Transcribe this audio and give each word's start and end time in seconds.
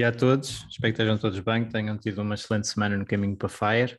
Dia 0.00 0.08
a 0.08 0.12
todos, 0.12 0.64
espero 0.70 0.94
que 0.94 1.02
estejam 1.02 1.18
todos 1.18 1.38
bem, 1.40 1.62
que 1.62 1.72
tenham 1.72 1.98
tido 1.98 2.22
uma 2.22 2.34
excelente 2.34 2.66
semana 2.66 2.96
no 2.96 3.04
caminho 3.04 3.36
para 3.36 3.50
Fire. 3.50 3.98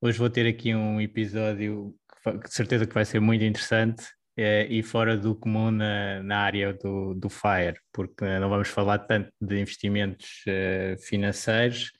Hoje 0.00 0.20
vou 0.20 0.30
ter 0.30 0.46
aqui 0.46 0.72
um 0.72 1.00
episódio 1.00 1.92
que 2.22 2.48
de 2.48 2.54
certeza 2.54 2.86
que 2.86 2.94
vai 2.94 3.04
ser 3.04 3.18
muito 3.18 3.42
interessante 3.42 4.04
é, 4.36 4.68
e 4.70 4.84
fora 4.84 5.16
do 5.16 5.34
comum 5.34 5.72
na, 5.72 6.22
na 6.22 6.38
área 6.38 6.72
do, 6.74 7.12
do 7.14 7.28
Fire, 7.28 7.74
porque 7.92 8.24
não 8.38 8.48
vamos 8.48 8.68
falar 8.68 9.00
tanto 9.00 9.28
de 9.40 9.60
investimentos 9.60 10.44
uh, 10.46 10.96
financeiros, 11.02 11.90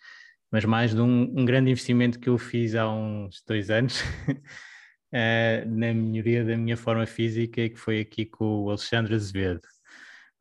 mas 0.49 0.65
mais 0.65 0.95
de 0.95 1.01
um, 1.01 1.23
um, 1.23 1.45
grande 1.45 1.73
investimento 1.73 2.21
que 2.21 2.29
eu 2.29 2.39
fiz 2.39 2.77
há 2.77 2.89
uns 2.89 3.43
dois 3.45 3.71
anos 3.71 4.03
uh, 4.29 5.67
na 5.67 5.93
melhoria 5.93 6.45
da 6.45 6.57
minha 6.57 6.77
forma 6.77 7.07
física, 7.07 7.69
que 7.69 7.77
foi 7.77 7.99
aqui 7.99 8.25
com 8.25 8.67
o 8.67 8.69
Alexandre 8.69 9.17
Azevedo. 9.17 9.63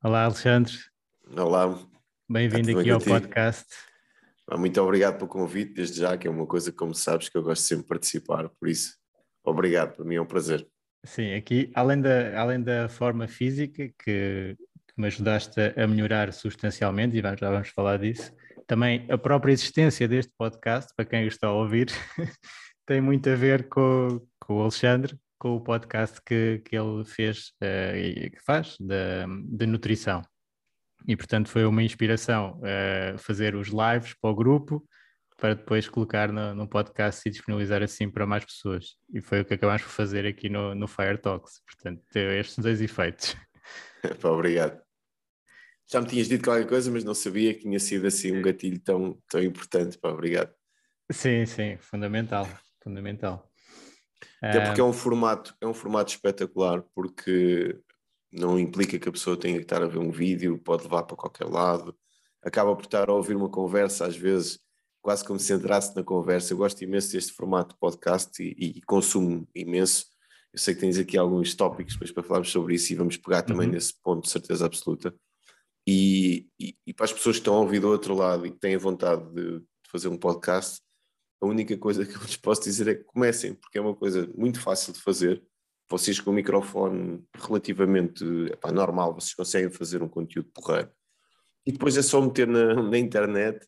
Olá, 0.04 0.26
Alexandre. 0.26 0.72
Olá, 1.36 1.76
Bem-vindo 2.28 2.80
aqui 2.80 2.90
ao 2.90 2.98
contigo. 2.98 3.20
podcast. 3.20 3.68
Muito 4.58 4.82
obrigado 4.82 5.18
pelo 5.18 5.28
convite, 5.28 5.76
desde 5.76 6.00
já, 6.00 6.18
que 6.18 6.28
é 6.28 6.32
uma 6.32 6.48
coisa, 6.48 6.72
como 6.72 6.92
sabes, 6.96 7.30
que 7.30 7.38
eu 7.38 7.44
gosto 7.44 7.62
sempre 7.62 7.84
de 7.84 7.88
participar, 7.90 8.50
por 8.50 8.68
isso, 8.68 8.96
obrigado, 9.44 9.96
para 9.96 10.04
mim 10.04 10.16
é 10.16 10.22
um 10.22 10.26
prazer. 10.26 10.68
Sim, 11.06 11.36
aqui, 11.36 11.72
além 11.76 12.02
da, 12.02 12.42
além 12.42 12.64
da 12.64 12.90
forma 12.90 13.28
física, 13.28 13.90
que, 14.04 14.56
que 14.58 14.58
me 14.98 15.06
ajudaste 15.06 15.60
a 15.78 15.86
melhorar 15.86 16.34
substancialmente, 16.34 17.16
e 17.16 17.22
vamos, 17.22 17.40
já 17.40 17.52
vamos 17.52 17.70
falar 17.70 18.00
disso, 18.00 18.34
também 18.66 19.06
a 19.08 19.20
própria 19.20 19.54
existência 19.54 20.08
deste 20.08 20.34
podcast, 20.36 20.92
para 20.96 21.06
quem 21.06 21.28
está 21.28 21.46
a 21.46 21.54
ouvir, 21.54 21.92
tem 22.88 23.02
muito 23.02 23.30
a 23.30 23.36
ver 23.36 23.70
com, 23.70 24.20
com 24.40 24.56
o 24.56 24.62
Alexandre, 24.64 25.16
com 25.38 25.56
o 25.58 25.62
podcast 25.62 26.20
que, 26.26 26.60
que 26.66 26.76
ele 26.76 27.06
fez 27.06 27.52
uh, 27.62 27.96
e 27.96 28.32
que 28.32 28.40
faz, 28.44 28.78
de, 28.80 29.28
de 29.46 29.68
nutrição 29.68 30.24
e 31.08 31.16
portanto 31.16 31.50
foi 31.50 31.66
uma 31.66 31.84
inspiração 31.84 32.60
uh, 32.60 33.18
fazer 33.18 33.56
os 33.56 33.68
lives 33.68 34.14
para 34.20 34.30
o 34.30 34.36
grupo 34.36 34.86
para 35.38 35.54
depois 35.54 35.88
colocar 35.88 36.32
no, 36.32 36.56
no, 36.56 36.68
podcast 36.68 37.28
e 37.28 37.32
disponibilizar 37.32 37.84
assim 37.84 38.10
para 38.10 38.26
mais 38.26 38.46
pessoas. 38.46 38.96
E 39.14 39.22
foi 39.22 39.42
o 39.42 39.46
que 39.46 39.54
acabamos 39.54 39.82
por 39.82 39.90
fazer 39.90 40.26
aqui 40.26 40.50
no, 40.50 40.74
no 40.74 40.88
Fire 40.88 41.18
Talks. 41.18 41.62
Portanto, 41.66 42.02
teve 42.10 42.40
estes 42.40 42.58
dois 42.58 42.82
efeitos. 42.82 43.36
Pá, 44.22 44.30
obrigado. 44.30 44.82
Já 45.92 46.02
me 46.02 46.08
tinhas 46.08 46.28
dito 46.28 46.44
qualquer 46.44 46.68
coisa, 46.68 46.90
mas 46.90 47.04
não 47.04 47.14
sabia 47.14 47.54
que 47.54 47.62
tinha 47.62 47.80
sido 47.80 48.08
assim 48.08 48.32
um 48.32 48.42
gatilho 48.42 48.80
tão, 48.80 49.22
tão 49.30 49.44
importante. 49.44 49.98
Pá, 49.98 50.10
obrigado. 50.10 50.54
Sim, 51.12 51.46
sim, 51.46 51.78
fundamental, 51.78 52.48
fundamental. 52.82 53.52
Até 54.42 54.62
porque 54.62 54.82
é 54.82 54.84
um 54.84 54.94
formato, 54.94 55.56
é 55.62 55.68
um 55.68 55.74
formato 55.74 56.12
espetacular, 56.12 56.82
porque 56.94 57.80
não 58.32 58.60
implica 58.60 59.00
que 59.00 59.10
a 59.10 59.12
pessoa 59.12 59.38
tenha 59.38 59.58
que 59.58 59.64
estar 59.64 59.82
a 59.82 59.88
ver 59.88 60.00
um 60.00 60.12
vídeo, 60.12 60.58
pode 60.58 60.84
levar 60.84 61.04
para 61.04 61.16
qualquer 61.16 61.46
lado, 61.46 61.96
acaba 62.44 62.76
por 62.76 62.86
estar 62.86 63.10
a 63.10 63.14
ouvir 63.14 63.36
uma 63.36 63.50
conversa, 63.50 64.06
às 64.06 64.16
vezes 64.16 64.60
quase 65.02 65.24
como 65.24 65.40
se 65.40 65.54
entrasse 65.54 65.96
na 65.96 66.04
conversa. 66.04 66.52
Eu 66.52 66.58
gosto 66.58 66.84
imenso 66.84 67.12
deste 67.12 67.32
formato 67.34 67.76
de 67.76 67.80
podcast 67.80 68.42
e, 68.42 68.78
e, 68.78 68.82
consumo 68.82 69.48
imenso. 69.54 70.08
Eu 70.52 70.60
sei 70.60 70.74
que 70.74 70.82
tens 70.82 70.98
aqui 70.98 71.16
alguns 71.16 71.54
tópicos 71.54 71.94
depois 71.94 72.12
para 72.12 72.24
falarmos 72.24 72.52
sobre 72.52 72.74
isso 72.74 72.92
e 72.92 72.96
vamos 72.96 73.16
pegar 73.16 73.44
também 73.44 73.68
uhum. 73.68 73.74
nesse 73.74 73.94
ponto 74.02 74.24
de 74.24 74.32
certeza 74.32 74.66
absoluta. 74.66 75.14
E, 75.88 76.48
e, 76.60 76.76
e, 76.88 76.94
para 76.94 77.06
as 77.06 77.14
pessoas 77.14 77.36
que 77.36 77.42
estão 77.42 77.56
a 77.56 77.60
ouvir 77.60 77.80
do 77.80 77.90
outro 77.90 78.16
lado 78.16 78.48
e 78.48 78.52
que 78.52 78.58
têm 78.58 78.76
vontade 78.78 79.24
de, 79.32 79.60
de 79.60 79.66
fazer 79.92 80.08
um 80.08 80.18
podcast, 80.18 80.82
a 81.40 81.46
única 81.46 81.78
coisa 81.78 82.04
que 82.06 82.16
eu 82.16 82.22
lhes 82.22 82.38
posso 82.38 82.64
dizer 82.64 82.88
é 82.88 82.96
que 82.96 83.04
comecem, 83.04 83.54
porque 83.54 83.78
é 83.78 83.82
uma 83.82 83.96
coisa 83.96 84.28
muito 84.36 84.60
fácil 84.60 84.92
de 84.92 85.02
fazer 85.02 85.44
vocês 85.90 86.20
com 86.20 86.32
o 86.32 86.34
microfone 86.34 87.24
relativamente 87.36 88.24
epá, 88.52 88.72
normal, 88.72 89.14
vocês 89.14 89.34
conseguem 89.34 89.70
fazer 89.70 90.02
um 90.02 90.10
conteúdo 90.10 90.50
porreiro. 90.54 90.90
E 91.66 91.72
depois 91.72 91.98
é 91.98 92.02
só 92.02 92.22
meter 92.22 92.48
na, 92.48 92.74
na, 92.82 92.98
internet, 92.98 93.68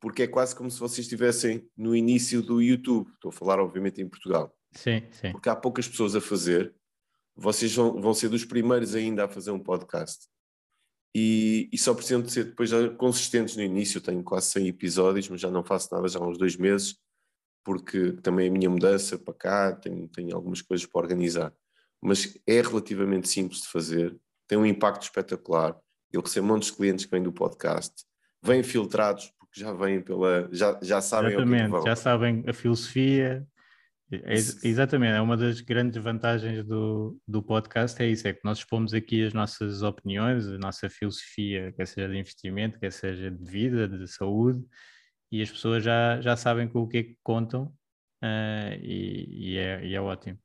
porque 0.00 0.24
é 0.24 0.26
quase 0.26 0.54
como 0.54 0.70
se 0.70 0.78
vocês 0.78 1.06
estivessem 1.06 1.68
no 1.76 1.94
início 1.94 2.42
do 2.42 2.60
YouTube. 2.60 3.10
Estou 3.14 3.28
a 3.28 3.32
falar, 3.32 3.60
obviamente, 3.60 4.00
em 4.00 4.08
Portugal. 4.08 4.54
Sim, 4.72 5.02
sim. 5.10 5.32
Porque 5.32 5.48
há 5.48 5.56
poucas 5.56 5.88
pessoas 5.88 6.16
a 6.16 6.20
fazer. 6.20 6.74
Vocês 7.36 7.74
vão, 7.74 8.00
vão 8.00 8.12
ser 8.12 8.28
dos 8.28 8.44
primeiros 8.44 8.94
ainda 8.94 9.24
a 9.24 9.28
fazer 9.28 9.52
um 9.52 9.60
podcast. 9.60 10.26
E, 11.14 11.68
e 11.72 11.78
só 11.78 11.94
precisam 11.94 12.22
de 12.22 12.32
ser 12.32 12.44
depois 12.44 12.70
consistentes 12.98 13.56
no 13.56 13.62
início. 13.62 13.98
Eu 13.98 14.02
tenho 14.02 14.22
quase 14.24 14.50
100 14.50 14.68
episódios, 14.68 15.28
mas 15.28 15.40
já 15.40 15.50
não 15.50 15.62
faço 15.62 15.94
nada 15.94 16.08
já 16.08 16.18
há 16.18 16.26
uns 16.26 16.38
dois 16.38 16.56
meses 16.56 16.96
porque 17.64 18.12
também 18.22 18.48
a 18.48 18.52
minha 18.52 18.68
mudança 18.68 19.18
para 19.18 19.34
cá, 19.34 19.72
tenho, 19.72 20.08
tenho 20.08 20.34
algumas 20.34 20.60
coisas 20.62 20.86
para 20.86 21.00
organizar. 21.00 21.52
Mas 22.02 22.36
é 22.46 22.60
relativamente 22.60 23.28
simples 23.28 23.62
de 23.62 23.68
fazer, 23.68 24.16
tem 24.48 24.58
um 24.58 24.66
impacto 24.66 25.02
espetacular. 25.02 25.76
Eu 26.12 26.20
recebo 26.20 26.58
de 26.58 26.72
clientes 26.72 27.04
que 27.04 27.10
vêm 27.10 27.22
do 27.22 27.32
podcast, 27.32 28.04
vêm 28.42 28.62
filtrados, 28.62 29.32
porque 29.38 29.60
já 29.60 29.72
vêm 29.72 30.00
pela. 30.00 30.48
já, 30.52 30.78
já 30.82 31.00
sabem 31.00 31.32
exatamente, 31.32 31.74
o 31.74 31.82
que 31.82 31.88
já 31.88 31.96
sabem 31.96 32.44
a 32.46 32.52
filosofia. 32.52 33.46
É, 34.10 34.34
exatamente, 34.34 35.14
é 35.14 35.20
uma 35.22 35.38
das 35.38 35.62
grandes 35.62 36.02
vantagens 36.02 36.62
do, 36.66 37.18
do 37.26 37.42
podcast, 37.42 38.02
é 38.02 38.06
isso, 38.06 38.28
é 38.28 38.34
que 38.34 38.44
nós 38.44 38.58
expomos 38.58 38.92
aqui 38.92 39.24
as 39.24 39.32
nossas 39.32 39.82
opiniões, 39.82 40.46
a 40.46 40.58
nossa 40.58 40.90
filosofia, 40.90 41.72
quer 41.72 41.86
seja 41.86 42.10
de 42.10 42.18
investimento, 42.18 42.78
quer 42.78 42.92
seja 42.92 43.30
de 43.30 43.42
vida, 43.42 43.88
de 43.88 44.06
saúde, 44.06 44.62
e 45.32 45.40
as 45.40 45.50
pessoas 45.50 45.82
já, 45.82 46.20
já 46.20 46.36
sabem 46.36 46.68
com 46.68 46.80
o 46.82 46.86
que 46.86 46.98
é 46.98 47.02
que 47.02 47.16
contam 47.22 47.64
uh, 48.22 48.74
e, 48.82 49.54
e, 49.54 49.58
é, 49.58 49.82
e, 49.82 49.94
é, 49.94 50.00
ótimo. 50.00 50.38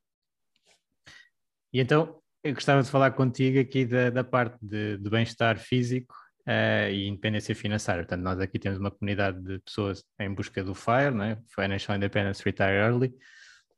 E 1.70 1.78
então 1.78 2.18
eu 2.42 2.54
gostava 2.54 2.82
de 2.82 2.88
falar 2.88 3.10
contigo 3.10 3.60
aqui 3.60 3.84
da, 3.84 4.08
da 4.08 4.24
parte 4.24 4.56
de, 4.62 4.96
de 4.96 5.10
bem-estar 5.10 5.58
físico 5.58 6.14
uh, 6.48 6.90
e 6.90 7.06
independência 7.06 7.54
financeira. 7.54 8.00
Portanto, 8.00 8.22
nós 8.22 8.40
aqui 8.40 8.58
temos 8.58 8.78
uma 8.78 8.90
comunidade 8.90 9.38
de 9.42 9.58
pessoas 9.58 10.02
em 10.18 10.32
busca 10.32 10.64
do 10.64 10.74
FIRE, 10.74 11.14
né? 11.14 11.38
Financial 11.54 11.94
Independence 11.94 12.42
Retire 12.42 12.78
Early. 12.78 13.14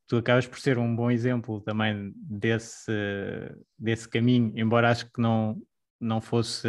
Tu 0.06 0.16
acabas 0.16 0.46
por 0.46 0.60
ser 0.60 0.78
um 0.78 0.94
bom 0.94 1.10
exemplo 1.10 1.60
também 1.60 2.12
desse, 2.14 2.92
desse 3.76 4.08
caminho, 4.08 4.52
embora 4.56 4.90
acho 4.90 5.06
que 5.06 5.20
não, 5.20 5.60
não 6.00 6.20
fosse. 6.20 6.68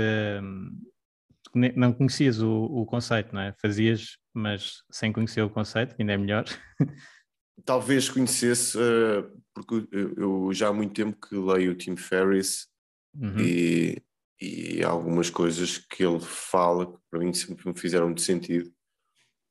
Não 1.53 1.91
conhecias 1.91 2.39
o, 2.41 2.63
o 2.63 2.85
conceito, 2.85 3.35
não 3.35 3.41
é? 3.41 3.53
Fazias 3.61 4.20
mas 4.33 4.83
sem 4.89 5.11
conhecer 5.11 5.41
o 5.41 5.49
conceito, 5.49 5.95
ainda 5.99 6.13
é 6.13 6.17
melhor. 6.17 6.45
Talvez 7.65 8.09
conhecesse, 8.09 8.77
uh, 8.77 9.29
porque 9.53 9.87
eu, 9.91 10.51
já 10.53 10.69
há 10.69 10.73
muito 10.73 10.93
tempo 10.93 11.17
que 11.27 11.35
leio 11.35 11.73
o 11.73 11.75
Tim 11.75 11.95
Ferriss 11.95 12.67
uhum. 13.13 13.39
e, 13.39 14.01
e 14.41 14.83
algumas 14.83 15.29
coisas 15.29 15.77
que 15.77 16.03
ele 16.03 16.19
fala 16.19 16.91
que 16.91 16.97
para 17.09 17.19
mim 17.19 17.31
sempre 17.33 17.67
me 17.67 17.77
fizeram 17.77 18.07
muito 18.07 18.21
sentido. 18.21 18.71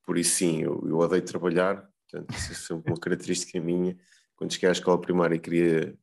Por 0.04 0.18
isso, 0.18 0.36
sim, 0.36 0.62
eu, 0.62 0.82
eu 0.88 0.98
odeio 0.98 1.22
trabalhar, 1.22 1.88
portanto, 2.10 2.34
isso 2.36 2.72
é 2.72 2.76
uma 2.76 2.96
característica 2.98 3.60
minha. 3.60 3.96
Quando 4.34 4.52
cheguei 4.52 4.70
à 4.70 4.72
escola 4.72 5.00
primária, 5.00 5.38
queria, 5.38 5.96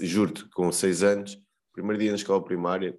juro-te, 0.00 0.44
com 0.48 0.72
seis 0.72 1.02
anos, 1.02 1.40
primeiro 1.72 2.00
dia 2.00 2.10
na 2.10 2.16
escola 2.16 2.42
primária, 2.42 2.98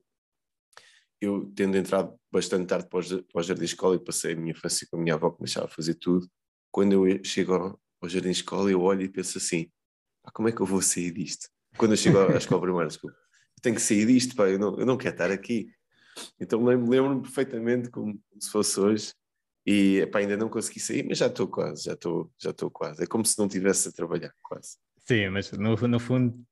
eu 1.21 1.51
tendo 1.55 1.77
entrado 1.77 2.15
bastante 2.31 2.67
tarde 2.67 2.87
para 2.87 2.99
o, 2.99 3.43
jardim 3.43 3.65
escola 3.65 3.95
e 3.95 3.99
passei 3.99 4.33
a 4.33 4.35
minha 4.35 4.51
infância 4.51 4.87
com 4.89 4.97
a 4.97 4.99
minha 4.99 5.15
avó 5.15 5.29
que 5.31 5.41
me 5.41 5.45
deixava 5.45 5.67
fazer 5.67 5.95
tudo, 5.95 6.27
quando 6.71 6.93
eu 6.93 7.23
chego 7.23 7.53
ao, 7.53 8.09
jardim 8.09 8.29
de 8.29 8.37
escola 8.37 8.71
eu 8.71 8.81
olho 8.81 9.01
e 9.01 9.09
penso 9.09 9.37
assim, 9.37 9.69
ah, 10.23 10.31
como 10.31 10.47
é 10.47 10.51
que 10.51 10.61
eu 10.61 10.65
vou 10.65 10.81
sair 10.81 11.11
disto? 11.11 11.49
Quando 11.77 11.91
eu 11.91 11.97
chego 11.97 12.19
à 12.19 12.37
escola 12.37 12.61
primária, 12.61 12.87
desculpa, 12.87 13.15
eu 13.15 13.61
tenho 13.61 13.75
que 13.75 13.81
sair 13.81 14.05
disto, 14.05 14.35
pá, 14.35 14.47
eu, 14.49 14.57
não, 14.57 14.79
eu 14.79 14.85
não 14.85 14.97
quero 14.97 15.15
estar 15.15 15.31
aqui. 15.31 15.67
Então 16.39 16.63
lembro-me 16.63 17.21
perfeitamente 17.21 17.89
como 17.89 18.19
se 18.39 18.49
fosse 18.49 18.79
hoje 18.79 19.13
e 19.65 19.99
epá, 19.99 20.19
ainda 20.19 20.37
não 20.37 20.49
consegui 20.49 20.79
sair, 20.79 21.03
mas 21.03 21.17
já 21.17 21.27
estou 21.27 21.47
quase, 21.47 21.83
já 21.83 21.93
estou 21.93 22.31
já 22.39 22.49
estou 22.51 22.71
quase. 22.71 23.03
É 23.03 23.07
como 23.07 23.25
se 23.25 23.37
não 23.37 23.45
estivesse 23.45 23.89
a 23.89 23.91
trabalhar, 23.91 24.33
quase. 24.41 24.77
Sim, 25.05 25.29
mas 25.29 25.51
no, 25.51 25.75
no 25.75 25.99
fundo 25.99 26.45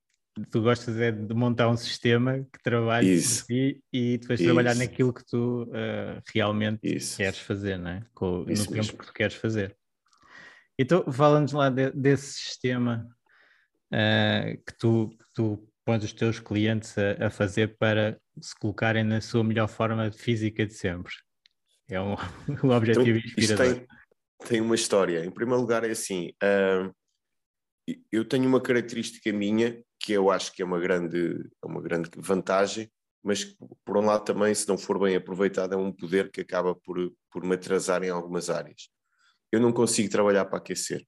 tu 0.50 0.62
gostas 0.62 0.96
é 0.98 1.10
de 1.10 1.34
montar 1.34 1.68
um 1.68 1.76
sistema 1.76 2.38
que 2.52 2.62
trabalhe 2.62 3.20
ti 3.20 3.82
e 3.92 4.18
depois 4.18 4.40
Isso. 4.40 4.48
trabalhar 4.48 4.74
naquilo 4.74 5.12
que 5.12 5.24
tu 5.24 5.64
uh, 5.64 6.22
realmente 6.34 6.80
Isso. 6.82 7.16
queres 7.16 7.38
fazer, 7.38 7.78
não 7.78 7.90
é? 7.90 8.02
Com, 8.14 8.38
no 8.40 8.46
mesmo. 8.46 8.72
tempo 8.72 8.98
que 8.98 9.06
tu 9.06 9.12
queres 9.12 9.34
fazer. 9.34 9.76
Então, 10.78 11.04
fala-nos 11.10 11.52
lá 11.52 11.70
de, 11.70 11.90
desse 11.90 12.34
sistema 12.34 13.08
uh, 13.92 14.64
que, 14.64 14.78
tu, 14.78 15.10
que 15.10 15.24
tu 15.34 15.68
pões 15.84 16.04
os 16.04 16.12
teus 16.12 16.38
clientes 16.38 16.94
a, 16.98 17.26
a, 17.26 17.30
fazer 17.30 17.76
para 17.78 18.20
se 18.40 18.54
colocarem 18.58 19.02
na 19.02 19.20
sua 19.20 19.42
melhor 19.42 19.68
forma 19.68 20.12
física 20.12 20.64
de 20.64 20.74
sempre. 20.74 21.12
É 21.88 22.00
um, 22.00 22.14
um 22.62 22.70
objetivo 22.70 23.18
então, 23.18 23.30
inspirador. 23.38 23.74
Tem, 23.74 23.86
tem, 24.46 24.60
uma 24.60 24.74
história. 24.74 25.24
Em 25.24 25.30
primeiro 25.30 25.60
lugar, 25.60 25.82
é 25.82 25.90
assim: 25.90 26.30
uh, 26.42 26.94
eu 28.12 28.24
tenho 28.24 28.46
uma 28.46 28.60
característica 28.60 29.32
minha 29.32 29.82
que 30.08 30.14
eu 30.14 30.30
acho 30.30 30.54
que 30.54 30.62
é 30.62 30.64
uma 30.64 30.80
grande, 30.80 31.38
é 31.62 31.66
uma 31.66 31.82
grande 31.82 32.08
vantagem, 32.16 32.90
mas 33.22 33.44
por 33.84 33.98
um 33.98 34.06
lado 34.06 34.24
também, 34.24 34.54
se 34.54 34.66
não 34.66 34.78
for 34.78 34.98
bem 34.98 35.14
aproveitado, 35.14 35.74
é 35.74 35.76
um 35.76 35.92
poder 35.92 36.30
que 36.30 36.40
acaba 36.40 36.74
por, 36.74 37.12
por 37.30 37.44
me 37.44 37.56
atrasar 37.56 38.02
em 38.02 38.08
algumas 38.08 38.48
áreas. 38.48 38.88
Eu 39.52 39.60
não 39.60 39.70
consigo 39.70 40.08
trabalhar 40.08 40.46
para 40.46 40.56
aquecer. 40.56 41.06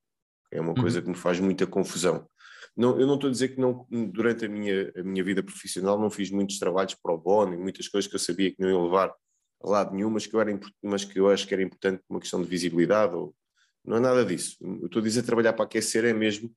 É 0.53 0.61
uma 0.61 0.75
coisa 0.75 0.99
uhum. 0.99 1.05
que 1.05 1.11
me 1.13 1.17
faz 1.17 1.41
muita 1.41 1.67
confusão. 1.67 2.29
Não, 2.77 3.01
eu 3.01 3.07
não 3.07 3.15
estou 3.15 3.29
a 3.29 3.31
dizer 3.31 3.55
que 3.55 3.59
não, 3.59 3.87
durante 4.13 4.45
a 4.45 4.49
minha, 4.51 4.93
a 4.95 5.03
minha 5.03 5.25
vida 5.25 5.43
profissional 5.43 5.99
não 5.99 6.11
fiz 6.11 6.31
muitos 6.31 6.59
trabalhos 6.59 6.95
para 6.95 7.15
o 7.15 7.19
bono 7.19 7.55
e 7.55 7.57
muitas 7.57 7.89
coisas 7.89 8.07
que 8.07 8.17
eu 8.17 8.21
sabia 8.21 8.51
que 8.51 8.61
não 8.61 8.69
iam 8.69 8.85
levar 8.85 9.15
a 9.63 9.67
lado 9.67 9.95
nenhum, 9.95 10.11
mas 10.11 10.27
que, 10.27 10.37
eu 10.37 10.43
era, 10.43 10.61
mas 10.83 11.07
que 11.07 11.19
eu 11.19 11.31
acho 11.31 11.49
que 11.49 11.55
era 11.55 11.63
importante 11.63 12.03
uma 12.07 12.21
questão 12.21 12.43
de 12.43 12.49
visibilidade. 12.49 13.17
Ou, 13.17 13.35
não 13.83 13.97
é 13.97 14.01
nada 14.01 14.27
disso. 14.27 14.59
Eu 14.61 14.85
estou 14.85 15.01
a 15.01 15.05
dizer 15.05 15.23
trabalhar 15.23 15.55
para 15.55 15.65
aquecer 15.65 16.05
é 16.05 16.13
mesmo 16.13 16.55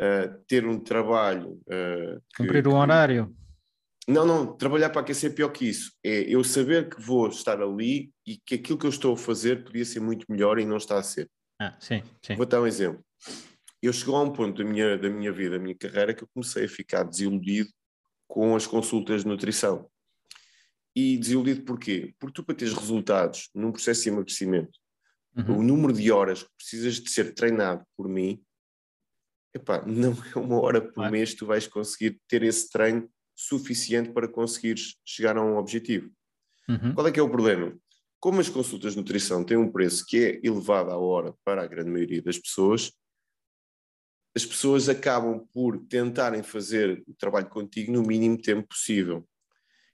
uh, 0.00 0.44
ter 0.46 0.66
um 0.66 0.78
trabalho. 0.78 1.60
Uh, 1.66 2.20
Cumprir 2.36 2.66
o 2.66 2.72
um 2.72 2.76
horário. 2.76 3.34
Não, 4.08 4.24
não, 4.24 4.56
trabalhar 4.56 4.90
para 4.90 5.00
aquecer 5.00 5.32
é 5.32 5.34
pior 5.34 5.48
que 5.48 5.68
isso. 5.68 5.92
É 6.04 6.20
eu 6.20 6.44
saber 6.44 6.88
que 6.88 7.00
vou 7.00 7.28
estar 7.28 7.60
ali 7.60 8.12
e 8.24 8.36
que 8.36 8.54
aquilo 8.54 8.78
que 8.78 8.86
eu 8.86 8.90
estou 8.90 9.14
a 9.14 9.16
fazer 9.16 9.64
podia 9.64 9.84
ser 9.84 10.00
muito 10.00 10.24
melhor 10.28 10.58
e 10.58 10.64
não 10.64 10.76
está 10.76 10.98
a 10.98 11.02
ser. 11.02 11.28
Ah, 11.60 11.74
sim, 11.80 12.02
sim. 12.22 12.36
Vou 12.36 12.46
dar 12.46 12.60
um 12.60 12.66
exemplo 12.66 13.04
eu 13.86 13.92
chegou 13.92 14.16
a 14.16 14.22
um 14.22 14.32
ponto 14.32 14.62
da 14.62 14.68
minha, 14.68 14.96
da 14.96 15.08
minha 15.08 15.32
vida, 15.32 15.50
da 15.50 15.62
minha 15.62 15.74
carreira, 15.74 16.14
que 16.14 16.22
eu 16.22 16.28
comecei 16.32 16.64
a 16.64 16.68
ficar 16.68 17.02
desiludido 17.04 17.70
com 18.26 18.56
as 18.56 18.66
consultas 18.66 19.22
de 19.22 19.28
nutrição. 19.28 19.88
E 20.94 21.16
desiludido 21.16 21.62
porquê? 21.64 22.14
Porque 22.18 22.34
tu, 22.34 22.44
para 22.44 22.54
teres 22.54 22.74
resultados 22.74 23.50
num 23.54 23.70
processo 23.70 24.02
de 24.02 24.08
emagrecimento, 24.08 24.78
uhum. 25.36 25.58
o 25.58 25.62
número 25.62 25.92
de 25.92 26.10
horas 26.10 26.42
que 26.42 26.50
precisas 26.56 26.94
de 26.94 27.10
ser 27.10 27.34
treinado 27.34 27.84
por 27.96 28.08
mim, 28.08 28.42
epá, 29.56 29.84
não 29.86 30.12
é 30.12 30.38
uma 30.38 30.60
hora 30.60 30.80
por 30.80 31.10
mês 31.10 31.32
que 31.32 31.38
tu 31.38 31.46
vais 31.46 31.66
conseguir 31.66 32.20
ter 32.28 32.42
esse 32.42 32.70
treino 32.70 33.08
suficiente 33.34 34.10
para 34.10 34.28
conseguires 34.28 34.96
chegar 35.04 35.36
a 35.36 35.44
um 35.44 35.56
objetivo. 35.56 36.10
Uhum. 36.68 36.94
Qual 36.94 37.06
é 37.06 37.12
que 37.12 37.20
é 37.20 37.22
o 37.22 37.30
problema? 37.30 37.76
Como 38.18 38.40
as 38.40 38.48
consultas 38.48 38.92
de 38.92 38.98
nutrição 38.98 39.44
têm 39.44 39.56
um 39.56 39.70
preço 39.70 40.04
que 40.06 40.18
é 40.18 40.40
elevado 40.42 40.90
à 40.90 40.96
hora 40.96 41.34
para 41.44 41.62
a 41.62 41.66
grande 41.66 41.90
maioria 41.90 42.22
das 42.22 42.38
pessoas, 42.38 42.92
as 44.34 44.44
pessoas 44.44 44.88
acabam 44.88 45.46
por 45.52 45.78
tentarem 45.86 46.42
fazer 46.42 47.02
o 47.06 47.14
trabalho 47.14 47.48
contigo 47.48 47.92
no 47.92 48.02
mínimo 48.02 48.40
tempo 48.40 48.68
possível. 48.68 49.26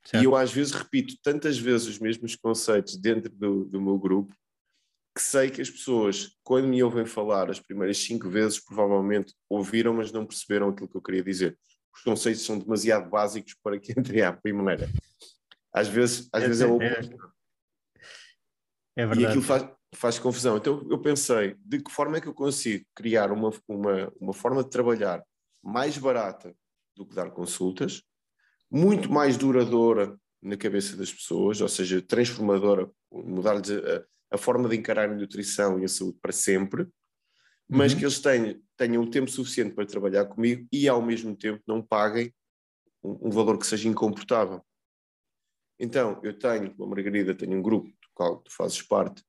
Certo. 0.05 0.23
E 0.23 0.25
eu 0.25 0.35
às 0.35 0.53
vezes 0.53 0.73
repito 0.73 1.15
tantas 1.23 1.59
vezes 1.59 1.87
os 1.87 1.99
mesmos 1.99 2.35
conceitos 2.35 2.97
dentro 2.97 3.31
do, 3.31 3.65
do 3.65 3.81
meu 3.81 3.99
grupo 3.99 4.35
que 5.15 5.23
sei 5.23 5.51
que 5.51 5.61
as 5.61 5.71
pessoas, 5.71 6.37
quando 6.43 6.69
me 6.69 6.83
ouvem 6.83 7.05
falar 7.05 7.51
as 7.51 7.61
primeiras 7.61 7.99
cinco 7.99 8.29
vezes, 8.29 8.59
provavelmente 8.59 9.35
ouviram, 9.49 9.95
mas 9.95 10.11
não 10.11 10.27
perceberam 10.27 10.69
aquilo 10.71 10.89
que 10.89 10.97
eu 10.97 11.03
queria 11.03 11.23
dizer. 11.23 11.59
Os 11.95 12.03
conceitos 12.03 12.43
são 12.43 12.59
demasiado 12.59 13.11
básicos 13.11 13.55
para 13.63 13.79
que 13.79 13.93
entre 13.99 14.23
à 14.23 14.33
primeira. 14.33 14.89
Às 15.73 15.89
vezes, 15.89 16.29
às 16.33 16.43
é, 16.43 16.47
vezes 16.47 16.63
é, 16.63 16.67
o 16.67 16.83
é, 16.83 17.01
é 18.97 19.07
verdade. 19.07 19.23
E 19.23 19.27
aquilo 19.27 19.43
faz, 19.43 19.69
faz 19.95 20.19
confusão. 20.19 20.57
Então 20.57 20.87
eu 20.91 20.99
pensei, 20.99 21.57
de 21.59 21.83
que 21.83 21.91
forma 21.91 22.17
é 22.17 22.21
que 22.21 22.29
eu 22.29 22.35
consigo 22.35 22.85
criar 22.95 23.31
uma, 23.31 23.51
uma, 23.69 24.13
uma 24.21 24.33
forma 24.33 24.65
de 24.65 24.71
trabalhar 24.71 25.23
mais 25.63 25.97
barata 25.99 26.55
do 26.97 27.07
que 27.07 27.15
dar 27.15 27.31
consultas, 27.31 28.03
muito 28.71 29.11
mais 29.11 29.37
duradoura 29.37 30.19
na 30.43 30.57
cabeça 30.57 30.97
das 30.97 31.13
pessoas, 31.13 31.61
ou 31.61 31.69
seja, 31.69 32.03
transformadora, 32.03 32.91
mudar-lhes 33.11 33.71
a, 33.71 34.05
a, 34.33 34.39
forma 34.39 34.69
de 34.69 34.77
encarar 34.77 35.11
a 35.11 35.15
nutrição 35.15 35.79
e 35.79 35.85
a 35.85 35.89
saúde 35.89 36.19
para 36.21 36.33
sempre, 36.33 36.89
mas 37.69 37.93
uhum. 37.93 37.99
que 37.99 38.05
eles 38.05 38.21
tenham, 38.21 38.61
tenham 38.77 39.03
o 39.03 39.11
tempo 39.11 39.31
suficiente 39.31 39.75
para 39.75 39.87
trabalhar 39.87 40.27
comigo 40.27 40.67
e 40.73 40.89
ao 40.89 41.01
mesmo 41.01 41.37
tempo 41.37 41.63
não 41.67 41.81
paguem 41.81 42.33
um, 43.03 43.29
um 43.29 43.31
valor 43.31 43.59
que 43.59 43.67
seja 43.67 43.89
incomportável. 43.89 44.63
Então, 45.79 46.21
eu 46.23 46.39
tenho, 46.39 46.75
com 46.75 46.85
a 46.85 46.87
Margarida, 46.87 47.35
tenho 47.35 47.59
um 47.59 47.63
grupo 47.63 47.89
do 47.89 48.09
qual 48.15 48.37
tu 48.37 48.55
fazes 48.55 48.81
parte, 48.83 49.23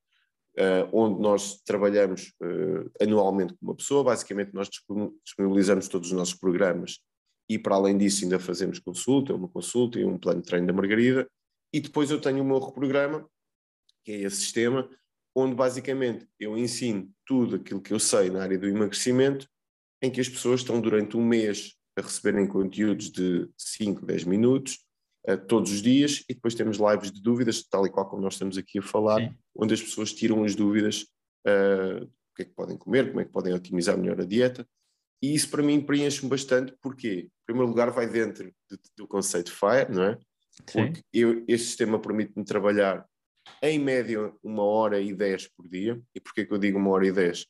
uh, 0.57 0.87
onde 0.91 1.19
nós 1.19 1.61
trabalhamos 1.63 2.33
uh, 2.41 2.91
anualmente 3.01 3.53
com 3.53 3.65
uma 3.65 3.75
pessoa. 3.75 4.03
Basicamente, 4.03 4.53
nós 4.53 4.69
disponibilizamos 5.23 5.87
todos 5.87 6.11
os 6.11 6.17
nossos 6.17 6.35
programas 6.35 6.99
e, 7.49 7.57
para 7.57 7.75
além 7.75 7.97
disso, 7.97 8.23
ainda 8.23 8.39
fazemos 8.39 8.79
consulta, 8.79 9.33
uma 9.33 9.47
consulta 9.47 9.99
e 9.99 10.05
um 10.05 10.17
plano 10.17 10.41
de 10.41 10.47
treino 10.47 10.67
da 10.67 10.73
Margarida. 10.73 11.27
E 11.73 11.79
depois 11.79 12.11
eu 12.11 12.21
tenho 12.21 12.43
o 12.43 12.45
meu 12.45 12.59
programa, 12.71 13.27
que 14.03 14.11
é 14.11 14.21
esse 14.21 14.37
sistema, 14.37 14.89
onde 15.35 15.55
basicamente 15.55 16.27
eu 16.39 16.57
ensino 16.57 17.09
tudo 17.25 17.55
aquilo 17.55 17.81
que 17.81 17.93
eu 17.93 17.99
sei 17.99 18.29
na 18.29 18.43
área 18.43 18.57
do 18.57 18.67
emagrecimento, 18.67 19.47
em 20.01 20.11
que 20.11 20.21
as 20.21 20.29
pessoas 20.29 20.59
estão 20.59 20.79
durante 20.79 21.17
um 21.17 21.25
mês 21.25 21.75
a 21.97 22.01
receberem 22.01 22.47
conteúdos 22.47 23.09
de 23.11 23.49
5, 23.57 24.05
10 24.05 24.25
minutos, 24.25 24.79
uh, 25.27 25.37
todos 25.37 25.71
os 25.71 25.81
dias, 25.81 26.23
e 26.29 26.33
depois 26.33 26.55
temos 26.55 26.77
lives 26.77 27.11
de 27.11 27.21
dúvidas, 27.21 27.63
tal 27.63 27.85
e 27.85 27.89
qual 27.89 28.07
como 28.07 28.21
nós 28.21 28.33
estamos 28.33 28.57
aqui 28.57 28.79
a 28.79 28.83
falar, 28.83 29.21
Sim. 29.21 29.35
onde 29.55 29.73
as 29.73 29.81
pessoas 29.81 30.13
tiram 30.13 30.43
as 30.43 30.55
dúvidas 30.55 31.05
uh, 31.47 32.03
o 32.03 32.35
que 32.35 32.41
é 32.41 32.45
que 32.45 32.53
podem 32.53 32.75
comer, 32.75 33.09
como 33.09 33.21
é 33.21 33.25
que 33.25 33.31
podem 33.31 33.53
otimizar 33.53 33.97
melhor 33.97 34.19
a 34.19 34.25
dieta. 34.25 34.67
E 35.21 35.33
isso 35.33 35.49
para 35.49 35.63
mim 35.63 35.79
preenche-me 35.79 36.29
bastante, 36.29 36.75
porque, 36.81 37.29
em 37.29 37.45
primeiro 37.45 37.69
lugar, 37.69 37.91
vai 37.91 38.09
dentro 38.09 38.51
de, 38.69 38.77
do 38.97 39.07
conceito 39.07 39.51
FIRE, 39.51 39.93
não 39.93 40.03
é? 40.03 40.19
Porque 40.71 41.01
eu, 41.13 41.45
este 41.47 41.67
sistema 41.67 41.99
permite-me 41.99 42.43
trabalhar 42.43 43.07
em 43.61 43.79
média 43.79 44.33
uma 44.43 44.63
hora 44.63 44.99
e 44.99 45.13
dez 45.13 45.47
por 45.47 45.67
dia. 45.67 46.01
E 46.13 46.19
porquê 46.19 46.45
que 46.45 46.53
eu 46.53 46.57
digo 46.57 46.77
uma 46.77 46.91
hora 46.91 47.07
e 47.07 47.11
dez? 47.11 47.45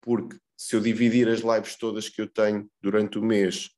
Porque 0.00 0.38
se 0.56 0.76
eu 0.76 0.80
dividir 0.80 1.28
as 1.28 1.40
lives 1.40 1.76
todas 1.76 2.08
que 2.08 2.20
eu 2.20 2.28
tenho 2.28 2.68
durante 2.80 3.18
o 3.18 3.22
mês 3.22 3.70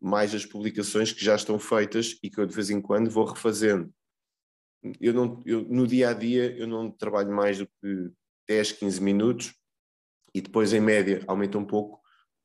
mais 0.00 0.34
as 0.34 0.44
publicações 0.44 1.12
que 1.12 1.24
já 1.24 1.34
estão 1.34 1.58
feitas 1.58 2.18
e 2.22 2.30
que 2.30 2.38
eu 2.38 2.46
de 2.46 2.54
vez 2.54 2.70
em 2.70 2.80
quando 2.80 3.10
vou 3.10 3.24
refazendo. 3.24 3.92
Eu 5.00 5.12
não, 5.12 5.42
eu, 5.44 5.62
no 5.62 5.86
dia 5.86 6.10
a 6.10 6.12
dia 6.12 6.56
eu 6.56 6.66
não 6.66 6.90
trabalho 6.90 7.34
mais 7.34 7.58
do 7.58 7.66
que 7.66 8.10
10, 8.48 8.72
15 8.72 9.02
minutos 9.02 9.54
e 10.34 10.40
depois 10.40 10.72
em 10.72 10.80
média 10.80 11.24
aumenta 11.26 11.58
um 11.58 11.64
pouco 11.64 12.00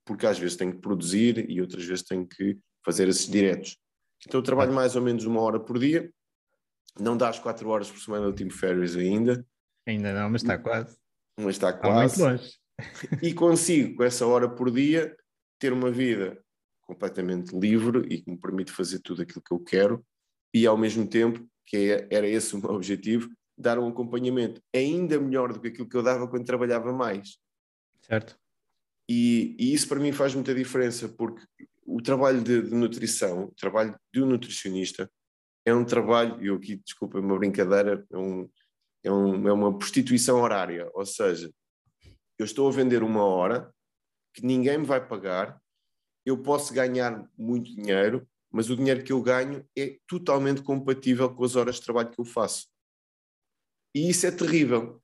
porque 0.06 0.26
às 0.26 0.40
vezes 0.40 0.56
tenho 0.56 0.74
que 0.74 0.82
produzir 0.82 1.50
e 1.50 1.62
outras 1.62 1.86
vezes 1.86 2.04
tenho 2.04 2.26
que 2.26 2.58
fazer 2.84 3.08
esses 3.08 3.28
diretos. 3.28 3.78
Então 4.26 4.40
eu 4.40 4.44
trabalho 4.44 4.74
mais 4.74 4.96
ou 4.96 5.02
menos 5.02 5.26
uma 5.26 5.42
hora 5.42 5.60
por 5.60 5.78
dia, 5.78 6.12
não 7.00 7.16
dá 7.16 7.30
as 7.30 7.40
4 7.40 7.68
horas 7.70 7.90
por 7.90 8.00
semana 8.00 8.26
do 8.26 8.34
Team 8.34 8.50
Ferries 8.50 8.96
ainda. 8.96 9.46
Ainda 9.88 10.14
não, 10.14 10.30
mas 10.30 10.42
está 10.42 10.58
quase. 10.58 10.98
Mas 11.38 11.56
está 11.56 11.74
quase. 11.74 12.14
Está 12.14 12.32
longe. 12.32 12.54
e 13.22 13.34
consigo, 13.34 13.98
com 13.98 14.04
essa 14.04 14.26
hora 14.26 14.50
por 14.50 14.72
dia, 14.72 15.16
ter 15.60 15.74
uma 15.74 15.92
vida 15.92 16.42
completamente 16.82 17.58
livre 17.58 18.06
e 18.10 18.22
que 18.22 18.30
me 18.30 18.38
permite 18.38 18.72
fazer 18.72 19.00
tudo 19.00 19.22
aquilo 19.22 19.42
que 19.42 19.54
eu 19.54 19.60
quero 19.60 20.06
e 20.54 20.66
ao 20.66 20.78
mesmo 20.78 21.08
tempo, 21.08 21.48
que 21.66 21.78
é, 21.78 22.08
era 22.12 22.28
esse 22.28 22.54
o 22.56 22.60
meu 22.60 22.72
objetivo, 22.72 23.30
dar 23.58 23.80
um 23.80 23.88
acompanhamento 23.88 24.62
ainda 24.76 25.20
melhor 25.20 25.54
do 25.54 25.62
que 25.62 25.70
aquilo 25.70 25.88
que 25.88 25.96
eu 25.96 26.04
dava 26.04 26.28
quando 26.28 26.46
trabalhava 26.46 26.92
mais. 26.92 27.38
Certo. 28.02 28.38
E, 29.10 29.56
e 29.60 29.74
isso 29.74 29.88
para 29.88 30.00
mim 30.00 30.12
faz 30.12 30.34
muita 30.34 30.54
diferença, 30.54 31.08
porque 31.08 31.44
o 31.86 32.02
trabalho 32.02 32.42
de, 32.42 32.62
de, 32.62 32.76
nutrição, 32.76 33.46
o 33.46 33.56
trabalho 33.56 33.96
de 34.14 34.22
um 34.22 34.26
nutricionista, 34.26 35.10
é 35.66 35.74
um 35.74 35.86
trabalho, 35.86 36.42
e 36.42 36.48
eu 36.48 36.56
aqui, 36.56 36.78
desculpa, 36.78 37.18
é 37.18 37.22
uma 37.22 37.38
brincadeira, 37.38 38.06
é, 38.12 38.18
um, 38.18 38.50
é, 39.04 39.12
um, 39.12 39.48
é 39.48 39.54
uma 39.54 39.78
prostituição 39.78 40.42
horária, 40.42 40.90
ou 40.94 41.06
seja, 41.06 41.52
eu 42.38 42.46
estou 42.46 42.68
a 42.68 42.72
vender 42.72 43.04
uma 43.04 43.24
hora 43.24 43.72
que 44.34 44.46
ninguém 44.46 44.78
me 44.78 44.86
vai 44.86 45.06
pagar 45.06 45.62
eu 46.26 46.38
posso 46.38 46.74
ganhar 46.74 47.28
muito 47.38 47.74
dinheiro, 47.76 48.28
mas 48.52 48.70
o 48.70 48.76
dinheiro 48.76 49.04
que 49.04 49.12
eu 49.12 49.22
ganho 49.22 49.66
é 49.78 49.98
totalmente 50.08 50.62
compatível 50.62 51.34
com 51.34 51.44
as 51.44 51.56
horas 51.56 51.76
de 51.76 51.82
trabalho 51.82 52.12
que 52.12 52.20
eu 52.20 52.26
faço. 52.26 52.68
E 53.94 54.10
isso 54.10 54.26
é 54.26 54.32
terrível, 54.32 55.02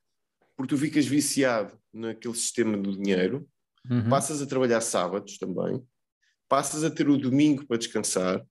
porque 0.56 0.74
tu 0.74 0.78
ficas 0.80 1.06
viciado 1.06 1.78
naquele 1.92 2.34
sistema 2.34 2.76
do 2.76 2.92
dinheiro, 2.92 3.48
uhum. 3.90 4.08
passas 4.08 4.40
a 4.40 4.46
trabalhar 4.46 4.80
sábados 4.80 5.38
também, 5.38 5.82
passas 6.48 6.84
a 6.84 6.90
ter 6.90 7.08
o 7.08 7.18
domingo 7.18 7.66
para 7.66 7.78
descansar, 7.78 8.44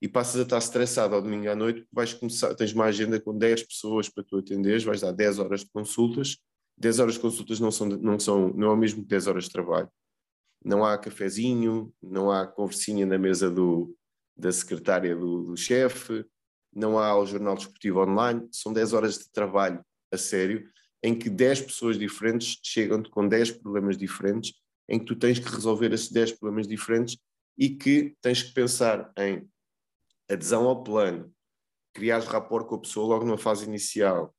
e 0.00 0.08
passas 0.08 0.40
a 0.40 0.44
estar 0.44 0.58
estressado 0.58 1.14
ao 1.14 1.20
domingo 1.20 1.48
à 1.50 1.54
noite, 1.54 1.86
vais 1.92 2.14
começar, 2.14 2.54
tens 2.54 2.72
uma 2.72 2.86
agenda 2.86 3.20
com 3.20 3.36
10 3.36 3.64
pessoas 3.64 4.08
para 4.08 4.24
tu 4.24 4.38
atenderes, 4.38 4.82
vais 4.82 5.00
dar 5.00 5.12
10 5.12 5.38
horas 5.38 5.60
de 5.60 5.70
consultas, 5.70 6.38
10 6.78 7.00
horas 7.00 7.14
de 7.14 7.20
consultas 7.20 7.60
não 7.60 7.70
são, 7.70 7.86
não 7.86 8.18
são 8.18 8.48
não 8.54 8.68
é 8.68 8.72
o 8.72 8.76
mesmo 8.76 9.02
que 9.02 9.08
10 9.08 9.26
horas 9.26 9.44
de 9.44 9.50
trabalho. 9.50 9.90
Não 10.64 10.84
há 10.84 10.96
cafezinho, 10.96 11.92
não 12.02 12.30
há 12.30 12.46
conversinha 12.46 13.04
na 13.04 13.18
mesa 13.18 13.50
do, 13.50 13.94
da 14.36 14.50
secretária 14.50 15.14
do, 15.14 15.42
do 15.44 15.56
chefe, 15.56 16.24
não 16.74 16.98
há 16.98 17.18
o 17.18 17.26
jornal 17.26 17.54
desportivo 17.56 18.02
online, 18.02 18.48
são 18.50 18.72
10 18.72 18.92
horas 18.92 19.18
de 19.18 19.30
trabalho 19.30 19.84
a 20.10 20.16
sério, 20.16 20.66
em 21.02 21.18
que 21.18 21.28
10 21.28 21.62
pessoas 21.62 21.98
diferentes 21.98 22.58
chegam-te 22.62 23.10
com 23.10 23.26
10 23.26 23.52
problemas 23.52 23.96
diferentes, 23.96 24.54
em 24.88 24.98
que 24.98 25.04
tu 25.04 25.16
tens 25.16 25.38
que 25.38 25.48
resolver 25.48 25.92
esses 25.92 26.10
10 26.10 26.32
problemas 26.32 26.66
diferentes 26.66 27.18
e 27.56 27.70
que 27.70 28.16
tens 28.20 28.42
que 28.42 28.52
pensar 28.52 29.10
em 29.18 29.48
adesão 30.30 30.66
ao 30.68 30.82
plano, 30.82 31.32
criar 31.92 32.20
rapport 32.20 32.66
com 32.66 32.76
a 32.76 32.80
pessoa 32.80 33.06
logo 33.06 33.24
na 33.24 33.36
fase 33.36 33.64
inicial. 33.64 34.34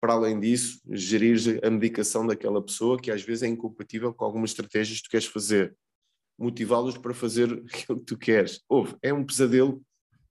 Para 0.00 0.12
além 0.12 0.38
disso, 0.38 0.80
gerir 0.88 1.60
a 1.64 1.70
medicação 1.70 2.26
daquela 2.26 2.62
pessoa, 2.64 3.00
que 3.00 3.10
às 3.10 3.22
vezes 3.22 3.42
é 3.42 3.48
incompatível 3.48 4.12
com 4.14 4.24
algumas 4.24 4.50
estratégias 4.50 4.98
que 4.98 5.04
tu 5.04 5.10
queres 5.10 5.26
fazer. 5.26 5.76
Motivá-los 6.38 6.98
para 6.98 7.14
fazer 7.14 7.50
aquilo 7.72 7.98
que 7.98 8.04
tu 8.04 8.18
queres. 8.18 8.60
Ouve, 8.68 8.96
é 9.02 9.12
um 9.12 9.24
pesadelo 9.24 9.82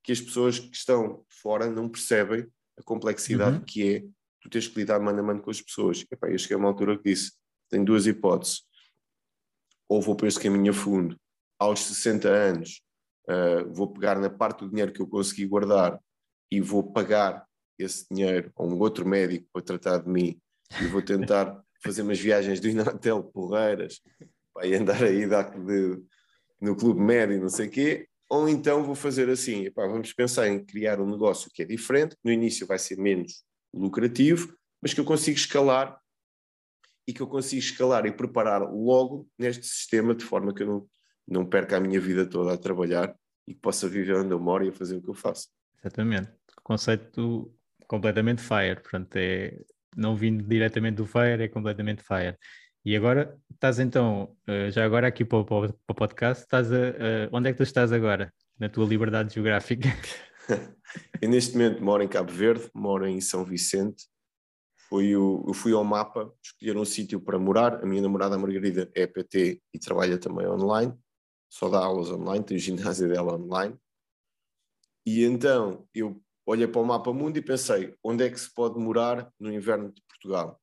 que 0.02 0.12
as 0.12 0.20
pessoas 0.20 0.58
que 0.58 0.76
estão 0.76 1.24
fora 1.28 1.68
não 1.68 1.88
percebem 1.88 2.46
a 2.78 2.82
complexidade 2.82 3.58
uhum. 3.58 3.64
que 3.64 3.96
é 3.96 4.04
tu 4.40 4.50
tens 4.50 4.68
que 4.68 4.78
lidar 4.78 5.00
mano 5.00 5.18
a 5.18 5.22
mano 5.22 5.42
com 5.42 5.50
as 5.50 5.60
pessoas. 5.60 6.04
Epá, 6.10 6.30
eu 6.30 6.38
cheguei 6.38 6.54
a 6.54 6.58
uma 6.58 6.68
altura 6.68 6.96
que 6.96 7.10
disse: 7.10 7.32
tenho 7.68 7.84
duas 7.84 8.06
hipóteses. 8.06 8.62
Ou 9.88 10.00
vou 10.00 10.16
para 10.16 10.28
este 10.28 10.40
caminho 10.40 10.70
a 10.70 10.74
fundo, 10.74 11.18
aos 11.58 11.80
60 11.80 12.28
anos, 12.28 12.82
uh, 13.28 13.72
vou 13.72 13.92
pegar 13.92 14.18
na 14.18 14.30
parte 14.30 14.60
do 14.60 14.70
dinheiro 14.70 14.92
que 14.92 15.00
eu 15.00 15.06
consegui 15.06 15.46
guardar 15.46 16.00
e 16.50 16.60
vou 16.60 16.82
pagar 16.92 17.46
esse 17.78 18.06
dinheiro 18.10 18.50
a 18.56 18.62
um 18.62 18.78
outro 18.78 19.06
médico 19.06 19.46
para 19.52 19.62
tratar 19.62 19.98
de 19.98 20.08
mim 20.08 20.40
e 20.80 20.86
vou 20.86 21.02
tentar 21.02 21.60
fazer 21.82 22.02
umas 22.02 22.18
viagens 22.18 22.60
do 22.60 22.68
Inatel 22.68 23.22
Porreiras 23.22 24.00
e 24.62 24.74
andar 24.74 25.02
aí 25.02 25.26
de, 25.26 26.02
no 26.60 26.74
clube 26.74 27.00
médio, 27.00 27.40
não 27.40 27.48
sei 27.48 27.66
o 27.66 27.70
quê, 27.70 28.08
ou 28.28 28.48
então 28.48 28.82
vou 28.82 28.94
fazer 28.94 29.28
assim, 29.28 29.66
epá, 29.66 29.86
vamos 29.86 30.12
pensar 30.12 30.48
em 30.48 30.64
criar 30.64 31.00
um 31.00 31.08
negócio 31.08 31.50
que 31.52 31.62
é 31.62 31.64
diferente, 31.64 32.16
no 32.24 32.32
início 32.32 32.66
vai 32.66 32.78
ser 32.78 32.96
menos 32.96 33.44
lucrativo, 33.72 34.56
mas 34.80 34.94
que 34.94 35.00
eu 35.00 35.04
consigo 35.04 35.36
escalar 35.36 35.98
e 37.06 37.12
que 37.12 37.20
eu 37.20 37.26
consigo 37.26 37.60
escalar 37.60 38.04
e 38.06 38.12
preparar 38.12 38.62
logo 38.62 39.28
neste 39.38 39.64
sistema 39.64 40.14
de 40.14 40.24
forma 40.24 40.52
que 40.52 40.62
eu 40.62 40.66
não, 40.66 40.88
não 41.26 41.44
perca 41.44 41.76
a 41.76 41.80
minha 41.80 42.00
vida 42.00 42.26
toda 42.26 42.52
a 42.52 42.58
trabalhar 42.58 43.14
e 43.46 43.54
que 43.54 43.60
possa 43.60 43.88
viver 43.88 44.16
onde 44.16 44.32
eu 44.32 44.40
moro 44.40 44.64
e 44.64 44.68
a 44.68 44.72
fazer 44.72 44.96
o 44.96 45.02
que 45.02 45.10
eu 45.10 45.14
faço. 45.14 45.48
Exatamente. 45.80 46.30
Conceito 46.62 47.52
completamente 47.86 48.42
FIRE, 48.42 48.80
portanto, 48.82 49.16
é, 49.16 49.60
não 49.96 50.16
vindo 50.16 50.42
diretamente 50.42 50.96
do 50.96 51.06
FIRE, 51.06 51.44
é 51.44 51.48
completamente 51.48 52.02
FIRE. 52.02 52.36
E 52.84 52.96
agora 52.96 53.36
estás 53.52 53.80
então, 53.80 54.36
eh, 54.46 54.70
já 54.70 54.84
agora 54.84 55.08
aqui 55.08 55.24
para 55.24 55.38
o, 55.38 55.44
para 55.44 55.74
o 55.88 55.94
podcast, 55.94 56.44
estás 56.44 56.72
a, 56.72 56.76
onde 57.32 57.48
é 57.48 57.52
que 57.52 57.56
tu 57.56 57.64
estás 57.64 57.90
agora? 57.90 58.32
Na 58.58 58.68
tua 58.68 58.86
liberdade 58.86 59.34
geográfica? 59.34 59.88
eu 61.20 61.28
neste 61.28 61.54
momento 61.54 61.82
moro 61.82 62.02
em 62.04 62.08
Cabo 62.08 62.30
Verde, 62.30 62.70
moro 62.72 63.04
em 63.04 63.20
São 63.20 63.44
Vicente. 63.44 64.04
Fui 64.88 65.16
o, 65.16 65.44
eu 65.48 65.52
fui 65.52 65.72
ao 65.72 65.82
mapa 65.82 66.32
escolher 66.40 66.76
um 66.76 66.84
sítio 66.84 67.20
para 67.20 67.40
morar. 67.40 67.82
A 67.82 67.86
minha 67.86 68.00
namorada 68.00 68.38
Margarida 68.38 68.88
é 68.94 69.04
PT 69.04 69.60
e 69.74 69.78
trabalha 69.80 70.16
também 70.16 70.46
online, 70.46 70.94
só 71.56 71.70
dá 71.70 71.78
aulas 71.78 72.10
online, 72.10 72.44
tem 72.44 72.56
o 72.56 72.60
ginásio 72.60 73.08
dela 73.08 73.34
online. 73.34 73.74
E 75.06 75.24
então 75.24 75.88
eu 75.94 76.20
olhei 76.44 76.66
para 76.66 76.80
o 76.80 76.84
mapa 76.84 77.12
mundo 77.12 77.38
e 77.38 77.42
pensei: 77.42 77.94
onde 78.04 78.24
é 78.24 78.30
que 78.30 78.38
se 78.38 78.52
pode 78.52 78.78
morar 78.78 79.32
no 79.40 79.50
inverno 79.50 79.90
de 79.90 80.02
Portugal? 80.02 80.60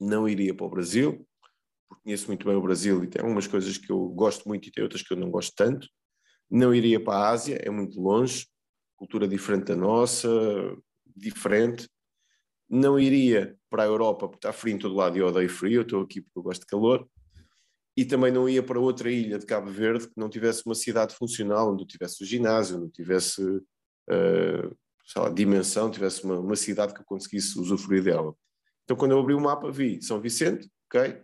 Não 0.00 0.28
iria 0.28 0.54
para 0.54 0.66
o 0.66 0.70
Brasil, 0.70 1.26
porque 1.88 2.02
conheço 2.04 2.28
muito 2.28 2.46
bem 2.46 2.54
o 2.54 2.62
Brasil 2.62 3.02
e 3.02 3.08
tem 3.08 3.20
algumas 3.20 3.46
coisas 3.46 3.76
que 3.76 3.90
eu 3.90 4.08
gosto 4.10 4.46
muito 4.48 4.68
e 4.68 4.72
tem 4.72 4.82
outras 4.82 5.02
que 5.02 5.12
eu 5.12 5.16
não 5.16 5.30
gosto 5.30 5.52
tanto. 5.56 5.88
Não 6.48 6.72
iria 6.72 7.02
para 7.02 7.14
a 7.18 7.30
Ásia, 7.30 7.56
é 7.56 7.70
muito 7.70 8.00
longe 8.00 8.46
cultura 9.02 9.26
diferente 9.26 9.64
da 9.64 9.76
nossa, 9.76 10.28
diferente. 11.16 11.88
Não 12.70 13.00
iria 13.00 13.58
para 13.68 13.82
a 13.82 13.86
Europa 13.86 14.28
porque 14.28 14.46
está 14.46 14.52
frio 14.52 14.76
em 14.76 14.78
todo 14.78 14.94
lado 14.94 15.16
e 15.16 15.20
eu 15.20 15.26
odeio 15.26 15.48
frio, 15.48 15.80
eu 15.80 15.82
estou 15.82 16.02
aqui 16.02 16.20
porque 16.20 16.38
eu 16.38 16.42
gosto 16.44 16.60
de 16.60 16.66
calor. 16.66 17.08
E 17.96 18.04
também 18.04 18.32
não 18.32 18.48
ia 18.48 18.62
para 18.62 18.80
outra 18.80 19.10
ilha 19.10 19.38
de 19.38 19.44
Cabo 19.44 19.70
Verde 19.70 20.06
que 20.08 20.14
não 20.16 20.28
tivesse 20.28 20.64
uma 20.64 20.74
cidade 20.74 21.14
funcional, 21.14 21.72
onde 21.72 21.84
tivesse 21.86 22.22
o 22.22 22.26
ginásio, 22.26 22.78
onde 22.78 22.90
tivesse 22.90 23.42
uh, 23.42 24.76
lá, 25.16 25.28
dimensão, 25.28 25.90
tivesse 25.90 26.24
uma, 26.24 26.38
uma 26.38 26.56
cidade 26.56 26.94
que 26.94 27.00
eu 27.00 27.04
conseguisse 27.04 27.58
usufruir 27.58 28.02
dela. 28.02 28.34
Então, 28.84 28.96
quando 28.96 29.12
eu 29.12 29.18
abri 29.18 29.34
o 29.34 29.40
mapa, 29.40 29.70
vi 29.70 30.02
São 30.02 30.20
Vicente, 30.20 30.70
ok? 30.86 31.22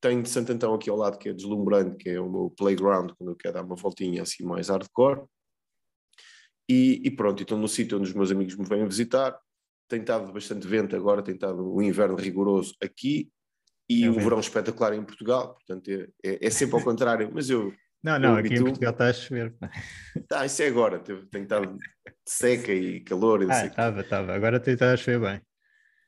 Tenho 0.00 0.22
de 0.22 0.28
Santo 0.28 0.52
Antão 0.52 0.74
aqui 0.74 0.90
ao 0.90 0.96
lado, 0.96 1.16
que 1.16 1.28
é 1.28 1.32
deslumbrante, 1.32 1.96
que 1.96 2.10
é 2.10 2.20
o 2.20 2.30
meu 2.30 2.50
playground, 2.50 3.12
quando 3.12 3.30
eu 3.30 3.36
quero 3.36 3.54
dar 3.54 3.64
uma 3.64 3.76
voltinha 3.76 4.22
assim 4.22 4.44
mais 4.44 4.68
hardcore. 4.68 5.24
E, 6.68 7.00
e 7.04 7.10
pronto, 7.10 7.42
então 7.42 7.58
no 7.58 7.68
sítio 7.68 7.98
onde 7.98 8.08
os 8.08 8.14
meus 8.14 8.30
amigos 8.30 8.54
me 8.56 8.64
vêm 8.64 8.86
visitar, 8.86 9.38
tem 9.88 10.00
estado 10.00 10.32
bastante 10.32 10.66
vento 10.66 10.94
agora, 10.96 11.22
tem 11.22 11.34
estado 11.34 11.74
um 11.74 11.82
inverno 11.82 12.16
rigoroso 12.16 12.74
aqui 12.80 13.30
e 13.88 14.08
um 14.08 14.14
verão 14.14 14.40
espetacular 14.40 14.94
em 14.94 15.04
Portugal, 15.04 15.54
portanto 15.54 15.90
é, 15.90 16.08
é, 16.24 16.46
é 16.46 16.50
sempre 16.50 16.76
ao 16.76 16.82
contrário, 16.82 17.30
mas 17.32 17.50
eu... 17.50 17.72
Não, 18.02 18.18
não, 18.18 18.36
aqui 18.36 18.54
em 18.54 18.62
Portugal 18.62 18.92
está 18.92 19.06
a 19.06 19.12
chover. 19.12 19.54
Tá, 20.26 20.44
isso 20.44 20.62
é 20.62 20.66
agora, 20.66 20.98
tem 20.98 21.42
estado 21.42 21.78
seca 22.26 22.72
e 22.72 23.00
calor. 23.00 23.42
E 23.42 23.50
ah, 23.50 23.66
estava, 23.66 24.00
estava, 24.00 24.34
agora 24.34 24.58
tem 24.58 24.74
estado 24.74 24.94
a 24.94 24.96
chover 24.96 25.20
bem. 25.20 25.40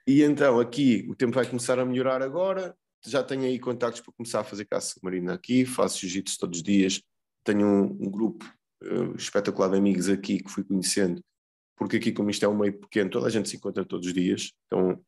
E 0.06 0.22
então 0.22 0.58
aqui 0.58 1.06
o 1.08 1.14
tempo 1.14 1.34
vai 1.34 1.46
começar 1.46 1.78
a 1.78 1.84
melhorar 1.84 2.20
agora, 2.20 2.74
já 3.06 3.22
tenho 3.22 3.44
aí 3.44 3.58
contactos 3.58 4.00
para 4.00 4.12
começar 4.12 4.40
a 4.40 4.44
fazer 4.44 4.64
caça 4.64 4.94
submarina 4.94 5.34
aqui, 5.34 5.64
faço 5.64 6.00
jiu-jitsu 6.00 6.38
todos 6.38 6.58
os 6.58 6.64
dias, 6.64 7.00
tenho 7.44 7.66
um, 7.66 7.84
um 7.84 8.10
grupo 8.10 8.44
uh, 8.82 9.14
espetacular 9.16 9.68
de 9.70 9.76
amigos 9.76 10.08
aqui 10.08 10.42
que 10.42 10.50
fui 10.50 10.64
conhecendo, 10.64 11.22
porque 11.76 11.96
aqui, 11.96 12.12
como 12.12 12.30
isto 12.30 12.44
é 12.44 12.48
um 12.48 12.56
meio 12.56 12.78
pequeno, 12.78 13.10
toda 13.10 13.26
a 13.26 13.30
gente 13.30 13.48
se 13.48 13.56
encontra 13.56 13.84
todos 13.84 14.06
os 14.06 14.14
dias. 14.14 14.52
Então, 14.66 15.00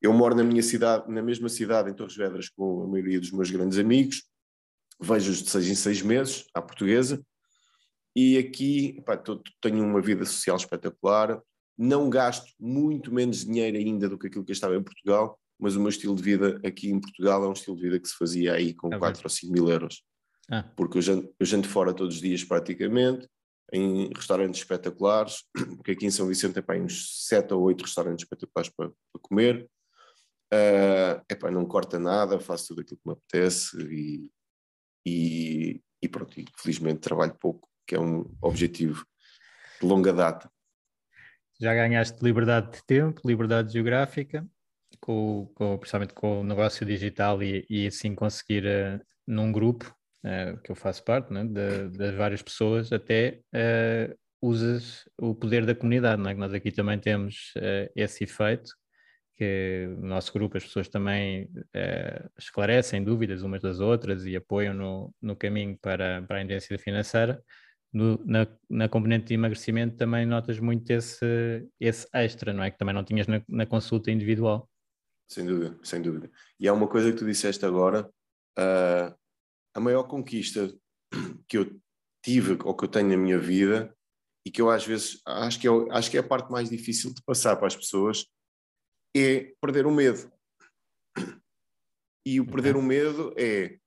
eu 0.00 0.12
moro 0.12 0.34
na 0.34 0.44
minha 0.44 0.62
cidade, 0.62 1.10
na 1.10 1.22
mesma 1.22 1.48
cidade, 1.48 1.90
em 1.90 1.94
Torres 1.94 2.16
Vedras, 2.16 2.48
com 2.48 2.82
a 2.82 2.86
maioria 2.86 3.20
dos 3.20 3.30
meus 3.30 3.50
grandes 3.50 3.78
amigos, 3.78 4.22
vejo-os 5.00 5.42
de 5.42 5.50
seis 5.50 5.68
em 5.68 5.74
seis 5.74 6.02
meses, 6.02 6.44
à 6.54 6.62
portuguesa, 6.62 7.22
e 8.14 8.38
aqui 8.38 9.00
pá, 9.04 9.16
tô, 9.16 9.42
tenho 9.60 9.84
uma 9.84 10.00
vida 10.00 10.24
social 10.24 10.56
espetacular, 10.56 11.40
não 11.76 12.10
gasto 12.10 12.52
muito 12.58 13.12
menos 13.12 13.44
dinheiro 13.44 13.76
ainda 13.76 14.08
do 14.08 14.18
que 14.18 14.26
aquilo 14.26 14.44
que 14.44 14.50
eu 14.50 14.54
estava 14.54 14.76
em 14.76 14.82
Portugal, 14.82 15.38
mas 15.58 15.76
o 15.76 15.80
meu 15.80 15.90
estilo 15.90 16.16
de 16.16 16.22
vida 16.22 16.60
aqui 16.64 16.90
em 16.90 17.00
Portugal 17.00 17.44
é 17.44 17.48
um 17.48 17.52
estilo 17.52 17.76
de 17.76 17.82
vida 17.82 18.00
que 18.00 18.08
se 18.08 18.16
fazia 18.16 18.54
aí 18.54 18.74
com 18.74 18.92
é 18.92 18.98
4 18.98 19.22
ou 19.22 19.30
5 19.30 19.52
mil 19.52 19.68
euros. 19.68 20.02
Ah. 20.50 20.64
Porque 20.76 20.98
eu 20.98 21.02
janto, 21.02 21.34
eu 21.38 21.46
janto 21.46 21.68
fora 21.68 21.94
todos 21.94 22.16
os 22.16 22.20
dias 22.20 22.42
praticamente, 22.42 23.28
em 23.72 24.10
restaurantes 24.14 24.60
espetaculares, 24.60 25.44
porque 25.76 25.92
aqui 25.92 26.06
em 26.06 26.10
São 26.10 26.26
Vicente 26.26 26.60
tem 26.60 26.82
uns 26.82 27.26
7 27.28 27.54
ou 27.54 27.62
8 27.62 27.82
restaurantes 27.82 28.24
espetaculares 28.24 28.72
para, 28.74 28.88
para 28.88 29.22
comer. 29.22 29.70
Uh, 30.52 31.22
epá, 31.28 31.50
não 31.50 31.64
corta 31.64 31.98
nada, 31.98 32.40
faço 32.40 32.68
tudo 32.68 32.80
aquilo 32.80 32.98
que 33.00 33.08
me 33.08 33.12
apetece 33.12 33.76
e, 33.82 34.30
e, 35.06 35.82
e 36.02 36.08
pronto, 36.08 36.40
e 36.40 36.44
felizmente 36.56 37.00
trabalho 37.00 37.34
pouco, 37.34 37.68
que 37.86 37.94
é 37.94 38.00
um 38.00 38.24
objetivo 38.42 39.06
de 39.80 39.86
longa 39.86 40.12
data. 40.12 40.50
Já 41.60 41.74
ganhaste 41.74 42.24
liberdade 42.24 42.72
de 42.72 42.84
tempo, 42.84 43.20
liberdade 43.24 43.72
geográfica, 43.72 44.44
com, 44.98 45.50
com, 45.54 45.78
principalmente 45.78 46.14
com 46.14 46.40
o 46.40 46.44
negócio 46.44 46.84
digital 46.84 47.42
e, 47.42 47.66
e 47.68 47.86
assim 47.86 48.14
conseguir 48.14 48.64
uh, 48.64 49.00
num 49.26 49.52
grupo 49.52 49.94
uh, 50.24 50.60
que 50.62 50.72
eu 50.72 50.74
faço 50.74 51.04
parte, 51.04 51.32
né, 51.32 51.44
das 51.44 52.14
várias 52.14 52.42
pessoas, 52.42 52.92
até 52.92 53.40
uh, 53.54 54.18
usas 54.42 55.04
o 55.20 55.34
poder 55.34 55.66
da 55.66 55.74
comunidade, 55.74 56.26
é? 56.26 56.34
nós 56.34 56.52
aqui 56.54 56.72
também 56.72 56.98
temos 56.98 57.52
esse 57.94 58.24
efeito, 58.24 58.70
que 59.40 59.86
no 59.98 60.08
nosso 60.08 60.30
grupo 60.34 60.58
as 60.58 60.64
pessoas 60.64 60.86
também 60.86 61.50
esclarecem 62.38 63.02
dúvidas 63.02 63.42
umas 63.42 63.62
das 63.62 63.80
outras 63.80 64.26
e 64.26 64.36
apoiam 64.36 64.74
no, 64.74 65.14
no 65.22 65.34
caminho 65.34 65.78
para, 65.80 66.20
para 66.28 66.36
a 66.36 66.42
independência 66.42 66.78
financeira. 66.78 67.42
No, 67.90 68.22
na, 68.22 68.46
na, 68.68 68.86
componente 68.86 69.28
de 69.28 69.34
emagrecimento 69.34 69.96
também 69.96 70.26
notas 70.26 70.60
muito 70.60 70.90
esse, 70.90 71.66
esse 71.80 72.06
extra, 72.12 72.52
não 72.52 72.62
é? 72.62 72.70
Que 72.70 72.76
também 72.76 72.94
não 72.94 73.02
tinhas 73.02 73.26
na, 73.26 73.42
na 73.48 73.64
consulta 73.64 74.10
individual. 74.10 74.68
Sem 75.26 75.46
dúvida, 75.46 75.78
sem 75.82 76.02
dúvida. 76.02 76.30
E 76.58 76.68
há 76.68 76.72
uma 76.74 76.86
coisa 76.86 77.10
que 77.10 77.18
tu 77.18 77.24
disseste 77.24 77.64
agora, 77.64 78.06
uh, 78.58 79.16
a 79.74 79.80
maior 79.80 80.02
conquista 80.02 80.70
que 81.48 81.56
eu 81.56 81.80
tive 82.22 82.58
ou 82.62 82.76
que 82.76 82.84
eu 82.84 82.88
tenho 82.88 83.08
na 83.08 83.16
minha 83.16 83.38
vida 83.38 83.92
e 84.46 84.50
que 84.50 84.60
eu 84.60 84.68
às 84.68 84.86
vezes 84.86 85.22
acho 85.26 85.58
que, 85.58 85.66
é, 85.66 85.70
acho 85.92 86.10
que 86.10 86.18
é 86.18 86.20
a 86.20 86.28
parte 86.28 86.52
mais 86.52 86.68
difícil 86.68 87.14
de 87.14 87.22
passar 87.22 87.56
para 87.56 87.68
as 87.68 87.74
pessoas 87.74 88.26
é 89.16 89.52
perder 89.60 89.86
o 89.86 89.90
medo. 89.90 90.30
E 92.24 92.40
o 92.40 92.46
perder 92.46 92.76
o 92.76 92.82
medo 92.82 93.34
é 93.36 93.78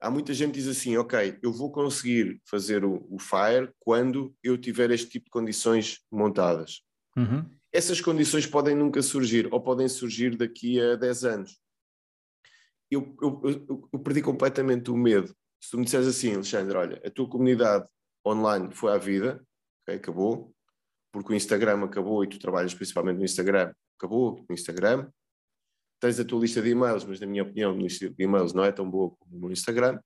há 0.00 0.10
muita 0.10 0.34
gente 0.34 0.52
que 0.52 0.58
diz 0.58 0.68
assim, 0.68 0.96
ok, 0.96 1.38
eu 1.42 1.50
vou 1.50 1.72
conseguir 1.72 2.40
fazer 2.44 2.84
o, 2.84 3.06
o 3.10 3.18
FIRE 3.18 3.72
quando 3.80 4.34
eu 4.42 4.58
tiver 4.58 4.90
este 4.90 5.08
tipo 5.08 5.24
de 5.26 5.30
condições 5.30 6.00
montadas. 6.10 6.82
Uhum. 7.16 7.48
Essas 7.72 8.00
condições 8.00 8.46
podem 8.46 8.74
nunca 8.74 9.00
surgir, 9.02 9.52
ou 9.52 9.60
podem 9.60 9.88
surgir 9.88 10.36
daqui 10.36 10.80
a 10.80 10.94
10 10.94 11.24
anos. 11.24 11.60
Eu, 12.90 13.16
eu, 13.20 13.40
eu, 13.44 13.88
eu 13.92 13.98
perdi 13.98 14.22
completamente 14.22 14.90
o 14.90 14.96
medo. 14.96 15.34
Se 15.60 15.70
tu 15.70 15.78
me 15.78 15.84
disseres 15.84 16.06
assim, 16.06 16.34
Alexandre, 16.34 16.76
olha, 16.76 17.02
a 17.04 17.10
tua 17.10 17.28
comunidade 17.28 17.88
online 18.26 18.72
foi 18.72 18.92
à 18.92 18.98
vida, 18.98 19.42
okay, 19.82 19.96
acabou, 19.96 20.54
porque 21.10 21.32
o 21.32 21.36
Instagram 21.36 21.82
acabou 21.82 22.22
e 22.22 22.28
tu 22.28 22.38
trabalhas 22.38 22.74
principalmente 22.74 23.16
no 23.16 23.24
Instagram, 23.24 23.72
acabou 23.96 24.44
o 24.48 24.52
Instagram, 24.52 25.10
tens 26.00 26.18
a 26.20 26.24
tua 26.24 26.40
lista 26.40 26.60
de 26.60 26.70
e-mails, 26.70 27.04
mas 27.04 27.20
na 27.20 27.26
minha 27.26 27.42
opinião 27.42 27.72
a 27.72 27.76
lista 27.76 28.08
de 28.08 28.22
e-mails 28.22 28.52
não 28.52 28.64
é 28.64 28.72
tão 28.72 28.88
boa 28.88 29.10
como 29.16 29.38
no 29.38 29.52
Instagram, 29.52 29.96
o 29.96 30.00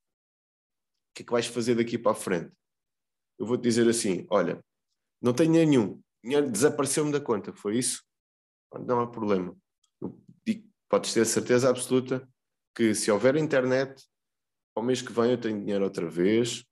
que 1.14 1.23
é 1.23 1.26
que 1.26 1.33
vais 1.33 1.47
fazer 1.47 1.75
daqui 1.75 1.99
para 1.99 2.12
a 2.12 2.14
frente? 2.14 2.52
Eu 3.38 3.47
vou-te 3.47 3.62
dizer 3.62 3.88
assim, 3.88 4.26
olha, 4.30 4.62
não 5.21 5.33
tenho 5.33 5.52
nenhum, 5.52 6.00
dinheiro 6.23 6.50
desapareceu-me 6.50 7.12
da 7.12 7.21
conta, 7.21 7.52
foi 7.52 7.78
isso? 7.78 8.02
Não 8.87 9.00
há 9.00 9.07
problema. 9.07 9.57
Podes 10.88 11.12
ter 11.12 11.26
certeza 11.26 11.68
absoluta 11.68 12.26
que 12.75 12.95
se 12.95 13.11
houver 13.11 13.37
internet, 13.37 14.02
ao 14.75 14.83
mês 14.83 15.02
que 15.02 15.12
vem 15.12 15.33
eu 15.33 15.40
tenho 15.40 15.61
dinheiro 15.61 15.85
outra 15.85 16.09
vez 16.09 16.64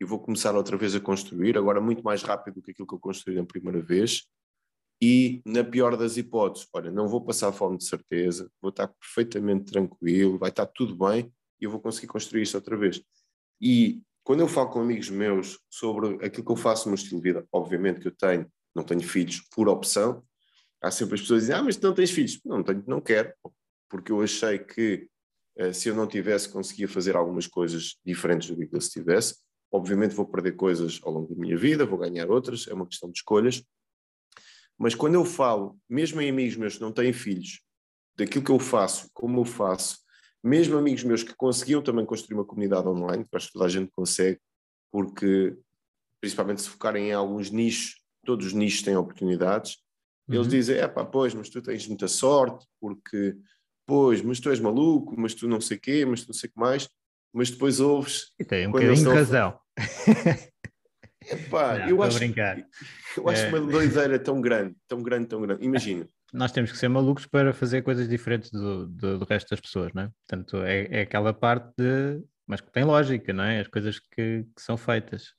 e 0.00 0.04
vou 0.04 0.20
começar 0.20 0.54
outra 0.54 0.76
vez 0.76 0.94
a 0.94 1.00
construir, 1.00 1.56
agora 1.56 1.80
muito 1.80 2.02
mais 2.02 2.22
rápido 2.22 2.54
do 2.54 2.62
que 2.62 2.72
aquilo 2.72 2.86
que 2.86 2.94
eu 2.94 2.98
construí 2.98 3.36
na 3.36 3.46
primeira 3.46 3.80
vez, 3.80 4.26
e, 5.02 5.42
na 5.44 5.62
pior 5.64 5.96
das 5.96 6.16
hipóteses, 6.16 6.68
olha, 6.72 6.90
não 6.90 7.08
vou 7.08 7.20
passar 7.20 7.52
fome 7.52 7.76
de 7.78 7.84
certeza, 7.84 8.50
vou 8.60 8.70
estar 8.70 8.88
perfeitamente 8.88 9.72
tranquilo, 9.72 10.38
vai 10.38 10.50
estar 10.50 10.66
tudo 10.66 10.96
bem 10.96 11.32
e 11.60 11.64
eu 11.64 11.70
vou 11.70 11.80
conseguir 11.80 12.06
construir 12.06 12.42
isto 12.42 12.54
outra 12.54 12.76
vez. 12.76 13.02
E 13.60 14.02
quando 14.22 14.40
eu 14.40 14.48
falo 14.48 14.70
com 14.70 14.80
amigos 14.80 15.10
meus 15.10 15.58
sobre 15.70 16.24
aquilo 16.24 16.44
que 16.44 16.52
eu 16.52 16.56
faço 16.56 16.86
no 16.86 16.92
meu 16.92 16.96
estilo 16.96 17.20
de 17.20 17.32
vida, 17.32 17.46
obviamente 17.52 18.00
que 18.00 18.08
eu 18.08 18.16
tenho, 18.16 18.46
não 18.74 18.82
tenho 18.82 19.02
filhos 19.02 19.42
por 19.54 19.68
opção, 19.68 20.24
há 20.82 20.90
sempre 20.90 21.14
as 21.14 21.20
pessoas 21.20 21.40
que 21.40 21.46
dizem, 21.46 21.56
ah, 21.56 21.62
mas 21.62 21.76
tu 21.76 21.86
não 21.86 21.94
tens 21.94 22.10
filhos. 22.10 22.40
Não 22.44 22.62
tenho, 22.62 22.84
não 22.86 23.00
quero, 23.00 23.32
porque 23.88 24.12
eu 24.12 24.22
achei 24.22 24.58
que 24.58 25.08
eh, 25.56 25.72
se 25.72 25.88
eu 25.88 25.94
não 25.94 26.06
tivesse, 26.06 26.48
conseguia 26.48 26.88
fazer 26.88 27.16
algumas 27.16 27.46
coisas 27.46 27.96
diferentes 28.04 28.50
do 28.50 28.68
que 28.68 28.80
se 28.80 28.90
tivesse. 28.90 29.36
Obviamente 29.70 30.14
vou 30.14 30.26
perder 30.26 30.52
coisas 30.52 31.00
ao 31.02 31.12
longo 31.12 31.34
da 31.34 31.40
minha 31.40 31.56
vida, 31.56 31.86
vou 31.86 31.98
ganhar 31.98 32.30
outras, 32.30 32.66
é 32.68 32.74
uma 32.74 32.86
questão 32.86 33.10
de 33.10 33.18
escolhas, 33.18 33.62
mas 34.78 34.94
quando 34.94 35.14
eu 35.14 35.24
falo, 35.24 35.78
mesmo 35.88 36.20
em 36.20 36.30
amigos 36.30 36.56
meus 36.56 36.74
que 36.74 36.80
não 36.80 36.92
têm 36.92 37.12
filhos, 37.12 37.60
daquilo 38.16 38.44
que 38.44 38.50
eu 38.50 38.58
faço, 38.58 39.08
como 39.12 39.40
eu 39.40 39.44
faço, 39.44 39.98
mesmo 40.42 40.76
amigos 40.76 41.02
meus 41.04 41.22
que 41.22 41.34
conseguiam 41.34 41.82
também 41.82 42.04
construir 42.04 42.36
uma 42.36 42.44
comunidade 42.44 42.86
online, 42.86 43.24
que 43.24 43.36
acho 43.36 43.46
que 43.46 43.54
toda 43.54 43.64
a 43.64 43.68
gente 43.68 43.90
consegue, 43.92 44.38
porque 44.92 45.56
principalmente 46.20 46.62
se 46.62 46.68
focarem 46.68 47.08
em 47.08 47.12
alguns 47.12 47.50
nichos, 47.50 48.02
todos 48.24 48.46
os 48.46 48.52
nichos 48.52 48.82
têm 48.82 48.96
oportunidades, 48.96 49.78
uhum. 50.28 50.36
eles 50.36 50.48
dizem, 50.48 50.76
é 50.76 50.88
pá, 50.88 51.04
pois, 51.04 51.34
mas 51.34 51.48
tu 51.48 51.62
tens 51.62 51.86
muita 51.88 52.08
sorte, 52.08 52.66
porque, 52.80 53.36
pois, 53.86 54.22
mas 54.22 54.38
tu 54.38 54.50
és 54.50 54.60
maluco, 54.60 55.18
mas 55.18 55.34
tu 55.34 55.48
não 55.48 55.60
sei 55.60 55.78
quê, 55.78 56.04
mas 56.04 56.22
tu 56.22 56.28
não 56.28 56.34
sei 56.34 56.48
o 56.48 56.52
que 56.52 56.58
mais, 56.60 56.88
mas 57.32 57.50
depois 57.50 57.80
ouves... 57.80 58.32
E 58.38 58.44
tem 58.44 58.68
um 58.68 58.72
bocadinho 58.72 58.96
de 58.96 59.04
razão. 59.04 59.58
Epá, 61.30 61.78
não, 61.78 61.88
eu 61.88 62.02
acho, 62.02 62.18
brincar. 62.18 62.58
eu 63.16 63.28
acho 63.28 63.44
é... 63.44 63.48
uma 63.48 63.60
doideira 63.60 64.18
tão 64.18 64.40
grande, 64.40 64.76
tão 64.86 65.02
grande, 65.02 65.26
tão 65.26 65.40
grande. 65.40 65.64
Imagina. 65.64 66.08
Nós 66.32 66.50
temos 66.50 66.72
que 66.72 66.78
ser 66.78 66.88
malucos 66.88 67.26
para 67.26 67.52
fazer 67.52 67.82
coisas 67.82 68.08
diferentes 68.08 68.50
do, 68.50 68.86
do, 68.86 69.18
do 69.18 69.24
resto 69.24 69.50
das 69.50 69.60
pessoas, 69.60 69.92
não 69.94 70.02
é? 70.02 70.10
Portanto, 70.26 70.56
é, 70.64 70.88
é, 70.90 71.00
aquela 71.02 71.32
parte 71.32 71.72
de. 71.78 72.22
Mas 72.46 72.60
que 72.60 72.70
tem 72.70 72.84
lógica, 72.84 73.32
não 73.32 73.44
é? 73.44 73.60
As 73.60 73.68
coisas 73.68 73.98
que, 73.98 74.44
que 74.54 74.62
são 74.62 74.76
feitas. 74.76 75.32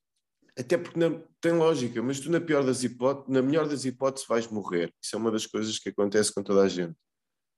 Até 0.58 0.78
porque 0.78 0.98
não, 0.98 1.22
tem 1.42 1.52
lógica, 1.52 2.02
mas 2.02 2.20
tu, 2.22 2.32
na 2.32 2.40
pior 2.40 2.64
das 2.64 2.82
hipóteses, 2.84 3.30
na 3.30 3.42
melhor 3.42 3.68
das 3.68 3.84
hipóteses, 3.84 4.28
vais 4.28 4.48
morrer. 4.48 4.92
Isso 5.04 5.16
é 5.16 5.20
uma 5.20 5.30
das 5.30 5.46
coisas 5.46 5.78
que 5.78 5.90
acontece 5.90 6.34
com 6.34 6.42
toda 6.42 6.62
a 6.62 6.70
gente. 6.70 6.96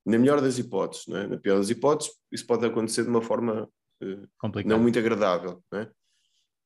Na 0.04 0.18
melhor 0.18 0.40
das 0.40 0.58
hipóteses, 0.58 1.06
não 1.06 1.16
é? 1.16 1.26
Na 1.28 1.38
pior 1.38 1.58
das 1.58 1.70
hipóteses, 1.70 2.12
isso 2.32 2.44
pode 2.44 2.66
acontecer 2.66 3.04
de 3.04 3.08
uma 3.08 3.22
forma 3.22 3.70
uh, 4.02 4.28
não 4.66 4.80
muito 4.80 4.98
agradável, 4.98 5.62
não 5.70 5.80
é? 5.80 5.90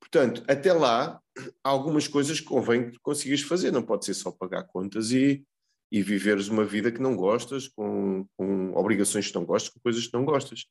Portanto, 0.03 0.43
até 0.49 0.73
lá, 0.73 1.23
algumas 1.63 2.09
coisas 2.09 2.41
que 2.41 2.47
convém 2.47 2.91
que 2.91 2.99
consigas 2.99 3.41
fazer, 3.41 3.71
não 3.71 3.85
pode 3.85 4.05
ser 4.05 4.15
só 4.15 4.33
pagar 4.33 4.65
contas 4.65 5.13
e, 5.13 5.45
e 5.93 6.03
viveres 6.03 6.49
uma 6.49 6.65
vida 6.65 6.91
que 6.91 7.01
não 7.01 7.15
gostas, 7.15 7.69
com, 7.69 8.27
com 8.37 8.73
obrigações 8.75 9.29
que 9.29 9.35
não 9.37 9.45
gostas, 9.45 9.73
com 9.73 9.79
coisas 9.79 10.05
que 10.05 10.13
não 10.13 10.25
gostas. 10.25 10.67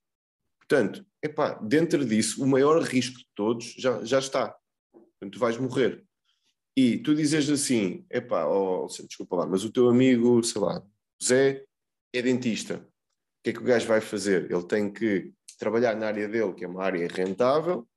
Portanto, 0.59 1.05
epá, 1.23 1.53
dentro 1.63 2.05
disso, 2.05 2.43
o 2.43 2.47
maior 2.47 2.81
risco 2.81 3.19
de 3.19 3.27
todos 3.33 3.73
já, 3.77 4.03
já 4.03 4.19
está. 4.19 4.53
Portanto, 4.91 5.31
tu 5.31 5.39
vais 5.39 5.57
morrer. 5.57 6.03
E 6.75 6.97
tu 6.97 7.15
dizes 7.15 7.49
assim, 7.49 8.05
epá, 8.09 8.45
oh, 8.45 8.85
desculpa 9.07 9.37
lá, 9.37 9.45
mas 9.45 9.63
o 9.63 9.71
teu 9.71 9.87
amigo, 9.87 10.43
sei 10.43 10.61
lá, 10.61 10.83
Zé, 11.23 11.63
é 12.13 12.21
dentista. 12.21 12.75
O 12.75 13.43
que 13.43 13.49
é 13.51 13.53
que 13.53 13.59
o 13.59 13.63
gajo 13.63 13.87
vai 13.87 14.01
fazer? 14.01 14.51
Ele 14.51 14.67
tem 14.67 14.91
que 14.91 15.31
trabalhar 15.57 15.95
na 15.95 16.07
área 16.07 16.27
dele, 16.27 16.53
que 16.53 16.65
é 16.65 16.67
uma 16.67 16.83
área 16.83 17.07
rentável, 17.07 17.87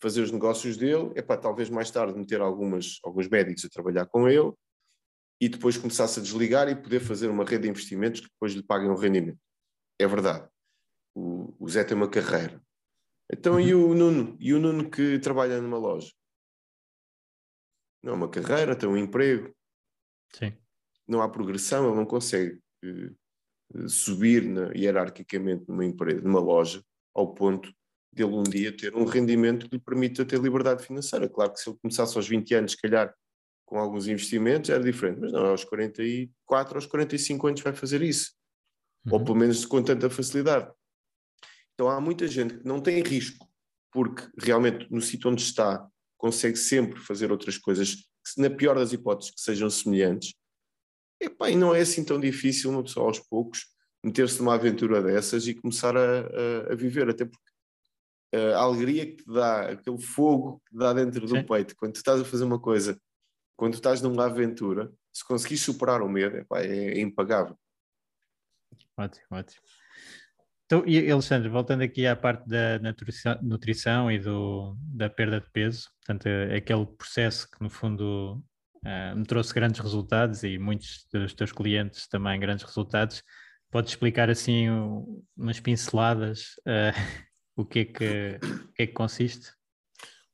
fazer 0.00 0.22
os 0.22 0.30
negócios 0.30 0.76
dele, 0.76 1.12
é 1.14 1.22
para 1.22 1.40
talvez 1.40 1.70
mais 1.70 1.90
tarde 1.90 2.18
meter 2.18 2.40
algumas, 2.40 2.98
alguns 3.02 3.28
médicos 3.28 3.64
a 3.64 3.68
trabalhar 3.68 4.06
com 4.06 4.28
ele 4.28 4.52
e 5.40 5.48
depois 5.48 5.76
começasse 5.76 6.18
a 6.18 6.22
desligar 6.22 6.68
e 6.68 6.76
poder 6.76 7.00
fazer 7.00 7.28
uma 7.28 7.44
rede 7.44 7.64
de 7.64 7.68
investimentos 7.68 8.20
que 8.20 8.28
depois 8.28 8.52
lhe 8.52 8.62
paguem 8.62 8.90
um 8.90 8.96
rendimento. 8.96 9.38
É 9.98 10.06
verdade. 10.06 10.48
O, 11.14 11.54
o 11.58 11.68
Zé 11.68 11.84
tem 11.84 11.96
uma 11.96 12.08
carreira. 12.08 12.62
Então, 13.30 13.54
uhum. 13.54 13.60
e 13.60 13.74
o 13.74 13.94
Nuno? 13.94 14.36
E 14.38 14.54
o 14.54 14.60
Nuno 14.60 14.90
que 14.90 15.18
trabalha 15.18 15.60
numa 15.60 15.78
loja? 15.78 16.12
Não 18.02 18.12
é 18.12 18.16
uma 18.16 18.28
carreira, 18.28 18.76
tem 18.76 18.88
um 18.88 18.96
emprego. 18.96 19.54
Sim. 20.32 20.56
Não 21.08 21.22
há 21.22 21.28
progressão, 21.28 21.86
ele 21.86 21.96
não 21.96 22.06
consegue 22.06 22.60
uh, 22.84 23.88
subir 23.88 24.44
na, 24.44 24.72
hierarquicamente 24.74 25.64
numa 25.68 25.84
empresa, 25.84 26.20
numa 26.22 26.40
loja, 26.40 26.82
ao 27.14 27.34
ponto 27.34 27.72
dele 28.16 28.34
um 28.34 28.42
dia 28.42 28.74
ter 28.74 28.94
um 28.96 29.04
rendimento 29.04 29.68
que 29.68 29.76
lhe 29.76 29.82
permita 29.82 30.24
ter 30.24 30.40
liberdade 30.40 30.84
financeira. 30.84 31.28
Claro 31.28 31.52
que 31.52 31.60
se 31.60 31.68
ele 31.68 31.78
começasse 31.80 32.16
aos 32.16 32.26
20 32.26 32.54
anos, 32.54 32.72
se 32.72 32.78
calhar 32.78 33.14
com 33.66 33.78
alguns 33.78 34.06
investimentos, 34.06 34.70
era 34.70 34.82
diferente, 34.82 35.20
mas 35.20 35.32
não, 35.32 35.46
aos 35.46 35.64
44, 35.64 36.76
aos 36.76 36.86
45 36.86 37.46
anos 37.48 37.60
vai 37.60 37.72
fazer 37.72 38.00
isso. 38.00 38.32
Uhum. 39.04 39.14
Ou 39.14 39.24
pelo 39.24 39.36
menos 39.36 39.64
com 39.66 39.82
tanta 39.82 40.08
facilidade. 40.08 40.72
Então 41.74 41.88
há 41.88 42.00
muita 42.00 42.26
gente 42.26 42.58
que 42.58 42.66
não 42.66 42.80
tem 42.80 43.02
risco, 43.02 43.46
porque 43.92 44.26
realmente 44.38 44.86
no 44.90 45.00
sítio 45.00 45.30
onde 45.30 45.42
está 45.42 45.86
consegue 46.16 46.56
sempre 46.56 46.98
fazer 47.00 47.30
outras 47.30 47.58
coisas, 47.58 47.94
que, 47.94 48.40
na 48.40 48.48
pior 48.48 48.76
das 48.76 48.92
hipóteses, 48.92 49.34
que 49.34 49.40
sejam 49.40 49.68
semelhantes. 49.68 50.34
Epá, 51.20 51.50
e 51.50 51.56
não 51.56 51.74
é 51.74 51.80
assim 51.80 52.04
tão 52.04 52.18
difícil 52.18 52.70
uma 52.70 52.82
pessoa 52.82 53.06
aos 53.06 53.18
poucos 53.20 53.66
meter-se 54.02 54.38
numa 54.38 54.54
aventura 54.54 55.02
dessas 55.02 55.46
e 55.46 55.54
começar 55.54 55.96
a, 55.96 56.20
a, 56.20 56.72
a 56.72 56.74
viver, 56.74 57.08
até 57.08 57.24
porque 57.24 57.50
a 58.54 58.58
alegria 58.58 59.06
que 59.06 59.16
te 59.16 59.32
dá, 59.32 59.70
aquele 59.70 60.00
fogo 60.00 60.62
que 60.66 60.72
te 60.72 60.78
dá 60.78 60.92
dentro 60.92 61.20
do 61.20 61.36
Sim. 61.36 61.42
peito, 61.42 61.74
quando 61.76 61.92
tu 61.92 61.96
estás 61.96 62.20
a 62.20 62.24
fazer 62.24 62.44
uma 62.44 62.60
coisa, 62.60 63.00
quando 63.56 63.72
tu 63.72 63.76
estás 63.76 64.02
numa 64.02 64.26
aventura, 64.26 64.92
se 65.12 65.24
conseguires 65.24 65.62
superar 65.62 66.02
o 66.02 66.08
medo, 66.08 66.36
epá, 66.36 66.60
é, 66.60 66.98
é 66.98 67.00
impagável. 67.00 67.58
Ótimo, 68.96 69.26
ótimo. 69.30 69.62
Então, 70.66 70.82
e 70.84 71.10
Alexandre, 71.10 71.48
voltando 71.48 71.82
aqui 71.82 72.06
à 72.06 72.16
parte 72.16 72.48
da 72.48 72.80
nutrição, 72.80 73.38
nutrição 73.40 74.10
e 74.10 74.18
do, 74.18 74.76
da 74.80 75.08
perda 75.08 75.40
de 75.40 75.48
peso, 75.50 75.88
portanto, 76.00 76.26
é 76.26 76.56
aquele 76.56 76.84
processo 76.84 77.48
que 77.48 77.62
no 77.62 77.70
fundo 77.70 78.42
uh, 78.84 79.16
me 79.16 79.24
trouxe 79.24 79.54
grandes 79.54 79.80
resultados 79.80 80.42
e 80.42 80.58
muitos 80.58 81.06
dos 81.12 81.34
teus 81.34 81.52
clientes 81.52 82.08
também 82.08 82.40
grandes 82.40 82.64
resultados, 82.64 83.22
podes 83.70 83.92
explicar 83.92 84.28
assim 84.28 84.66
umas 85.36 85.60
pinceladas 85.60 86.56
uh, 86.66 87.25
o 87.56 87.64
que 87.64 87.80
é 87.80 87.84
que, 87.86 88.38
que, 88.74 88.82
é 88.82 88.86
que 88.86 88.92
consiste? 88.92 89.52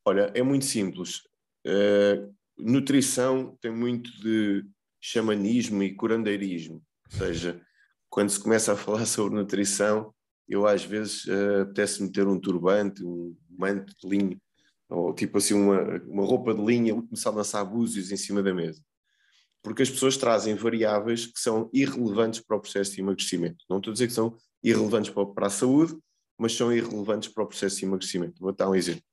Olha, 0.05 0.31
é 0.35 0.43
muito 0.43 0.65
simples. 0.65 1.21
Uh, 1.65 2.33
nutrição 2.57 3.57
tem 3.61 3.71
muito 3.71 4.11
de 4.21 4.65
xamanismo 5.01 5.81
e 5.81 5.95
curandeirismo, 5.95 6.83
ou 7.11 7.17
seja, 7.17 7.61
quando 8.09 8.29
se 8.29 8.39
começa 8.39 8.73
a 8.73 8.75
falar 8.75 9.05
sobre 9.07 9.35
nutrição, 9.35 10.13
eu 10.47 10.67
às 10.67 10.83
vezes 10.83 11.25
uh, 11.25 11.61
apetece 11.61 12.03
meter 12.03 12.27
um 12.27 12.39
turbante, 12.39 13.03
um 13.03 13.35
manto 13.57 13.93
de 14.01 14.09
linho, 14.09 14.41
ou 14.89 15.13
tipo 15.13 15.37
assim 15.37 15.53
uma, 15.53 15.81
uma 16.03 16.25
roupa 16.25 16.53
de 16.53 16.63
linha 16.63 16.93
começar 16.93 17.29
a 17.29 17.33
lançar 17.33 17.63
búzios 17.63 18.11
em 18.11 18.17
cima 18.17 18.43
da 18.43 18.53
mesa. 18.53 18.81
Porque 19.63 19.81
as 19.81 19.89
pessoas 19.89 20.17
trazem 20.17 20.55
variáveis 20.55 21.25
que 21.25 21.39
são 21.39 21.69
irrelevantes 21.73 22.41
para 22.41 22.57
o 22.57 22.59
processo 22.59 22.91
de 22.91 22.99
emagrecimento. 22.99 23.63
Não 23.69 23.77
estou 23.77 23.91
a 23.91 23.93
dizer 23.93 24.07
que 24.07 24.13
são 24.13 24.37
irrelevantes 24.61 25.09
para, 25.09 25.25
para 25.25 25.47
a 25.47 25.49
saúde, 25.49 25.97
mas 26.37 26.55
são 26.55 26.71
irrelevantes 26.73 27.29
para 27.29 27.43
o 27.43 27.47
processo 27.47 27.77
de 27.77 27.85
emagrecimento. 27.85 28.39
Vou 28.39 28.51
dar 28.51 28.69
um 28.69 28.75
exemplo. 28.75 29.03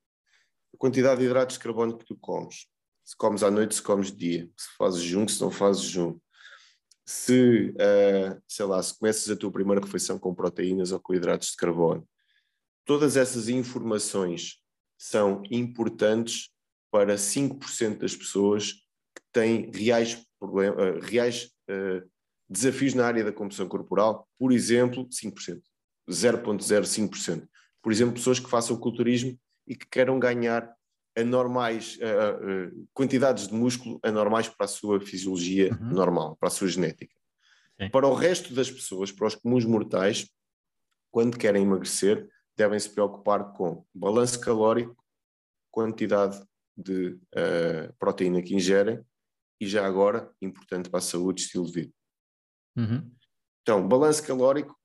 A 0.75 0.77
quantidade 0.77 1.21
de 1.21 1.27
hidratos 1.27 1.57
de 1.57 1.63
carbono 1.63 1.97
que 1.97 2.05
tu 2.05 2.17
comes. 2.17 2.67
Se 3.05 3.17
comes 3.17 3.43
à 3.43 3.51
noite, 3.51 3.75
se 3.75 3.83
comes 3.83 4.11
de 4.13 4.17
dia. 4.17 4.51
Se 4.57 4.69
fazes 4.77 5.03
junto, 5.03 5.33
se 5.33 5.41
não 5.41 5.51
fazes 5.51 5.83
junto. 5.83 6.23
Se, 7.05 7.71
uh, 7.71 8.41
sei 8.47 8.67
lá, 8.67 8.83
se 8.83 8.97
começas 8.99 9.29
a 9.29 9.37
tua 9.37 9.51
primeira 9.51 9.81
refeição 9.81 10.19
com 10.19 10.35
proteínas 10.35 10.93
ou 10.93 11.01
com 11.01 11.15
hidratos 11.15 11.49
de 11.49 11.57
carbono. 11.57 12.07
Todas 12.85 13.17
essas 13.17 13.49
informações 13.49 14.63
são 14.97 15.43
importantes 15.51 16.51
para 16.91 17.17
5% 17.17 17.99
das 17.99 18.15
pessoas 18.15 18.73
que 18.73 19.23
têm 19.33 19.71
reais, 19.73 20.25
uh, 20.41 21.01
reais 21.01 21.51
uh, 21.69 22.09
desafios 22.49 22.95
na 22.95 23.07
área 23.07 23.25
da 23.25 23.33
composição 23.33 23.69
corporal, 23.69 24.29
por 24.39 24.53
exemplo, 24.53 25.09
5%, 25.09 25.63
0,05%. 26.11 27.49
Por 27.83 27.93
exemplo, 27.93 28.15
pessoas 28.15 28.39
que 28.39 28.51
façam 28.51 28.77
culturismo 28.77 29.39
e 29.67 29.75
que 29.75 29.87
queiram 29.87 30.19
ganhar 30.19 30.71
anormais, 31.17 31.97
uh, 31.97 32.69
uh, 32.69 32.89
quantidades 32.93 33.49
de 33.49 33.55
músculo 33.55 33.99
anormais 34.03 34.49
para 34.49 34.65
a 34.65 34.69
sua 34.69 35.01
fisiologia 35.01 35.73
uhum. 35.73 35.91
normal, 35.91 36.37
para 36.37 36.49
a 36.49 36.51
sua 36.51 36.69
genética. 36.69 37.15
Sim. 37.81 37.91
Para 37.91 38.07
o 38.07 38.15
resto 38.15 38.55
das 38.55 38.71
pessoas, 38.71 39.11
para 39.11 39.27
os 39.27 39.35
comuns 39.35 39.65
mortais, 39.65 40.29
quando 41.11 41.39
querem 41.39 41.63
emagrecer, 41.63 42.29
devem 42.57 42.79
se 42.79 42.91
preocupar 42.91 43.53
com 43.53 43.85
balanço 43.95 44.41
calórico, 44.41 44.97
quantidade 45.71 46.41
de 46.77 47.19
uh, 47.35 47.93
proteína 47.99 48.43
que 48.43 48.55
ingerem 48.55 49.05
e 49.61 49.67
já 49.67 49.87
agora, 49.87 50.31
importante 50.41 50.89
para 50.89 50.99
a 50.99 51.03
saúde, 51.03 51.43
estilo 51.43 51.67
de 51.67 51.73
vida. 51.73 51.93
Uhum. 52.77 53.11
Então, 53.63 53.87
balanço 53.87 54.27
calórico 54.27 54.80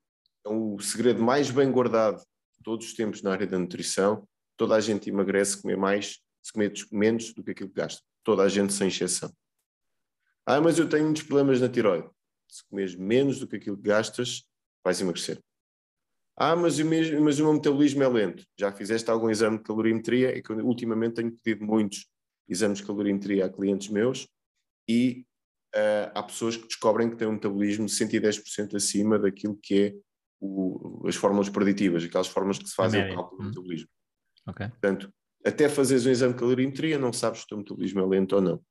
é 0.45 0.49
o 0.49 0.79
segredo 0.79 1.21
mais 1.21 1.49
bem 1.49 1.71
guardado 1.71 2.19
de 2.19 2.63
todos 2.63 2.85
os 2.85 2.93
tempos 2.93 3.21
na 3.21 3.31
área 3.31 3.47
da 3.47 3.57
nutrição. 3.57 4.27
Toda 4.55 4.75
a 4.75 4.79
gente 4.79 5.09
emagrece 5.09 5.61
comer 5.61 5.75
mais, 5.75 6.19
se 6.41 6.53
comer 6.53 6.71
menos 6.91 7.33
do 7.33 7.43
que 7.43 7.51
aquilo 7.51 7.69
que 7.69 7.75
gasta. 7.75 8.01
Toda 8.23 8.43
a 8.43 8.47
gente 8.47 8.71
sem 8.71 8.87
exceção. 8.87 9.31
Ah, 10.45 10.61
mas 10.61 10.77
eu 10.77 10.87
tenho 10.87 11.03
muitos 11.05 11.23
problemas 11.23 11.59
na 11.59 11.67
tiroide. 11.67 12.07
Se 12.47 12.63
comes 12.69 12.95
menos 12.95 13.39
do 13.39 13.47
que 13.47 13.55
aquilo 13.55 13.75
que 13.75 13.83
gastas, 13.83 14.43
vais 14.83 15.01
emagrecer. 15.01 15.41
Ah, 16.37 16.55
mas 16.55 16.77
o, 16.77 16.85
meu, 16.85 17.21
mas 17.21 17.39
o 17.39 17.43
meu 17.43 17.53
metabolismo 17.53 18.03
é 18.03 18.07
lento. 18.07 18.45
Já 18.59 18.71
fizeste 18.71 19.09
algum 19.09 19.29
exame 19.29 19.57
de 19.57 19.63
calorimetria? 19.63 20.37
É 20.37 20.41
que 20.41 20.51
eu, 20.51 20.57
ultimamente 20.65 21.15
tenho 21.15 21.31
pedido 21.31 21.65
muitos 21.65 22.07
exames 22.47 22.79
de 22.79 22.85
calorimetria 22.85 23.45
a 23.45 23.49
clientes 23.49 23.89
meus 23.89 24.27
e 24.87 25.25
uh, 25.73 26.11
há 26.13 26.21
pessoas 26.21 26.55
que 26.55 26.67
descobrem 26.67 27.09
que 27.09 27.15
têm 27.15 27.27
um 27.27 27.33
metabolismo 27.33 27.87
110% 27.87 28.75
acima 28.75 29.17
daquilo 29.17 29.57
que 29.57 29.81
é 29.81 29.95
o, 30.45 31.07
as 31.07 31.15
fórmulas 31.15 31.49
preditivas, 31.49 32.03
aquelas 32.03 32.27
formas 32.27 32.57
que 32.57 32.67
se 32.67 32.75
fazem 32.75 33.11
o 33.11 33.15
cálculo 33.15 33.37
do 33.37 33.43
hum. 33.43 33.49
metabolismo. 33.49 33.89
Okay. 34.47 34.69
Portanto, 34.69 35.13
até 35.45 35.69
fazeres 35.69 36.05
um 36.05 36.11
exame 36.11 36.33
de 36.33 36.39
calorimetria, 36.39 36.97
não 36.97 37.13
sabes 37.13 37.39
se 37.39 37.45
o 37.45 37.47
teu 37.47 37.57
metabolismo 37.57 38.01
é 38.01 38.05
lento 38.05 38.35
ou 38.35 38.41
não. 38.41 38.61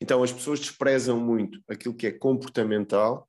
Então, 0.00 0.22
as 0.22 0.32
pessoas 0.32 0.60
desprezam 0.60 1.18
muito 1.18 1.60
aquilo 1.68 1.94
que 1.94 2.06
é 2.06 2.12
comportamental, 2.12 3.28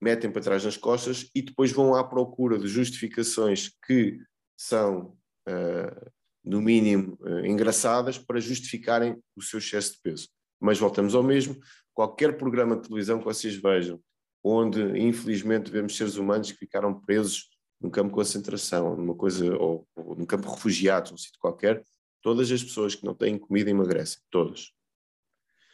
metem 0.00 0.30
para 0.30 0.42
trás 0.42 0.64
nas 0.64 0.76
costas 0.76 1.30
e 1.34 1.42
depois 1.42 1.72
vão 1.72 1.94
à 1.94 2.04
procura 2.04 2.58
de 2.58 2.68
justificações 2.68 3.70
que 3.86 4.18
são, 4.56 5.16
uh, 5.48 6.10
no 6.44 6.60
mínimo, 6.60 7.18
uh, 7.20 7.44
engraçadas 7.44 8.18
para 8.18 8.40
justificarem 8.40 9.20
o 9.36 9.42
seu 9.42 9.58
excesso 9.58 9.94
de 9.94 10.00
peso. 10.02 10.28
Mas 10.60 10.78
voltamos 10.78 11.14
ao 11.14 11.22
mesmo, 11.22 11.58
qualquer 11.94 12.36
programa 12.36 12.76
de 12.76 12.82
televisão 12.88 13.18
que 13.18 13.24
vocês 13.24 13.56
vejam, 13.56 14.00
onde 14.42 14.80
infelizmente 14.98 15.70
vemos 15.70 15.96
seres 15.96 16.16
humanos 16.16 16.50
que 16.52 16.58
ficaram 16.58 16.98
presos 17.00 17.48
num 17.80 17.90
campo 17.90 18.08
de 18.08 18.14
concentração, 18.14 18.96
numa 18.96 19.14
coisa, 19.14 19.56
ou, 19.56 19.86
ou 19.96 20.14
num 20.14 20.26
campo 20.26 20.46
de 20.46 20.54
refugiados, 20.54 21.10
num 21.10 21.16
sítio 21.16 21.38
qualquer, 21.40 21.82
todas 22.22 22.50
as 22.50 22.62
pessoas 22.62 22.94
que 22.94 23.04
não 23.04 23.14
têm 23.14 23.38
comida 23.38 23.70
emagrecem, 23.70 24.20
todas. 24.30 24.72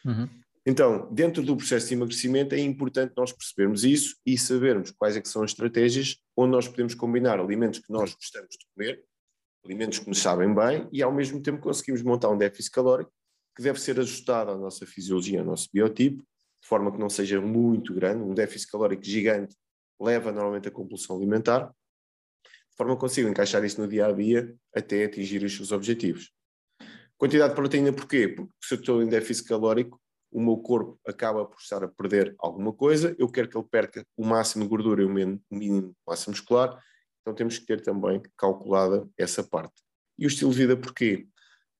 Uhum. 0.05 0.29
Então, 0.65 1.09
dentro 1.13 1.43
do 1.45 1.57
processo 1.57 1.89
de 1.89 1.95
emagrecimento 1.95 2.55
é 2.55 2.59
importante 2.59 3.15
nós 3.17 3.33
percebermos 3.33 3.85
isso 3.85 4.17
e 4.27 4.37
sabermos 4.37 4.91
quais 4.91 5.17
é 5.17 5.23
são 5.25 5.43
as 5.43 5.53
estratégias 5.53 6.17
onde 6.37 6.51
nós 6.51 6.67
podemos 6.67 6.95
combinar 6.95 7.39
alimentos 7.39 7.79
que 7.79 7.93
nós 7.93 8.13
gostamos 8.15 8.51
de 8.51 8.67
comer, 8.75 9.05
alimentos 9.65 10.01
que 10.01 10.09
nos 10.09 10.19
sabem 10.19 10.53
bem 10.53 10.89
e 10.93 11.03
ao 11.03 11.13
mesmo 11.13 11.41
tempo 11.41 11.61
conseguimos 11.61 12.03
montar 12.03 12.31
um 12.31 12.39
déficit 12.39 12.73
calórico 12.73 13.13
que 13.57 13.63
deve 13.63 13.81
ser 13.81 13.99
ajustado 14.01 14.51
à 14.51 14.57
nossa 14.57 14.85
fisiologia, 14.85 15.41
ao 15.41 15.47
nosso 15.47 15.69
biotipo, 15.73 16.23
de 16.67 16.69
forma 16.69 16.91
que 16.91 16.99
não 16.99 17.09
seja 17.09 17.41
muito 17.41 17.95
grande, 17.95 18.25
um 18.25 18.35
déficit 18.35 18.73
calórico 18.73 19.05
gigante 19.05 19.55
leva 20.01 20.33
normalmente 20.33 20.67
a 20.67 20.71
compulsão 20.73 21.15
alimentar, 21.15 21.73
de 22.43 22.77
forma 22.77 22.95
que 22.97 23.01
consigo 23.01 23.29
encaixar 23.29 23.65
isso 23.65 23.81
no 23.81 23.87
dia 23.87 24.05
a 24.09 24.13
dia 24.13 24.53
até 24.75 25.05
atingir 25.05 25.45
os 25.45 25.55
seus 25.55 25.71
objetivos. 25.71 26.33
Quantidade 27.17 27.51
de 27.51 27.55
proteína, 27.55 27.93
porquê? 27.93 28.27
Porque 28.27 28.53
se 28.61 28.75
eu 28.75 28.81
estou 28.81 29.01
em 29.01 29.09
déficit 29.09 29.47
calórico, 29.47 30.03
o 30.29 30.41
meu 30.41 30.57
corpo 30.57 30.99
acaba 31.07 31.47
por 31.47 31.57
estar 31.61 31.85
a 31.85 31.89
perder 31.89 32.35
alguma 32.37 32.73
coisa, 32.73 33.15
eu 33.17 33.31
quero 33.31 33.49
que 33.49 33.57
ele 33.57 33.69
perca 33.71 34.05
o 34.17 34.27
máximo 34.27 34.65
de 34.65 34.69
gordura 34.69 35.03
e 35.03 35.07
o 35.07 35.39
mínimo 35.49 35.95
massa 36.05 36.33
muscular, 36.33 36.77
então 37.21 37.33
temos 37.33 37.61
que 37.61 37.67
ter 37.67 37.81
também 37.81 38.21
calculada 38.37 39.09
essa 39.17 39.45
parte. 39.45 39.81
E 40.19 40.27
o 40.27 40.29
estilo 40.29 40.51
de 40.51 40.59
vida, 40.59 40.77
porquê? 40.77 41.29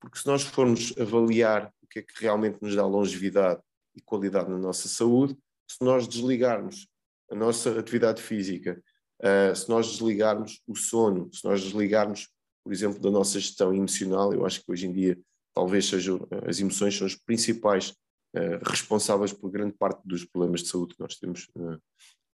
Porque 0.01 0.17
se 0.17 0.27
nós 0.29 0.45
formos 0.45 0.97
avaliar 0.97 1.75
o 1.83 1.89
que 1.89 1.99
é 1.99 2.03
que 2.03 2.23
realmente 2.23 2.63
nos 2.63 2.77
dá 2.77 2.87
longevidade 2.87 3.61
e 3.97 4.01
qualidade 4.01 4.51
na 4.51 4.59
nossa 4.59 4.89
saúde, 4.89 5.37
se 5.69 5.83
nós 5.83 6.07
desligarmos 6.07 6.87
a 7.31 7.35
nossa 7.35 7.79
atividade 7.79 8.23
física, 8.23 8.81
uh, 9.23 9.57
se 9.57 9.69
nós 9.69 9.91
desligarmos 9.91 10.61
o 10.67 10.77
sono, 10.77 11.29
se 11.33 11.45
nós 11.45 11.63
desligarmos, 11.63 12.29
por 12.63 12.73
exemplo, 12.73 13.01
da 13.01 13.11
nossa 13.11 13.41
gestão 13.41 13.75
emocional, 13.75 14.33
eu 14.33 14.45
acho 14.45 14.61
que 14.61 14.71
hoje 14.71 14.87
em 14.87 14.93
dia 14.93 15.19
talvez 15.55 15.87
sejam 15.87 16.27
as 16.47 16.61
emoções 16.61 16.97
são 16.97 17.07
as 17.07 17.15
principais 17.15 17.91
uh, 18.37 18.69
responsáveis 18.69 19.33
por 19.33 19.51
grande 19.51 19.75
parte 19.75 20.01
dos 20.05 20.25
problemas 20.25 20.63
de 20.63 20.69
saúde 20.69 20.95
que 20.95 21.01
nós 21.01 21.17
temos 21.17 21.49
uh, 21.57 21.81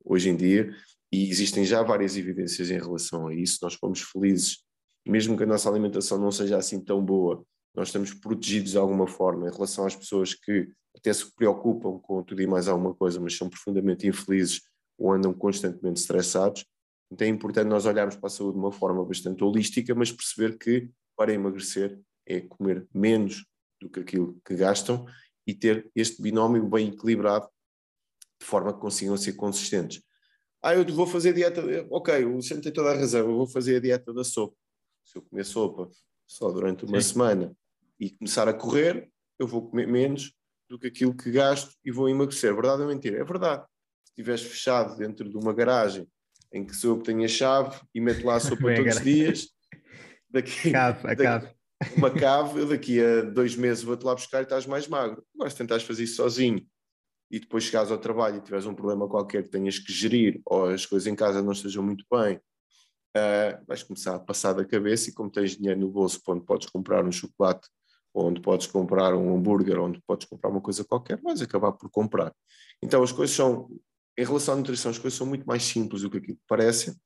hoje 0.04 0.28
em 0.28 0.36
dia 0.36 0.74
e 1.12 1.28
existem 1.30 1.64
já 1.64 1.82
várias 1.82 2.16
evidências 2.16 2.70
em 2.70 2.78
relação 2.78 3.28
a 3.28 3.34
isso. 3.34 3.58
Nós 3.62 3.74
fomos 3.74 4.00
felizes, 4.00 4.64
mesmo 5.06 5.36
que 5.36 5.42
a 5.42 5.46
nossa 5.46 5.68
alimentação 5.68 6.18
não 6.18 6.32
seja 6.32 6.56
assim 6.56 6.82
tão 6.82 7.04
boa, 7.04 7.44
nós 7.74 7.88
estamos 7.88 8.12
protegidos 8.12 8.72
de 8.72 8.78
alguma 8.78 9.06
forma 9.06 9.48
em 9.48 9.52
relação 9.52 9.86
às 9.86 9.96
pessoas 9.96 10.34
que 10.34 10.70
até 10.94 11.12
se 11.12 11.34
preocupam 11.34 11.98
com 11.98 12.22
tudo 12.22 12.42
e 12.42 12.46
mais 12.46 12.68
alguma 12.68 12.94
coisa, 12.94 13.18
mas 13.18 13.36
são 13.36 13.48
profundamente 13.48 14.06
infelizes 14.06 14.62
ou 14.98 15.12
andam 15.12 15.32
constantemente 15.32 16.00
estressados. 16.00 16.66
Então 17.10 17.26
é 17.26 17.30
importante 17.30 17.66
nós 17.66 17.86
olharmos 17.86 18.16
para 18.16 18.26
a 18.26 18.30
saúde 18.30 18.54
de 18.54 18.58
uma 18.58 18.72
forma 18.72 19.04
bastante 19.04 19.42
holística, 19.42 19.94
mas 19.94 20.12
perceber 20.12 20.58
que 20.58 20.90
para 21.16 21.32
emagrecer 21.32 21.98
é 22.26 22.40
comer 22.40 22.86
menos 22.94 23.44
do 23.80 23.88
que 23.88 24.00
aquilo 24.00 24.40
que 24.44 24.54
gastam 24.54 25.06
e 25.46 25.54
ter 25.54 25.90
este 25.94 26.22
binómio 26.22 26.68
bem 26.68 26.88
equilibrado 26.88 27.48
de 28.38 28.46
forma 28.46 28.72
que 28.72 28.80
consigam 28.80 29.16
ser 29.16 29.32
consistentes. 29.32 30.02
Ah, 30.62 30.74
eu 30.74 30.84
vou 30.94 31.06
fazer 31.06 31.32
dieta. 31.32 31.62
Ok, 31.90 32.24
o 32.24 32.36
Luciano 32.36 32.62
tem 32.62 32.72
toda 32.72 32.90
a 32.90 32.94
razão, 32.94 33.28
eu 33.28 33.36
vou 33.36 33.46
fazer 33.46 33.76
a 33.76 33.80
dieta 33.80 34.12
da 34.12 34.22
sopa. 34.22 34.56
Se 35.04 35.18
eu 35.18 35.22
comer 35.22 35.44
sopa 35.44 35.90
só 36.26 36.50
durante 36.50 36.84
uma 36.84 37.00
Sim. 37.00 37.12
semana 37.12 37.56
e 38.02 38.10
começar 38.10 38.48
a 38.48 38.52
correr, 38.52 39.08
eu 39.38 39.46
vou 39.46 39.70
comer 39.70 39.86
menos 39.86 40.34
do 40.68 40.76
que 40.76 40.88
aquilo 40.88 41.16
que 41.16 41.30
gasto 41.30 41.72
e 41.84 41.92
vou 41.92 42.08
emagrecer. 42.08 42.52
Verdade 42.52 42.82
ou 42.82 42.88
mentira? 42.88 43.20
É 43.20 43.24
verdade. 43.24 43.64
Se 44.04 44.10
estiveres 44.10 44.42
fechado 44.42 44.96
dentro 44.96 45.30
de 45.30 45.36
uma 45.36 45.54
garagem 45.54 46.08
em 46.52 46.66
que 46.66 46.74
sou 46.74 46.90
eu 46.90 46.98
que 46.98 47.04
tenho 47.04 47.24
a 47.24 47.28
chave 47.28 47.80
e 47.94 48.00
meto 48.00 48.26
lá 48.26 48.34
a 48.34 48.40
sopa 48.40 48.62
todos 48.74 48.96
os 48.96 49.02
dias, 49.04 49.48
daqui, 50.28 50.50
cave, 50.72 51.16
cave. 51.16 51.48
uma 51.96 52.10
cave, 52.10 52.58
eu 52.58 52.66
daqui 52.66 53.00
a 53.00 53.20
dois 53.22 53.54
meses 53.54 53.84
vou-te 53.84 54.04
lá 54.04 54.16
buscar 54.16 54.40
e 54.40 54.42
estás 54.42 54.66
mais 54.66 54.88
magro. 54.88 55.24
Agora, 55.36 55.48
se 55.48 55.56
tentares 55.56 55.84
fazer 55.84 56.02
isso 56.02 56.16
sozinho 56.16 56.66
e 57.30 57.38
depois 57.38 57.62
chegares 57.62 57.92
ao 57.92 57.98
trabalho 57.98 58.38
e 58.38 58.40
tiveres 58.40 58.66
um 58.66 58.74
problema 58.74 59.08
qualquer 59.08 59.44
que 59.44 59.48
tenhas 59.48 59.78
que 59.78 59.92
gerir 59.92 60.40
ou 60.44 60.64
as 60.64 60.84
coisas 60.84 61.06
em 61.06 61.14
casa 61.14 61.40
não 61.40 61.52
estejam 61.52 61.84
muito 61.84 62.04
bem, 62.10 62.36
uh, 63.16 63.64
vais 63.64 63.84
começar 63.84 64.16
a 64.16 64.18
passar 64.18 64.54
da 64.54 64.64
cabeça 64.64 65.08
e 65.08 65.12
como 65.12 65.30
tens 65.30 65.56
dinheiro 65.56 65.78
no 65.78 65.88
bolso 65.88 66.20
onde 66.26 66.44
podes 66.44 66.68
comprar 66.68 67.06
um 67.06 67.12
chocolate 67.12 67.68
onde 68.14 68.40
podes 68.40 68.66
comprar 68.66 69.14
um 69.14 69.34
hambúrguer, 69.34 69.78
onde 69.80 70.00
podes 70.06 70.26
comprar 70.26 70.50
uma 70.50 70.60
coisa 70.60 70.84
qualquer, 70.84 71.20
vais 71.20 71.40
acabar 71.40 71.72
por 71.72 71.90
comprar. 71.90 72.34
Então 72.82 73.02
as 73.02 73.12
coisas 73.12 73.34
são, 73.34 73.70
em 74.16 74.24
relação 74.24 74.54
à 74.54 74.56
nutrição, 74.56 74.90
as 74.90 74.98
coisas 74.98 75.16
são 75.16 75.26
muito 75.26 75.46
mais 75.46 75.62
simples 75.62 76.02
do 76.02 76.10
que 76.10 76.18
aquilo 76.18 76.36
que 76.36 76.42
parece. 76.46 76.96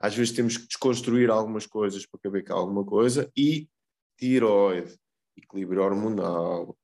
Às 0.00 0.14
vezes 0.14 0.32
temos 0.32 0.56
que 0.56 0.66
desconstruir 0.66 1.30
algumas 1.30 1.66
coisas 1.66 2.06
para 2.06 2.20
caber 2.20 2.44
cá 2.44 2.54
alguma 2.54 2.84
coisa 2.84 3.30
e 3.36 3.68
tiroide, 4.16 4.96
equilíbrio 5.36 5.82
hormonal, 5.82 6.76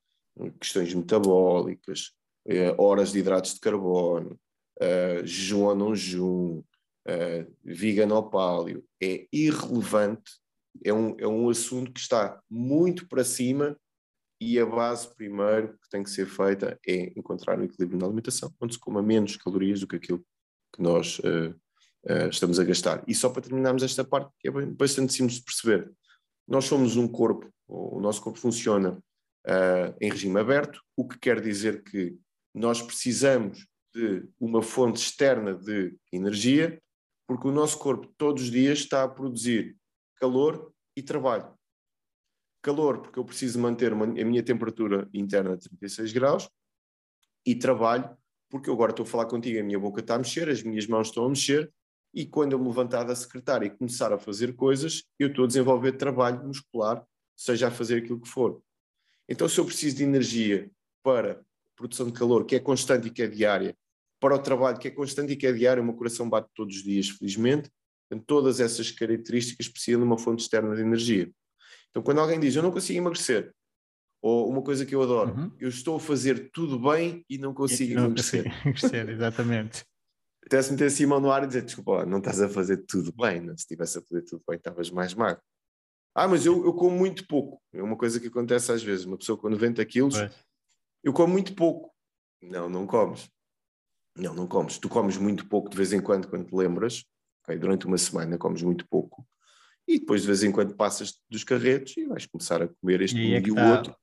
questões 0.60 0.92
metabólicas, 0.92 2.12
eh, 2.46 2.74
horas 2.76 3.12
de 3.12 3.20
hidratos 3.20 3.54
de 3.54 3.60
carbono, 3.60 4.38
uh, 4.80 5.24
jejum 5.26 5.64
ou 5.64 5.74
não 5.74 5.94
jejum, 5.94 6.62
vegan 7.62 8.12
ou 8.14 8.30
paleo, 8.30 8.84
é 9.00 9.26
irrelevante 9.32 10.32
é 10.82 10.92
um, 10.92 11.16
é 11.18 11.26
um 11.26 11.48
assunto 11.48 11.92
que 11.92 12.00
está 12.00 12.40
muito 12.50 13.06
para 13.08 13.24
cima 13.24 13.76
e 14.40 14.58
a 14.58 14.66
base 14.66 15.14
primeiro 15.14 15.78
que 15.78 15.88
tem 15.90 16.02
que 16.02 16.10
ser 16.10 16.26
feita 16.26 16.78
é 16.86 17.12
encontrar 17.18 17.58
um 17.58 17.64
equilíbrio 17.64 17.98
na 17.98 18.06
alimentação, 18.06 18.52
onde 18.60 18.74
se 18.74 18.80
coma 18.80 19.02
menos 19.02 19.36
calorias 19.36 19.80
do 19.80 19.86
que 19.86 19.96
aquilo 19.96 20.24
que 20.74 20.82
nós 20.82 21.18
uh, 21.20 21.50
uh, 22.06 22.28
estamos 22.28 22.58
a 22.58 22.64
gastar. 22.64 23.02
E 23.06 23.14
só 23.14 23.30
para 23.30 23.42
terminarmos 23.42 23.82
esta 23.82 24.04
parte, 24.04 24.30
que 24.38 24.48
é 24.48 24.50
bastante 24.50 25.12
simples 25.12 25.38
de 25.38 25.44
perceber, 25.44 25.90
nós 26.46 26.64
somos 26.64 26.96
um 26.96 27.08
corpo, 27.08 27.48
o 27.66 28.00
nosso 28.00 28.20
corpo 28.20 28.38
funciona 28.38 28.98
uh, 29.46 29.96
em 30.00 30.10
regime 30.10 30.38
aberto, 30.38 30.80
o 30.96 31.06
que 31.06 31.18
quer 31.18 31.40
dizer 31.40 31.82
que 31.82 32.18
nós 32.54 32.82
precisamos 32.82 33.66
de 33.94 34.28
uma 34.40 34.62
fonte 34.62 35.00
externa 35.00 35.54
de 35.54 35.96
energia 36.12 36.80
Porque 37.28 37.46
o 37.46 37.52
nosso 37.52 37.78
corpo 37.78 38.12
todos 38.18 38.42
os 38.42 38.50
dias 38.50 38.80
está 38.80 39.04
a 39.04 39.08
produzir 39.08 39.76
calor 40.16 40.72
e 40.96 41.02
trabalho. 41.02 41.52
Calor, 42.62 43.02
porque 43.02 43.18
eu 43.18 43.24
preciso 43.24 43.58
manter 43.58 43.92
uma, 43.92 44.04
a 44.04 44.24
minha 44.24 44.42
temperatura 44.42 45.08
interna 45.12 45.56
de 45.56 45.68
36 45.68 46.12
graus, 46.12 46.48
e 47.46 47.54
trabalho, 47.54 48.16
porque 48.48 48.70
eu 48.70 48.74
agora 48.74 48.90
estou 48.90 49.04
a 49.04 49.06
falar 49.06 49.26
contigo, 49.26 49.58
a 49.58 49.62
minha 49.62 49.78
boca 49.78 50.00
está 50.00 50.14
a 50.14 50.18
mexer, 50.18 50.48
as 50.48 50.62
minhas 50.62 50.86
mãos 50.86 51.08
estão 51.08 51.26
a 51.26 51.28
mexer, 51.28 51.70
e 52.14 52.24
quando 52.24 52.52
eu 52.52 52.58
me 52.58 52.68
levantar 52.68 53.04
da 53.04 53.14
secretária 53.14 53.66
e 53.66 53.70
começar 53.70 54.12
a 54.12 54.18
fazer 54.18 54.54
coisas, 54.54 55.02
eu 55.18 55.28
estou 55.28 55.44
a 55.44 55.48
desenvolver 55.48 55.92
trabalho 55.92 56.46
muscular, 56.46 57.04
seja 57.36 57.68
a 57.68 57.70
fazer 57.70 57.98
aquilo 57.98 58.20
que 58.20 58.28
for. 58.28 58.62
Então, 59.28 59.48
se 59.48 59.58
eu 59.58 59.64
preciso 59.64 59.96
de 59.96 60.04
energia 60.04 60.70
para 61.02 61.44
produção 61.74 62.06
de 62.06 62.12
calor, 62.12 62.44
que 62.46 62.54
é 62.54 62.60
constante 62.60 63.08
e 63.08 63.10
que 63.10 63.22
é 63.22 63.26
diária, 63.26 63.76
para 64.20 64.36
o 64.36 64.38
trabalho, 64.38 64.78
que 64.78 64.88
é 64.88 64.90
constante 64.90 65.32
e 65.32 65.36
que 65.36 65.46
é 65.46 65.52
diário, 65.52 65.82
o 65.82 65.86
meu 65.86 65.94
coração 65.94 66.28
bate 66.30 66.48
todos 66.54 66.76
os 66.76 66.82
dias, 66.82 67.08
felizmente, 67.08 67.70
então, 68.06 68.18
todas 68.18 68.60
essas 68.60 68.90
características 68.90 69.68
precisam 69.68 70.00
de 70.00 70.06
uma 70.06 70.18
fonte 70.18 70.42
externa 70.42 70.74
de 70.74 70.82
energia. 70.82 71.30
Então, 71.90 72.02
quando 72.02 72.20
alguém 72.20 72.40
diz 72.40 72.54
eu 72.54 72.62
não 72.62 72.72
consigo 72.72 72.98
emagrecer, 72.98 73.52
ou 74.22 74.48
uma 74.48 74.62
coisa 74.62 74.86
que 74.86 74.94
eu 74.94 75.02
adoro, 75.02 75.34
uhum. 75.34 75.52
eu 75.60 75.68
estou 75.68 75.96
a 75.96 76.00
fazer 76.00 76.50
tudo 76.50 76.78
bem 76.78 77.24
e 77.28 77.38
não 77.38 77.52
consigo 77.52 77.92
e 77.92 77.94
não 77.94 78.06
emagrecer. 78.06 78.46
emagrecer 78.64 79.08
exatamente. 79.10 79.84
Até 80.44 80.60
se 80.60 80.72
meter 80.72 80.86
assim 80.86 81.04
a 81.04 81.08
mão 81.08 81.20
no 81.20 81.30
ar 81.30 81.44
e 81.44 81.46
dizer, 81.46 81.62
desculpa, 81.62 82.04
não 82.04 82.18
estás 82.18 82.40
a 82.40 82.48
fazer 82.48 82.78
tudo 82.86 83.12
bem, 83.12 83.40
não? 83.40 83.56
se 83.56 83.62
estivesse 83.62 83.98
a 83.98 84.02
fazer 84.02 84.22
tudo 84.22 84.42
bem, 84.46 84.56
estavas 84.56 84.90
mais 84.90 85.14
magro. 85.14 85.42
Ah, 86.14 86.28
mas 86.28 86.46
eu, 86.46 86.64
eu 86.64 86.72
como 86.72 86.96
muito 86.96 87.26
pouco. 87.26 87.60
É 87.72 87.82
uma 87.82 87.96
coisa 87.96 88.20
que 88.20 88.28
acontece 88.28 88.70
às 88.70 88.82
vezes. 88.82 89.04
Uma 89.04 89.18
pessoa 89.18 89.36
com 89.36 89.48
90 89.48 89.84
quilos, 89.84 90.14
eu 91.02 91.12
como 91.12 91.32
muito 91.32 91.54
pouco. 91.54 91.92
Não, 92.40 92.68
não 92.68 92.86
comes. 92.86 93.28
Não, 94.16 94.32
não 94.32 94.46
comes. 94.46 94.78
Tu 94.78 94.88
comes 94.88 95.16
muito 95.16 95.46
pouco 95.48 95.68
de 95.68 95.76
vez 95.76 95.92
em 95.92 96.00
quando, 96.00 96.28
quando 96.28 96.46
te 96.46 96.54
lembras. 96.54 97.04
Okay? 97.44 97.58
Durante 97.58 97.86
uma 97.86 97.98
semana 97.98 98.36
comes 98.36 98.62
muito 98.62 98.86
pouco. 98.88 99.26
E 99.86 99.98
depois, 99.98 100.22
de 100.22 100.26
vez 100.26 100.42
em 100.42 100.50
quando, 100.50 100.74
passas 100.74 101.14
dos 101.30 101.44
carretos 101.44 101.96
e 101.96 102.06
vais 102.06 102.26
começar 102.26 102.62
a 102.62 102.68
comer 102.68 103.02
este 103.02 103.18
e, 103.18 103.32
um 103.32 103.34
é 103.34 103.40
e 103.40 103.50
o 103.50 103.54
tá, 103.54 103.72
outro. 103.72 103.96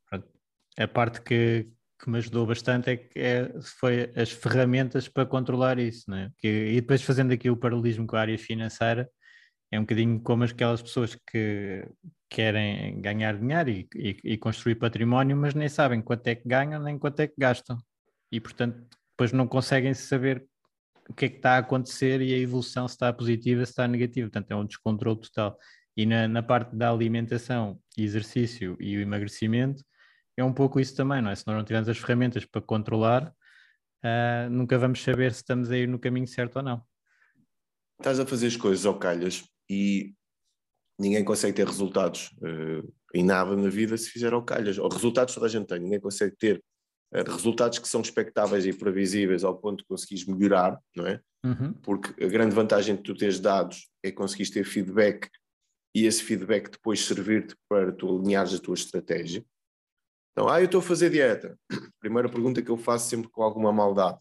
A 0.77 0.87
parte 0.87 1.21
que, 1.21 1.67
que 1.99 2.09
me 2.09 2.19
ajudou 2.19 2.45
bastante 2.45 2.91
é 2.91 2.97
que 2.97 3.19
é, 3.19 3.51
foi 3.79 4.11
as 4.15 4.31
ferramentas 4.31 5.07
para 5.07 5.25
controlar 5.25 5.79
isso, 5.79 6.09
né? 6.09 6.31
Que, 6.37 6.47
e 6.47 6.75
depois 6.81 7.01
fazendo 7.01 7.33
aqui 7.33 7.49
o 7.49 7.57
paralelismo 7.57 8.05
com 8.05 8.15
a 8.15 8.21
área 8.21 8.37
financeira, 8.37 9.09
é 9.71 9.79
um 9.79 9.83
bocadinho 9.83 10.19
como 10.21 10.43
aquelas 10.43 10.81
pessoas 10.81 11.15
que 11.15 11.87
querem 12.29 13.01
ganhar 13.01 13.37
dinheiro 13.37 13.69
e, 13.69 13.87
e, 13.95 14.17
e, 14.23 14.37
construir 14.37 14.75
património, 14.75 15.35
mas 15.35 15.53
nem 15.53 15.67
sabem 15.67 16.01
quanto 16.01 16.27
é 16.27 16.35
que 16.35 16.47
ganham 16.47 16.81
nem 16.81 16.97
quanto 16.97 17.19
é 17.21 17.27
que 17.27 17.35
gastam. 17.37 17.77
E, 18.31 18.39
portanto, 18.39 18.85
depois 19.11 19.31
não 19.31 19.47
conseguem 19.47 19.93
saber 19.93 20.45
o 21.11 21.13
que 21.13 21.25
é 21.25 21.29
que 21.29 21.35
está 21.35 21.55
a 21.55 21.57
acontecer 21.57 22.21
e 22.21 22.33
a 22.33 22.37
evolução 22.37 22.87
se 22.87 22.95
está 22.95 23.11
positiva, 23.11 23.65
se 23.65 23.71
está 23.71 23.85
negativa. 23.85 24.29
Portanto, 24.29 24.51
é 24.51 24.55
um 24.55 24.65
descontrole 24.65 25.19
total. 25.19 25.57
E 25.95 26.05
na, 26.05 26.25
na 26.25 26.41
parte 26.41 26.73
da 26.73 26.89
alimentação, 26.89 27.77
exercício 27.97 28.77
e 28.79 28.95
o 28.95 29.01
emagrecimento, 29.01 29.83
é 30.37 30.43
um 30.43 30.53
pouco 30.53 30.79
isso 30.79 30.95
também, 30.95 31.21
não 31.21 31.29
é? 31.29 31.35
Se 31.35 31.45
nós 31.45 31.57
não 31.57 31.65
tivermos 31.65 31.89
as 31.89 31.97
ferramentas 31.97 32.45
para 32.45 32.61
controlar, 32.61 33.27
uh, 33.27 34.49
nunca 34.49 34.77
vamos 34.79 35.03
saber 35.03 35.33
se 35.33 35.41
estamos 35.41 35.69
a 35.69 35.77
ir 35.77 35.85
no 35.85 35.99
caminho 35.99 36.27
certo 36.27 36.55
ou 36.55 36.63
não. 36.63 36.81
Estás 37.99 38.17
a 38.17 38.25
fazer 38.25 38.47
as 38.47 38.55
coisas 38.55 38.85
ao 38.85 38.97
calhas 38.97 39.43
e 39.69 40.13
ninguém 40.97 41.25
consegue 41.25 41.53
ter 41.53 41.67
resultados 41.67 42.31
uh, 42.37 42.89
em 43.13 43.23
nada 43.23 43.53
na 43.57 43.69
vida 43.69 43.97
se 43.97 44.09
fizer 44.09 44.31
ao 44.31 44.43
calhas. 44.43 44.77
Ou 44.77 44.87
resultados 44.87 45.33
toda 45.33 45.47
a 45.47 45.49
gente 45.49 45.67
tem, 45.67 45.79
ninguém 45.79 45.99
consegue 45.99 46.37
ter 46.37 46.63
resultados 47.13 47.79
que 47.79 47.87
são 47.87 48.01
expectáveis 48.01 48.65
e 48.65 48.73
previsíveis 48.73 49.43
ao 49.43 49.57
ponto 49.57 49.79
de 49.79 49.85
conseguires 49.85 50.25
melhorar, 50.25 50.79
não 50.95 51.05
é? 51.05 51.21
Uhum. 51.43 51.73
Porque 51.73 52.23
a 52.23 52.27
grande 52.27 52.55
vantagem 52.55 52.95
de 52.95 53.03
tu 53.03 53.13
teres 53.13 53.39
dados 53.39 53.89
é 54.03 54.11
conseguires 54.11 54.51
ter 54.51 54.63
feedback 54.63 55.29
e 55.93 56.05
esse 56.05 56.23
feedback 56.23 56.69
depois 56.69 57.05
servir-te 57.05 57.55
para 57.67 57.91
tu 57.91 58.17
alinhares 58.17 58.53
a 58.53 58.59
tua 58.59 58.75
estratégia. 58.75 59.45
Então, 60.31 60.47
ah, 60.47 60.61
eu 60.61 60.65
estou 60.65 60.79
a 60.79 60.83
fazer 60.83 61.09
dieta. 61.09 61.59
Primeira 61.99 62.29
pergunta 62.29 62.61
que 62.61 62.69
eu 62.69 62.77
faço 62.77 63.09
sempre 63.09 63.29
com 63.29 63.43
alguma 63.43 63.73
maldade. 63.73 64.17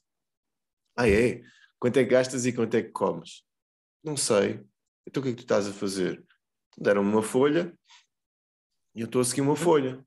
Ah, 0.97 1.09
é? 1.09 1.43
Quanto 1.79 1.97
é 1.99 2.05
que 2.05 2.11
gastas 2.11 2.45
e 2.47 2.53
quanto 2.53 2.77
é 2.77 2.83
que 2.83 2.91
comes? 2.91 3.45
Não 4.03 4.17
sei. 4.17 4.65
Então 5.07 5.21
o 5.21 5.25
que 5.25 5.31
é 5.31 5.33
que 5.33 5.39
tu 5.39 5.45
estás 5.45 5.69
a 5.69 5.73
fazer? 5.73 6.25
Deram-me 6.77 7.11
uma 7.11 7.23
folha 7.23 7.73
e 8.95 9.01
eu 9.01 9.07
estou 9.07 9.21
a 9.21 9.25
seguir 9.25 9.43
uma 9.43 9.57
folha. 9.57 10.05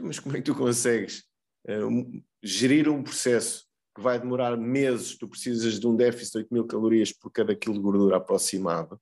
Mas 0.00 0.18
como 0.18 0.36
é 0.36 0.40
que 0.40 0.46
tu 0.46 0.54
consegues 0.54 1.24
uh, 1.68 2.24
gerir 2.42 2.88
um 2.88 3.02
processo 3.02 3.64
que 3.94 4.02
vai 4.02 4.18
demorar 4.18 4.56
meses? 4.56 5.16
Tu 5.16 5.28
precisas 5.28 5.78
de 5.78 5.86
um 5.86 5.96
déficit 5.96 6.32
de 6.32 6.38
8 6.38 6.54
mil 6.54 6.66
calorias 6.66 7.12
por 7.12 7.30
cada 7.30 7.54
quilo 7.54 7.74
de 7.74 7.80
gordura 7.80 8.16
aproximado. 8.16 9.00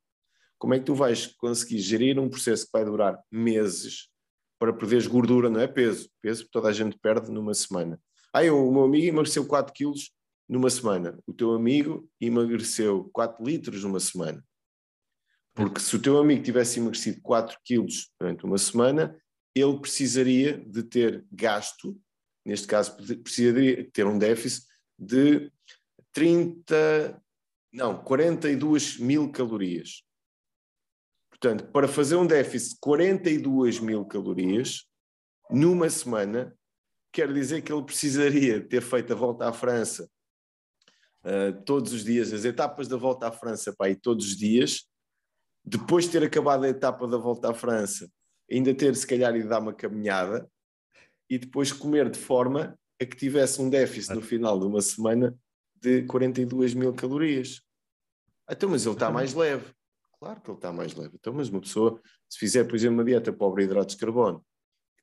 Como 0.59 0.75
é 0.75 0.79
que 0.79 0.85
tu 0.85 0.95
vais 0.95 1.27
conseguir 1.27 1.79
gerir 1.79 2.19
um 2.19 2.29
processo 2.29 2.67
que 2.67 2.73
vai 2.73 2.85
durar 2.85 3.21
meses 3.31 4.09
para 4.59 4.73
perderes 4.73 5.07
gordura, 5.07 5.51
não 5.51 5.61
é 5.61 5.67
peso? 5.67 6.09
Peso 6.21 6.49
toda 6.51 6.69
a 6.69 6.73
gente 6.73 6.97
perde 6.99 7.33
numa 7.33 7.55
semana. 7.55 8.01
Ah, 8.33 8.45
eu, 8.45 8.69
o 8.69 8.73
meu 8.73 8.85
amigo 8.85 9.07
emagreceu 9.07 9.45
4 9.45 9.73
quilos 9.75 10.13
numa 10.49 10.71
semana. 10.71 11.19
O 11.27 11.33
teu 11.33 11.53
amigo 11.53 12.09
emagreceu 12.21 13.11
4 13.13 13.45
litros 13.45 13.83
numa 13.83 13.99
semana. 13.99 14.45
Porque 15.55 15.81
se 15.81 15.97
o 15.97 16.01
teu 16.01 16.19
amigo 16.19 16.43
tivesse 16.43 16.79
emagrecido 16.79 17.21
4 17.23 17.59
quilos 17.65 18.11
durante 18.19 18.45
uma 18.45 18.57
semana, 18.57 19.21
ele 19.55 19.79
precisaria 19.79 20.59
de 20.59 20.83
ter 20.83 21.25
gasto, 21.31 21.99
neste 22.45 22.67
caso, 22.67 22.97
precisaria 23.23 23.89
ter 23.91 24.07
um 24.07 24.19
déficit 24.19 24.67
de 24.99 25.53
30, 26.13 27.23
não, 27.73 28.03
42 28.03 28.99
mil 28.99 29.31
calorias. 29.31 30.05
Portanto, 31.31 31.71
para 31.73 31.89
fazer 31.89 32.17
um 32.17 32.27
déficit 32.27 32.75
de 32.75 32.81
42 32.81 33.81
mil 33.81 34.05
calorias 34.05 34.87
numa 35.51 35.91
semana, 35.91 36.57
quer 37.13 37.33
dizer 37.33 37.63
que 37.63 37.73
ele 37.73 37.85
precisaria 37.85 38.61
ter 38.61 38.81
feito 38.81 39.13
a 39.13 39.17
volta 39.17 39.49
à 39.49 39.53
França 39.53 40.09
uh, 41.25 41.63
todos 41.65 41.93
os 41.93 42.05
dias, 42.05 42.33
as 42.33 42.45
etapas 42.45 42.89
da 42.89 42.97
volta 42.97 43.29
à 43.29 43.33
França 43.33 43.75
para 43.77 43.91
ir 43.91 43.97
todos 43.97 44.27
os 44.27 44.37
dias, 44.37 44.89
depois 45.65 46.05
de 46.05 46.13
ter 46.13 46.25
acabado 46.25 46.65
a 46.65 46.69
etapa 46.69 47.07
da 47.07 47.19
volta 47.19 47.51
à 47.51 47.55
França, 47.55 48.11
ainda 48.53 48.75
ter 48.75 48.95
se 48.95 49.07
calhar 49.07 49.35
ido 49.35 49.49
dar 49.49 49.61
uma 49.61 49.73
caminhada 49.73 50.49
e 51.29 51.39
depois 51.39 51.73
comer 51.73 52.11
de 52.11 52.19
forma 52.19 52.79
a 53.01 53.07
que 53.07 53.17
tivesse 53.17 53.61
um 53.61 53.71
déficit 53.71 54.15
no 54.15 54.23
final 54.23 54.59
de 54.59 54.67
uma 54.67 54.81
semana 54.81 55.37
de 55.81 56.03
42 56.03 56.75
mil 56.75 56.93
calorias. 56.95 57.63
Então, 58.49 58.69
mas 58.69 58.85
ele 58.85 58.95
está 58.95 59.11
mais 59.11 59.35
leve. 59.35 59.73
Claro 60.21 60.41
que 60.41 60.51
ele 60.51 60.59
está 60.59 60.73
mais 60.73 60.95
leve. 60.95 61.15
Então, 61.15 61.33
mas 61.33 61.49
uma 61.49 61.61
pessoa, 61.61 62.01
se 62.29 62.39
fizer, 62.39 62.65
por 62.65 62.77
exemplo, 62.77 62.97
uma 62.97 63.05
dieta 63.05 63.33
pobre 63.33 63.63
em 63.63 63.67
hidratos 63.67 63.97
de 63.97 64.01
carbono, 64.01 64.45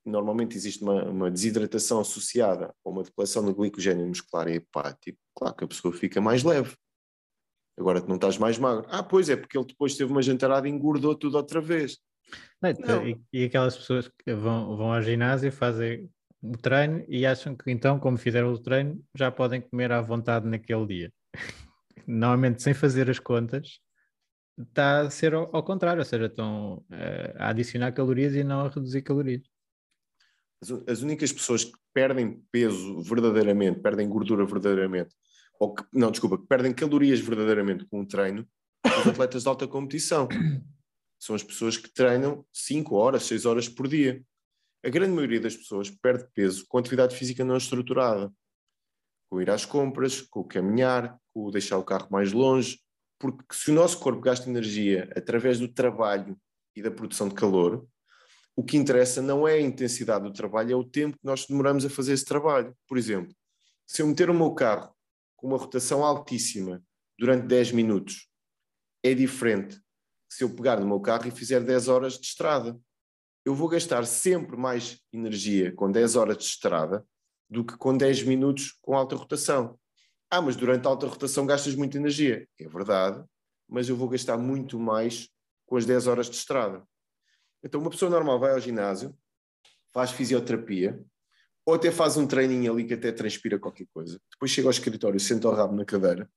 normalmente 0.05 0.55
existe 0.55 0.81
uma, 0.81 1.03
uma 1.03 1.31
desidratação 1.31 1.99
associada 1.99 2.73
a 2.85 2.89
uma 2.89 3.03
depleção 3.03 3.43
do 3.43 3.53
glicogênio 3.53 4.07
muscular 4.07 4.47
e 4.47 4.55
hepático, 4.55 5.17
claro 5.35 5.55
que 5.55 5.63
a 5.63 5.67
pessoa 5.67 5.93
fica 5.93 6.21
mais 6.21 6.43
leve. 6.43 6.75
Agora 7.77 8.01
que 8.01 8.07
não 8.07 8.15
estás 8.15 8.37
mais 8.37 8.57
magro. 8.57 8.85
Ah, 8.89 9.01
pois 9.01 9.29
é, 9.29 9.37
porque 9.37 9.57
ele 9.57 9.65
depois 9.65 9.95
teve 9.95 10.11
uma 10.11 10.21
jantarada 10.21 10.67
e 10.67 10.71
engordou 10.71 11.15
tudo 11.15 11.35
outra 11.35 11.61
vez. 11.61 11.97
Não, 12.61 12.73
não. 12.79 13.07
E, 13.07 13.21
e, 13.31 13.43
aquelas 13.45 13.77
pessoas 13.77 14.07
que 14.07 14.33
vão, 14.33 14.75
vão 14.75 14.93
ao 14.93 15.01
ginásio 15.01 15.51
fazem 15.51 16.09
o 16.41 16.57
treino 16.57 17.03
e 17.07 17.25
acham 17.25 17.55
que 17.55 17.69
então, 17.71 17.99
como 17.99 18.17
fizeram 18.17 18.51
o 18.51 18.59
treino, 18.59 19.01
já 19.15 19.31
podem 19.31 19.61
comer 19.61 19.91
à 19.91 20.01
vontade 20.01 20.47
naquele 20.47 20.85
dia. 20.85 21.13
Normalmente, 22.07 22.61
sem 22.61 22.73
fazer 22.73 23.09
as 23.09 23.19
contas, 23.19 23.79
está 24.57 25.01
a 25.01 25.09
ser 25.09 25.33
ao, 25.33 25.49
ao 25.55 25.63
contrário, 25.63 25.99
ou 25.99 26.05
seja, 26.05 26.25
estão 26.25 26.77
uh, 26.89 27.37
a 27.37 27.49
adicionar 27.49 27.91
calorias 27.91 28.33
e 28.35 28.43
não 28.43 28.61
a 28.61 28.69
reduzir 28.69 29.01
calorias. 29.01 29.43
As, 30.61 30.71
as 30.87 31.01
únicas 31.01 31.31
pessoas 31.31 31.63
que 31.63 31.77
perdem 31.93 32.43
peso 32.51 33.01
verdadeiramente, 33.01 33.79
perdem 33.79 34.09
gordura 34.09 34.45
verdadeiramente, 34.45 35.15
ou 35.59 35.73
que, 35.73 35.83
não, 35.93 36.11
desculpa, 36.11 36.37
que 36.37 36.47
perdem 36.47 36.73
calorias 36.73 37.19
verdadeiramente 37.19 37.85
com 37.85 38.01
o 38.01 38.07
treino, 38.07 38.47
os 38.85 39.07
atletas 39.07 39.43
de 39.43 39.49
alta 39.49 39.67
competição. 39.67 40.27
São 41.19 41.35
as 41.35 41.43
pessoas 41.43 41.77
que 41.77 41.91
treinam 41.91 42.45
5 42.53 42.95
horas, 42.95 43.23
6 43.23 43.45
horas 43.45 43.67
por 43.67 43.87
dia. 43.87 44.23
A 44.83 44.89
grande 44.89 45.11
maioria 45.11 45.41
das 45.41 45.55
pessoas 45.55 45.89
perde 45.89 46.25
peso 46.33 46.65
com 46.67 46.77
atividade 46.77 47.15
física 47.15 47.43
não 47.43 47.57
estruturada. 47.57 48.31
Com 49.29 49.41
ir 49.41 49.49
às 49.49 49.65
compras, 49.65 50.21
com 50.21 50.43
caminhar, 50.43 51.19
com 51.33 51.51
deixar 51.51 51.77
o 51.77 51.83
carro 51.83 52.07
mais 52.09 52.31
longe. 52.31 52.79
Porque 53.19 53.43
se 53.53 53.69
o 53.69 53.73
nosso 53.73 53.99
corpo 53.99 54.21
gasta 54.21 54.49
energia 54.49 55.11
através 55.13 55.59
do 55.59 55.67
trabalho 55.67 56.39
e 56.73 56.81
da 56.81 56.89
produção 56.89 57.27
de 57.27 57.35
calor, 57.35 57.85
o 58.55 58.63
que 58.63 58.77
interessa 58.77 59.21
não 59.21 59.45
é 59.45 59.55
a 59.55 59.61
intensidade 59.61 60.23
do 60.23 60.33
trabalho, 60.33 60.71
é 60.71 60.75
o 60.75 60.83
tempo 60.83 61.17
que 61.17 61.25
nós 61.25 61.45
demoramos 61.45 61.83
a 61.83 61.89
fazer 61.89 62.13
esse 62.13 62.25
trabalho. 62.25 62.73
Por 62.87 62.97
exemplo, 62.97 63.35
se 63.85 64.01
eu 64.01 64.07
meter 64.07 64.29
o 64.29 64.33
meu 64.33 64.53
carro 64.53 64.95
com 65.35 65.47
uma 65.47 65.57
rotação 65.57 66.03
altíssima 66.03 66.81
durante 67.17 67.45
10 67.45 67.73
minutos 67.73 68.29
é 69.03 69.13
diferente 69.13 69.81
se 70.29 70.43
eu 70.43 70.49
pegar 70.49 70.79
no 70.79 70.87
meu 70.87 70.99
carro 70.99 71.27
e 71.27 71.31
fizer 71.31 71.61
10 71.61 71.87
horas 71.87 72.13
de 72.13 72.27
estrada. 72.27 72.79
Eu 73.43 73.55
vou 73.55 73.67
gastar 73.67 74.05
sempre 74.05 74.55
mais 74.55 75.01
energia 75.11 75.73
com 75.73 75.91
10 75.91 76.15
horas 76.15 76.37
de 76.37 76.43
estrada 76.43 77.03
do 77.49 77.65
que 77.65 77.75
com 77.75 77.97
10 77.97 78.23
minutos 78.23 78.77
com 78.79 78.95
alta 78.95 79.15
rotação. 79.15 79.77
Ah, 80.29 80.41
mas 80.41 80.55
durante 80.55 80.85
a 80.85 80.89
alta 80.89 81.07
rotação 81.07 81.47
gastas 81.47 81.73
muita 81.73 81.97
energia. 81.97 82.47
É 82.59 82.67
verdade, 82.67 83.23
mas 83.67 83.89
eu 83.89 83.95
vou 83.95 84.07
gastar 84.07 84.37
muito 84.37 84.79
mais 84.79 85.27
com 85.65 85.75
as 85.75 85.85
10 85.85 86.05
horas 86.05 86.29
de 86.29 86.35
estrada. 86.35 86.83
Então, 87.63 87.81
uma 87.81 87.89
pessoa 87.89 88.11
normal 88.11 88.39
vai 88.39 88.51
ao 88.51 88.59
ginásio, 88.59 89.17
faz 89.91 90.11
fisioterapia, 90.11 91.03
ou 91.65 91.73
até 91.73 91.91
faz 91.91 92.17
um 92.17 92.27
treininho 92.27 92.71
ali 92.71 92.85
que 92.85 92.93
até 92.93 93.11
transpira 93.11 93.59
qualquer 93.59 93.87
coisa. 93.91 94.21
Depois 94.31 94.51
chega 94.51 94.67
ao 94.67 94.71
escritório, 94.71 95.19
senta 95.19 95.47
o 95.49 95.53
rabo 95.53 95.75
na 95.75 95.83
cadeira 95.83 96.29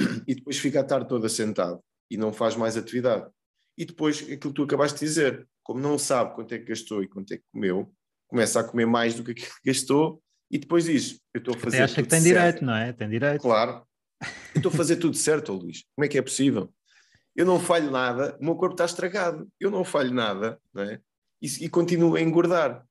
e 0.26 0.34
depois 0.34 0.58
fica 0.58 0.80
a 0.80 0.84
tarde 0.84 1.08
toda 1.08 1.28
sentado 1.28 1.82
e 2.10 2.16
não 2.16 2.32
faz 2.32 2.56
mais 2.56 2.76
atividade. 2.76 3.30
E 3.76 3.84
depois, 3.84 4.22
aquilo 4.22 4.38
que 4.38 4.52
tu 4.52 4.62
acabaste 4.62 4.98
de 4.98 5.04
dizer, 5.04 5.48
como 5.62 5.80
não 5.80 5.98
sabe 5.98 6.34
quanto 6.34 6.54
é 6.54 6.58
que 6.58 6.66
gastou 6.66 7.02
e 7.02 7.08
quanto 7.08 7.32
é 7.32 7.36
que 7.36 7.44
comeu, 7.52 7.92
começa 8.28 8.60
a 8.60 8.64
comer 8.64 8.86
mais 8.86 9.14
do 9.14 9.24
que 9.24 9.32
aquilo 9.32 9.54
que 9.62 9.70
gastou 9.72 10.22
e 10.50 10.58
depois 10.58 10.84
diz: 10.84 11.20
Eu 11.32 11.38
estou 11.38 11.54
a 11.54 11.58
fazer. 11.58 11.76
Até 11.76 11.84
acha 11.84 12.02
que 12.02 12.08
tem 12.08 12.20
certo. 12.20 12.36
direito, 12.36 12.64
não 12.64 12.74
é? 12.74 12.92
Tem 12.92 13.08
direito. 13.08 13.42
Claro. 13.42 13.86
Eu 14.54 14.58
estou 14.58 14.70
a 14.70 14.74
fazer 14.74 14.96
tudo 14.96 15.16
certo, 15.16 15.52
Luís. 15.52 15.84
Como 15.94 16.04
é 16.04 16.08
que 16.08 16.16
é 16.16 16.22
possível? 16.22 16.72
Eu 17.34 17.44
não 17.44 17.58
falho 17.58 17.90
nada, 17.90 18.36
o 18.40 18.44
meu 18.44 18.54
corpo 18.54 18.74
está 18.74 18.84
estragado. 18.84 19.48
Eu 19.58 19.70
não 19.70 19.84
falho 19.84 20.14
nada, 20.14 20.60
não 20.72 20.84
é? 20.84 21.00
E, 21.42 21.64
e 21.64 21.68
continuo 21.68 22.14
a 22.14 22.20
engordar. 22.20 22.86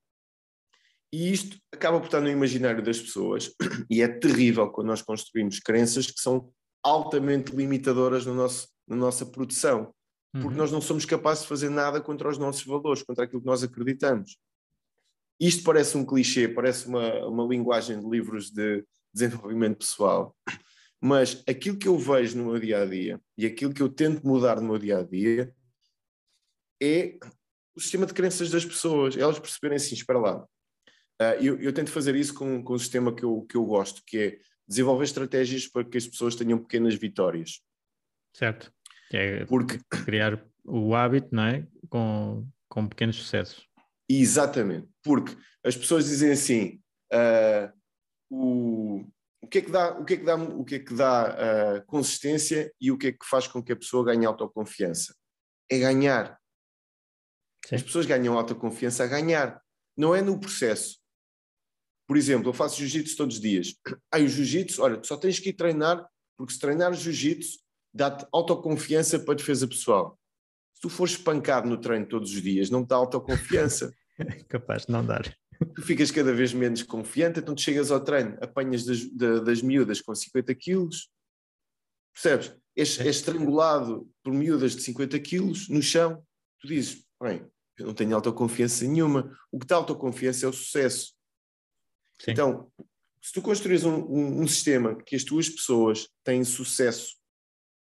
E 1.13 1.31
isto 1.31 1.57
acaba 1.71 1.99
por 1.99 2.07
estar 2.07 2.19
no 2.19 2.29
imaginário 2.29 2.83
das 2.83 2.99
pessoas, 2.99 3.53
e 3.89 4.01
é 4.01 4.07
terrível 4.07 4.69
quando 4.69 4.87
nós 4.87 5.01
construímos 5.01 5.59
crenças 5.59 6.07
que 6.07 6.19
são 6.19 6.51
altamente 6.83 7.55
limitadoras 7.55 8.25
no 8.25 8.33
nosso, 8.33 8.67
na 8.87 8.95
nossa 8.95 9.25
produção, 9.25 9.93
porque 10.31 10.47
uhum. 10.47 10.55
nós 10.55 10.71
não 10.71 10.81
somos 10.81 11.05
capazes 11.05 11.43
de 11.43 11.49
fazer 11.49 11.69
nada 11.69 12.01
contra 12.01 12.29
os 12.29 12.37
nossos 12.37 12.63
valores, 12.65 13.03
contra 13.03 13.25
aquilo 13.25 13.41
que 13.41 13.47
nós 13.47 13.63
acreditamos. 13.63 14.37
Isto 15.39 15.63
parece 15.63 15.97
um 15.97 16.05
clichê, 16.05 16.47
parece 16.47 16.87
uma, 16.87 17.27
uma 17.27 17.43
linguagem 17.45 17.99
de 17.99 18.09
livros 18.09 18.49
de 18.49 18.83
desenvolvimento 19.13 19.77
pessoal, 19.77 20.35
mas 20.99 21.43
aquilo 21.47 21.77
que 21.77 21.87
eu 21.87 21.97
vejo 21.97 22.37
no 22.37 22.45
meu 22.45 22.59
dia 22.59 22.81
a 22.81 22.85
dia 22.85 23.21
e 23.37 23.45
aquilo 23.45 23.73
que 23.73 23.81
eu 23.81 23.89
tento 23.89 24.25
mudar 24.25 24.61
no 24.61 24.67
meu 24.67 24.79
dia 24.79 24.99
a 24.99 25.03
dia 25.03 25.53
é 26.81 27.17
o 27.75 27.81
sistema 27.81 28.05
de 28.05 28.13
crenças 28.13 28.49
das 28.49 28.65
pessoas, 28.65 29.17
elas 29.17 29.39
perceberem 29.39 29.75
assim: 29.77 29.95
espera 29.95 30.19
lá. 30.19 30.43
Uh, 31.21 31.37
eu, 31.41 31.59
eu, 31.59 31.73
tento 31.73 31.91
fazer 31.91 32.15
isso 32.15 32.33
com, 32.33 32.63
com 32.63 32.73
um 32.73 32.79
sistema 32.79 33.13
que 33.13 33.23
eu, 33.23 33.41
que 33.43 33.55
eu 33.55 33.65
gosto, 33.65 34.01
que 34.05 34.17
é 34.17 34.39
desenvolver 34.67 35.03
estratégias 35.03 35.67
para 35.67 35.83
que 35.83 35.97
as 35.97 36.07
pessoas 36.07 36.35
tenham 36.35 36.57
pequenas 36.57 36.95
vitórias. 36.95 37.61
Certo. 38.33 38.73
É 39.13 39.45
Porque... 39.45 39.79
criar 40.05 40.43
o 40.65 40.95
hábito, 40.95 41.29
não 41.31 41.43
é? 41.43 41.67
Com, 41.89 42.47
com 42.67 42.87
pequenos 42.87 43.15
sucessos. 43.17 43.67
Exatamente, 44.09 44.89
porque 45.03 45.35
as 45.63 45.75
pessoas 45.75 46.05
dizem 46.05 46.31
assim: 46.31 46.81
uh, 47.13 47.71
o, 48.29 49.05
o 49.41 49.47
que 49.47 49.59
é 49.59 49.61
que 49.61 49.71
dá, 49.71 49.97
o 49.97 50.03
que 50.03 50.13
é 50.15 50.17
que 50.17 50.23
dá, 50.23 50.35
o 50.35 50.65
que 50.65 50.75
é 50.75 50.79
que 50.79 50.93
dá 50.93 51.29
uh, 51.29 51.85
consistência 51.85 52.73
e 52.81 52.91
o 52.91 52.97
que 52.97 53.07
é 53.07 53.11
que 53.11 53.25
faz 53.25 53.47
com 53.47 53.63
que 53.63 53.71
a 53.71 53.75
pessoa 53.75 54.03
ganhe 54.03 54.25
autoconfiança? 54.25 55.15
É 55.69 55.79
ganhar. 55.79 56.37
Sim. 57.65 57.75
As 57.75 57.83
pessoas 57.83 58.05
ganham 58.05 58.37
autoconfiança 58.37 59.03
a 59.03 59.07
ganhar, 59.07 59.61
não 59.97 60.13
é 60.13 60.21
no 60.21 60.39
processo. 60.39 60.99
Por 62.05 62.17
exemplo, 62.17 62.49
eu 62.49 62.53
faço 62.53 62.77
jiu-jitsu 62.79 63.15
todos 63.15 63.37
os 63.37 63.41
dias. 63.41 63.73
Aí 64.11 64.25
o 64.25 64.27
jiu-jitsu, 64.27 64.81
olha, 64.81 64.97
tu 64.97 65.07
só 65.07 65.15
tens 65.15 65.39
que 65.39 65.49
ir 65.49 65.53
treinar, 65.53 66.05
porque 66.37 66.51
se 66.51 66.59
treinar 66.59 66.93
jiu-jitsu 66.93 67.62
dá-te 67.93 68.25
autoconfiança 68.31 69.19
para 69.19 69.33
a 69.33 69.37
defesa 69.37 69.67
pessoal 69.67 70.19
tu 70.83 70.89
fores 70.89 71.13
espancado 71.13 71.69
no 71.69 71.77
treino 71.77 72.05
todos 72.05 72.33
os 72.33 72.41
dias, 72.41 72.69
não 72.69 72.83
te 72.83 72.89
dá 72.89 72.97
autoconfiança. 72.97 73.95
Capaz 74.49 74.85
de 74.85 74.91
não 74.91 75.05
dar. 75.05 75.33
Tu 75.75 75.81
ficas 75.81 76.11
cada 76.11 76.33
vez 76.33 76.53
menos 76.53 76.83
confiante, 76.83 77.39
então 77.39 77.55
tu 77.55 77.61
chegas 77.61 77.89
ao 77.89 78.01
treino, 78.01 78.37
apanhas 78.41 78.83
das, 78.83 78.99
das 79.45 79.61
miúdas 79.61 80.01
com 80.01 80.13
50 80.13 80.53
quilos, 80.55 81.09
percebes? 82.13 82.53
És, 82.75 82.99
és 82.99 83.15
estrangulado 83.15 84.11
por 84.21 84.33
miúdas 84.33 84.75
de 84.75 84.81
50 84.81 85.17
quilos 85.21 85.69
no 85.69 85.81
chão, 85.81 86.21
tu 86.59 86.67
dizes, 86.67 87.05
bem, 87.21 87.47
eu 87.77 87.85
não 87.85 87.93
tenho 87.93 88.13
autoconfiança 88.13 88.85
nenhuma. 88.85 89.33
O 89.53 89.59
que 89.59 89.65
dá 89.65 89.77
autoconfiança 89.77 90.45
é 90.45 90.49
o 90.49 90.53
sucesso. 90.53 91.13
Sim. 92.19 92.31
Então, 92.31 92.69
se 93.21 93.31
tu 93.31 93.41
construís 93.41 93.85
um, 93.85 94.03
um, 94.03 94.41
um, 94.41 94.47
sistema 94.47 95.01
que 95.01 95.15
as 95.15 95.23
tuas 95.23 95.47
pessoas 95.47 96.09
têm 96.25 96.43
sucesso 96.43 97.15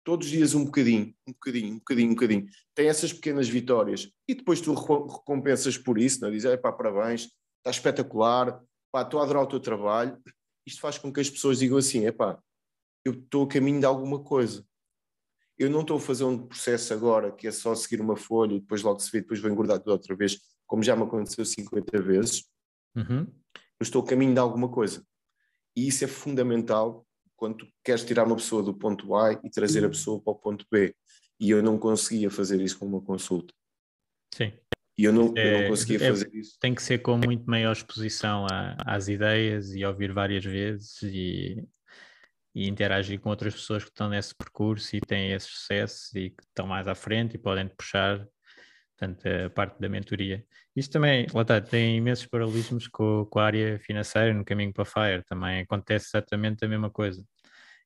todos 0.07 0.27
os 0.27 0.31
dias 0.31 0.55
um 0.55 0.63
bocadinho, 0.63 1.13
um 1.27 1.33
bocadinho, 1.33 1.73
um 1.73 1.79
bocadinho, 1.79 2.11
um 2.11 2.13
bocadinho. 2.13 2.45
Tem 2.73 2.87
essas 2.87 3.11
pequenas 3.11 3.49
vitórias 3.49 4.09
e 4.25 4.33
depois 4.33 4.61
tu 4.61 4.73
recompensas 4.73 5.77
por 5.77 5.99
isso, 5.99 6.21
não 6.21 6.29
é? 6.29 6.31
dizes, 6.31 6.55
pá, 6.61 6.71
parabéns, 6.71 7.23
está 7.57 7.71
espetacular, 7.71 8.63
pá, 8.89 9.01
estou 9.01 9.19
a 9.19 9.23
adorar 9.23 9.43
o 9.43 9.47
teu 9.47 9.59
trabalho. 9.59 10.17
Isto 10.65 10.79
faz 10.79 10.97
com 10.97 11.11
que 11.11 11.19
as 11.19 11.29
pessoas 11.29 11.59
digam 11.59 11.77
assim, 11.77 12.05
é 12.05 12.13
pá, 12.13 12.39
eu 13.03 13.15
estou 13.15 13.43
a 13.43 13.49
caminho 13.49 13.81
de 13.81 13.85
alguma 13.85 14.23
coisa. 14.23 14.65
Eu 15.59 15.69
não 15.69 15.81
estou 15.81 15.97
a 15.97 15.99
fazer 15.99 16.23
um 16.23 16.37
processo 16.47 16.93
agora 16.93 17.29
que 17.29 17.45
é 17.45 17.51
só 17.51 17.75
seguir 17.75 17.99
uma 17.99 18.15
folha 18.15 18.53
e 18.53 18.61
depois 18.61 18.83
logo 18.83 19.01
se 19.01 19.11
vê, 19.11 19.19
depois 19.19 19.41
vou 19.41 19.51
engordar 19.51 19.79
tudo 19.79 19.91
outra 19.91 20.15
vez, 20.15 20.39
como 20.65 20.83
já 20.83 20.95
me 20.95 21.03
aconteceu 21.03 21.43
50 21.43 22.01
vezes. 22.01 22.45
Uhum. 22.95 23.27
Eu 23.77 23.83
estou 23.83 24.01
a 24.01 24.05
caminho 24.05 24.33
de 24.33 24.39
alguma 24.39 24.69
coisa. 24.69 25.05
E 25.75 25.85
isso 25.85 26.05
é 26.05 26.07
fundamental 26.07 27.05
quando 27.37 27.57
tu 27.59 27.67
queres 27.83 28.03
tirar 28.03 28.25
uma 28.25 28.35
pessoa 28.35 28.63
do 28.63 28.73
ponto 28.73 29.15
A 29.15 29.33
e 29.43 29.49
trazer 29.49 29.85
a 29.85 29.89
pessoa 29.89 30.19
para 30.19 30.33
o 30.33 30.35
ponto 30.35 30.65
B. 30.69 30.93
E 31.39 31.51
eu 31.51 31.61
não 31.61 31.77
conseguia 31.77 32.29
fazer 32.31 32.59
isso 32.59 32.79
com 32.79 32.85
uma 32.85 33.01
consulta. 33.01 33.53
Sim. 34.33 34.51
E 34.97 35.03
eu 35.03 35.13
não, 35.13 35.31
é, 35.37 35.47
eu 35.47 35.51
não 35.51 35.65
é, 35.65 35.67
conseguia 35.69 35.97
é, 35.97 36.09
fazer 36.09 36.33
isso. 36.33 36.57
Tem 36.59 36.73
que 36.73 36.81
ser 36.81 36.97
com 36.97 37.15
muito 37.17 37.45
maior 37.45 37.71
exposição 37.71 38.47
a, 38.51 38.75
às 38.83 39.07
ideias 39.07 39.73
e 39.75 39.85
ouvir 39.85 40.11
várias 40.11 40.43
vezes 40.43 40.99
e, 41.03 41.63
e 42.55 42.67
interagir 42.67 43.19
com 43.19 43.29
outras 43.29 43.53
pessoas 43.53 43.83
que 43.83 43.91
estão 43.91 44.09
nesse 44.09 44.33
percurso 44.33 44.95
e 44.95 44.99
têm 44.99 45.31
esse 45.31 45.45
sucesso 45.45 46.17
e 46.17 46.31
que 46.31 46.43
estão 46.43 46.65
mais 46.65 46.87
à 46.87 46.95
frente 46.95 47.35
e 47.35 47.37
podem 47.37 47.67
te 47.67 47.75
puxar 47.75 48.27
portanto, 48.97 49.25
a 49.27 49.49
parte 49.49 49.79
da 49.79 49.87
mentoria. 49.87 50.43
Isto 50.75 50.93
também, 50.93 51.27
lá 51.33 51.43
está, 51.43 51.61
tem 51.61 51.97
imensos 51.97 52.25
paralelismos 52.25 52.87
com, 52.87 53.25
com, 53.29 53.39
a 53.39 53.45
área 53.45 53.79
financeira 53.79 54.33
no 54.33 54.43
caminho 54.43 54.73
para 54.73 54.83
a 54.83 54.85
FIRE, 54.85 55.23
também 55.23 55.61
acontece 55.61 56.07
exatamente 56.07 56.65
a 56.65 56.67
mesma 56.67 56.89
coisa. 56.89 57.23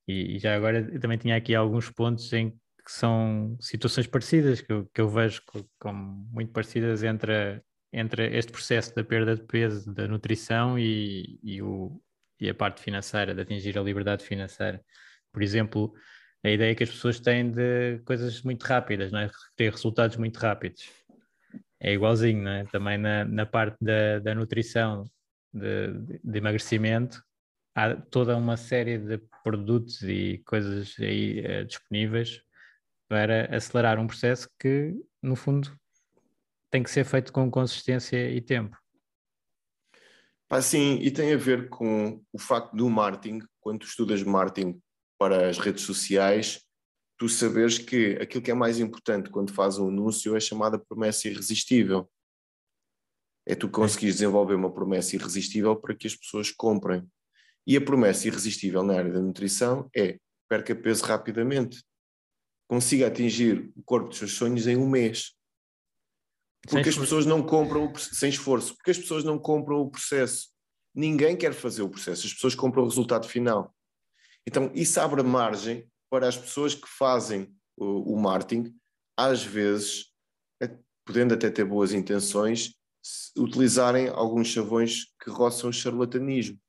E, 0.08 0.36
e, 0.36 0.39
já 0.39 0.56
agora 0.56 1.00
também 1.00 1.17
tinha 1.17 1.36
aqui 1.36 1.54
alguns 1.54 1.89
pontos 1.89 2.32
em 2.34 2.52
que 2.52 2.91
são 2.91 3.58
situações 3.60 4.08
parecidas, 4.08 4.62
que 4.62 4.71
eu, 4.71 4.89
que 4.93 5.02
eu 5.02 5.10
vejo 5.10 5.41
como 5.80 6.28
muito 6.32 6.52
parecidas 6.52 7.04
entre, 7.04 7.62
entre 7.93 8.36
este 8.38 8.52
processo 8.52 8.95
da 8.95 9.04
perda 9.04 9.36
de 9.36 9.43
peso, 9.43 9.93
da 9.93 10.08
nutrição 10.08 10.80
e, 10.80 11.39
e, 11.43 11.62
o, 11.62 12.02
e 12.39 12.50
a 12.50 12.56
parte 12.56 12.82
financeira, 12.82 13.36
de 13.36 13.41
atingir 13.41 13.78
a 13.78 13.84
liberdade 13.84 14.24
financeira. 14.26 14.84
Por 15.32 15.43
exemplo, 15.43 15.93
a 16.43 16.50
ideia 16.50 16.74
que 16.76 16.84
as 16.84 16.89
pessoas 16.89 17.19
têm 17.19 17.52
de 17.52 18.00
coisas 18.06 18.41
muito 18.41 18.63
rápidas, 18.63 19.12
não 19.12 19.19
é? 19.19 19.30
ter 19.56 19.71
resultados 19.71 20.17
muito 20.17 20.38
rápidos 20.38 20.84
é 21.82 21.94
igualzinho, 21.94 22.44
não 22.44 22.52
é? 22.52 22.63
Também 22.65 22.98
na, 22.98 23.26
na 23.26 23.46
parte 23.46 23.76
da, 23.82 24.20
da 24.20 24.36
nutrição, 24.36 25.04
de, 25.52 26.20
de, 26.24 26.38
emagrecimento, 26.38 27.22
há 27.76 27.96
toda 27.96 28.38
uma 28.38 28.56
série 28.56 29.00
de 29.00 29.17
produtos 29.44 30.02
e 30.04 30.41
coisas 30.46 30.96
aí 31.00 31.39
uh, 31.39 31.65
disponíveis 31.65 32.41
para 33.10 33.54
acelerar 33.54 34.00
um 34.00 34.08
processo 34.08 34.48
que, 34.60 34.96
no 35.22 35.36
fundo, 35.36 35.76
tem 36.70 36.84
que 36.84 36.91
ser 36.91 37.04
feito 37.04 37.34
com 37.34 37.50
consistência 37.50 38.30
e 38.30 38.39
tempo. 38.39 38.78
sim, 40.62 41.00
e 41.02 41.10
tem 41.10 41.34
a 41.34 41.38
ver 41.38 41.67
com 41.67 42.24
o 42.32 42.38
facto 42.38 42.76
do 42.76 42.89
marketing, 42.89 43.39
quando 43.60 43.80
tu 43.80 43.88
estudas 43.88 44.22
marketing 44.24 44.80
para 45.17 45.50
as 45.50 45.58
redes 45.58 45.84
sociais, 45.84 46.63
tu 47.21 47.29
saberes 47.29 47.77
que 47.77 48.13
aquilo 48.19 48.43
que 48.43 48.49
é 48.49 48.53
mais 48.55 48.79
importante 48.79 49.29
quando 49.29 49.53
fazes 49.53 49.77
um 49.77 49.89
anúncio 49.89 50.36
é 50.36 50.39
chamada 50.39 50.79
promessa 50.79 51.27
irresistível. 51.27 52.10
É 53.45 53.53
tu 53.53 53.69
conseguires 53.69 54.15
desenvolver 54.15 54.55
uma 54.55 54.73
promessa 54.73 55.15
irresistível 55.15 55.75
para 55.75 55.93
que 55.93 56.07
as 56.07 56.15
pessoas 56.15 56.49
comprem. 56.49 57.07
E 57.67 57.77
a 57.77 57.81
promessa 57.81 58.27
irresistível 58.27 58.81
na 58.81 58.97
área 58.97 59.13
da 59.13 59.21
nutrição 59.21 59.88
é 59.95 60.17
perca 60.49 60.75
peso 60.75 61.05
rapidamente. 61.05 61.84
Consiga 62.67 63.05
atingir 63.05 63.71
o 63.75 63.84
corpo 63.84 64.10
dos 64.10 64.17
seus 64.17 64.34
sonhos 64.34 64.65
em 64.65 64.75
um 64.75 64.89
mês. 64.89 65.36
Porque 66.67 66.89
as 66.89 66.98
pessoas 66.98 67.27
não 67.27 67.46
compram 67.46 67.85
o, 67.85 68.00
sem 68.00 68.31
esforço, 68.31 68.75
porque 68.75 68.89
as 68.89 68.98
pessoas 68.98 69.23
não 69.23 69.37
compram 69.37 69.79
o 69.79 69.91
processo. 69.91 70.50
Ninguém 70.91 71.37
quer 71.37 71.54
fazer 71.54 71.83
o 71.83 71.89
processo, 71.89 72.25
as 72.25 72.33
pessoas 72.33 72.56
compram 72.56 72.81
o 72.81 72.87
resultado 72.87 73.27
final. 73.27 73.75
Então, 74.43 74.71
isso 74.73 75.00
abre 75.00 75.21
margem 75.21 75.87
para 76.12 76.27
as 76.27 76.37
pessoas 76.37 76.75
que 76.75 76.87
fazem 76.87 77.55
o, 77.77 78.13
o 78.13 78.21
marketing, 78.21 78.77
às 79.17 79.43
vezes, 79.43 80.12
podendo 81.05 81.33
até 81.33 81.49
ter 81.49 81.63
boas 81.63 81.93
intenções, 81.93 82.75
utilizarem 83.37 84.09
alguns 84.09 84.47
chavões 84.47 85.05
que 85.23 85.29
roçam 85.29 85.69
o 85.69 85.73
charlatanismo. 85.73 86.59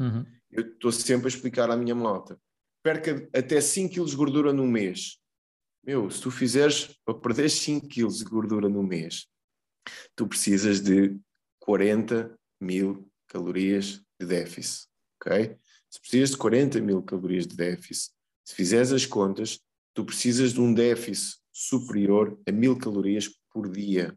Uhum. 0.00 0.24
Eu 0.50 0.72
estou 0.72 0.90
sempre 0.90 1.26
a 1.26 1.28
explicar 1.28 1.70
à 1.70 1.76
minha 1.76 1.94
malta: 1.94 2.40
perca 2.82 3.28
até 3.34 3.60
5 3.60 3.94
kg 3.94 4.04
de 4.06 4.16
gordura 4.16 4.52
no 4.52 4.66
mês. 4.66 5.18
Meu, 5.84 6.10
se 6.10 6.22
tu 6.22 6.30
fizeres 6.30 6.98
para 7.04 7.14
perder 7.14 7.50
5 7.50 7.88
kg 7.88 8.08
de 8.08 8.24
gordura 8.24 8.68
no 8.68 8.82
mês, 8.82 9.26
tu 10.16 10.26
precisas 10.26 10.80
de 10.80 11.18
40 11.60 12.34
mil 12.60 13.08
calorias 13.28 14.02
de 14.18 14.26
déficit, 14.26 14.88
ok? 15.20 15.56
Se 15.90 16.00
precisas 16.00 16.30
de 16.30 16.36
40 16.38 16.80
mil 16.80 17.02
calorias 17.02 17.46
de 17.46 17.56
déficit, 17.56 18.12
se 18.44 18.54
fizeres 18.54 18.92
as 18.92 19.06
contas, 19.06 19.60
tu 19.94 20.04
precisas 20.04 20.52
de 20.52 20.60
um 20.60 20.72
déficit 20.72 21.38
superior 21.52 22.40
a 22.48 22.52
mil 22.52 22.76
calorias 22.78 23.28
por 23.52 23.70
dia. 23.70 24.16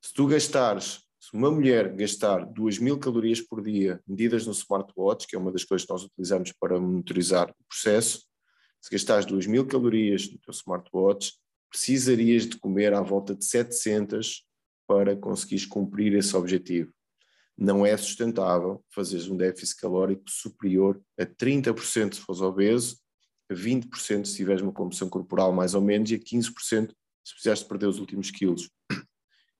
Se 0.00 0.12
tu 0.12 0.26
gastares, 0.26 1.00
se 1.20 1.34
uma 1.34 1.50
mulher 1.50 1.94
gastar 1.94 2.46
2 2.46 2.78
mil 2.78 2.98
calorias 2.98 3.40
por 3.40 3.62
dia 3.62 4.00
medidas 4.06 4.46
no 4.46 4.52
smartwatch, 4.52 5.26
que 5.26 5.36
é 5.36 5.38
uma 5.38 5.52
das 5.52 5.64
coisas 5.64 5.84
que 5.84 5.92
nós 5.92 6.04
utilizamos 6.04 6.52
para 6.52 6.80
monitorizar 6.80 7.50
o 7.50 7.64
processo, 7.68 8.22
se 8.80 8.90
gastares 8.90 9.26
2 9.26 9.46
mil 9.46 9.66
calorias 9.66 10.30
no 10.30 10.38
teu 10.38 10.52
smartwatch, 10.52 11.32
precisarias 11.68 12.46
de 12.46 12.56
comer 12.56 12.94
à 12.94 13.02
volta 13.02 13.34
de 13.34 13.44
700 13.44 14.46
para 14.86 15.16
conseguires 15.16 15.66
cumprir 15.66 16.14
esse 16.14 16.34
objetivo. 16.34 16.92
Não 17.60 17.84
é 17.84 17.96
sustentável 17.96 18.84
fazeres 18.88 19.28
um 19.28 19.36
déficit 19.36 19.80
calórico 19.80 20.30
superior 20.30 21.02
a 21.18 21.26
30% 21.26 22.14
se 22.14 22.20
fores 22.20 22.40
obeso, 22.40 22.96
a 23.50 23.54
20% 23.54 24.26
se 24.26 24.36
tiveres 24.36 24.62
uma 24.62 24.72
composição 24.72 25.08
corporal 25.08 25.52
mais 25.52 25.74
ou 25.74 25.80
menos 25.80 26.08
e 26.12 26.14
a 26.14 26.18
15% 26.18 26.92
se 27.24 27.34
precisares 27.34 27.62
perder 27.64 27.86
os 27.86 27.98
últimos 27.98 28.30
quilos. 28.30 28.70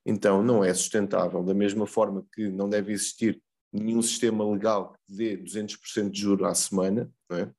Então 0.06 0.42
não 0.42 0.64
é 0.64 0.72
sustentável, 0.72 1.42
da 1.42 1.52
mesma 1.52 1.86
forma 1.86 2.24
que 2.32 2.48
não 2.48 2.70
deve 2.70 2.92
existir 2.92 3.42
nenhum 3.70 4.00
sistema 4.00 4.48
legal 4.50 4.94
que 4.94 5.14
dê 5.14 5.36
200% 5.36 6.10
de 6.10 6.20
juros 6.20 6.46
à 6.46 6.54
semana, 6.54 7.12
não 7.28 7.38
é? 7.38 7.52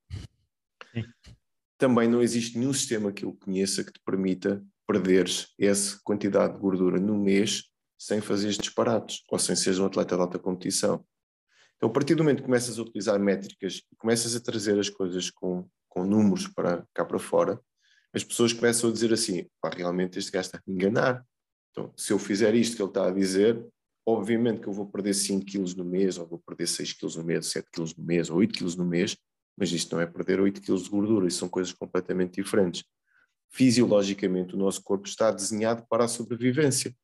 Sim. 0.91 1.05
também 1.77 2.07
não 2.07 2.21
existe 2.21 2.57
nenhum 2.57 2.73
sistema 2.73 3.11
que 3.11 3.23
eu 3.23 3.33
conheça 3.33 3.83
que 3.83 3.93
te 3.93 4.01
permita 4.03 4.65
perderes 4.87 5.53
essa 5.59 5.99
quantidade 6.03 6.53
de 6.53 6.59
gordura 6.59 6.99
no 6.99 7.15
mês 7.15 7.68
sem 7.99 8.21
fazer 8.21 8.51
disparates 8.51 9.23
ou 9.29 9.37
sem 9.37 9.57
seres 9.57 9.77
um 9.77 9.85
atleta 9.85 10.15
de 10.15 10.21
alta 10.21 10.39
competição. 10.39 11.05
Então, 11.75 11.89
a 11.89 11.91
partir 11.91 12.15
do 12.15 12.23
momento 12.23 12.39
que 12.39 12.45
começas 12.45 12.79
a 12.79 12.81
utilizar 12.81 13.19
métricas 13.19 13.81
e 13.91 13.95
começas 13.97 14.35
a 14.35 14.39
trazer 14.39 14.79
as 14.79 14.89
coisas 14.89 15.29
com, 15.29 15.67
com 15.89 16.05
números 16.05 16.47
para 16.47 16.85
cá 16.93 17.03
para 17.03 17.19
fora, 17.19 17.59
as 18.13 18.23
pessoas 18.23 18.53
começam 18.53 18.89
a 18.89 18.93
dizer 18.93 19.13
assim: 19.13 19.47
pá, 19.61 19.69
realmente 19.69 20.17
este 20.17 20.31
gajo 20.31 20.47
está 20.47 20.57
a 20.57 20.61
me 20.65 20.73
enganar. 20.73 21.25
Então, 21.71 21.93
se 21.95 22.13
eu 22.13 22.17
fizer 22.17 22.55
isto 22.55 22.75
que 22.75 22.81
ele 22.81 22.89
está 22.89 23.07
a 23.07 23.11
dizer, 23.11 23.63
obviamente 24.05 24.61
que 24.61 24.67
eu 24.67 24.73
vou 24.73 24.87
perder 24.87 25.13
5 25.13 25.45
quilos 25.45 25.75
no 25.75 25.83
mês, 25.85 26.17
ou 26.17 26.25
vou 26.25 26.39
perder 26.39 26.67
6 26.67 26.93
quilos 26.93 27.15
no 27.17 27.23
mês, 27.23 27.47
7 27.47 27.69
quilos 27.71 27.95
no 27.95 28.03
mês, 28.03 28.29
ou 28.29 28.37
8 28.37 28.53
quilos 28.53 28.75
no 28.75 28.85
mês, 28.85 29.15
mas 29.57 29.71
isto 29.71 29.93
não 29.93 30.01
é 30.01 30.07
perder 30.07 30.39
8 30.39 30.61
quilos 30.61 30.83
de 30.83 30.89
gordura, 30.89 31.27
isso 31.27 31.39
são 31.39 31.49
coisas 31.49 31.73
completamente 31.73 32.41
diferentes. 32.41 32.83
Fisiologicamente, 33.51 34.55
o 34.55 34.57
nosso 34.57 34.81
corpo 34.81 35.07
está 35.07 35.31
desenhado 35.31 35.85
para 35.89 36.05
a 36.05 36.07
sobrevivência. 36.07 36.95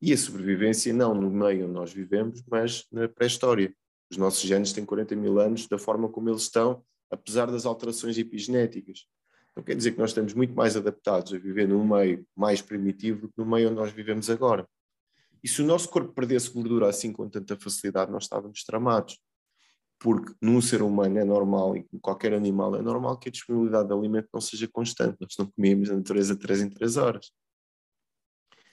E 0.00 0.12
a 0.12 0.16
sobrevivência 0.16 0.92
não 0.92 1.14
no 1.14 1.30
meio 1.30 1.64
onde 1.64 1.74
nós 1.74 1.92
vivemos, 1.92 2.42
mas 2.48 2.86
na 2.92 3.08
pré-história. 3.08 3.74
Os 4.10 4.16
nossos 4.16 4.40
genes 4.40 4.72
têm 4.72 4.84
40 4.84 5.16
mil 5.16 5.38
anos 5.38 5.66
da 5.66 5.76
forma 5.76 6.08
como 6.08 6.30
eles 6.30 6.42
estão, 6.42 6.82
apesar 7.10 7.50
das 7.50 7.66
alterações 7.66 8.16
epigenéticas. 8.16 9.06
Então 9.50 9.64
quer 9.64 9.74
dizer 9.74 9.92
que 9.92 9.98
nós 9.98 10.10
estamos 10.10 10.32
muito 10.34 10.54
mais 10.54 10.76
adaptados 10.76 11.34
a 11.34 11.38
viver 11.38 11.66
num 11.66 11.84
meio 11.84 12.24
mais 12.36 12.62
primitivo 12.62 13.22
do 13.22 13.28
que 13.28 13.34
no 13.36 13.44
meio 13.44 13.68
onde 13.68 13.76
nós 13.76 13.92
vivemos 13.92 14.30
agora. 14.30 14.66
E 15.42 15.48
se 15.48 15.62
o 15.62 15.64
nosso 15.64 15.88
corpo 15.88 16.12
perdesse 16.12 16.50
gordura 16.50 16.88
assim 16.88 17.12
com 17.12 17.28
tanta 17.28 17.56
facilidade, 17.56 18.10
nós 18.10 18.24
estávamos 18.24 18.64
tramados. 18.64 19.18
Porque 19.98 20.32
num 20.40 20.60
ser 20.60 20.80
humano 20.80 21.18
é 21.18 21.24
normal, 21.24 21.76
e 21.76 21.84
em 21.92 21.98
qualquer 21.98 22.32
animal 22.32 22.76
é 22.76 22.82
normal 22.82 23.18
que 23.18 23.28
a 23.28 23.32
disponibilidade 23.32 23.88
de 23.88 23.94
alimento 23.94 24.28
não 24.32 24.40
seja 24.40 24.68
constante. 24.68 25.16
Nós 25.20 25.34
não 25.36 25.46
comemos 25.46 25.88
na 25.88 25.96
natureza 25.96 26.36
3 26.36 26.60
em 26.62 26.70
3 26.70 26.96
horas. 26.96 27.32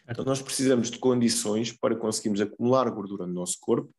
Então 0.10 0.24
nós 0.24 0.42
precisamos 0.42 0.92
de 0.92 1.00
condições 1.00 1.72
para 1.72 1.96
conseguirmos 1.96 2.40
acumular 2.40 2.90
gordura 2.90 3.26
no 3.26 3.34
nosso 3.34 3.58
corpo, 3.60 3.92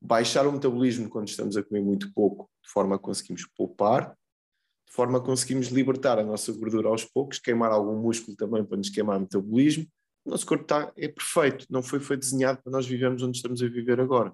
baixar 0.00 0.46
o 0.46 0.52
metabolismo 0.52 1.08
quando 1.08 1.28
estamos 1.28 1.56
a 1.56 1.62
comer 1.62 1.82
muito 1.82 2.12
pouco, 2.12 2.48
de 2.62 2.70
forma 2.70 2.96
a 2.96 2.98
conseguirmos 2.98 3.46
poupar, 3.56 4.16
de 4.86 4.92
forma 4.92 5.18
a 5.18 5.20
conseguirmos 5.20 5.68
libertar 5.68 6.18
a 6.18 6.24
nossa 6.24 6.52
gordura 6.52 6.88
aos 6.88 7.04
poucos, 7.04 7.38
queimar 7.38 7.72
algum 7.72 8.00
músculo 8.00 8.36
também 8.36 8.64
para 8.64 8.76
nos 8.76 8.90
queimar 8.90 9.18
o 9.18 9.20
metabolismo. 9.20 9.86
O 10.24 10.30
nosso 10.30 10.46
corpo 10.46 10.62
está, 10.62 10.92
é 10.96 11.08
perfeito, 11.08 11.66
não 11.68 11.82
foi, 11.82 11.98
foi 11.98 12.16
desenhado 12.16 12.62
para 12.62 12.70
nós 12.70 12.86
vivermos 12.86 13.22
onde 13.22 13.36
estamos 13.36 13.62
a 13.62 13.66
viver 13.66 14.00
agora. 14.00 14.32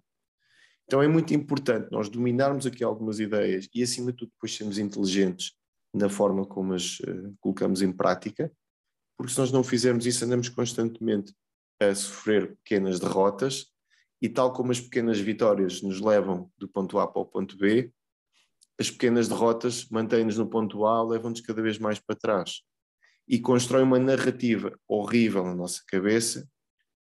Então 0.84 1.02
é 1.02 1.08
muito 1.08 1.32
importante 1.34 1.90
nós 1.90 2.08
dominarmos 2.08 2.66
aqui 2.66 2.82
algumas 2.84 3.20
ideias 3.20 3.68
e, 3.74 3.82
acima 3.82 4.10
de 4.10 4.18
tudo, 4.18 4.30
depois 4.32 4.54
sermos 4.54 4.78
inteligentes 4.78 5.52
na 5.94 6.08
forma 6.08 6.46
como 6.46 6.74
as 6.74 7.00
uh, 7.00 7.34
colocamos 7.40 7.82
em 7.82 7.92
prática 7.92 8.52
porque 9.18 9.32
se 9.32 9.38
nós 9.40 9.50
não 9.50 9.64
fizermos 9.64 10.06
isso, 10.06 10.24
andamos 10.24 10.48
constantemente 10.48 11.34
a 11.80 11.92
sofrer 11.92 12.56
pequenas 12.58 13.00
derrotas 13.00 13.66
e, 14.22 14.28
tal 14.28 14.52
como 14.52 14.70
as 14.70 14.80
pequenas 14.80 15.18
vitórias 15.18 15.82
nos 15.82 16.00
levam 16.00 16.50
do 16.56 16.68
ponto 16.68 17.00
A 17.00 17.06
para 17.06 17.20
o 17.20 17.26
ponto 17.26 17.56
B, 17.56 17.92
as 18.78 18.88
pequenas 18.88 19.28
derrotas 19.28 19.88
mantêm-nos 19.90 20.38
no 20.38 20.48
ponto 20.48 20.86
A, 20.86 21.02
levam-nos 21.02 21.40
cada 21.40 21.60
vez 21.60 21.78
mais 21.78 21.98
para 21.98 22.14
trás 22.14 22.62
e 23.26 23.40
constrói 23.40 23.82
uma 23.82 23.98
narrativa 23.98 24.72
horrível 24.86 25.44
na 25.44 25.54
nossa 25.54 25.82
cabeça. 25.86 26.48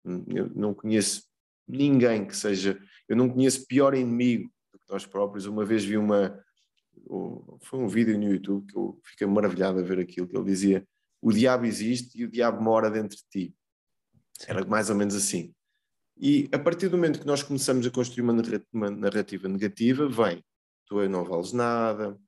Eu 0.04 0.50
não 0.56 0.74
conheço 0.74 1.22
ninguém 1.68 2.26
que 2.26 2.36
seja, 2.36 2.80
eu 3.08 3.16
não 3.16 3.28
conheço 3.28 3.64
pior 3.66 3.94
inimigo 3.94 4.50
do 4.72 4.78
que 4.80 4.90
nós 4.90 5.06
próprios. 5.06 5.46
Uma 5.46 5.64
vez 5.64 5.84
vi 5.84 5.96
uma, 5.96 6.36
foi 7.62 7.78
um 7.78 7.86
vídeo 7.86 8.18
no 8.18 8.28
YouTube 8.28 8.66
que 8.66 8.76
eu 8.76 9.00
fiquei 9.04 9.26
maravilhado 9.26 9.78
a 9.78 9.82
ver 9.82 10.00
aquilo 10.00 10.26
que 10.26 10.36
ele 10.36 10.44
dizia 10.44 10.86
o 11.20 11.32
diabo 11.32 11.66
existe 11.66 12.18
e 12.18 12.24
o 12.24 12.30
diabo 12.30 12.62
mora 12.62 12.90
dentro 12.90 13.16
de 13.16 13.24
ti. 13.30 13.54
Era 14.46 14.64
mais 14.64 14.88
ou 14.90 14.96
menos 14.96 15.14
assim. 15.14 15.52
E 16.16 16.48
a 16.52 16.58
partir 16.58 16.88
do 16.88 16.96
momento 16.96 17.20
que 17.20 17.26
nós 17.26 17.42
começamos 17.42 17.86
a 17.86 17.90
construir 17.90 18.22
uma 18.72 18.90
narrativa 18.90 19.48
negativa, 19.48 20.08
vem, 20.08 20.44
tu 20.86 21.08
não 21.08 21.24
vales 21.24 21.52
nada, 21.52 22.18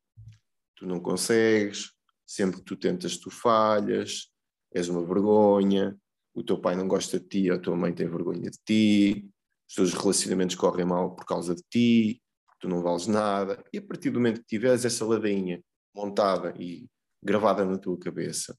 tu 0.77 0.87
não 0.87 1.01
consegues, 1.01 1.91
sempre 2.27 2.59
que 2.59 2.65
tu 2.65 2.77
tentas 2.77 3.17
tu 3.17 3.31
falhas, 3.31 4.29
és 4.73 4.89
uma 4.89 5.05
vergonha, 5.05 5.97
o 6.33 6.45
teu 6.45 6.61
pai 6.61 6.77
não 6.77 6.87
gosta 6.87 7.19
de 7.19 7.27
ti, 7.27 7.51
a 7.51 7.59
tua 7.59 7.77
mãe 7.77 7.93
tem 7.93 8.09
vergonha 8.09 8.51
de 8.51 8.59
ti, 8.65 9.29
os 9.69 9.75
teus 9.75 9.93
relacionamentos 9.93 10.55
correm 10.55 10.87
mal 10.87 11.15
por 11.15 11.25
causa 11.27 11.55
de 11.55 11.63
ti, 11.69 12.23
tu 12.61 12.69
não 12.69 12.83
vales 12.83 13.09
nada. 13.09 13.63
E 13.73 13.79
a 13.79 13.83
partir 13.83 14.11
do 14.11 14.21
momento 14.21 14.41
que 14.41 14.47
tiveres 14.47 14.85
essa 14.85 15.05
ladainha 15.05 15.61
montada 15.95 16.55
e 16.57 16.87
gravada 17.23 17.65
na 17.65 17.79
tua 17.79 17.99
cabeça, 17.99 18.57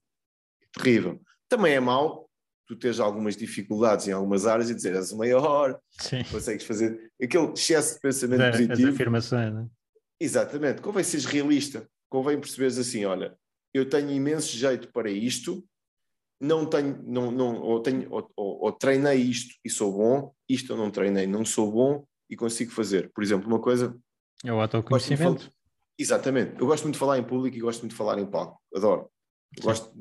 terrível. 0.72 1.20
Também 1.48 1.74
é 1.74 1.80
mau 1.80 2.28
tu 2.66 2.76
teres 2.76 3.00
algumas 3.00 3.36
dificuldades 3.36 4.08
em 4.08 4.12
algumas 4.12 4.46
áreas 4.46 4.70
e 4.70 4.74
dizer 4.74 4.94
és 4.94 5.12
o 5.12 5.18
maior, 5.18 5.78
Sim. 5.90 6.24
consegues 6.24 6.64
fazer 6.64 7.12
aquele 7.22 7.52
excesso 7.52 7.94
de 7.94 8.00
pensamento 8.00 8.42
é, 8.42 8.50
positivo. 8.50 8.88
As 8.88 8.94
afirmações, 8.94 9.52
não 9.52 9.60
é? 9.62 9.66
Exatamente. 10.18 10.80
Convém 10.80 11.04
seres 11.04 11.26
realista. 11.26 11.86
Convém 12.08 12.38
perceberes 12.38 12.78
assim, 12.78 13.04
olha, 13.04 13.36
eu 13.74 13.88
tenho 13.88 14.10
imenso 14.10 14.56
jeito 14.56 14.92
para 14.92 15.10
isto, 15.10 15.64
não 16.40 16.66
tenho, 16.66 17.02
não, 17.04 17.30
não, 17.30 17.60
ou, 17.60 17.80
tenho 17.80 18.06
ou, 18.10 18.30
ou, 18.36 18.64
ou, 18.64 18.72
treinei 18.72 19.18
isto 19.18 19.54
e 19.64 19.70
sou 19.70 19.92
bom, 19.92 20.34
isto 20.48 20.72
eu 20.72 20.76
não 20.76 20.90
treinei, 20.90 21.26
não 21.26 21.44
sou 21.44 21.70
bom 21.70 22.04
e 22.28 22.36
consigo 22.36 22.70
fazer. 22.70 23.10
Por 23.14 23.24
exemplo, 23.24 23.48
uma 23.48 23.60
coisa. 23.60 23.96
É 24.44 24.52
o 24.52 24.60
autoconhecimento. 24.60 25.50
Exatamente. 25.98 26.60
Eu 26.60 26.66
gosto 26.66 26.84
muito 26.84 26.94
de 26.94 27.00
falar 27.00 27.18
em 27.18 27.24
público 27.24 27.56
e 27.56 27.60
gosto 27.60 27.80
muito 27.80 27.92
de 27.92 27.98
falar 27.98 28.18
em 28.18 28.26
palco. 28.26 28.60
Adoro. 28.74 29.10
Gosto, 29.60 29.92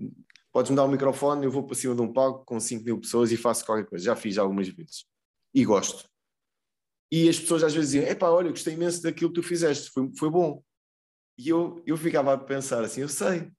podes-me 0.52 0.76
dar 0.76 0.84
o 0.84 0.88
um 0.88 0.92
microfone, 0.92 1.46
eu 1.46 1.52
vou 1.52 1.64
para 1.64 1.76
cima 1.76 1.96
de 1.96 2.02
um 2.02 2.12
palco 2.12 2.46
com 2.46 2.60
5 2.60 2.84
mil 2.84 3.00
pessoas 3.00 3.32
e 3.32 3.38
faço 3.38 3.66
qualquer 3.66 3.86
coisa. 3.86 4.06
Já 4.06 4.16
fiz 4.16 4.38
algumas 4.38 4.68
vezes. 4.68 5.06
E 5.54 5.64
gosto. 5.64 6.10
E 7.12 7.28
as 7.28 7.40
pessoas 7.40 7.64
às 7.64 7.74
vezes 7.74 7.92
diziam: 7.92 8.10
Epá, 8.10 8.30
olha, 8.30 8.50
gostei 8.50 8.74
imenso 8.74 9.02
daquilo 9.02 9.32
que 9.32 9.42
tu 9.42 9.48
fizeste, 9.48 9.90
foi, 9.92 10.10
foi 10.18 10.30
bom. 10.30 10.64
E 11.38 11.50
eu, 11.50 11.82
eu 11.86 11.98
ficava 11.98 12.34
a 12.34 12.38
pensar 12.38 12.84
assim: 12.84 13.02
eu 13.02 13.10
sei, 13.10 13.52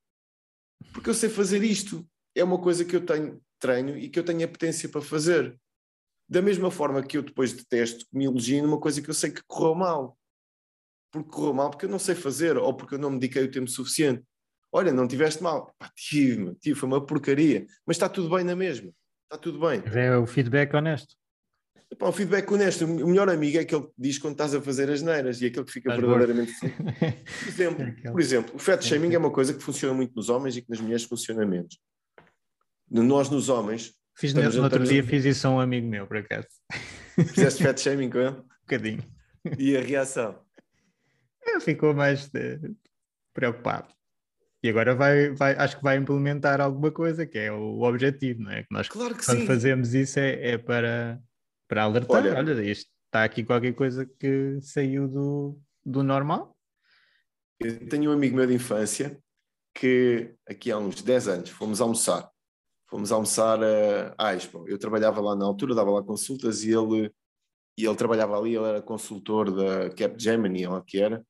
porque 0.93 1.11
eu 1.11 1.15
sei 1.15 1.29
fazer 1.29 1.63
isto. 1.63 2.07
É 2.35 2.43
uma 2.43 2.59
coisa 2.59 2.85
que 2.85 2.97
eu 2.97 3.05
tenho 3.05 3.43
treino 3.59 3.97
e 3.97 4.09
que 4.09 4.19
eu 4.19 4.25
tenho 4.25 4.45
a 4.45 4.49
potência 4.49 4.89
para 4.89 5.03
fazer. 5.03 5.59
Da 6.29 6.41
mesma 6.41 6.71
forma 6.71 7.03
que 7.03 7.19
eu 7.19 7.23
depois 7.23 7.53
detesto 7.53 8.07
me 8.11 8.25
elogiem 8.25 8.63
numa 8.63 8.81
coisa 8.81 9.03
que 9.03 9.11
eu 9.11 9.15
sei 9.15 9.31
que 9.31 9.43
correu 9.47 9.75
mal. 9.75 10.19
Porque 11.11 11.31
correu 11.31 11.53
mal 11.53 11.71
porque 11.71 11.85
eu 11.85 11.91
não 11.91 11.99
sei 11.99 12.15
fazer 12.15 12.57
ou 12.57 12.75
porque 12.75 12.95
eu 12.95 12.99
não 12.99 13.11
me 13.11 13.19
dediquei 13.19 13.45
o 13.45 13.51
tempo 13.51 13.69
suficiente. 13.69 14.25
Olha, 14.73 14.91
não 14.91 15.07
tiveste 15.07 15.43
mal. 15.43 15.75
Pá, 15.79 15.91
tive, 15.95 16.55
tive, 16.55 16.79
foi 16.79 16.89
uma 16.89 17.05
porcaria. 17.05 17.67
Mas 17.87 17.97
está 17.97 18.09
tudo 18.09 18.35
bem 18.35 18.45
na 18.45 18.57
mesma. 18.57 18.91
Está 19.25 19.37
tudo 19.37 19.61
bem. 19.61 19.83
É 19.95 20.17
o 20.17 20.27
feedback 20.27 20.75
honesto. 20.75 21.15
Epá, 21.91 22.09
o 22.09 22.13
feedback 22.13 22.51
honesto. 22.51 22.87
O 22.87 23.07
melhor 23.07 23.29
amigo 23.29 23.59
é 23.59 23.61
aquele 23.61 23.83
que 23.83 23.93
diz 23.99 24.19
quando 24.19 24.33
estás 24.33 24.55
a 24.55 24.63
fazer 24.63 24.91
as 24.91 25.03
neiras 25.03 25.43
e 25.43 25.47
aquele 25.47 25.67
que 25.67 25.73
fica 25.73 25.95
verdadeiramente. 25.95 26.53
por 26.59 27.49
exemplo, 27.49 27.83
é 27.83 28.11
por 28.11 28.21
exemplo, 28.21 28.57
o 28.57 28.59
fat 28.59 28.83
shaming 28.83 29.13
é 29.15 29.19
uma 29.19 29.31
coisa 29.31 29.53
que 29.53 29.63
funciona 29.63 29.95
muito 29.95 30.15
nos 30.17 30.31
homens 30.31 30.57
e 30.57 30.63
que 30.63 30.71
nas 30.71 30.81
mulheres 30.81 31.05
funciona 31.05 31.45
menos. 31.45 31.79
Nós, 32.91 33.29
nos 33.29 33.51
homens. 33.51 33.95
Fiz 34.17 34.33
no, 34.33 34.63
outro 34.63 34.85
dia, 34.85 35.05
fiz 35.05 35.25
isso 35.25 35.47
a 35.47 35.51
um 35.51 35.61
amigo 35.61 35.87
meu, 35.87 36.07
por 36.07 36.17
acaso. 36.17 36.49
Fizeste 37.35 37.63
fat 37.63 37.79
shaming 37.79 38.09
com 38.09 38.19
ele? 38.19 38.37
Um 38.63 38.65
bocadinho. 38.65 39.03
E 39.59 39.77
a 39.77 39.81
reação? 39.81 40.41
Ficou 41.61 41.93
mais 41.93 42.29
de... 42.29 42.61
preocupado. 43.35 43.93
E 44.63 44.69
agora 44.69 44.95
vai, 44.95 45.31
vai, 45.31 45.57
acho 45.57 45.77
que 45.77 45.83
vai 45.83 45.97
implementar 45.97 46.61
alguma 46.61 46.91
coisa, 46.93 47.27
que 47.27 47.37
é 47.37 47.51
o 47.51 47.83
objetivo, 47.83 48.43
não 48.43 48.53
é? 48.53 48.63
Que 48.63 48.69
nós, 48.71 48.89
claro 48.89 49.17
que 49.17 49.25
quando 49.25 49.41
sim. 49.41 49.47
fazemos 49.47 49.93
isso, 49.93 50.21
é, 50.21 50.53
é 50.53 50.59
para, 50.59 51.21
para 51.67 51.83
alertar. 51.83 52.25
Olha, 52.25 52.37
olha, 52.37 52.63
isto 52.63 52.89
está 53.07 53.25
aqui 53.25 53.43
qualquer 53.43 53.75
coisa 53.75 54.07
que 54.07 54.61
saiu 54.61 55.09
do, 55.09 55.61
do 55.85 56.05
normal? 56.05 56.57
Eu 57.59 57.89
tenho 57.89 58.11
um 58.11 58.15
amigo 58.15 58.37
meu 58.37 58.47
de 58.47 58.55
infância 58.55 59.19
que 59.75 60.35
aqui 60.49 60.71
há 60.71 60.79
uns 60.79 61.03
10 61.03 61.29
anos 61.29 61.51
fomos 61.51 61.81
almoçar. 61.81 62.31
Fomos 62.89 63.11
almoçar 63.11 63.59
a 64.19 64.35
Expo. 64.35 64.65
Eu 64.69 64.79
trabalhava 64.79 65.21
lá 65.21 65.35
na 65.35 65.45
altura, 65.45 65.75
dava 65.75 65.91
lá 65.91 66.03
consultas 66.03 66.63
e 66.63 66.71
ele, 66.71 67.11
e 67.77 67.85
ele 67.85 67.97
trabalhava 67.97 68.39
ali, 68.39 68.55
ele 68.55 68.67
era 68.67 68.83
consultor 68.83 69.51
da 69.51 69.91
Capgemini, 69.91 70.67
ou 70.67 70.81
que 70.83 70.99
era, 70.99 71.25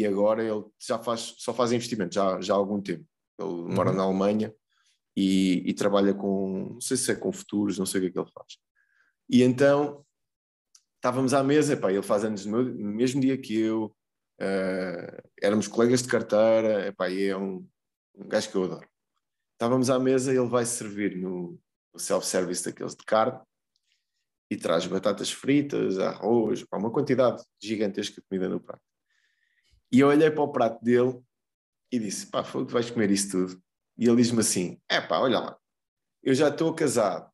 e 0.00 0.06
agora 0.06 0.42
ele 0.42 0.64
já 0.80 0.98
faz, 0.98 1.34
só 1.38 1.52
faz 1.52 1.72
investimento, 1.72 2.14
já, 2.14 2.40
já 2.40 2.54
há 2.54 2.56
algum 2.56 2.80
tempo. 2.80 3.04
Ele 3.38 3.48
uhum. 3.48 3.74
mora 3.74 3.92
na 3.92 4.02
Alemanha 4.02 4.54
e, 5.16 5.62
e, 5.66 5.74
trabalha 5.74 6.14
com, 6.14 6.70
não 6.74 6.80
sei 6.80 6.96
se 6.96 7.10
é 7.12 7.14
com 7.14 7.32
futuros, 7.32 7.78
não 7.78 7.86
sei 7.86 8.00
o 8.00 8.02
que 8.02 8.08
é 8.08 8.12
que 8.12 8.18
ele 8.18 8.30
faz. 8.32 8.58
E 9.28 9.42
então 9.42 10.04
estávamos 10.96 11.34
à 11.34 11.42
mesa, 11.42 11.74
epá, 11.74 11.92
ele 11.92 12.02
faz 12.02 12.24
anos 12.24 12.46
no 12.46 12.64
mesmo 12.64 13.20
dia 13.20 13.36
que 13.36 13.58
eu, 13.58 13.94
uh, 14.40 15.28
éramos 15.42 15.66
colegas 15.66 16.02
de 16.02 16.08
carteira, 16.08 16.86
epá, 16.86 17.10
e 17.10 17.24
é 17.24 17.36
um, 17.36 17.66
um 18.14 18.28
gajo 18.28 18.50
que 18.50 18.56
eu 18.56 18.64
adoro. 18.64 18.88
Estávamos 19.54 19.90
à 19.90 19.98
mesa 19.98 20.32
e 20.32 20.36
ele 20.36 20.48
vai 20.48 20.64
servir 20.64 21.16
no, 21.16 21.58
no 21.92 22.00
self-service 22.00 22.64
daqueles 22.64 22.94
de 22.94 23.04
carne 23.04 23.40
e 24.50 24.56
traz 24.56 24.86
batatas 24.86 25.30
fritas, 25.30 25.98
arroz, 25.98 26.64
pá, 26.64 26.78
uma 26.78 26.90
quantidade 26.90 27.42
gigantesca 27.60 28.20
de 28.20 28.26
comida 28.28 28.48
no 28.48 28.60
prato. 28.60 28.91
E 29.92 30.00
eu 30.00 30.08
olhei 30.08 30.30
para 30.30 30.42
o 30.42 30.50
prato 30.50 30.82
dele 30.82 31.22
e 31.92 31.98
disse: 31.98 32.26
pá, 32.26 32.42
foi 32.42 32.64
que 32.64 32.72
vais 32.72 32.90
comer 32.90 33.10
isso 33.10 33.30
tudo? 33.30 33.62
E 33.98 34.06
ele 34.06 34.16
diz-me 34.16 34.40
assim: 34.40 34.80
é 34.88 35.00
pá, 35.00 35.20
olha 35.20 35.38
lá, 35.38 35.58
eu 36.22 36.34
já 36.34 36.48
estou 36.48 36.74
casado, 36.74 37.30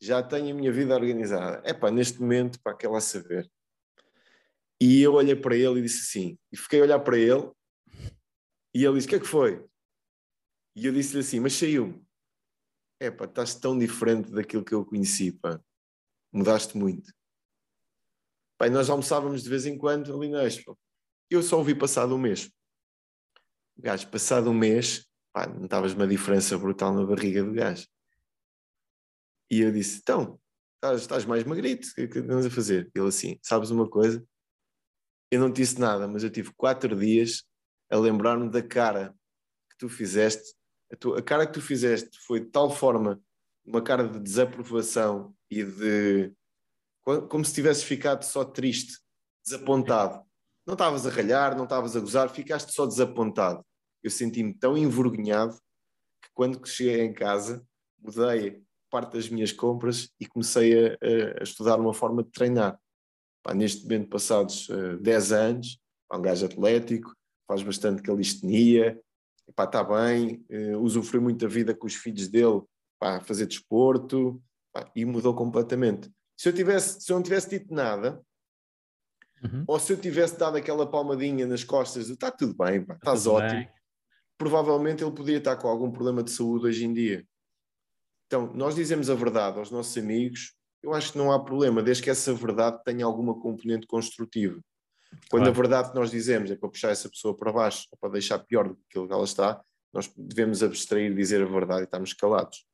já 0.00 0.22
tenho 0.22 0.50
a 0.50 0.54
minha 0.54 0.70
vida 0.70 0.94
organizada. 0.94 1.62
É 1.64 1.72
pá, 1.72 1.90
neste 1.90 2.20
momento, 2.20 2.60
para 2.60 2.72
aquela 2.72 3.00
saber. 3.00 3.50
E 4.78 5.00
eu 5.00 5.14
olhei 5.14 5.36
para 5.36 5.56
ele 5.56 5.80
e 5.80 5.82
disse 5.82 6.00
assim, 6.00 6.38
e 6.50 6.56
fiquei 6.56 6.80
a 6.80 6.84
olhar 6.84 7.00
para 7.00 7.18
ele, 7.18 7.50
e 8.74 8.84
ele 8.84 8.94
disse: 8.94 9.06
o 9.06 9.10
que 9.10 9.16
é 9.16 9.20
que 9.20 9.26
foi? 9.26 9.66
E 10.76 10.86
eu 10.86 10.92
disse-lhe 10.92 11.20
assim: 11.20 11.40
mas 11.40 11.54
saiu-me. 11.54 12.04
É 13.00 13.10
pá, 13.10 13.24
estás 13.24 13.54
tão 13.54 13.78
diferente 13.78 14.30
daquilo 14.30 14.64
que 14.64 14.74
eu 14.74 14.84
conheci, 14.84 15.32
pá. 15.32 15.58
Mudaste 16.30 16.76
muito. 16.76 17.10
Pá, 18.58 18.68
nós 18.68 18.90
almoçávamos 18.90 19.42
de 19.42 19.48
vez 19.48 19.64
em 19.64 19.78
quando 19.78 20.14
ali 20.14 20.28
na 20.28 20.44
Expo. 20.44 20.78
Eu 21.30 21.42
só 21.42 21.58
ouvi 21.58 21.74
passado 21.76 22.14
um 22.14 22.18
mês. 22.18 22.50
Gajo, 23.78 24.10
passado 24.10 24.50
um 24.50 24.54
mês, 24.54 25.06
pá, 25.32 25.46
notavas 25.46 25.94
uma 25.94 26.06
diferença 26.06 26.58
brutal 26.58 26.92
na 26.92 27.06
barriga 27.06 27.44
do 27.44 27.52
gajo. 27.52 27.86
E 29.48 29.60
eu 29.60 29.72
disse: 29.72 30.00
Então, 30.02 30.40
estás, 30.74 31.00
estás 31.00 31.24
mais 31.24 31.44
magrito, 31.44 31.88
o 31.88 31.94
que 31.94 32.00
é 32.02 32.06
que 32.08 32.18
andas 32.18 32.46
a 32.46 32.50
fazer? 32.50 32.90
Ele 32.94 33.06
assim: 33.06 33.38
Sabes 33.42 33.70
uma 33.70 33.88
coisa? 33.88 34.26
Eu 35.30 35.40
não 35.40 35.52
te 35.52 35.56
disse 35.56 35.78
nada, 35.78 36.08
mas 36.08 36.24
eu 36.24 36.30
tive 36.30 36.52
quatro 36.54 36.96
dias 36.98 37.44
a 37.88 37.96
lembrar-me 37.96 38.50
da 38.50 38.62
cara 38.62 39.14
que 39.70 39.78
tu 39.78 39.88
fizeste. 39.88 40.54
A, 40.92 41.18
a 41.18 41.22
cara 41.22 41.46
que 41.46 41.52
tu 41.52 41.62
fizeste 41.62 42.18
foi 42.26 42.40
de 42.40 42.46
tal 42.46 42.70
forma 42.70 43.22
uma 43.64 43.80
cara 43.80 44.08
de 44.08 44.18
desaprovação 44.18 45.34
e 45.48 45.62
de. 45.62 46.32
como 47.04 47.44
se 47.44 47.54
tivesses 47.54 47.84
ficado 47.84 48.24
só 48.24 48.44
triste, 48.44 48.98
desapontado. 49.44 50.28
Não 50.70 50.74
estavas 50.74 51.04
a 51.04 51.10
ralhar, 51.10 51.56
não 51.56 51.64
estavas 51.64 51.96
a 51.96 52.00
gozar, 52.00 52.30
ficaste 52.30 52.72
só 52.72 52.86
desapontado. 52.86 53.66
Eu 54.04 54.08
senti-me 54.08 54.54
tão 54.54 54.78
envergonhado 54.78 55.56
que 56.22 56.30
quando 56.32 56.64
cheguei 56.64 57.00
em 57.00 57.12
casa 57.12 57.66
mudei 57.98 58.62
parte 58.88 59.14
das 59.14 59.28
minhas 59.28 59.50
compras 59.50 60.10
e 60.20 60.26
comecei 60.26 60.90
a, 60.90 60.96
a 61.40 61.42
estudar 61.42 61.80
uma 61.80 61.92
forma 61.92 62.22
de 62.22 62.30
treinar. 62.30 62.78
Pá, 63.42 63.52
neste 63.52 63.82
momento, 63.82 64.10
passados 64.10 64.68
uh, 64.68 64.92
eh, 64.92 64.96
10 64.98 65.32
anos, 65.32 65.80
é 66.12 66.16
um 66.16 66.22
gajo 66.22 66.46
atlético, 66.46 67.16
faz 67.48 67.64
bastante 67.64 68.00
calistenia, 68.00 68.96
está 69.48 69.82
bem, 69.82 70.46
uh, 70.52 70.78
usufrui 70.78 71.20
muito 71.20 71.44
a 71.44 71.48
vida 71.48 71.74
com 71.74 71.88
os 71.88 71.96
filhos 71.96 72.28
dele 72.28 72.62
para 72.96 73.20
fazer 73.22 73.46
desporto 73.46 74.40
pá, 74.72 74.88
e 74.94 75.04
mudou 75.04 75.34
completamente. 75.34 76.08
Se 76.36 76.48
eu, 76.48 76.52
tivesse, 76.52 77.00
se 77.00 77.10
eu 77.10 77.16
não 77.16 77.24
tivesse 77.24 77.50
dito 77.50 77.74
nada, 77.74 78.24
uhum. 79.42 79.64
ou 79.66 79.78
se 79.78 79.92
eu 79.92 79.96
tivesse 79.96 80.38
dado 80.38 80.56
aquela 80.56 80.86
palmadinha 80.86 81.46
nas 81.46 81.64
costas, 81.64 82.08
está 82.08 82.30
tudo 82.30 82.54
bem, 82.54 82.84
pá, 82.84 82.94
estás 82.94 83.26
ótimo, 83.26 83.60
bem. 83.60 83.68
provavelmente 84.38 85.02
ele 85.02 85.12
podia 85.12 85.38
estar 85.38 85.56
com 85.56 85.68
algum 85.68 85.90
problema 85.90 86.22
de 86.22 86.30
saúde 86.30 86.66
hoje 86.66 86.84
em 86.84 86.92
dia. 86.92 87.26
Então, 88.26 88.52
nós 88.54 88.74
dizemos 88.74 89.10
a 89.10 89.14
verdade 89.14 89.58
aos 89.58 89.70
nossos 89.70 89.96
amigos, 89.98 90.54
eu 90.82 90.94
acho 90.94 91.12
que 91.12 91.18
não 91.18 91.32
há 91.32 91.44
problema, 91.44 91.82
desde 91.82 92.02
que 92.02 92.10
essa 92.10 92.32
verdade 92.32 92.82
tenha 92.84 93.04
alguma 93.04 93.38
componente 93.38 93.86
construtiva. 93.86 94.60
Quando 95.28 95.42
claro. 95.42 95.50
a 95.50 95.62
verdade 95.62 95.88
que 95.90 95.96
nós 95.96 96.10
dizemos 96.10 96.50
é 96.50 96.56
para 96.56 96.68
puxar 96.68 96.90
essa 96.90 97.08
pessoa 97.08 97.36
para 97.36 97.52
baixo 97.52 97.88
ou 97.90 97.98
para 97.98 98.10
deixar 98.10 98.38
pior 98.38 98.68
do 98.68 98.78
que 98.88 98.98
ela 98.98 99.24
está, 99.24 99.60
nós 99.92 100.10
devemos 100.16 100.62
abstrair, 100.62 101.14
dizer 101.14 101.42
a 101.42 101.46
verdade 101.46 101.82
e 101.82 101.84
estarmos 101.84 102.12
calados. 102.12 102.64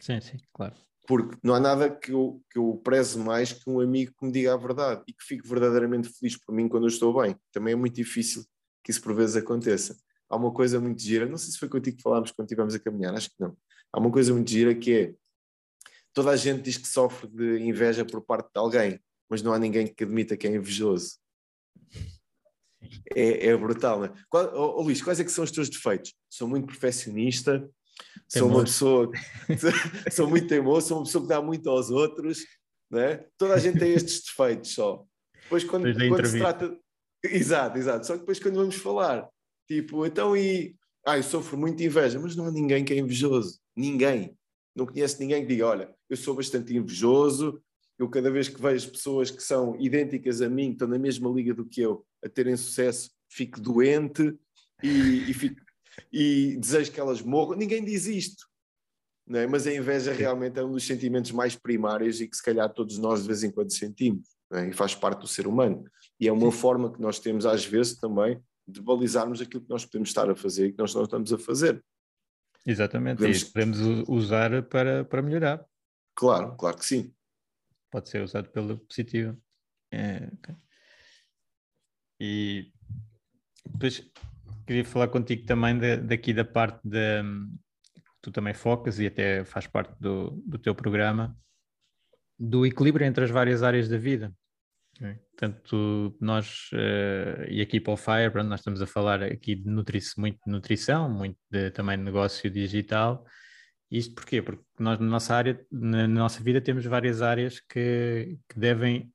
Sim, 0.00 0.20
sim, 0.20 0.38
claro. 0.52 0.74
Porque 1.06 1.36
não 1.42 1.54
há 1.54 1.60
nada 1.60 1.90
que 1.90 2.12
eu, 2.12 2.42
que 2.50 2.58
eu 2.58 2.80
preze 2.82 3.18
mais 3.18 3.52
que 3.52 3.68
um 3.68 3.80
amigo 3.80 4.12
que 4.18 4.24
me 4.24 4.32
diga 4.32 4.54
a 4.54 4.56
verdade 4.56 5.02
e 5.06 5.12
que 5.12 5.22
fique 5.22 5.46
verdadeiramente 5.46 6.08
feliz 6.08 6.36
por 6.36 6.54
mim 6.54 6.68
quando 6.68 6.84
eu 6.84 6.88
estou 6.88 7.20
bem. 7.20 7.36
Também 7.52 7.74
é 7.74 7.76
muito 7.76 7.94
difícil 7.94 8.44
que 8.82 8.90
isso 8.90 9.02
por 9.02 9.14
vezes 9.14 9.36
aconteça. 9.36 9.96
Há 10.30 10.36
uma 10.36 10.52
coisa 10.52 10.80
muito 10.80 11.02
gira, 11.02 11.26
não 11.26 11.36
sei 11.36 11.52
se 11.52 11.58
foi 11.58 11.68
contigo 11.68 11.98
que 11.98 12.02
falámos 12.02 12.30
quando 12.30 12.46
estivemos 12.46 12.74
a 12.74 12.78
caminhar, 12.78 13.14
acho 13.14 13.28
que 13.28 13.36
não 13.38 13.56
há 13.94 14.00
uma 14.00 14.10
coisa 14.10 14.32
muito 14.32 14.50
gira 14.50 14.74
que 14.74 14.92
é 14.92 15.14
toda 16.12 16.30
a 16.30 16.36
gente 16.36 16.62
diz 16.62 16.76
que 16.76 16.88
sofre 16.88 17.28
de 17.28 17.60
inveja 17.60 18.04
por 18.04 18.20
parte 18.22 18.46
de 18.52 18.58
alguém, 18.58 19.00
mas 19.28 19.40
não 19.40 19.52
há 19.52 19.58
ninguém 19.58 19.86
que 19.86 20.02
admita 20.02 20.36
que 20.36 20.46
é 20.46 20.50
invejoso. 20.50 21.18
É, 23.14 23.48
é 23.48 23.56
brutal, 23.56 24.00
não 24.00 24.06
é? 24.06 24.12
Qual, 24.28 24.52
oh, 24.54 24.80
oh, 24.80 24.82
Luís, 24.82 25.00
quais 25.00 25.18
é 25.18 25.24
que 25.24 25.30
são 25.30 25.44
os 25.44 25.50
teus 25.50 25.68
defeitos? 25.68 26.12
Sou 26.28 26.46
muito 26.46 26.66
perfeccionista, 26.66 27.68
sou 28.28 28.48
uma 28.48 28.64
pessoa, 28.64 29.10
sou 30.10 30.28
muito 30.28 30.46
teimoso, 30.46 30.88
sou 30.88 30.98
uma 30.98 31.04
pessoa 31.04 31.22
que 31.22 31.28
dá 31.28 31.42
muito 31.42 31.68
aos 31.68 31.90
outros, 31.90 32.44
não 32.90 33.00
é? 33.00 33.26
Toda 33.38 33.54
a 33.54 33.58
gente 33.58 33.78
tem 33.78 33.92
estes 33.92 34.22
defeitos 34.24 34.74
só. 34.74 35.04
Depois 35.42 35.64
quando, 35.64 35.92
quando 36.08 36.26
se 36.26 36.38
trata... 36.38 36.78
Exato, 37.22 37.78
exato. 37.78 38.06
Só 38.06 38.14
que 38.14 38.20
depois 38.20 38.38
quando 38.38 38.56
vamos 38.56 38.76
falar, 38.76 39.28
tipo, 39.68 40.04
então 40.06 40.36
e... 40.36 40.76
Ah, 41.06 41.18
eu 41.18 41.22
sofro 41.22 41.58
muito 41.58 41.82
inveja, 41.82 42.18
mas 42.18 42.34
não 42.34 42.46
há 42.46 42.50
ninguém 42.50 42.82
que 42.84 42.94
é 42.94 42.98
invejoso. 42.98 43.60
Ninguém. 43.76 44.36
Não 44.74 44.86
conheço 44.86 45.20
ninguém 45.20 45.42
que 45.42 45.48
diga: 45.48 45.66
olha, 45.66 45.94
eu 46.08 46.16
sou 46.16 46.34
bastante 46.34 46.74
invejoso, 46.74 47.62
eu 47.98 48.08
cada 48.08 48.30
vez 48.30 48.48
que 48.48 48.60
vejo 48.60 48.90
pessoas 48.90 49.30
que 49.30 49.42
são 49.42 49.76
idênticas 49.78 50.42
a 50.42 50.48
mim, 50.48 50.68
que 50.68 50.72
estão 50.72 50.88
na 50.88 50.98
mesma 50.98 51.30
liga 51.30 51.54
do 51.54 51.64
que 51.64 51.80
eu, 51.80 52.04
a 52.24 52.28
terem 52.28 52.56
sucesso, 52.56 53.10
fico 53.28 53.60
doente 53.60 54.36
e, 54.82 55.30
e, 55.30 55.34
fico, 55.34 55.60
e 56.12 56.56
desejo 56.56 56.92
que 56.92 57.00
elas 57.00 57.22
morram. 57.22 57.56
Ninguém 57.56 57.84
diz 57.84 58.06
isto. 58.06 58.46
Não 59.26 59.40
é? 59.40 59.46
Mas 59.46 59.66
a 59.66 59.74
inveja 59.74 60.12
realmente 60.12 60.58
é 60.58 60.64
um 60.64 60.72
dos 60.72 60.86
sentimentos 60.86 61.30
mais 61.30 61.56
primários 61.56 62.20
e 62.20 62.28
que 62.28 62.36
se 62.36 62.42
calhar 62.42 62.72
todos 62.72 62.98
nós 62.98 63.22
de 63.22 63.26
vez 63.26 63.42
em 63.42 63.50
quando 63.50 63.72
sentimos. 63.72 64.28
É? 64.52 64.68
E 64.68 64.72
faz 64.72 64.94
parte 64.94 65.20
do 65.20 65.26
ser 65.26 65.46
humano. 65.46 65.84
E 66.20 66.28
é 66.28 66.32
uma 66.32 66.52
forma 66.52 66.92
que 66.92 67.00
nós 67.00 67.18
temos 67.18 67.46
às 67.46 67.64
vezes 67.64 67.96
também 67.96 68.40
de 68.66 68.80
balizarmos 68.80 69.40
aquilo 69.40 69.62
que 69.62 69.70
nós 69.70 69.84
podemos 69.84 70.08
estar 70.08 70.30
a 70.30 70.34
fazer 70.34 70.66
e 70.68 70.72
que 70.72 70.78
nós 70.78 70.94
não 70.94 71.04
estamos 71.04 71.32
a 71.32 71.38
fazer. 71.38 71.82
Exatamente, 72.66 73.18
podemos... 73.18 73.42
e 73.42 73.52
podemos 73.52 74.08
usar 74.08 74.62
para, 74.64 75.04
para 75.04 75.22
melhorar. 75.22 75.64
Claro, 76.14 76.56
claro 76.56 76.78
que 76.78 76.86
sim. 76.86 77.12
Pode 77.90 78.08
ser 78.08 78.22
usado 78.22 78.48
pelo 78.50 78.78
positivo. 78.78 79.36
É, 79.92 80.30
okay. 80.32 80.56
E 82.18 82.72
depois 83.66 84.10
queria 84.66 84.84
falar 84.84 85.08
contigo 85.08 85.44
também 85.46 85.78
de, 85.78 85.96
daqui 85.98 86.32
da 86.32 86.44
parte 86.44 86.80
de 86.84 87.22
tu 88.20 88.30
também 88.30 88.54
focas 88.54 88.98
e 88.98 89.06
até 89.06 89.44
faz 89.44 89.66
parte 89.66 89.94
do, 90.00 90.42
do 90.46 90.58
teu 90.58 90.74
programa 90.74 91.36
do 92.38 92.66
equilíbrio 92.66 93.06
entre 93.06 93.24
as 93.24 93.30
várias 93.30 93.62
áreas 93.62 93.88
da 93.88 93.98
vida. 93.98 94.32
Okay. 94.96 95.14
Portanto, 95.30 96.16
nós 96.20 96.70
uh, 96.72 97.44
e 97.48 97.60
aqui 97.60 97.80
para 97.80 97.92
o 97.92 97.96
Fire, 97.96 98.30
pronto, 98.30 98.48
nós 98.48 98.60
estamos 98.60 98.80
a 98.80 98.86
falar 98.86 99.22
aqui 99.22 99.56
de 99.56 99.68
nutri 99.68 100.00
muito 100.16 100.38
de 100.44 100.50
nutrição, 100.50 101.10
muito 101.10 101.36
de, 101.50 101.70
também 101.70 101.98
de 101.98 102.04
negócio 102.04 102.50
digital. 102.50 103.24
Isto 103.90 104.14
porquê? 104.14 104.40
Porque 104.40 104.64
nós 104.78 104.98
na 104.98 105.06
nossa 105.06 105.34
área, 105.34 105.60
na 105.70 106.06
nossa 106.06 106.42
vida, 106.42 106.60
temos 106.60 106.84
várias 106.84 107.22
áreas 107.22 107.60
que, 107.60 108.38
que 108.48 108.58
devem 108.58 109.12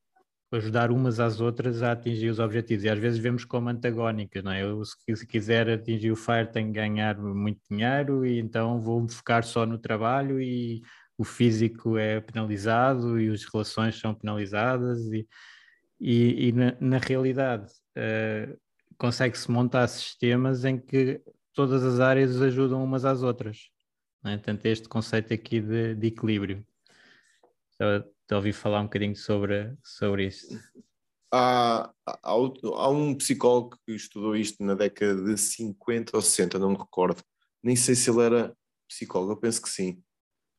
ajudar 0.52 0.90
umas 0.90 1.20
às 1.20 1.40
outras 1.40 1.82
a 1.82 1.92
atingir 1.92 2.28
os 2.28 2.38
objetivos 2.38 2.84
e 2.84 2.88
às 2.88 2.98
vezes 2.98 3.18
vemos 3.18 3.44
como 3.44 3.68
antagónicas, 3.68 4.42
não 4.42 4.52
é? 4.52 4.62
Eu 4.62 4.82
se 4.84 5.26
quiser 5.26 5.68
atingir 5.70 6.10
o 6.10 6.16
FIRE 6.16 6.50
tenho 6.50 6.68
que 6.68 6.74
ganhar 6.74 7.16
muito 7.18 7.60
dinheiro 7.70 8.26
e 8.26 8.40
então 8.40 8.80
vou 8.80 9.00
me 9.00 9.12
focar 9.12 9.44
só 9.44 9.64
no 9.64 9.78
trabalho 9.78 10.40
e 10.40 10.82
o 11.16 11.24
físico 11.24 11.96
é 11.96 12.20
penalizado 12.20 13.20
e 13.20 13.28
as 13.30 13.44
relações 13.44 13.98
são 13.98 14.14
penalizadas 14.14 15.00
e, 15.12 15.28
e, 16.00 16.48
e 16.48 16.52
na, 16.52 16.76
na, 16.80 16.98
realidade 16.98 17.70
uh, 17.96 18.58
consegue-se 18.98 19.50
montar 19.50 19.86
sistemas 19.86 20.64
em 20.64 20.78
que 20.78 21.20
todas 21.54 21.84
as 21.84 22.00
áreas 22.00 22.40
ajudam 22.40 22.82
umas 22.82 23.04
às 23.04 23.22
outras. 23.22 23.70
Né? 24.24 24.36
Portanto, 24.36 24.66
este 24.66 24.88
conceito 24.88 25.32
aqui 25.32 25.60
de, 25.60 25.94
de 25.94 26.06
equilíbrio. 26.06 26.64
Estou 27.72 28.10
a 28.34 28.38
ouvir 28.38 28.52
falar 28.52 28.80
um 28.80 28.84
bocadinho 28.84 29.16
sobre, 29.16 29.74
sobre 29.84 30.26
isso. 30.26 30.46
há, 31.32 31.90
há, 32.06 32.14
há, 32.22 32.88
um 32.88 33.14
psicólogo 33.14 33.78
que 33.86 33.94
estudou 33.94 34.36
isto 34.36 34.62
na 34.64 34.74
década 34.74 35.22
de 35.22 35.36
50 35.36 36.16
ou 36.16 36.22
60, 36.22 36.58
não 36.58 36.70
me 36.70 36.76
recordo. 36.76 37.22
Nem 37.62 37.76
sei 37.76 37.94
se 37.94 38.10
ele 38.10 38.22
era 38.22 38.56
psicólogo, 38.88 39.32
eu 39.32 39.36
penso 39.36 39.62
que 39.62 39.68
sim. 39.68 40.02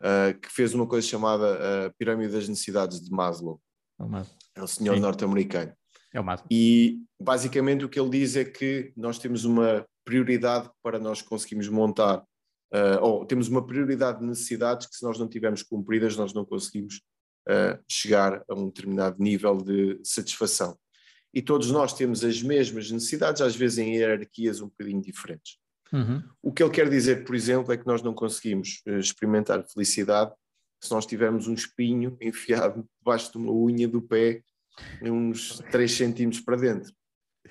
Uh, 0.01 0.39
que 0.39 0.49
fez 0.51 0.73
uma 0.73 0.87
coisa 0.87 1.05
chamada 1.07 1.59
uh, 1.87 1.93
Pirâmide 1.97 2.31
das 2.31 2.47
Necessidades 2.47 2.99
de 2.99 3.11
Maslow. 3.11 3.61
É, 3.99 4.03
Maslow. 4.03 4.37
é 4.55 4.63
um 4.63 4.67
senhor 4.67 4.99
norte-americano. 4.99 5.73
É 6.13 6.19
o 6.19 6.23
Maslow. 6.23 6.47
E 6.49 6.99
basicamente 7.21 7.85
o 7.85 7.89
que 7.89 7.99
ele 7.99 8.09
diz 8.09 8.35
é 8.35 8.43
que 8.43 8.91
nós 8.97 9.19
temos 9.19 9.45
uma 9.45 9.85
prioridade 10.03 10.69
para 10.81 10.97
nós 10.97 11.21
conseguirmos 11.21 11.67
montar, 11.69 12.19
uh, 12.73 13.01
ou 13.01 13.25
temos 13.25 13.47
uma 13.47 13.65
prioridade 13.65 14.19
de 14.19 14.25
necessidades 14.25 14.87
que 14.87 14.95
se 14.95 15.03
nós 15.03 15.19
não 15.19 15.27
tivermos 15.27 15.61
cumpridas, 15.61 16.17
nós 16.17 16.33
não 16.33 16.43
conseguimos 16.43 17.01
uh, 17.49 17.81
chegar 17.87 18.43
a 18.49 18.53
um 18.53 18.67
determinado 18.67 19.21
nível 19.21 19.57
de 19.57 19.99
satisfação. 20.03 20.77
E 21.33 21.41
todos 21.41 21.71
nós 21.71 21.93
temos 21.93 22.23
as 22.23 22.41
mesmas 22.41 22.91
necessidades, 22.91 23.41
às 23.41 23.55
vezes 23.55 23.77
em 23.77 23.95
hierarquias 23.95 24.61
um 24.61 24.67
bocadinho 24.67 25.01
diferentes. 25.01 25.57
Uhum. 25.93 26.23
O 26.41 26.51
que 26.51 26.63
ele 26.63 26.71
quer 26.71 26.89
dizer, 26.89 27.25
por 27.25 27.35
exemplo, 27.35 27.71
é 27.71 27.77
que 27.77 27.87
nós 27.87 28.01
não 28.01 28.13
conseguimos 28.13 28.81
uh, 28.87 28.97
experimentar 28.97 29.63
felicidade 29.67 30.33
se 30.79 30.91
nós 30.91 31.05
tivermos 31.05 31.47
um 31.47 31.53
espinho 31.53 32.17
enfiado 32.21 32.87
debaixo 32.99 33.31
de 33.31 33.37
uma 33.37 33.51
unha 33.51 33.87
do 33.87 34.01
pé 34.01 34.43
uns 35.01 35.59
3 35.71 35.91
centímetros 35.91 36.41
para 36.41 36.57
dentro. 36.57 36.93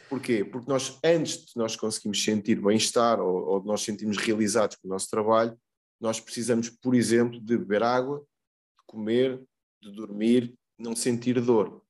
Porquê? 0.09 0.45
Porque 0.45 0.68
nós, 0.68 0.99
antes 1.05 1.47
de 1.47 1.53
nós 1.57 1.76
conseguirmos 1.76 2.22
sentir 2.22 2.61
bem-estar 2.61 3.20
ou, 3.20 3.47
ou 3.47 3.61
de 3.61 3.66
nós 3.66 3.82
sentirmos 3.82 4.16
realizados 4.16 4.76
com 4.76 4.88
o 4.88 4.91
nosso 4.91 5.09
trabalho, 5.09 5.57
nós 6.01 6.18
precisamos, 6.18 6.70
por 6.70 6.95
exemplo, 6.95 7.41
de 7.41 7.59
beber 7.59 7.82
água, 7.82 8.18
de 8.18 8.84
comer, 8.86 9.41
de 9.81 9.91
dormir, 9.93 10.55
não 10.78 10.95
sentir 10.95 11.41
dor. 11.41 11.83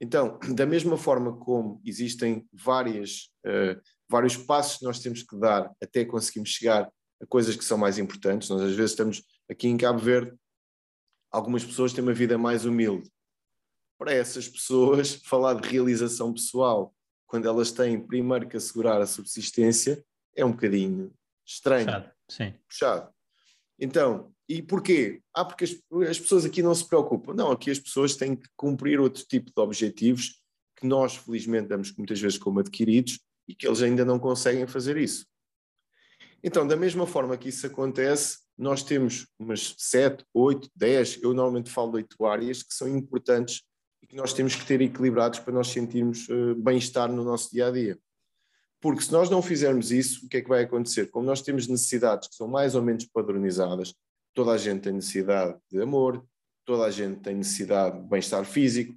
Então, 0.00 0.38
da 0.54 0.64
mesma 0.64 0.96
forma 0.96 1.36
como 1.38 1.80
existem 1.84 2.48
várias, 2.52 3.30
uh, 3.46 3.80
vários 4.08 4.36
passos 4.36 4.78
que 4.78 4.84
nós 4.84 5.00
temos 5.00 5.22
que 5.22 5.38
dar 5.38 5.70
até 5.82 6.04
conseguirmos 6.04 6.50
chegar 6.50 6.90
a 7.20 7.26
coisas 7.26 7.54
que 7.54 7.64
são 7.64 7.76
mais 7.76 7.98
importantes, 7.98 8.48
nós 8.48 8.62
às 8.62 8.74
vezes 8.74 8.92
estamos 8.92 9.22
aqui 9.48 9.68
em 9.68 9.76
Cabo 9.76 9.98
Verde, 9.98 10.34
algumas 11.30 11.64
pessoas 11.64 11.92
têm 11.92 12.02
uma 12.02 12.14
vida 12.14 12.38
mais 12.38 12.64
humilde. 12.64 13.10
Para 13.98 14.14
essas 14.14 14.48
pessoas, 14.48 15.14
falar 15.26 15.54
de 15.60 15.68
realização 15.68 16.32
pessoal 16.32 16.94
quando 17.26 17.46
elas 17.46 17.70
têm 17.70 18.04
primeiro 18.04 18.48
que 18.48 18.56
assegurar 18.56 19.00
a 19.00 19.06
subsistência, 19.06 20.04
é 20.34 20.44
um 20.44 20.50
bocadinho 20.50 21.12
estranho. 21.46 21.86
Puxado, 21.86 22.10
sim. 22.28 22.54
Puxado. 22.68 23.14
Então, 23.78 24.34
e 24.50 24.60
porquê? 24.60 25.22
Ah, 25.32 25.44
porque 25.44 25.62
as, 25.62 25.76
as, 26.08 26.18
pessoas 26.18 26.44
aqui 26.44 26.60
não 26.60 26.74
se 26.74 26.84
preocupam. 26.84 27.32
Não, 27.32 27.52
aqui 27.52 27.70
as 27.70 27.78
pessoas 27.78 28.16
têm 28.16 28.34
que 28.34 28.48
cumprir 28.56 28.98
outro 28.98 29.24
tipo 29.24 29.52
de 29.54 29.62
objetivos 29.62 30.42
que 30.74 30.88
nós, 30.88 31.14
felizmente, 31.14 31.68
damos 31.68 31.96
muitas 31.96 32.20
vezes 32.20 32.36
como 32.36 32.58
adquiridos 32.58 33.20
e 33.46 33.54
que 33.54 33.64
eles 33.64 33.80
ainda 33.80 34.04
não 34.04 34.18
conseguem 34.18 34.66
fazer 34.66 34.96
isso. 34.96 35.24
Então, 36.42 36.66
da 36.66 36.74
mesma 36.74 37.06
forma 37.06 37.36
que 37.36 37.48
isso 37.48 37.64
acontece, 37.64 38.38
nós 38.58 38.82
temos 38.82 39.28
umas 39.38 39.76
7, 39.78 40.24
8, 40.34 40.68
10, 40.74 41.22
eu 41.22 41.32
normalmente 41.32 41.70
falo 41.70 41.92
de 41.92 41.98
8 41.98 42.26
áreas 42.26 42.62
que 42.64 42.74
são 42.74 42.88
importantes 42.88 43.62
e 44.02 44.06
que 44.08 44.16
nós 44.16 44.32
temos 44.32 44.56
que 44.56 44.66
ter 44.66 44.80
equilibrados 44.80 45.38
para 45.38 45.54
nós 45.54 45.68
sentirmos 45.68 46.28
uh, 46.28 46.56
bem-estar 46.56 47.12
no 47.12 47.22
nosso 47.22 47.52
dia 47.52 47.68
a 47.68 47.70
dia. 47.70 47.96
Porque 48.80 49.02
se 49.02 49.12
nós 49.12 49.30
não 49.30 49.42
fizermos 49.42 49.92
isso, 49.92 50.26
o 50.26 50.28
que 50.28 50.38
é 50.38 50.40
que 50.40 50.48
vai 50.48 50.64
acontecer? 50.64 51.08
Como 51.08 51.24
nós 51.24 51.40
temos 51.40 51.68
necessidades 51.68 52.28
que 52.28 52.34
são 52.34 52.48
mais 52.48 52.74
ou 52.74 52.82
menos 52.82 53.04
padronizadas, 53.04 53.94
toda 54.34 54.52
a 54.52 54.58
gente 54.58 54.82
tem 54.82 54.92
necessidade 54.92 55.58
de 55.70 55.80
amor, 55.80 56.24
toda 56.64 56.84
a 56.84 56.90
gente 56.90 57.20
tem 57.20 57.34
necessidade 57.34 58.00
de 58.00 58.08
bem-estar 58.08 58.44
físico, 58.44 58.94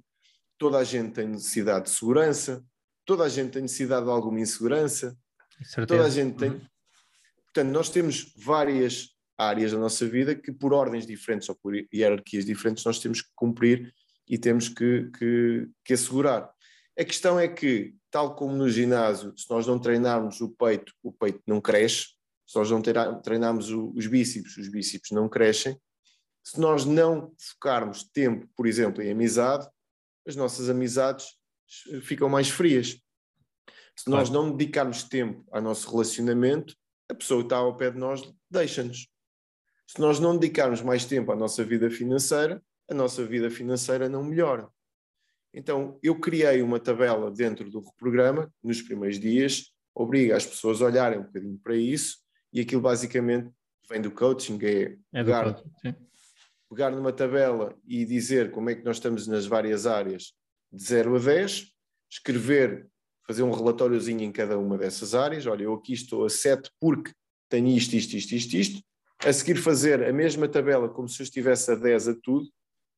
toda 0.58 0.78
a 0.78 0.84
gente 0.84 1.12
tem 1.12 1.28
necessidade 1.28 1.86
de 1.86 1.90
segurança, 1.90 2.64
toda 3.04 3.24
a 3.24 3.28
gente 3.28 3.52
tem 3.52 3.62
necessidade 3.62 4.04
de 4.04 4.10
alguma 4.10 4.40
insegurança, 4.40 5.16
toda 5.86 6.04
a 6.04 6.10
gente 6.10 6.36
tem. 6.36 6.50
Uhum. 6.50 6.66
Portanto, 7.46 7.72
nós 7.72 7.88
temos 7.88 8.32
várias 8.36 9.10
áreas 9.36 9.72
da 9.72 9.78
nossa 9.78 10.06
vida 10.06 10.34
que, 10.34 10.52
por 10.52 10.72
ordens 10.72 11.06
diferentes 11.06 11.48
ou 11.48 11.54
por 11.54 11.74
hierarquias 11.92 12.44
diferentes, 12.44 12.84
nós 12.84 12.98
temos 12.98 13.22
que 13.22 13.28
cumprir 13.34 13.92
e 14.28 14.38
temos 14.38 14.68
que, 14.68 15.10
que, 15.18 15.68
que 15.84 15.92
assegurar. 15.92 16.50
A 16.98 17.04
questão 17.04 17.38
é 17.38 17.48
que, 17.48 17.94
tal 18.10 18.36
como 18.36 18.54
no 18.54 18.68
ginásio, 18.68 19.36
se 19.36 19.50
nós 19.50 19.66
não 19.66 19.78
treinarmos 19.78 20.40
o 20.40 20.48
peito, 20.48 20.92
o 21.02 21.12
peito 21.12 21.42
não 21.46 21.60
cresce, 21.60 22.14
se 22.46 22.56
nós 22.56 22.70
não 22.70 22.82
treinarmos 23.22 23.70
os 23.70 24.06
bíceps, 24.06 24.56
os 24.56 24.68
bíceps 24.68 25.10
não 25.10 25.28
crescem. 25.28 25.78
Se 26.42 26.60
nós 26.60 26.84
não 26.84 27.32
focarmos 27.38 28.04
tempo, 28.04 28.46
por 28.54 28.66
exemplo, 28.66 29.02
em 29.02 29.10
amizade, 29.10 29.66
as 30.26 30.36
nossas 30.36 30.68
amizades 30.68 31.38
ficam 32.02 32.28
mais 32.28 32.50
frias. 32.50 33.00
Se 33.96 34.10
nós 34.10 34.28
não 34.28 34.54
dedicarmos 34.54 35.04
tempo 35.04 35.44
ao 35.50 35.62
nosso 35.62 35.90
relacionamento, 35.90 36.74
a 37.08 37.14
pessoa 37.14 37.40
que 37.40 37.46
está 37.46 37.56
ao 37.56 37.76
pé 37.76 37.90
de 37.90 37.98
nós 37.98 38.22
deixa-nos. 38.50 39.08
Se 39.86 40.00
nós 40.00 40.18
não 40.18 40.36
dedicarmos 40.36 40.82
mais 40.82 41.04
tempo 41.04 41.32
à 41.32 41.36
nossa 41.36 41.62
vida 41.64 41.90
financeira, 41.90 42.62
a 42.90 42.94
nossa 42.94 43.24
vida 43.24 43.50
financeira 43.50 44.08
não 44.08 44.24
melhora. 44.24 44.68
Então, 45.52 45.98
eu 46.02 46.18
criei 46.18 46.60
uma 46.62 46.80
tabela 46.80 47.30
dentro 47.30 47.70
do 47.70 47.82
programa, 47.96 48.52
nos 48.62 48.82
primeiros 48.82 49.20
dias, 49.20 49.72
obriga 49.94 50.36
as 50.36 50.44
pessoas 50.44 50.82
a 50.82 50.86
olharem 50.86 51.20
um 51.20 51.22
bocadinho 51.22 51.58
para 51.62 51.76
isso, 51.76 52.23
e 52.54 52.60
aquilo 52.60 52.80
basicamente 52.80 53.50
vem 53.88 54.00
do 54.00 54.10
coaching, 54.10 54.58
é, 54.62 54.96
é 55.12 55.24
pegar, 55.24 55.54
coaching, 55.54 55.96
pegar 56.70 56.90
numa 56.92 57.12
tabela 57.12 57.76
e 57.86 58.04
dizer 58.04 58.52
como 58.52 58.70
é 58.70 58.74
que 58.76 58.84
nós 58.84 58.96
estamos 58.96 59.26
nas 59.26 59.44
várias 59.44 59.86
áreas 59.86 60.32
de 60.72 60.82
0 60.82 61.16
a 61.16 61.18
10, 61.18 61.72
escrever, 62.08 62.88
fazer 63.26 63.42
um 63.42 63.50
relatóriozinho 63.50 64.22
em 64.22 64.32
cada 64.32 64.56
uma 64.56 64.78
dessas 64.78 65.14
áreas, 65.14 65.46
olha, 65.46 65.64
eu 65.64 65.74
aqui 65.74 65.92
estou 65.92 66.24
a 66.24 66.30
7 66.30 66.70
porque 66.80 67.12
tenho 67.50 67.68
isto, 67.68 67.94
isto, 67.94 68.16
isto, 68.16 68.32
isto, 68.32 68.56
isto, 68.56 68.82
a 69.18 69.32
seguir 69.32 69.56
fazer 69.56 70.04
a 70.04 70.12
mesma 70.12 70.48
tabela 70.48 70.88
como 70.88 71.08
se 71.08 71.20
eu 71.20 71.24
estivesse 71.24 71.70
a 71.72 71.74
10 71.74 72.08
a 72.08 72.14
tudo, 72.22 72.48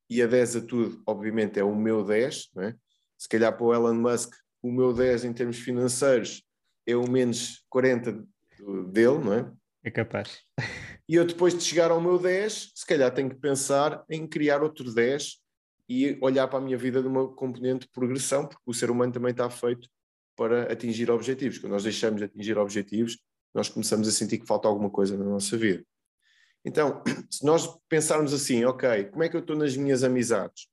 e 0.09 0.23
a 0.23 0.27
10 0.27 0.57
a 0.57 0.61
tudo, 0.61 1.03
obviamente, 1.05 1.59
é 1.59 1.65
o 1.65 1.75
meu 1.75 2.05
10, 2.05 2.51
não 2.55 2.63
é? 2.63 2.77
se 3.19 3.29
calhar 3.29 3.57
para 3.57 3.65
o 3.67 3.75
Elon 3.75 3.95
Musk, 3.95 4.35
o 4.63 4.71
meu 4.71 4.93
10 4.93 5.25
em 5.25 5.33
termos 5.33 5.59
financeiros 5.59 6.43
é 6.87 6.95
o 6.95 7.11
menos 7.11 7.65
40 7.69 8.25
dele, 8.91 9.19
não 9.19 9.33
é? 9.33 9.53
É 9.85 9.91
capaz. 9.91 10.41
E 11.09 11.15
eu 11.15 11.25
depois 11.25 11.57
de 11.57 11.63
chegar 11.63 11.91
ao 11.91 12.01
meu 12.01 12.19
10, 12.19 12.73
se 12.75 12.85
calhar 12.85 13.13
tenho 13.15 13.31
que 13.31 13.37
pensar 13.37 14.05
em 14.11 14.27
criar 14.27 14.63
outro 14.63 14.93
10 14.93 15.39
e 15.89 16.19
olhar 16.21 16.49
para 16.49 16.59
a 16.59 16.63
minha 16.63 16.77
vida 16.77 17.01
de 17.01 17.07
uma 17.07 17.33
componente 17.33 17.87
de 17.87 17.93
progressão, 17.93 18.47
porque 18.47 18.63
o 18.67 18.75
ser 18.75 18.91
humano 18.91 19.13
também 19.13 19.31
está 19.31 19.49
feito 19.49 19.89
para 20.35 20.73
atingir 20.73 21.11
objetivos. 21.11 21.59
Quando 21.59 21.73
nós 21.73 21.85
deixamos 21.85 22.19
de 22.19 22.25
atingir 22.25 22.59
objetivos, 22.59 23.19
nós 23.55 23.69
começamos 23.69 24.09
a 24.09 24.11
sentir 24.11 24.39
que 24.39 24.47
falta 24.47 24.67
alguma 24.67 24.91
coisa 24.91 25.17
na 25.17 25.25
nossa 25.25 25.57
vida. 25.57 25.85
Então, 26.65 27.03
se 27.31 27.45
nós 27.45 27.79
pensarmos 27.89 28.35
assim, 28.35 28.65
ok, 28.65 29.05
como 29.05 29.23
é 29.23 29.29
que 29.29 29.37
eu 29.37 29.41
estou 29.41 29.57
nas 29.57 29.77
minhas 29.77 30.03
amizades? 30.03 30.67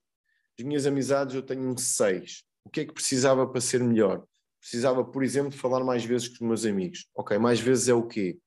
As 0.60 0.66
minhas 0.66 0.86
amizades 0.86 1.36
eu 1.36 1.44
tenho 1.44 1.62
um 1.62 1.78
6. 1.78 2.44
O 2.66 2.70
que 2.70 2.82
é 2.82 2.86
que 2.86 2.94
precisava 2.94 3.48
para 3.48 3.62
ser 3.62 3.84
melhor? 3.84 4.26
Precisava, 4.64 5.03
por 5.03 5.22
exemplo, 5.26 5.51
falar 5.51 5.84
mais 5.84 6.05
vezes 6.05 6.30
com 6.30 6.36
os 6.36 6.47
meus 6.47 6.66
amigos. 6.66 7.05
Ok, 7.14 7.38
mais 7.38 7.59
vezes 7.59 7.89
é 7.89 7.93
o 7.93 8.07
quê? 8.07 8.39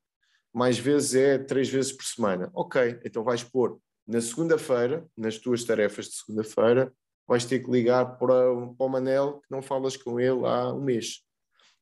Mais 0.51 0.79
vezes 0.79 1.15
é 1.15 1.37
três 1.37 1.69
vezes 1.69 1.93
por 1.93 2.07
semana. 2.07 2.51
Ok, 2.55 2.99
então 3.05 3.23
vais 3.23 3.45
pôr 3.45 3.79
na 4.07 4.19
segunda-feira, 4.23 5.07
nas 5.15 5.37
tuas 5.37 5.63
tarefas 5.63 6.07
de 6.07 6.15
segunda-feira, 6.15 6.91
vais 7.29 7.45
ter 7.45 7.59
que 7.59 7.71
ligar 7.71 8.17
para, 8.17 8.35
para 8.79 8.87
o 8.87 8.89
Manel 8.89 9.43
que 9.43 9.51
não 9.51 9.61
falas 9.61 9.95
com 9.95 10.19
ele 10.19 10.47
há 10.47 10.73
um 10.73 10.81
mês. 10.81 11.21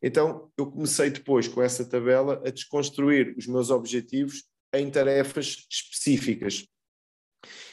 Então, 0.03 0.51
eu 0.59 0.67
comecei 0.67 1.11
depois 1.11 1.47
com 1.47 1.63
essa 1.63 1.89
tabela 1.89 2.43
a 2.45 2.51
desconstruir 2.51 3.37
os 3.39 3.47
meus 3.47 3.71
objetivos 3.71 4.43
em 4.75 4.91
tarefas 4.91 5.65
específicas. 5.71 6.67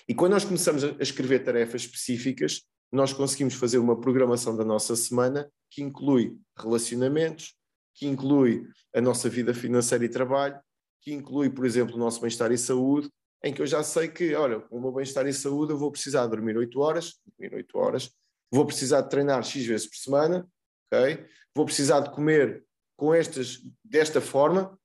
E 0.08 0.14
quando 0.14 0.34
nós 0.34 0.46
começamos 0.46 0.84
a 0.84 0.96
escrever 1.00 1.40
tarefas 1.40 1.82
específicas, 1.82 2.62
nós 2.92 3.14
conseguimos 3.14 3.56
fazer 3.56 3.80
uma 3.80 4.00
programação 4.00 4.56
da 4.56 4.64
nossa 4.64 4.96
semana 4.96 5.50
que 5.72 5.82
inclui 5.82 6.38
relacionamentos, 6.58 7.56
que 7.96 8.06
inclui 8.06 8.68
a 8.94 9.02
nossa 9.02 9.30
vida 9.30 9.54
financeira 9.54 10.06
e 10.06 10.10
trabalho, 10.10 10.60
que 11.02 11.14
inclui, 11.14 11.50
por 11.50 11.66
exemplo, 11.66 11.96
o 11.96 12.00
nosso 12.00 12.20
bem-estar 12.20 12.52
e 12.52 12.58
saúde, 12.58 13.10
em 13.44 13.54
que 13.54 13.62
eu 13.62 13.66
já 13.66 13.82
sei 13.82 14.08
que, 14.08 14.36
olha, 14.36 14.60
com 14.60 14.78
o 14.78 14.82
meu 14.82 14.92
bem-estar 14.92 15.26
e 15.26 15.34
saúde 15.34 15.72
eu 15.72 15.78
vou 15.78 15.92
precisar 15.92 16.28
dormir 16.28 16.56
8 16.58 16.80
horas, 16.80 17.20
dormir 17.26 17.56
8 17.56 17.78
horas, 17.78 18.12
vou 18.52 18.66
precisar 18.66 19.02
de 19.02 19.10
treinar 19.10 19.44
X 19.44 19.66
vezes 19.66 19.88
por 19.88 19.96
semana, 19.96 20.48
ok? 20.92 21.26
Vou 21.56 21.66
precisar 21.66 22.02
de 22.02 22.12
comer 22.12 22.64
com 22.96 23.14
estas, 23.14 23.60
desta 23.84 24.22
forma, 24.22 24.78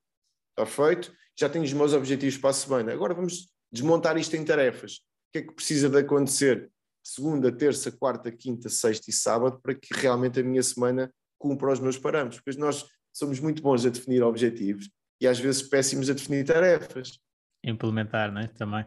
está 0.51 0.64
feito, 0.64 1.12
já 1.39 1.51
tenho 1.51 1.64
os 1.64 1.72
meus 1.72 1.93
objetivos 1.93 2.39
para 2.39 2.51
a 2.51 2.55
semana. 2.55 2.93
Agora 2.93 3.12
vamos 3.12 3.53
desmontar 3.70 4.16
isto 4.16 4.34
em 4.37 4.45
tarefas. 4.45 4.95
O 4.95 5.32
que 5.32 5.39
é 5.39 5.43
que 5.43 5.53
precisa 5.53 5.91
de 5.91 5.99
acontecer 5.99 6.70
segunda, 7.07 7.52
terça, 7.52 7.92
quarta, 7.92 8.32
quinta, 8.32 8.68
sexta 8.68 9.11
e 9.11 9.12
sábado 9.12 9.61
para 9.61 9.74
que 9.74 9.94
realmente 9.94 10.40
a 10.40 10.42
minha 10.42 10.62
semana 10.62 11.12
cumpra 11.38 11.72
os 11.72 11.78
meus 11.78 11.96
parâmetros? 11.96 12.40
Porque 12.40 12.59
nós 12.59 12.84
somos 13.12 13.38
muito 13.38 13.62
bons 13.62 13.86
a 13.86 13.90
definir 13.90 14.22
objetivos 14.24 14.90
e 15.20 15.26
às 15.26 15.38
vezes 15.38 15.62
péssimos 15.62 16.11
a 16.11 16.14
definir 16.14 16.44
tarefas. 16.44 17.18
Implementar, 17.64 18.32
não 18.32 18.40
é? 18.40 18.48
Também. 18.48 18.84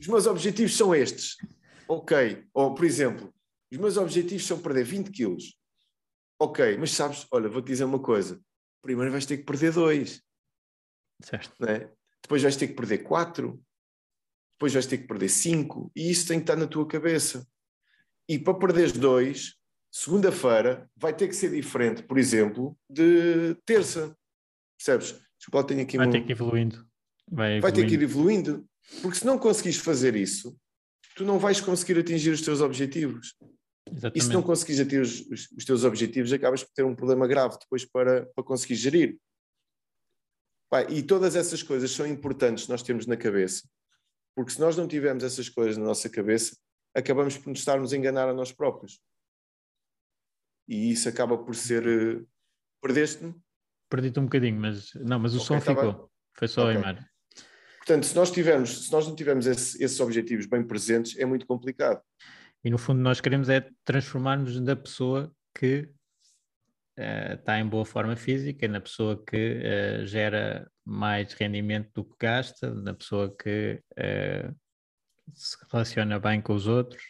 Os 0.00 0.06
meus 0.06 0.26
objetivos 0.26 0.74
são 0.76 0.94
estes. 0.94 1.36
Ok. 1.86 2.46
Ou, 2.54 2.74
por 2.74 2.84
exemplo, 2.86 3.32
os 3.70 3.78
meus 3.78 3.96
objetivos 3.98 4.46
são 4.46 4.58
perder 4.58 4.84
20 4.84 5.10
quilos. 5.10 5.58
ok, 6.40 6.78
mas 6.78 6.92
sabes, 6.92 7.26
olha, 7.30 7.48
vou-te 7.48 7.66
dizer 7.66 7.84
uma 7.84 8.00
coisa. 8.00 8.40
Primeiro 8.82 9.12
vais 9.12 9.26
ter 9.26 9.36
que 9.36 9.44
perder 9.44 9.72
dois. 9.72 10.22
Certo. 11.22 11.54
Né? 11.60 11.90
Depois 12.22 12.42
vais 12.42 12.56
ter 12.56 12.68
que 12.68 12.74
perder 12.74 12.98
quatro. 12.98 13.62
Depois 14.54 14.72
vais 14.72 14.86
ter 14.86 14.98
que 14.98 15.06
perder 15.06 15.28
cinco. 15.28 15.92
E 15.94 16.10
isso 16.10 16.26
tem 16.26 16.38
que 16.38 16.44
estar 16.44 16.56
na 16.56 16.66
tua 16.66 16.86
cabeça. 16.86 17.46
E 18.28 18.38
para 18.38 18.54
perderes 18.54 18.92
dois, 18.92 19.54
segunda-feira 19.90 20.88
vai 20.96 21.14
ter 21.14 21.28
que 21.28 21.34
ser 21.34 21.50
diferente, 21.50 22.02
por 22.02 22.18
exemplo, 22.18 22.76
de 22.88 23.54
terça. 23.64 24.14
Percebes? 24.76 25.18
Desculpa, 25.38 25.66
tenho 25.66 25.82
aqui 25.82 25.96
vai 25.96 26.10
ter 26.10 26.20
que 26.20 26.30
ir 26.30 26.32
evoluindo. 26.32 26.86
Vai, 27.30 27.56
evoluindo. 27.56 27.62
vai 27.62 27.72
ter 27.72 27.86
que 27.86 27.94
ir 27.94 28.02
evoluindo. 28.02 28.68
Porque 29.02 29.18
se 29.18 29.26
não 29.26 29.38
conseguires 29.38 29.78
fazer 29.78 30.16
isso, 30.16 30.56
tu 31.14 31.24
não 31.24 31.38
vais 31.38 31.60
conseguir 31.60 31.98
atingir 31.98 32.30
os 32.30 32.42
teus 32.42 32.60
objetivos. 32.60 33.34
Exatamente. 33.86 34.18
E 34.18 34.22
se 34.22 34.32
não 34.32 34.42
conseguires 34.42 34.80
atingir 34.80 35.00
os, 35.00 35.20
os, 35.26 35.50
os, 35.56 35.64
teus 35.64 35.84
objetivos, 35.84 36.32
acabas 36.32 36.62
por 36.62 36.72
ter 36.74 36.84
um 36.84 36.94
problema 36.94 37.26
grave 37.26 37.58
depois 37.58 37.84
para, 37.84 38.26
para 38.34 38.44
conseguir 38.44 38.74
gerir. 38.74 39.18
e 40.90 41.02
todas 41.02 41.36
essas 41.36 41.62
coisas 41.62 41.90
são 41.90 42.06
importantes 42.06 42.68
nós 42.68 42.82
termos 42.82 43.06
na 43.06 43.16
cabeça, 43.16 43.68
porque 44.34 44.52
se 44.52 44.60
nós 44.60 44.76
não 44.76 44.86
tivermos 44.86 45.24
essas 45.24 45.48
coisas 45.48 45.76
na 45.76 45.84
nossa 45.84 46.08
cabeça, 46.08 46.56
acabamos 46.98 47.36
por 47.38 47.50
nos 47.50 47.60
estarmos 47.60 47.92
a 47.92 47.96
enganar 47.96 48.28
a 48.28 48.34
nós 48.34 48.52
próprios. 48.52 49.00
E 50.68 50.90
isso 50.90 51.08
acaba 51.08 51.38
por 51.38 51.54
ser. 51.54 51.86
Uh, 51.86 52.28
Perdeste-me? 52.80 53.34
Perdi-te 53.88 54.20
um 54.20 54.24
bocadinho, 54.24 54.60
mas 54.60 54.92
não, 54.94 55.18
mas 55.18 55.34
o 55.34 55.36
okay, 55.36 55.46
som 55.46 55.60
ficou. 55.60 56.10
Foi 56.34 56.46
só 56.46 56.64
okay. 56.64 56.76
a 56.76 56.80
imagem. 56.80 57.04
Portanto, 57.78 58.04
se 58.04 58.14
nós 58.14 58.30
tivermos, 58.30 58.86
se 58.86 58.92
nós 58.92 59.08
não 59.08 59.16
tivermos 59.16 59.46
esse, 59.46 59.82
esses 59.82 59.98
objetivos 59.98 60.44
bem 60.44 60.62
presentes, 60.62 61.18
é 61.18 61.24
muito 61.24 61.46
complicado. 61.46 62.02
E 62.62 62.70
no 62.70 62.76
fundo 62.76 63.00
nós 63.00 63.20
queremos 63.20 63.48
é 63.48 63.66
transformar-nos 63.84 64.60
na 64.60 64.76
pessoa 64.76 65.34
que 65.58 65.88
uh, 66.98 67.34
está 67.34 67.58
em 67.58 67.66
boa 67.66 67.86
forma 67.86 68.14
física, 68.14 68.68
na 68.68 68.80
pessoa 68.80 69.24
que 69.24 69.62
uh, 69.62 70.06
gera 70.06 70.70
mais 70.84 71.32
rendimento 71.32 71.90
do 71.94 72.04
que 72.04 72.14
gasta, 72.20 72.74
na 72.74 72.92
pessoa 72.92 73.34
que 73.34 73.82
uh, 73.92 74.54
se 75.34 75.56
relaciona 75.70 76.18
bem 76.18 76.40
com 76.40 76.54
os 76.54 76.66
outros. 76.66 77.02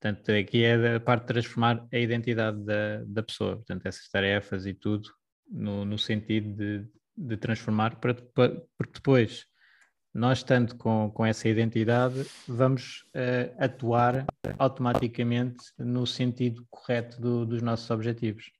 Portanto, 0.00 0.30
aqui 0.30 0.64
é 0.64 0.96
a 0.96 1.00
parte 1.00 1.22
de 1.22 1.28
transformar 1.28 1.86
a 1.92 1.98
identidade 1.98 2.62
da, 2.64 3.02
da 3.04 3.22
pessoa. 3.22 3.56
Portanto, 3.56 3.86
essas 3.86 4.08
tarefas 4.08 4.64
e 4.64 4.72
tudo 4.72 5.08
no, 5.50 5.84
no 5.84 5.98
sentido 5.98 6.54
de, 6.54 6.88
de 7.16 7.36
transformar 7.36 7.96
para, 7.96 8.14
para, 8.14 8.62
porque 8.76 8.94
depois 8.94 9.46
nós, 10.14 10.38
estando 10.38 10.76
com, 10.76 11.10
com 11.10 11.24
essa 11.24 11.48
identidade, 11.48 12.26
vamos 12.46 13.04
uh, 13.14 13.54
atuar 13.58 14.26
automaticamente 14.58 15.64
no 15.78 16.06
sentido 16.06 16.66
correto 16.70 17.20
do, 17.20 17.44
dos 17.44 17.62
nossos 17.62 17.90
objetivos. 17.90 18.50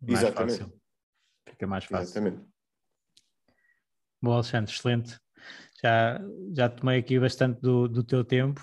Mais 0.00 0.22
Exatamente. 0.22 0.58
Fácil. 0.58 0.80
Fica 1.48 1.66
mais 1.66 1.84
fácil. 1.84 2.04
Exatamente. 2.04 2.46
Bom, 4.20 4.32
Alexandre, 4.32 4.72
excelente. 4.72 5.18
Já, 5.82 6.20
já 6.54 6.68
tomei 6.68 6.98
aqui 6.98 7.18
bastante 7.18 7.60
do, 7.60 7.88
do 7.88 8.02
teu 8.02 8.24
tempo. 8.24 8.60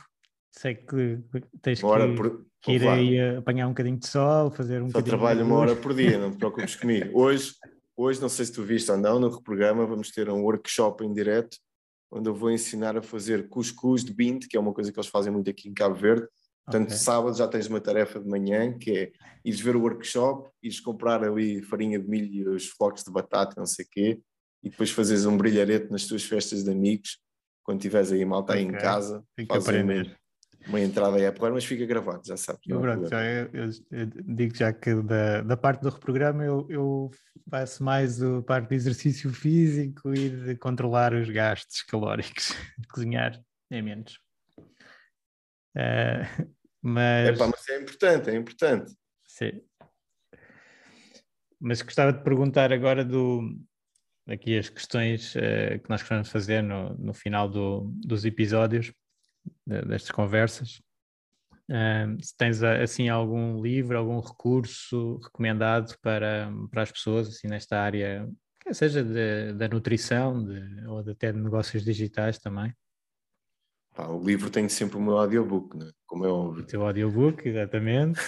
Sei 0.52 0.76
que 0.76 1.20
tens 1.62 1.82
Bora 1.82 2.08
que, 2.08 2.16
por... 2.16 2.46
que 2.62 2.74
ir 2.74 2.88
aí 2.88 3.38
apanhar 3.38 3.68
um 3.68 3.72
bocadinho 3.72 3.98
de 3.98 4.08
sol, 4.08 4.52
fazer 4.52 4.82
um 4.82 4.90
Só 4.90 5.02
trabalho 5.02 5.46
uma 5.46 5.56
hora 5.56 5.76
por 5.76 5.94
dia, 5.94 6.18
não 6.18 6.32
te 6.32 6.38
preocupes 6.40 6.76
comigo. 6.76 7.10
Hoje, 7.14 7.54
hoje, 7.96 8.22
não 8.22 8.30
sei 8.30 8.46
se 8.46 8.54
tu 8.54 8.64
viste 8.64 8.90
ou 8.92 8.98
não, 8.98 9.20
no 9.20 9.42
programa 9.42 9.86
vamos 9.86 10.12
ter 10.12 10.30
um 10.30 10.42
workshop 10.42 11.04
em 11.04 11.14
direto 11.14 11.58
onde 12.12 12.30
eu 12.30 12.34
vou 12.34 12.50
ensinar 12.50 12.98
a 12.98 13.02
fazer 13.02 13.50
cuscuz 13.50 14.04
de 14.04 14.14
bint, 14.14 14.48
que 14.48 14.56
é 14.56 14.60
uma 14.60 14.74
coisa 14.74 14.92
que 14.92 14.98
eles 14.98 15.10
fazem 15.10 15.32
muito 15.32 15.50
aqui 15.50 15.68
em 15.68 15.74
Cabo 15.74 15.96
Verde. 15.96 16.28
Portanto, 16.66 16.88
okay. 16.88 16.98
sábado 16.98 17.38
já 17.38 17.48
tens 17.48 17.68
uma 17.68 17.82
tarefa 17.82 18.20
de 18.20 18.28
manhã, 18.28 18.78
que 18.78 18.98
é 18.98 19.12
ires 19.44 19.60
ver 19.60 19.76
o 19.76 19.82
workshop, 19.82 20.50
ires 20.64 20.80
comprar 20.80 21.24
ali 21.24 21.62
farinha 21.62 22.00
de 22.00 22.08
milho 22.08 22.34
e 22.34 22.48
os 22.48 22.70
flocos 22.70 23.04
de 23.04 23.12
batata, 23.12 23.54
não 23.58 23.66
sei 23.66 23.86
o 23.86 23.88
quê, 23.92 24.20
e 24.66 24.70
depois 24.70 24.90
fazes 24.90 25.26
um 25.26 25.38
brilharete 25.38 25.92
nas 25.92 26.06
tuas 26.06 26.24
festas 26.24 26.64
de 26.64 26.72
amigos, 26.72 27.20
quando 27.64 27.78
estiveres 27.78 28.12
aí 28.12 28.26
malta 28.26 28.54
okay. 28.54 28.66
aí 28.66 28.70
em 28.70 28.72
casa. 28.72 29.24
Fica 29.36 29.60
aprender 29.60 30.18
uma 30.68 30.82
entrada 30.82 31.18
aí 31.18 31.26
a 31.28 31.34
mas 31.52 31.64
fica 31.64 31.86
gravado, 31.86 32.24
já 32.26 32.36
sabes. 32.36 32.62
Eu, 32.68 32.82
pronto, 32.82 33.08
já, 33.08 33.24
eu, 33.24 33.50
eu, 33.54 33.70
eu, 33.92 34.06
digo 34.08 34.56
já 34.56 34.74
que 34.74 34.96
da, 34.96 35.42
da 35.42 35.56
parte 35.56 35.82
do 35.82 35.90
reprograma 35.90 36.44
eu, 36.44 36.66
eu 36.68 37.12
faço 37.48 37.84
mais 37.84 38.22
a 38.24 38.42
parte 38.42 38.70
de 38.70 38.76
exercício 38.76 39.32
físico 39.32 40.12
e 40.16 40.30
de 40.30 40.56
controlar 40.56 41.14
os 41.14 41.30
gastos 41.30 41.84
calóricos. 41.84 42.50
Cozinhar 42.92 43.40
é 43.70 43.82
menos. 43.84 44.20
Uh, 45.78 46.50
mas... 46.82 47.30
Epá, 47.30 47.48
mas 47.48 47.70
é 47.70 47.80
importante, 47.80 48.30
é 48.32 48.36
importante. 48.36 48.92
Sim. 49.28 49.62
Mas 51.60 51.84
gostava 51.84 52.12
de 52.12 52.24
perguntar 52.24 52.74
agora 52.74 53.06
do, 53.06 53.56
aqui 54.28 54.58
as 54.58 54.70
questões 54.70 55.36
uh, 55.36 55.80
que 55.82 55.90
nós 55.90 56.04
queremos 56.04 56.30
fazer 56.30 56.62
no, 56.62 56.96
no 56.98 57.14
final 57.14 57.50
do, 57.50 57.92
dos 58.06 58.26
episódios 58.26 58.92
destas 59.66 60.10
conversas. 60.10 60.82
se 62.22 62.36
tens 62.36 62.64
assim 62.64 63.10
algum 63.10 63.62
livro, 63.62 63.98
algum 63.98 64.20
recurso 64.20 65.18
recomendado 65.18 65.96
para, 66.02 66.52
para 66.72 66.82
as 66.82 66.92
pessoas 66.92 67.28
assim 67.28 67.48
nesta 67.48 67.80
área, 67.80 68.28
seja 68.72 69.04
de, 69.04 69.54
da 69.54 69.68
nutrição 69.68 70.44
de, 70.44 70.88
ou 70.88 71.04
de, 71.04 71.12
até 71.12 71.32
de 71.32 71.40
negócios 71.40 71.84
digitais 71.84 72.40
também? 72.40 72.74
Pá, 73.96 74.08
o 74.08 74.22
livro 74.22 74.50
tem 74.50 74.68
sempre 74.68 74.98
o 74.98 75.02
meu 75.02 75.18
audiobook, 75.18 75.78
né? 75.78 75.90
como 76.06 76.26
é 76.26 76.28
óbvio. 76.28 76.64
O 76.64 76.66
teu 76.66 76.86
audiobook, 76.86 77.48
exatamente. 77.48 78.20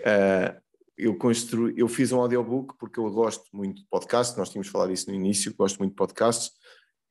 uh, 0.00 0.60
eu, 1.00 1.16
constru... 1.16 1.70
eu 1.76 1.88
fiz 1.88 2.12
um 2.12 2.20
audiobook 2.20 2.74
porque 2.78 3.00
eu 3.00 3.10
gosto 3.10 3.44
muito 3.52 3.82
de 3.82 3.88
podcast, 3.88 4.36
nós 4.38 4.50
tínhamos 4.50 4.68
falado 4.68 4.92
isso 4.92 5.08
no 5.08 5.16
início, 5.16 5.54
gosto 5.54 5.78
muito 5.78 5.92
de 5.92 5.96
podcasts, 5.96 6.52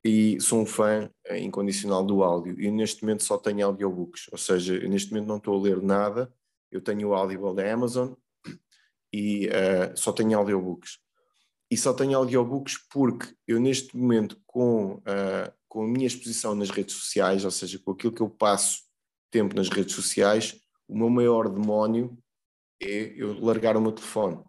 e 0.03 0.39
sou 0.39 0.61
um 0.61 0.65
fã 0.65 1.09
eh, 1.25 1.39
incondicional 1.39 2.05
do 2.05 2.23
áudio 2.23 2.59
e 2.59 2.71
neste 2.71 3.03
momento 3.03 3.23
só 3.23 3.37
tenho 3.37 3.65
audiobooks, 3.65 4.27
ou 4.31 4.37
seja, 4.37 4.79
neste 4.87 5.11
momento 5.11 5.27
não 5.27 5.37
estou 5.37 5.59
a 5.59 5.61
ler 5.61 5.81
nada, 5.81 6.33
eu 6.71 6.81
tenho 6.81 7.09
o 7.09 7.13
Audible 7.13 7.55
da 7.55 7.73
Amazon 7.73 8.13
e 9.11 9.47
uh, 9.47 9.95
só 9.95 10.11
tenho 10.11 10.37
audiobooks. 10.37 10.99
E 11.71 11.77
só 11.77 11.93
tenho 11.93 12.17
audiobooks 12.17 12.77
porque 12.91 13.33
eu 13.47 13.59
neste 13.59 13.95
momento 13.95 14.39
com, 14.45 14.95
uh, 14.95 15.51
com 15.67 15.83
a 15.83 15.87
minha 15.87 16.07
exposição 16.07 16.55
nas 16.55 16.69
redes 16.69 16.95
sociais, 16.95 17.43
ou 17.45 17.51
seja, 17.51 17.79
com 17.79 17.91
aquilo 17.91 18.13
que 18.13 18.21
eu 18.21 18.29
passo 18.29 18.83
tempo 19.31 19.55
nas 19.55 19.69
redes 19.69 19.95
sociais, 19.95 20.59
o 20.87 20.97
meu 20.97 21.09
maior 21.09 21.49
demónio 21.49 22.17
é 22.81 23.13
eu 23.15 23.39
largar 23.39 23.75
o 23.75 23.81
meu 23.81 23.91
telefone. 23.91 24.43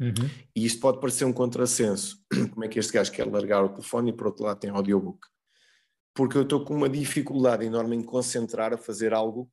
Uhum. 0.00 0.28
E 0.54 0.64
isto 0.64 0.80
pode 0.80 1.00
parecer 1.00 1.24
um 1.24 1.32
contrassenso. 1.32 2.24
Como 2.52 2.64
é 2.64 2.68
que 2.68 2.78
este 2.78 2.92
gajo 2.92 3.12
quer 3.12 3.26
largar 3.26 3.64
o 3.64 3.68
telefone 3.68 4.10
e 4.10 4.12
por 4.12 4.26
outro 4.26 4.44
lado 4.44 4.58
tem 4.58 4.70
audiobook? 4.70 5.26
Porque 6.14 6.36
eu 6.36 6.42
estou 6.42 6.64
com 6.64 6.74
uma 6.74 6.88
dificuldade 6.88 7.64
enorme 7.64 7.96
em 7.96 8.02
concentrar 8.02 8.72
a 8.72 8.78
fazer 8.78 9.12
algo 9.12 9.50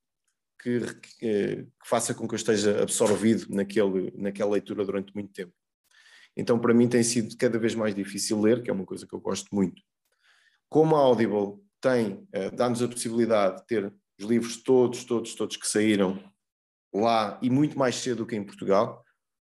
que, 0.61 0.79
que, 0.79 1.19
que, 1.19 1.67
faça 1.85 2.13
com 2.13 2.27
que 2.27 2.33
eu 2.33 2.37
esteja 2.37 2.81
absorvido 2.81 3.47
naquele, 3.49 4.11
naquela 4.15 4.51
leitura 4.51 4.85
durante 4.85 5.13
muito 5.13 5.33
tempo. 5.33 5.53
Então, 6.37 6.59
para 6.59 6.73
mim, 6.73 6.87
tem 6.87 7.03
sido 7.03 7.35
cada 7.35 7.59
vez 7.59 7.75
mais 7.75 7.93
difícil 7.93 8.39
ler, 8.39 8.61
que 8.61 8.69
é 8.69 8.73
uma 8.73 8.85
coisa 8.85 9.05
que 9.07 9.13
eu 9.13 9.19
gosto 9.19 9.53
muito. 9.53 9.81
Como 10.69 10.95
a 10.95 10.99
Audible 10.99 11.59
tem, 11.81 12.13
uh, 12.13 12.55
dá-nos 12.55 12.81
a 12.81 12.87
possibilidade 12.87 13.57
de 13.57 13.67
ter 13.67 13.93
os 14.19 14.25
livros 14.25 14.57
todos, 14.57 15.03
todos, 15.03 15.33
todos 15.35 15.57
que 15.57 15.67
saíram 15.67 16.23
lá 16.93 17.39
e 17.41 17.49
muito 17.49 17.77
mais 17.77 17.95
cedo 17.95 18.17
do 18.17 18.25
que 18.25 18.35
em 18.35 18.43
Portugal, 18.43 19.03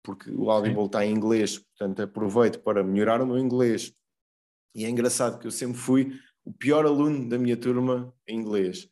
porque 0.03 0.29
o 0.31 0.49
Audible 0.49 0.85
está 0.85 1.05
em 1.05 1.13
inglês, 1.13 1.57
portanto 1.57 2.01
aproveito 2.01 2.59
para 2.59 2.83
melhorar 2.83 3.21
o 3.21 3.27
meu 3.27 3.37
inglês. 3.37 3.93
E 4.73 4.85
é 4.85 4.89
engraçado 4.89 5.39
que 5.39 5.47
eu 5.47 5.51
sempre 5.51 5.77
fui 5.77 6.19
o 6.43 6.51
pior 6.51 6.85
aluno 6.85 7.27
da 7.27 7.37
minha 7.37 7.57
turma 7.57 8.13
em 8.27 8.39
inglês, 8.39 8.87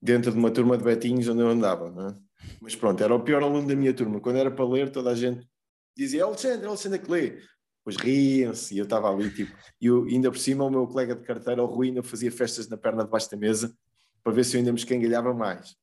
dentro 0.00 0.30
de 0.32 0.38
uma 0.38 0.50
turma 0.50 0.76
de 0.76 0.84
betinhos 0.84 1.28
onde 1.28 1.40
eu 1.40 1.48
andava, 1.48 1.88
é? 2.10 2.32
Mas 2.60 2.74
pronto, 2.74 3.02
era 3.02 3.14
o 3.14 3.20
pior 3.22 3.42
aluno 3.42 3.68
da 3.68 3.74
minha 3.74 3.94
turma. 3.94 4.20
Quando 4.20 4.36
era 4.36 4.50
para 4.50 4.64
ler, 4.64 4.90
toda 4.90 5.10
a 5.10 5.14
gente 5.14 5.46
dizia 5.96 6.24
Alexandre, 6.24 6.66
Alexandre 6.66 6.98
que 6.98 7.10
lê. 7.10 7.40
Depois 7.78 7.96
riam-se 7.96 8.74
e 8.74 8.78
eu 8.78 8.84
estava 8.84 9.10
ali, 9.10 9.30
tipo, 9.34 9.52
e 9.80 9.86
eu, 9.86 10.04
ainda 10.04 10.30
por 10.30 10.38
cima 10.38 10.64
o 10.64 10.70
meu 10.70 10.86
colega 10.86 11.16
de 11.16 11.22
carteira, 11.22 11.62
o 11.62 11.66
Rui, 11.66 11.88
ainda 11.88 12.02
fazia 12.02 12.30
festas 12.30 12.68
na 12.68 12.76
perna 12.76 13.04
debaixo 13.04 13.30
da 13.30 13.36
mesa 13.36 13.76
para 14.22 14.32
ver 14.32 14.44
se 14.44 14.56
eu 14.56 14.60
ainda 14.60 14.72
me 14.72 14.78
escangalhava 14.78 15.34
mais. 15.34 15.76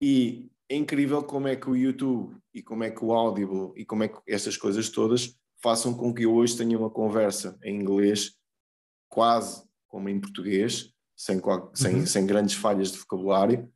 E 0.00 0.48
é 0.68 0.76
incrível 0.76 1.22
como 1.22 1.48
é 1.48 1.56
que 1.56 1.68
o 1.68 1.76
YouTube 1.76 2.36
e 2.52 2.62
como 2.62 2.84
é 2.84 2.90
que 2.90 3.04
o 3.04 3.12
Audible 3.12 3.72
e 3.76 3.84
como 3.84 4.02
é 4.02 4.08
que 4.08 4.18
estas 4.26 4.56
coisas 4.56 4.88
todas 4.88 5.36
façam 5.62 5.94
com 5.94 6.12
que 6.12 6.24
eu 6.24 6.34
hoje 6.34 6.56
tenha 6.56 6.78
uma 6.78 6.90
conversa 6.90 7.58
em 7.62 7.80
inglês 7.80 8.34
quase 9.08 9.64
como 9.88 10.08
em 10.08 10.20
português, 10.20 10.92
sem, 11.16 11.40
sem, 11.74 11.94
uhum. 11.94 12.06
sem 12.06 12.26
grandes 12.26 12.54
falhas 12.54 12.92
de 12.92 12.98
vocabulário, 12.98 13.70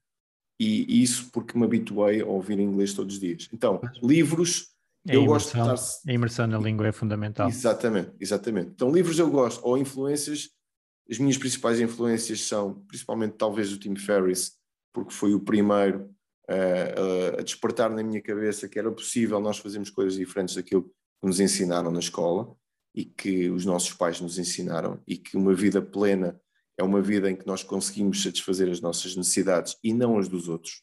e 0.59 1.03
isso 1.03 1.30
porque 1.32 1.57
me 1.57 1.64
habituei 1.64 2.20
a 2.20 2.26
ouvir 2.26 2.59
inglês 2.59 2.93
todos 2.93 3.14
os 3.14 3.20
dias. 3.20 3.49
Então, 3.51 3.80
livros, 4.03 4.68
a 5.09 5.14
eu 5.14 5.22
imersão, 5.22 5.64
gosto 5.64 5.76
de 5.76 5.86
estar... 5.86 6.11
A 6.11 6.12
imersão 6.12 6.47
na 6.47 6.59
língua 6.59 6.88
é 6.88 6.93
fundamental. 6.93 7.49
Exatamente, 7.49 8.12
exatamente. 8.20 8.72
Então, 8.72 8.93
livros 8.93 9.18
eu 9.18 9.30
gosto, 9.30 9.64
ou 9.64 9.78
influências, 9.78 10.51
as 11.11 11.18
minhas 11.18 11.38
principais 11.38 11.80
influências 11.80 12.43
são, 12.43 12.84
principalmente 12.86 13.36
talvez 13.38 13.72
o 13.72 13.78
Tim 13.78 13.97
Ferriss, 13.97 14.53
porque 14.93 15.14
foi 15.14 15.32
o 15.32 15.41
primeiro 15.41 16.14
a, 16.51 17.40
a 17.40 17.42
despertar 17.42 17.90
na 17.90 18.03
minha 18.03 18.20
cabeça 18.20 18.68
que 18.68 18.78
era 18.78 18.90
possível 18.90 19.40
nós 19.40 19.59
fazermos 19.59 19.90
coisas 19.90 20.14
diferentes 20.14 20.55
daquilo 20.55 20.84
que 20.84 20.90
nos 21.22 21.38
ensinaram 21.38 21.90
na 21.90 22.01
escola 22.01 22.55
e 22.94 23.05
que 23.05 23.48
os 23.51 23.64
nossos 23.64 23.92
pais 23.92 24.20
nos 24.20 24.38
ensinaram 24.38 25.01
e 25.07 25.16
que 25.16 25.36
uma 25.36 25.55
vida 25.55 25.80
plena 25.80 26.40
é 26.76 26.82
uma 26.82 27.01
vida 27.01 27.30
em 27.30 27.36
que 27.36 27.46
nós 27.46 27.62
conseguimos 27.62 28.22
satisfazer 28.22 28.68
as 28.68 28.80
nossas 28.80 29.14
necessidades 29.14 29.76
e 29.84 29.92
não 29.92 30.18
as 30.18 30.28
dos 30.28 30.48
outros. 30.48 30.82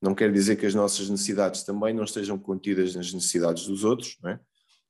Não 0.00 0.14
quer 0.14 0.32
dizer 0.32 0.56
que 0.56 0.66
as 0.66 0.74
nossas 0.74 1.08
necessidades 1.08 1.64
também 1.64 1.92
não 1.92 2.04
estejam 2.04 2.38
contidas 2.38 2.94
nas 2.94 3.12
necessidades 3.12 3.66
dos 3.66 3.82
outros, 3.82 4.16
é? 4.24 4.38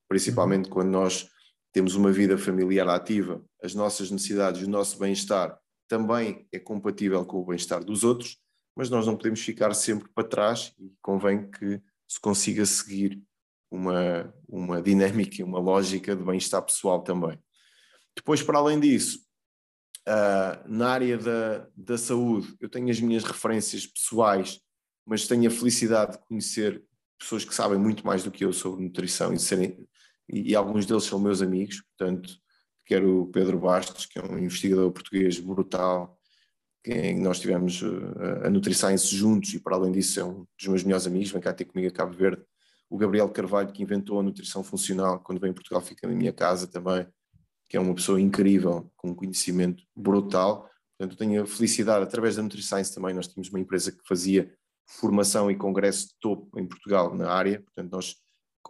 principalmente 0.09 0.67
uhum. 0.67 0.73
quando 0.73 0.91
nós 0.91 1.29
temos 1.73 1.95
uma 1.95 2.13
vida 2.13 2.37
familiar 2.37 2.89
ativa, 2.89 3.43
as 3.63 3.75
nossas 3.75 4.11
necessidades 4.11 4.63
o 4.63 4.69
nosso 4.69 4.99
bem-estar 4.99 5.59
também 5.87 6.47
é 6.53 6.59
compatível 6.59 7.25
com 7.25 7.39
o 7.39 7.47
bem-estar 7.47 7.83
dos 7.83 8.05
outros, 8.05 8.37
mas 8.79 8.89
nós 8.89 9.05
não 9.09 9.17
podemos 9.17 9.41
ficar 9.41 9.75
sempre 9.75 10.09
para 10.15 10.23
trás 10.23 10.73
e 10.79 10.95
convém 11.03 11.51
que 11.51 11.83
se 12.07 12.21
consiga 12.21 12.65
seguir 12.65 13.21
uma, 13.69 14.33
uma 14.49 14.81
dinâmica 14.81 15.41
e 15.41 15.43
uma 15.43 15.59
lógica 15.59 16.15
de 16.15 16.23
bem-estar 16.23 16.63
pessoal 16.63 17.03
também. 17.03 17.37
Depois, 18.17 18.41
para 18.41 18.59
além 18.59 18.79
disso, 18.79 19.19
uh, 20.07 20.69
na 20.69 20.91
área 20.91 21.19
da, 21.19 21.69
da 21.77 21.99
saúde, 21.99 22.57
eu 22.61 22.69
tenho 22.69 22.89
as 22.89 23.01
minhas 23.01 23.25
referências 23.25 23.85
pessoais, 23.85 24.61
mas 25.05 25.27
tenho 25.27 25.49
a 25.49 25.53
felicidade 25.53 26.13
de 26.13 26.25
conhecer 26.27 26.85
pessoas 27.19 27.45
que 27.45 27.55
sabem 27.55 27.81
muito 27.81 28.07
mais 28.07 28.23
do 28.23 28.31
que 28.31 28.45
eu 28.45 28.53
sobre 28.53 28.85
nutrição 28.85 29.33
e, 29.33 29.41
serem, 29.41 29.89
e, 30.29 30.53
e 30.53 30.55
alguns 30.55 30.87
deles 30.87 31.03
são 31.03 31.19
meus 31.19 31.43
amigos, 31.43 31.83
portanto, 31.83 32.33
quero 32.87 33.23
o 33.23 33.27
Pedro 33.27 33.59
Bastos, 33.59 34.07
que 34.07 34.21
é 34.21 34.23
um 34.23 34.39
investigador 34.39 34.93
português 34.93 35.41
brutal, 35.41 36.18
que 36.83 37.15
nós 37.15 37.41
tivemos 37.41 37.83
uh, 37.83 38.45
a 38.45 38.51
NutriScience 38.51 39.15
juntos 39.15 39.53
e 39.55 39.61
para 39.61 39.77
além 39.77 39.93
disso 39.93 40.21
é 40.21 40.25
um 40.25 40.47
dos 40.59 40.69
meus 40.69 40.85
melhores 40.85 41.07
amigos, 41.07 41.31
vem 41.31 41.41
cá 41.41 41.53
ter 41.53 41.65
comigo 41.65 41.89
a 41.89 41.93
Cabo 41.93 42.13
Verde, 42.17 42.43
o 42.89 42.97
Gabriel 42.97 43.29
Carvalho, 43.29 43.73
que 43.73 43.83
inventou 43.83 44.19
a 44.19 44.23
nutrição 44.23 44.63
funcional, 44.63 45.21
quando 45.21 45.41
vem 45.41 45.51
em 45.51 45.55
Portugal 45.55 45.81
fica 45.83 46.07
na 46.09 46.15
minha 46.15 46.33
casa 46.33 46.67
também, 46.67 47.07
que 47.69 47.77
é 47.77 47.81
uma 47.81 47.95
pessoa 47.95 48.21
incrível, 48.21 48.91
com 48.97 49.11
um 49.11 49.15
conhecimento 49.15 49.83
brutal. 49.95 50.69
Portanto, 50.97 51.19
tenho 51.19 51.43
a 51.43 51.47
felicidade, 51.47 52.03
através 52.03 52.37
da 52.37 52.43
NutriScience 52.43 52.95
também, 52.95 53.15
nós 53.15 53.29
tínhamos 53.29 53.51
uma 53.51 53.61
empresa 53.61 53.93
que 53.93 54.01
fazia 54.07 54.53
formação 54.87 55.51
e 55.51 55.57
congresso 55.57 56.09
de 56.09 56.15
topo 56.19 56.59
em 56.59 56.67
Portugal, 56.67 57.15
na 57.15 57.31
área. 57.31 57.61
Portanto, 57.61 57.93
nós 57.93 58.17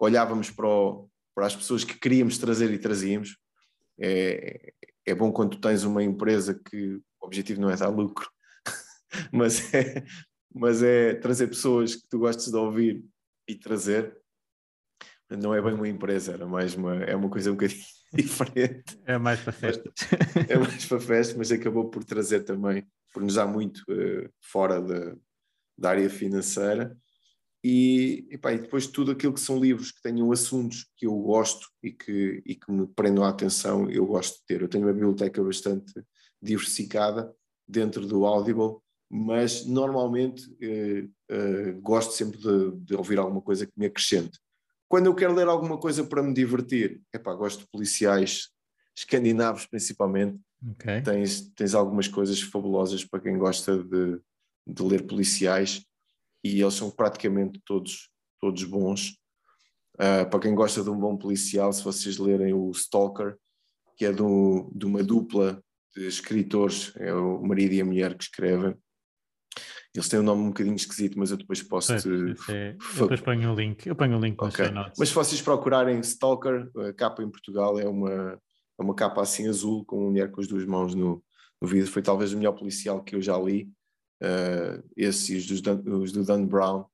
olhávamos 0.00 0.50
para, 0.50 0.66
o, 0.66 1.08
para 1.34 1.46
as 1.46 1.54
pessoas 1.54 1.84
que 1.84 1.98
queríamos 1.98 2.38
trazer 2.38 2.72
e 2.72 2.78
trazíamos. 2.78 3.36
É, 4.00 4.72
é 5.06 5.14
bom 5.14 5.32
quando 5.32 5.60
tens 5.60 5.84
uma 5.84 6.02
empresa 6.02 6.54
que 6.54 7.00
objetivo 7.28 7.60
não 7.60 7.70
é 7.70 7.76
dar 7.76 7.88
lucro, 7.88 8.28
mas 9.32 9.72
é, 9.72 10.04
mas 10.52 10.82
é 10.82 11.14
trazer 11.14 11.46
pessoas 11.48 11.94
que 11.94 12.08
tu 12.08 12.18
gostes 12.18 12.50
de 12.50 12.56
ouvir 12.56 13.04
e 13.46 13.54
trazer. 13.54 14.16
Não 15.30 15.54
é 15.54 15.60
bem 15.60 15.74
uma 15.74 15.88
empresa, 15.88 16.32
era 16.32 16.46
mais 16.46 16.74
uma, 16.74 16.96
é 17.04 17.14
uma 17.14 17.28
coisa 17.28 17.50
um 17.50 17.54
bocadinho 17.54 17.84
diferente. 18.12 18.98
É 19.04 19.18
mais 19.18 19.40
para 19.40 19.52
festas. 19.52 19.92
É 20.48 20.56
mais 20.56 20.86
para 20.86 21.00
festas, 21.00 21.36
mas 21.36 21.52
acabou 21.52 21.90
por 21.90 22.02
trazer 22.02 22.40
também, 22.40 22.86
por 23.12 23.22
nos 23.22 23.34
dar 23.34 23.46
muito 23.46 23.80
uh, 23.90 24.28
fora 24.40 24.80
da, 24.80 25.14
da 25.76 25.90
área 25.90 26.08
financeira. 26.08 26.96
E, 27.62 28.26
epá, 28.30 28.52
e 28.52 28.58
depois 28.58 28.86
tudo 28.86 29.10
aquilo 29.10 29.34
que 29.34 29.40
são 29.40 29.58
livros 29.58 29.90
que 29.90 30.00
tenham 30.00 30.30
assuntos 30.32 30.86
que 30.96 31.06
eu 31.06 31.14
gosto 31.18 31.68
e 31.82 31.90
que, 31.90 32.42
e 32.46 32.54
que 32.54 32.70
me 32.70 32.86
prendam 32.86 33.24
a 33.24 33.28
atenção, 33.28 33.90
eu 33.90 34.06
gosto 34.06 34.38
de 34.38 34.46
ter. 34.46 34.62
Eu 34.62 34.68
tenho 34.68 34.86
uma 34.86 34.92
biblioteca 34.92 35.42
bastante 35.42 35.92
diversificada 36.40 37.34
dentro 37.66 38.06
do 38.06 38.24
Audible 38.24 38.80
mas 39.10 39.64
normalmente 39.64 40.54
eh, 40.60 41.08
eh, 41.30 41.72
gosto 41.80 42.12
sempre 42.12 42.38
de, 42.38 42.72
de, 42.84 42.94
ouvir 42.94 43.18
alguma 43.18 43.40
coisa 43.40 43.64
que 43.66 43.72
me 43.76 43.86
acrescente. 43.86 44.38
Quando 44.86 45.06
eu 45.06 45.14
quero 45.14 45.34
ler 45.34 45.48
alguma 45.48 45.78
coisa 45.78 46.04
para 46.04 46.22
me 46.22 46.34
divertir, 46.34 47.00
epá, 47.12 47.34
gosto 47.34 47.60
de 47.60 47.68
policiais 47.68 48.50
escandinavos 48.96 49.66
principalmente. 49.66 50.38
Okay. 50.72 51.00
Tens, 51.02 51.52
tens 51.54 51.74
algumas 51.74 52.08
coisas 52.08 52.40
fabulosas 52.42 53.04
para 53.04 53.20
quem 53.20 53.38
gosta 53.38 53.82
de, 53.82 54.20
de 54.66 54.82
ler 54.82 55.06
policiais 55.06 55.84
e 56.44 56.60
eles 56.60 56.74
são 56.74 56.90
praticamente 56.90 57.60
todos, 57.64 58.10
todos 58.40 58.64
bons. 58.64 59.16
Uh, 59.94 60.28
para 60.28 60.40
quem 60.40 60.54
gosta 60.54 60.82
de 60.82 60.90
um 60.90 60.98
bom 60.98 61.16
policial, 61.16 61.72
se 61.72 61.82
vocês 61.82 62.18
lerem 62.18 62.52
o 62.52 62.70
Stalker, 62.72 63.36
que 63.96 64.04
é 64.04 64.12
do, 64.12 64.70
de 64.74 64.86
uma 64.86 65.02
dupla 65.02 65.62
de 65.96 66.06
escritores, 66.06 66.92
é 66.96 67.12
o 67.12 67.42
marido 67.42 67.74
e 67.74 67.80
a 67.80 67.84
mulher 67.84 68.16
que 68.16 68.24
escrevem, 68.24 68.76
eles 69.94 70.08
têm 70.08 70.20
um 70.20 70.22
nome 70.22 70.42
um 70.42 70.48
bocadinho 70.48 70.76
esquisito, 70.76 71.18
mas 71.18 71.30
eu 71.30 71.36
depois 71.36 71.62
posso. 71.62 71.92
Pois, 71.92 72.02
te... 72.02 72.52
é... 72.52 72.76
Eu 72.96 73.02
depois 73.02 73.20
ponho 73.20 73.52
o 73.52 73.56
link. 73.56 73.86
Eu 73.86 73.96
ponho 73.96 74.16
o 74.16 74.20
link 74.20 74.40
okay. 74.40 74.66
Mas 74.96 75.08
se 75.08 75.14
vocês 75.14 75.40
procurarem 75.40 75.98
Stalker, 76.00 76.70
a 76.76 76.92
capa 76.92 77.22
em 77.22 77.30
Portugal 77.30 77.78
é 77.80 77.88
uma, 77.88 78.40
é 78.78 78.82
uma 78.82 78.94
capa 78.94 79.22
assim 79.22 79.48
azul, 79.48 79.84
com 79.84 79.98
uma 79.98 80.10
mulher 80.10 80.30
com 80.30 80.40
as 80.40 80.46
duas 80.46 80.64
mãos 80.64 80.94
no, 80.94 81.22
no 81.60 81.66
vidro. 81.66 81.90
Foi 81.90 82.02
talvez 82.02 82.32
o 82.32 82.36
melhor 82.36 82.52
policial 82.52 83.02
que 83.02 83.16
eu 83.16 83.22
já 83.22 83.36
li. 83.38 83.70
Uh, 84.22 84.82
esse 84.96 85.34
e 85.34 85.36
os, 85.38 85.46
dos, 85.46 85.62
os 85.86 86.12
do 86.12 86.24
Dan 86.24 86.44
Brown. 86.46 86.84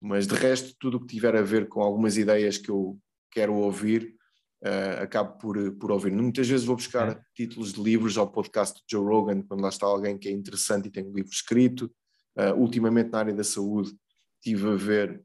Mas 0.00 0.26
de 0.26 0.34
resto, 0.34 0.74
tudo 0.78 0.98
o 0.98 1.00
que 1.00 1.14
tiver 1.14 1.34
a 1.34 1.42
ver 1.42 1.68
com 1.68 1.80
algumas 1.80 2.16
ideias 2.16 2.58
que 2.58 2.68
eu 2.68 2.98
quero 3.30 3.54
ouvir, 3.54 4.14
uh, 4.62 5.02
acabo 5.02 5.38
por, 5.38 5.72
por 5.76 5.90
ouvir. 5.90 6.12
Muitas 6.12 6.48
vezes 6.48 6.64
vou 6.64 6.76
buscar 6.76 7.12
é. 7.12 7.20
títulos 7.34 7.72
de 7.72 7.82
livros 7.82 8.16
ao 8.16 8.30
podcast 8.30 8.78
de 8.78 8.84
Joe 8.90 9.04
Rogan, 9.04 9.42
quando 9.42 9.60
lá 9.60 9.68
está 9.68 9.86
alguém 9.86 10.16
que 10.16 10.28
é 10.28 10.32
interessante 10.32 10.88
e 10.88 10.90
tem 10.90 11.04
um 11.04 11.12
livro 11.12 11.32
escrito. 11.32 11.92
Uh, 12.36 12.54
ultimamente 12.56 13.10
na 13.10 13.18
área 13.18 13.34
da 13.34 13.44
saúde 13.44 13.94
tive 14.40 14.66
a 14.66 14.74
ver, 14.74 15.22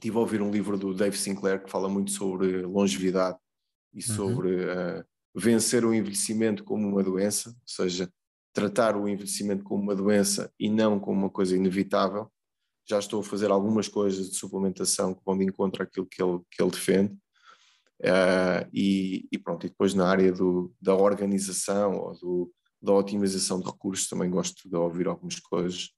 tive 0.00 0.16
a 0.16 0.20
ouvir 0.20 0.40
um 0.40 0.50
livro 0.50 0.78
do 0.78 0.94
Dave 0.94 1.18
Sinclair 1.18 1.64
que 1.64 1.70
fala 1.70 1.88
muito 1.88 2.12
sobre 2.12 2.62
longevidade 2.62 3.36
e 3.92 3.98
uhum. 3.98 4.16
sobre 4.16 4.64
uh, 4.64 5.04
vencer 5.34 5.84
o 5.84 5.92
envelhecimento 5.92 6.62
como 6.62 6.86
uma 6.86 7.02
doença, 7.02 7.50
ou 7.50 7.56
seja, 7.66 8.10
tratar 8.52 8.96
o 8.96 9.08
envelhecimento 9.08 9.64
como 9.64 9.82
uma 9.82 9.94
doença 9.94 10.52
e 10.58 10.70
não 10.70 10.98
como 10.98 11.18
uma 11.18 11.30
coisa 11.30 11.56
inevitável. 11.56 12.30
Já 12.88 12.98
estou 12.98 13.20
a 13.20 13.24
fazer 13.24 13.50
algumas 13.50 13.86
coisas 13.86 14.30
de 14.30 14.36
suplementação 14.36 15.14
que 15.14 15.20
vão 15.24 15.36
de 15.36 15.44
encontro 15.44 15.82
àquilo 15.82 16.06
que 16.06 16.22
ele, 16.22 16.40
que 16.50 16.62
ele 16.62 16.70
defende. 16.70 17.16
Uh, 18.00 18.68
e, 18.72 19.26
e, 19.32 19.38
pronto, 19.38 19.66
e 19.66 19.68
depois 19.68 19.92
na 19.92 20.06
área 20.08 20.30
do, 20.30 20.72
da 20.80 20.94
organização 20.94 21.96
ou 21.96 22.12
do, 22.14 22.52
da 22.80 22.92
otimização 22.92 23.58
de 23.58 23.66
recursos 23.66 24.08
também 24.08 24.30
gosto 24.30 24.68
de 24.68 24.76
ouvir 24.76 25.08
algumas 25.08 25.40
coisas 25.40 25.88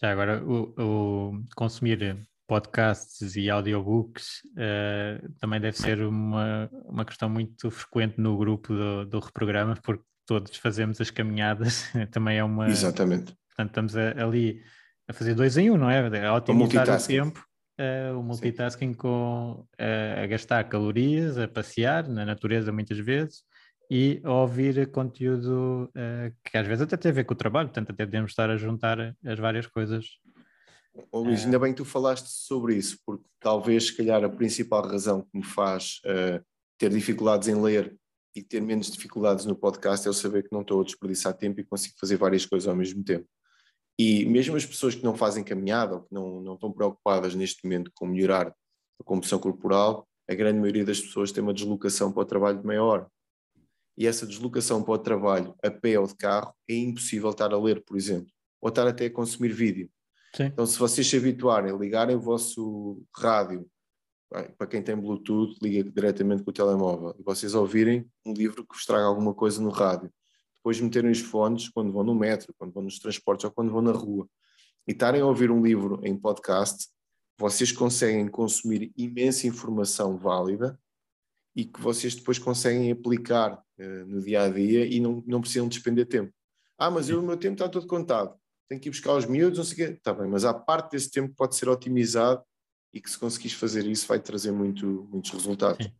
já 0.00 0.12
agora, 0.12 0.44
o, 0.44 0.74
o 0.78 1.44
consumir 1.54 2.18
podcasts 2.46 3.34
e 3.34 3.48
audiobooks 3.48 4.42
uh, 4.52 5.32
também 5.40 5.60
deve 5.60 5.76
ser 5.76 6.02
uma, 6.02 6.70
uma 6.84 7.04
questão 7.04 7.30
muito 7.30 7.70
frequente 7.70 8.20
no 8.20 8.36
grupo 8.36 8.74
do, 8.74 9.06
do 9.06 9.18
Reprograma, 9.18 9.74
porque 9.82 10.04
todos 10.26 10.54
fazemos 10.56 11.00
as 11.00 11.10
caminhadas, 11.10 11.84
também 12.12 12.38
é 12.38 12.44
uma... 12.44 12.68
Exatamente. 12.68 13.34
Portanto, 13.48 13.68
estamos 13.68 13.96
a, 13.96 14.22
ali 14.22 14.62
a 15.08 15.14
fazer 15.14 15.34
dois 15.34 15.56
em 15.56 15.70
um, 15.70 15.78
não 15.78 15.88
é? 15.88 16.26
A 16.26 16.34
otimizar 16.34 16.88
o, 16.88 16.94
o 16.94 17.06
tempo, 17.06 17.42
uh, 17.78 18.18
o 18.18 18.22
multitasking 18.22 18.92
Sim. 18.92 18.94
com 18.94 19.66
uh, 19.80 20.22
a 20.22 20.26
gastar 20.26 20.68
calorias, 20.68 21.38
a 21.38 21.48
passear 21.48 22.08
na 22.08 22.24
natureza 22.24 22.72
muitas 22.72 22.98
vezes, 22.98 23.44
e 23.90 24.20
ouvir 24.24 24.90
conteúdo 24.90 25.90
uh, 25.90 26.34
que 26.44 26.56
às 26.56 26.66
vezes 26.66 26.82
até 26.82 26.96
tem 26.96 27.10
a 27.10 27.14
ver 27.14 27.24
com 27.24 27.34
o 27.34 27.36
trabalho, 27.36 27.68
portanto 27.68 27.90
até 27.90 28.04
podemos 28.04 28.32
estar 28.32 28.50
a 28.50 28.56
juntar 28.56 29.16
as 29.24 29.38
várias 29.38 29.66
coisas. 29.66 30.06
Oh, 31.12 31.20
Luís, 31.20 31.44
ainda 31.44 31.58
bem 31.58 31.72
que 31.72 31.76
tu 31.76 31.84
falaste 31.84 32.28
sobre 32.28 32.74
isso, 32.74 32.98
porque 33.04 33.24
talvez, 33.38 33.88
se 33.88 33.96
calhar, 33.96 34.24
a 34.24 34.30
principal 34.30 34.82
razão 34.82 35.20
que 35.20 35.38
me 35.38 35.44
faz 35.44 36.00
ter 36.78 36.90
dificuldades 36.90 37.48
em 37.48 37.54
ler 37.54 37.94
e 38.34 38.42
ter 38.42 38.60
menos 38.60 38.90
dificuldades 38.90 39.44
no 39.44 39.54
podcast 39.54 40.06
é 40.06 40.08
eu 40.08 40.14
saber 40.14 40.42
que 40.42 40.52
não 40.52 40.62
estou 40.62 40.80
a 40.80 40.84
desperdiçar 40.84 41.34
tempo 41.34 41.60
e 41.60 41.64
consigo 41.64 41.94
fazer 41.98 42.16
várias 42.16 42.46
coisas 42.46 42.66
ao 42.66 42.74
mesmo 42.74 43.04
tempo. 43.04 43.26
E 43.98 44.26
mesmo 44.26 44.56
as 44.56 44.66
pessoas 44.66 44.94
que 44.94 45.04
não 45.04 45.14
fazem 45.14 45.42
caminhada 45.42 45.94
ou 45.94 46.02
que 46.02 46.12
não, 46.12 46.40
não 46.40 46.54
estão 46.54 46.70
preocupadas 46.70 47.34
neste 47.34 47.64
momento 47.64 47.90
com 47.94 48.06
melhorar 48.06 48.48
a 49.00 49.04
composição 49.04 49.38
corporal, 49.38 50.06
a 50.28 50.34
grande 50.34 50.58
maioria 50.58 50.84
das 50.84 51.00
pessoas 51.00 51.32
tem 51.32 51.42
uma 51.42 51.54
deslocação 51.54 52.12
para 52.12 52.22
o 52.22 52.26
trabalho 52.26 52.58
de 52.58 52.66
meia 52.66 52.82
hora 52.82 53.10
e 53.96 54.06
essa 54.06 54.26
deslocação 54.26 54.82
para 54.82 54.94
o 54.94 54.98
trabalho 54.98 55.54
a 55.62 55.70
pé 55.70 55.98
ou 55.98 56.06
de 56.06 56.14
carro 56.14 56.54
é 56.68 56.74
impossível 56.74 57.30
estar 57.30 57.52
a 57.52 57.58
ler, 57.58 57.82
por 57.84 57.96
exemplo, 57.96 58.30
ou 58.60 58.68
estar 58.68 58.86
até 58.86 59.06
a 59.06 59.10
consumir 59.10 59.52
vídeo. 59.52 59.90
Sim. 60.34 60.44
Então, 60.44 60.66
se 60.66 60.78
vocês 60.78 61.08
se 61.08 61.16
habituarem 61.16 61.72
a 61.72 61.76
ligarem 61.76 62.14
o 62.14 62.20
vosso 62.20 63.02
rádio, 63.16 63.66
para 64.28 64.66
quem 64.66 64.82
tem 64.82 64.96
Bluetooth, 64.96 65.56
liga 65.62 65.88
diretamente 65.90 66.42
com 66.42 66.50
o 66.50 66.52
telemóvel, 66.52 67.14
e 67.18 67.22
vocês 67.22 67.54
ouvirem 67.54 68.06
um 68.24 68.34
livro 68.34 68.66
que 68.66 68.74
vos 68.74 68.84
traga 68.84 69.04
alguma 69.04 69.32
coisa 69.32 69.62
no 69.62 69.70
rádio, 69.70 70.10
depois 70.66 70.80
meterem 70.80 71.12
os 71.12 71.20
fones 71.20 71.68
quando 71.68 71.92
vão 71.92 72.02
no 72.02 72.12
metro, 72.12 72.52
quando 72.58 72.72
vão 72.72 72.82
nos 72.82 72.98
transportes 72.98 73.44
ou 73.44 73.52
quando 73.52 73.70
vão 73.70 73.80
na 73.80 73.92
rua, 73.92 74.28
e 74.84 74.90
estarem 74.90 75.20
a 75.20 75.26
ouvir 75.26 75.48
um 75.48 75.62
livro 75.62 76.00
em 76.02 76.16
podcast, 76.18 76.88
vocês 77.38 77.70
conseguem 77.70 78.26
consumir 78.26 78.92
imensa 78.96 79.46
informação 79.46 80.18
válida 80.18 80.76
e 81.54 81.64
que 81.64 81.80
vocês 81.80 82.16
depois 82.16 82.40
conseguem 82.40 82.90
aplicar 82.90 83.62
uh, 83.78 84.06
no 84.06 84.20
dia 84.20 84.42
a 84.42 84.48
dia 84.48 84.84
e 84.84 84.98
não, 84.98 85.22
não 85.24 85.40
precisam 85.40 85.68
despender 85.68 86.06
tempo. 86.06 86.32
Ah, 86.76 86.90
mas 86.90 87.08
eu, 87.08 87.20
o 87.20 87.22
meu 87.22 87.36
tempo 87.36 87.54
está 87.54 87.68
todo 87.68 87.86
contado. 87.86 88.36
tenho 88.68 88.80
que 88.80 88.88
ir 88.88 88.90
buscar 88.90 89.14
os 89.14 89.24
miúdos, 89.24 89.58
não 89.58 89.64
sei 89.64 89.74
o 89.74 89.88
quê. 89.88 89.94
Está 89.94 90.12
bem, 90.12 90.28
mas 90.28 90.44
a 90.44 90.52
parte 90.52 90.90
desse 90.90 91.12
tempo 91.12 91.32
pode 91.36 91.54
ser 91.54 91.68
otimizado 91.68 92.42
e 92.92 93.00
que 93.00 93.08
se 93.08 93.16
conseguires 93.16 93.56
fazer 93.56 93.86
isso 93.86 94.08
vai 94.08 94.18
trazer 94.18 94.50
muito, 94.50 95.08
muitos 95.12 95.30
resultados. 95.30 95.86
Sim. 95.86 95.92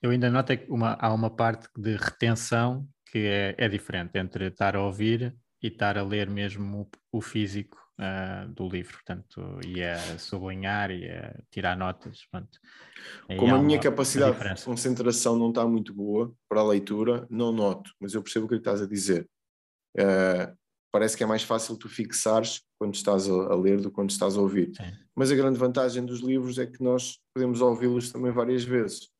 Eu 0.00 0.10
ainda 0.10 0.30
noto 0.30 0.56
que 0.56 0.70
uma, 0.70 0.96
há 1.00 1.12
uma 1.12 1.30
parte 1.30 1.68
de 1.76 1.96
retenção 1.96 2.88
que 3.12 3.18
é, 3.18 3.54
é 3.58 3.68
diferente 3.68 4.18
entre 4.18 4.46
estar 4.46 4.74
a 4.74 4.82
ouvir 4.82 5.36
e 5.62 5.68
estar 5.68 5.98
a 5.98 6.02
ler 6.02 6.30
mesmo 6.30 6.88
o, 7.12 7.18
o 7.18 7.20
físico 7.20 7.78
uh, 8.00 8.48
do 8.50 8.66
livro, 8.66 8.94
portanto, 8.94 9.60
e 9.66 9.84
a 9.84 10.18
sublinhar 10.18 10.90
e 10.90 11.10
a 11.10 11.38
tirar 11.50 11.76
notas. 11.76 12.24
Portanto, 12.24 12.58
Como 13.38 13.54
a 13.54 13.62
minha 13.62 13.78
capacidade 13.78 14.54
de 14.54 14.64
concentração 14.64 15.36
não 15.36 15.50
está 15.50 15.66
muito 15.66 15.92
boa 15.92 16.34
para 16.48 16.60
a 16.60 16.66
leitura, 16.66 17.26
não 17.28 17.52
noto, 17.52 17.92
mas 18.00 18.14
eu 18.14 18.22
percebo 18.22 18.46
o 18.46 18.48
que 18.48 18.54
estás 18.54 18.80
a 18.80 18.86
dizer. 18.86 19.28
Uh, 19.94 20.56
parece 20.90 21.14
que 21.14 21.22
é 21.22 21.26
mais 21.26 21.42
fácil 21.42 21.76
tu 21.76 21.90
fixares 21.90 22.62
quando 22.78 22.94
estás 22.94 23.28
a, 23.28 23.32
a 23.32 23.54
ler 23.54 23.78
do 23.78 23.90
que 23.90 23.94
quando 23.94 24.08
estás 24.08 24.38
a 24.38 24.40
ouvir. 24.40 24.72
Sim. 24.74 24.90
Mas 25.14 25.30
a 25.30 25.36
grande 25.36 25.58
vantagem 25.58 26.06
dos 26.06 26.20
livros 26.20 26.58
é 26.58 26.66
que 26.66 26.82
nós 26.82 27.18
podemos 27.34 27.60
ouvi-los 27.60 28.10
também 28.10 28.32
várias 28.32 28.64
vezes. 28.64 29.10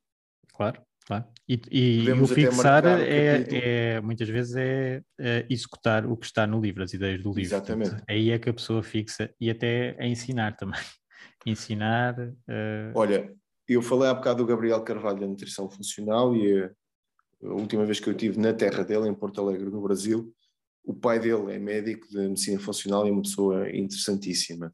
Claro. 0.55 0.83
Claro. 1.07 1.25
E, 1.49 1.61
e, 1.71 2.05
e 2.05 2.13
o 2.13 2.27
fixar 2.27 2.87
é, 2.87 3.45
é, 3.51 4.01
muitas 4.01 4.29
vezes 4.29 4.55
é, 4.55 5.03
é, 5.19 5.47
executar 5.51 6.07
o 6.07 6.17
que 6.17 6.27
está 6.27 6.47
no 6.47 6.61
livro, 6.61 6.83
as 6.83 6.93
ideias 6.93 7.23
do 7.23 7.31
livro. 7.31 7.43
Exatamente. 7.43 7.91
Portanto, 7.91 8.09
aí 8.09 8.31
é 8.31 8.39
que 8.39 8.49
a 8.49 8.55
pessoa 8.55 8.83
fixa 8.83 9.33
e 9.41 9.51
até 9.51 9.97
a 9.99 10.07
ensinar 10.07 10.57
também. 10.57 10.81
ensinar. 11.45 12.19
Uh... 12.21 12.93
Olha, 12.95 13.35
eu 13.69 13.83
falei 13.83 14.09
há 14.09 14.15
bocado 14.15 14.45
do 14.45 14.47
Gabriel 14.47 14.83
Carvalho 14.83 15.21
da 15.21 15.27
Nutrição 15.27 15.69
Funcional 15.69 16.37
e 16.37 16.63
a, 16.63 16.71
a 17.45 17.53
última 17.53 17.85
vez 17.85 17.99
que 17.99 18.09
eu 18.09 18.13
estive 18.13 18.39
na 18.39 18.53
terra 18.53 18.85
dele, 18.85 19.09
em 19.09 19.15
Porto 19.15 19.41
Alegre, 19.41 19.69
no 19.71 19.83
Brasil, 19.83 20.33
o 20.85 20.95
pai 20.95 21.19
dele 21.19 21.53
é 21.53 21.59
médico 21.59 22.09
de 22.09 22.19
medicina 22.19 22.61
funcional 22.61 23.07
e 23.07 23.11
é 23.11 23.13
uma 23.13 23.23
pessoa 23.23 23.69
interessantíssima. 23.71 24.73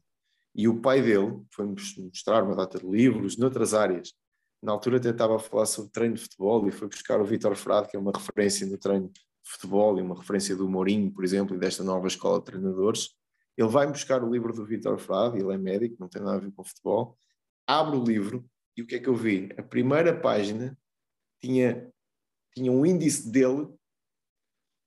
E 0.55 0.67
o 0.67 0.79
pai 0.79 1.01
dele 1.01 1.41
foi-me 1.51 1.75
mostrar 1.97 2.43
uma 2.43 2.55
data 2.55 2.79
de 2.79 2.85
livros 2.85 3.37
noutras 3.37 3.73
áreas 3.73 4.13
na 4.61 4.71
altura 4.71 4.97
até 4.97 5.09
estava 5.09 5.35
a 5.35 5.39
falar 5.39 5.65
sobre 5.65 5.91
treino 5.91 6.15
de 6.15 6.21
futebol 6.21 6.67
e 6.67 6.71
foi 6.71 6.87
buscar 6.87 7.21
o 7.21 7.25
Vitor 7.25 7.55
Frade, 7.55 7.87
que 7.87 7.95
é 7.95 7.99
uma 7.99 8.11
referência 8.11 8.67
no 8.67 8.77
treino 8.77 9.09
de 9.09 9.21
futebol 9.43 9.97
e 9.97 10.01
uma 10.01 10.15
referência 10.15 10.55
do 10.55 10.69
Mourinho, 10.69 11.11
por 11.11 11.23
exemplo, 11.23 11.55
e 11.55 11.59
desta 11.59 11.83
nova 11.83 12.07
escola 12.07 12.39
de 12.39 12.45
treinadores. 12.45 13.15
Ele 13.57 13.69
vai 13.69 13.87
buscar 13.87 14.23
o 14.23 14.31
livro 14.31 14.53
do 14.53 14.65
Vitor 14.65 14.97
Frade, 14.97 15.39
ele 15.39 15.53
é 15.53 15.57
médico, 15.57 15.95
não 15.99 16.09
tem 16.09 16.21
nada 16.21 16.37
a 16.37 16.39
ver 16.39 16.51
com 16.51 16.63
futebol, 16.63 17.17
abre 17.67 17.95
o 17.95 18.03
livro 18.03 18.45
e 18.75 18.81
o 18.81 18.87
que 18.87 18.95
é 18.95 18.99
que 18.99 19.07
eu 19.07 19.15
vi? 19.15 19.49
A 19.57 19.63
primeira 19.63 20.17
página 20.17 20.77
tinha, 21.41 21.91
tinha 22.53 22.71
um 22.71 22.85
índice 22.85 23.29
dele 23.29 23.67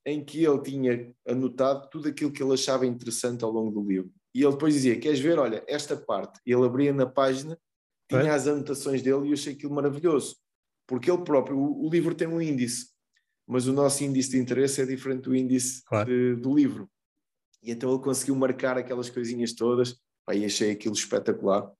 em 0.05 0.25
que 0.25 0.45
ele 0.45 0.61
tinha 0.63 1.15
anotado 1.27 1.89
tudo 1.89 2.09
aquilo 2.09 2.33
que 2.33 2.43
ele 2.43 2.55
achava 2.55 2.87
interessante 2.87 3.45
ao 3.45 3.51
longo 3.51 3.71
do 3.71 3.89
livro. 3.89 4.13
E 4.35 4.43
ele 4.43 4.53
depois 4.53 4.75
dizia: 4.75 4.99
Queres 4.99 5.21
ver? 5.21 5.39
Olha, 5.39 5.63
esta 5.69 5.97
parte. 5.97 6.41
E 6.45 6.53
ele 6.53 6.65
abria 6.65 6.93
na 6.93 7.07
página 7.07 7.59
tinha 8.21 8.33
é? 8.33 8.35
as 8.35 8.47
anotações 8.47 9.03
dele 9.03 9.27
e 9.27 9.29
eu 9.29 9.35
achei 9.35 9.53
aquilo 9.53 9.75
maravilhoso, 9.75 10.37
porque 10.87 11.11
ele 11.11 11.23
próprio, 11.25 11.57
o, 11.57 11.87
o, 11.87 11.91
livro 11.91 12.15
tem 12.15 12.29
um 12.29 12.41
índice, 12.41 12.91
mas 13.47 13.67
o 13.67 13.73
nosso 13.73 14.03
índice 14.05 14.31
de 14.31 14.39
interesse 14.39 14.81
é 14.81 14.87
diferente 14.87 15.23
do 15.23 15.37
índice 15.37 15.83
claro. 15.85 16.09
de, 16.09 16.41
do 16.41 16.55
livro. 16.55 16.91
E 17.63 17.71
então 17.71 17.93
ele 17.93 18.03
conseguiu 18.03 18.35
marcar 18.35 18.77
aquelas 18.77 19.09
coisinhas 19.11 19.53
todas, 19.53 19.97
e 20.33 20.45
achei 20.45 20.71
aquilo 20.71 20.95
espetacular, 20.95 21.71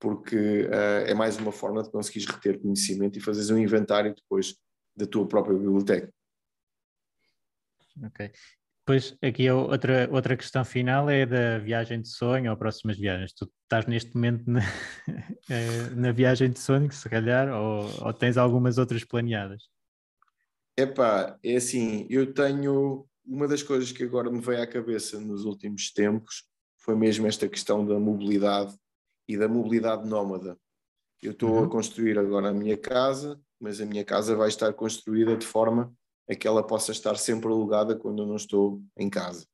porque 0.00 0.62
uh, 0.62 1.06
é 1.06 1.14
mais 1.14 1.36
uma 1.36 1.52
forma 1.52 1.82
de 1.82 1.90
conseguires 1.90 2.26
reter 2.26 2.60
conhecimento 2.60 3.18
e 3.18 3.22
fazeres 3.22 3.50
um 3.50 3.58
inventário 3.58 4.14
depois 4.14 4.56
da 4.96 5.06
tua 5.06 5.26
própria 5.26 5.56
biblioteca. 5.56 6.12
Ok. 8.04 8.32
Depois, 8.84 9.16
aqui 9.22 9.48
outra, 9.48 10.08
outra 10.10 10.36
questão 10.36 10.64
final 10.64 11.08
é 11.08 11.24
da 11.24 11.58
viagem 11.58 12.00
de 12.00 12.08
sonho 12.08 12.50
ou 12.50 12.56
próximas 12.56 12.98
viagens. 12.98 13.32
Tu 13.32 13.48
estás 13.62 13.86
neste 13.86 14.14
momento 14.14 14.42
na, 14.46 14.60
eh, 15.48 15.90
na 15.94 16.10
viagem 16.10 16.50
de 16.50 16.58
sonho, 16.58 16.90
se 16.90 17.08
calhar, 17.08 17.48
ou, 17.48 18.06
ou 18.06 18.12
tens 18.12 18.36
algumas 18.36 18.78
outras 18.78 19.04
planeadas? 19.04 19.62
Epá, 20.76 21.38
é 21.44 21.56
assim, 21.56 22.06
eu 22.10 22.34
tenho 22.34 23.06
uma 23.24 23.46
das 23.46 23.62
coisas 23.62 23.92
que 23.92 24.02
agora 24.02 24.30
me 24.30 24.40
veio 24.40 24.62
à 24.62 24.66
cabeça 24.66 25.20
nos 25.20 25.44
últimos 25.44 25.92
tempos 25.92 26.50
foi 26.82 26.96
mesmo 26.96 27.26
esta 27.26 27.48
questão 27.48 27.86
da 27.86 27.98
mobilidade 27.98 28.76
e 29.28 29.36
da 29.36 29.48
mobilidade 29.48 30.06
nómada. 30.06 30.58
Eu 31.22 31.30
estou 31.30 31.50
uhum. 31.50 31.64
a 31.64 31.68
construir 31.68 32.18
agora 32.18 32.48
a 32.48 32.52
minha 32.52 32.76
casa, 32.76 33.40
mas 33.60 33.80
a 33.80 33.86
minha 33.86 34.04
casa 34.04 34.34
vai 34.34 34.48
estar 34.48 34.72
construída 34.72 35.36
de 35.36 35.46
forma 35.46 35.94
é 36.32 36.34
que 36.34 36.48
ela 36.48 36.66
possa 36.66 36.92
estar 36.92 37.16
sempre 37.16 37.48
alugada 37.48 37.94
quando 37.94 38.22
eu 38.22 38.26
não 38.26 38.36
estou 38.36 38.82
em 38.96 39.10
casa. 39.10 39.46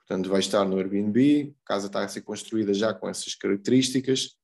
Portanto, 0.00 0.28
vai 0.28 0.40
estar 0.40 0.64
no 0.64 0.78
Airbnb, 0.78 1.54
a 1.64 1.66
casa 1.66 1.86
está 1.86 2.02
a 2.02 2.08
ser 2.08 2.22
construída 2.22 2.74
já 2.74 2.92
com 2.92 3.08
essas 3.08 3.34
características, 3.34 4.36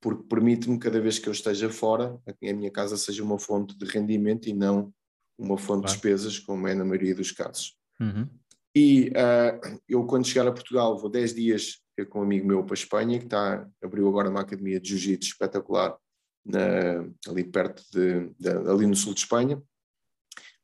porque 0.00 0.22
permite-me, 0.28 0.78
cada 0.78 1.00
vez 1.00 1.18
que 1.18 1.28
eu 1.28 1.32
esteja 1.32 1.70
fora, 1.70 2.16
que 2.38 2.48
a 2.48 2.54
minha 2.54 2.70
casa 2.70 2.96
seja 2.96 3.24
uma 3.24 3.38
fonte 3.38 3.76
de 3.76 3.84
rendimento 3.86 4.48
e 4.48 4.52
não 4.52 4.92
uma 5.36 5.58
fonte 5.58 5.82
claro. 5.82 5.86
de 5.86 5.92
despesas, 5.92 6.38
como 6.38 6.68
é 6.68 6.74
na 6.74 6.84
maioria 6.84 7.14
dos 7.14 7.32
casos. 7.32 7.76
Uhum. 8.00 8.28
E 8.74 9.08
uh, 9.08 9.80
eu, 9.88 10.04
quando 10.04 10.26
chegar 10.26 10.46
a 10.46 10.52
Portugal, 10.52 10.96
vou 10.98 11.10
10 11.10 11.34
dias 11.34 11.80
ter 11.96 12.06
com 12.06 12.20
um 12.20 12.22
amigo 12.22 12.46
meu 12.46 12.62
para 12.62 12.74
a 12.74 12.78
Espanha, 12.78 13.18
que 13.18 13.24
está, 13.24 13.66
abriu 13.82 14.06
agora 14.06 14.30
uma 14.30 14.42
academia 14.42 14.78
de 14.78 14.90
jiu-jitsu 14.90 15.30
espetacular 15.30 15.96
na, 16.44 17.08
ali 17.28 17.42
perto 17.42 17.82
de, 17.90 18.30
de, 18.38 18.50
ali 18.70 18.86
no 18.86 18.94
sul 18.94 19.14
de 19.14 19.20
Espanha 19.20 19.60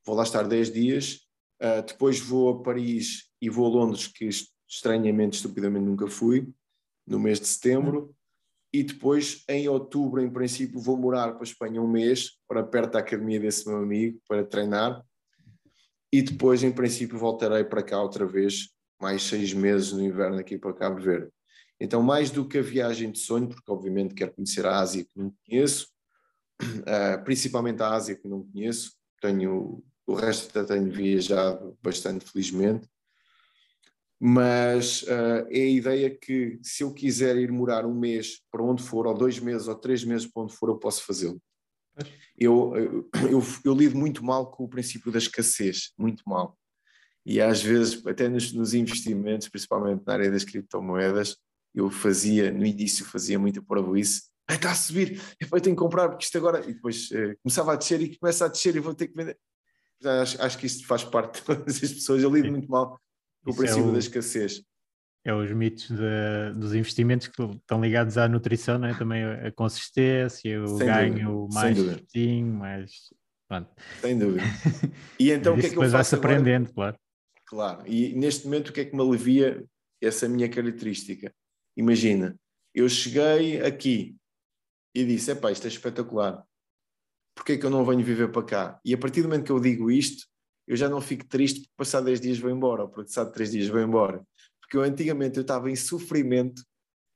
vou 0.05 0.15
lá 0.15 0.23
estar 0.23 0.43
10 0.43 0.73
dias, 0.73 1.21
uh, 1.63 1.85
depois 1.87 2.21
vou 2.21 2.51
a 2.51 2.63
Paris 2.63 3.31
e 3.41 3.49
vou 3.49 3.67
a 3.67 3.69
Londres, 3.69 4.07
que 4.07 4.29
estranhamente, 4.69 5.37
estupidamente 5.37 5.85
nunca 5.85 6.07
fui, 6.07 6.49
no 7.07 7.19
mês 7.19 7.41
de 7.41 7.47
setembro, 7.47 8.15
e 8.73 8.83
depois 8.83 9.45
em 9.49 9.69
outubro, 9.69 10.21
em 10.21 10.31
princípio, 10.31 10.81
vou 10.81 10.97
morar 10.97 11.33
para 11.33 11.43
a 11.43 11.45
Espanha 11.45 11.81
um 11.81 11.87
mês, 11.87 12.33
para 12.49 12.63
perto 12.63 12.93
da 12.93 12.99
academia 12.99 13.39
desse 13.39 13.69
meu 13.69 13.79
amigo, 13.79 14.21
para 14.27 14.45
treinar, 14.45 15.05
e 16.13 16.23
depois, 16.23 16.63
em 16.63 16.73
princípio, 16.73 17.19
voltarei 17.19 17.65
para 17.65 17.83
cá 17.83 18.01
outra 18.01 18.25
vez, 18.25 18.69
mais 19.01 19.23
seis 19.23 19.53
meses 19.53 19.93
no 19.93 20.03
inverno 20.03 20.39
aqui 20.39 20.57
para 20.57 20.73
Cabo 20.73 21.01
Verde. 21.01 21.29
Então, 21.81 22.03
mais 22.03 22.31
do 22.31 22.47
que 22.47 22.59
a 22.59 22.63
viagem 22.63 23.11
de 23.11 23.19
sonho, 23.19 23.49
porque 23.49 23.71
obviamente 23.71 24.15
quero 24.15 24.33
conhecer 24.33 24.65
a 24.65 24.79
Ásia 24.79 25.05
que 25.05 25.11
não 25.17 25.35
conheço, 25.45 25.89
uh, 26.63 27.23
principalmente 27.25 27.83
a 27.83 27.91
Ásia 27.91 28.15
que 28.15 28.29
não 28.29 28.45
conheço, 28.45 28.93
tenho 29.21 29.83
o 30.07 30.15
resto 30.15 30.59
até 30.59 30.75
tenho 30.75 30.91
viajado 30.91 31.77
bastante 31.83 32.25
felizmente, 32.25 32.89
mas 34.21 35.03
uh, 35.03 35.47
é 35.51 35.61
a 35.61 35.71
ideia 35.71 36.11
que 36.11 36.59
se 36.63 36.83
eu 36.83 36.93
quiser 36.93 37.37
ir 37.37 37.51
morar 37.51 37.85
um 37.85 37.95
mês 37.95 38.41
para 38.51 38.63
onde 38.63 38.83
for, 38.83 39.07
ou 39.07 39.15
dois 39.15 39.39
meses, 39.39 39.69
ou 39.69 39.75
três 39.75 40.05
meses 40.05 40.27
para 40.27 40.43
onde 40.43 40.55
for, 40.55 40.69
eu 40.69 40.79
posso 40.79 41.05
fazê-lo. 41.05 41.41
Eu, 42.37 42.75
eu, 42.77 43.11
eu, 43.31 43.43
eu, 43.65 43.75
lido 43.75 43.97
muito 43.97 44.25
mal 44.25 44.51
com 44.51 44.65
o 44.65 44.69
princípio 44.69 45.13
da 45.13 45.19
escassez, 45.19 45.93
muito 45.99 46.23
mal. 46.27 46.59
E 47.25 47.41
às 47.41 47.63
vezes, 47.63 48.05
até 48.07 48.29
nos, 48.29 48.53
nos 48.53 48.75
investimentos, 48.75 49.49
principalmente 49.49 50.03
na 50.07 50.13
área 50.13 50.31
das 50.31 50.45
criptomoedas, 50.45 51.37
eu 51.75 51.91
fazia, 51.91 52.51
no 52.51 52.65
início 52.65 53.05
fazia 53.05 53.39
muita 53.39 53.63
isso 53.97 54.23
está 54.49 54.73
a 54.73 54.75
subir, 54.75 55.21
eu 55.41 55.49
tenho 55.61 55.77
que 55.77 55.83
comprar 55.83 56.09
porque 56.09 56.25
isto 56.25 56.37
agora. 56.37 56.61
E 56.69 56.75
depois 56.75 57.11
uh, 57.11 57.37
começava 57.43 57.73
a 57.73 57.77
descer 57.77 58.01
e 58.03 58.17
começa 58.17 58.45
a 58.45 58.49
descer 58.49 58.77
e 58.77 58.81
vou 58.81 58.95
ter 58.95 59.09
que 59.09 59.17
vender. 59.17 59.39
Acho, 60.05 60.43
acho 60.43 60.59
que 60.59 60.67
isto 60.67 60.87
faz 60.87 61.05
parte 61.05 61.41
de 61.41 61.47
todas 61.47 61.83
as 61.83 61.93
pessoas. 61.93 62.23
Eu 62.23 62.31
lido 62.31 62.47
Sim. 62.47 62.53
muito 62.53 62.71
mal 62.71 62.99
com 63.45 63.51
o 63.51 63.57
princípio 63.57 63.87
é 63.87 63.89
o, 63.89 63.93
da 63.93 63.99
escassez. 63.99 64.63
É 65.25 65.35
os 65.35 65.51
mitos 65.53 65.89
de, 65.89 66.55
dos 66.57 66.75
investimentos 66.75 67.29
que 67.29 67.43
estão 67.43 67.81
ligados 67.81 68.19
à 68.19 68.29
nutrição, 68.29 68.85
é? 68.85 68.95
também 68.95 69.25
a 69.25 69.51
consistência, 69.53 70.63
o 70.63 70.79
Sem 70.79 70.87
ganho 70.87 71.29
dúvida. 71.31 71.55
mais 71.55 71.79
certinho, 71.79 72.55
mais. 72.55 72.91
Pronto. 73.49 73.71
Sem 74.01 74.19
dúvida. 74.19 74.43
E 75.19 75.31
então 75.31 75.55
o 75.55 75.61
que 75.61 75.67
é 75.67 75.71
que 75.71 75.77
eu 75.77 75.83
faço? 75.83 75.93
vai-se 75.93 76.15
aprendendo, 76.15 76.73
claro. 76.73 76.99
Claro. 77.47 77.87
E 77.87 78.15
neste 78.15 78.45
momento 78.47 78.69
o 78.69 78.73
que 78.73 78.81
é 78.81 78.85
que 78.85 78.97
me 78.97 79.03
alivia 79.03 79.65
essa 80.03 80.29
minha 80.29 80.49
característica? 80.49 81.33
Imagina, 81.77 82.37
eu 82.75 82.89
cheguei 82.89 83.61
aqui 83.63 84.17
e 84.95 85.05
disse: 85.05 85.31
epá, 85.31 85.53
isto 85.53 85.67
é 85.67 85.69
espetacular 85.69 86.45
porque 87.35 87.53
é 87.53 87.59
que 87.59 87.67
eu 87.67 87.71
não 87.71 87.85
venho 87.85 88.05
viver 88.05 88.31
para 88.31 88.43
cá? 88.43 88.81
E 88.85 88.95
a 88.95 88.99
partir 88.99 89.23
do 89.23 89.29
momento 89.29 89.47
que 89.47 89.53
eu 89.53 89.61
digo 89.61 89.91
isto, 89.91 90.27
eu 90.67 90.77
já 90.77 90.89
não 90.89 91.01
fico 91.01 91.27
triste 91.27 91.61
porque 91.61 91.75
passar 91.77 92.01
10 92.01 92.21
dias 92.21 92.39
vou 92.39 92.51
embora, 92.51 92.83
ou 92.83 92.89
porque 92.89 93.09
passar 93.09 93.27
3 93.27 93.51
dias 93.51 93.69
vou 93.69 93.81
embora. 93.81 94.25
Porque 94.61 94.77
eu 94.77 94.83
antigamente 94.83 95.37
eu 95.37 95.43
estava 95.43 95.71
em 95.71 95.77
sofrimento. 95.77 96.63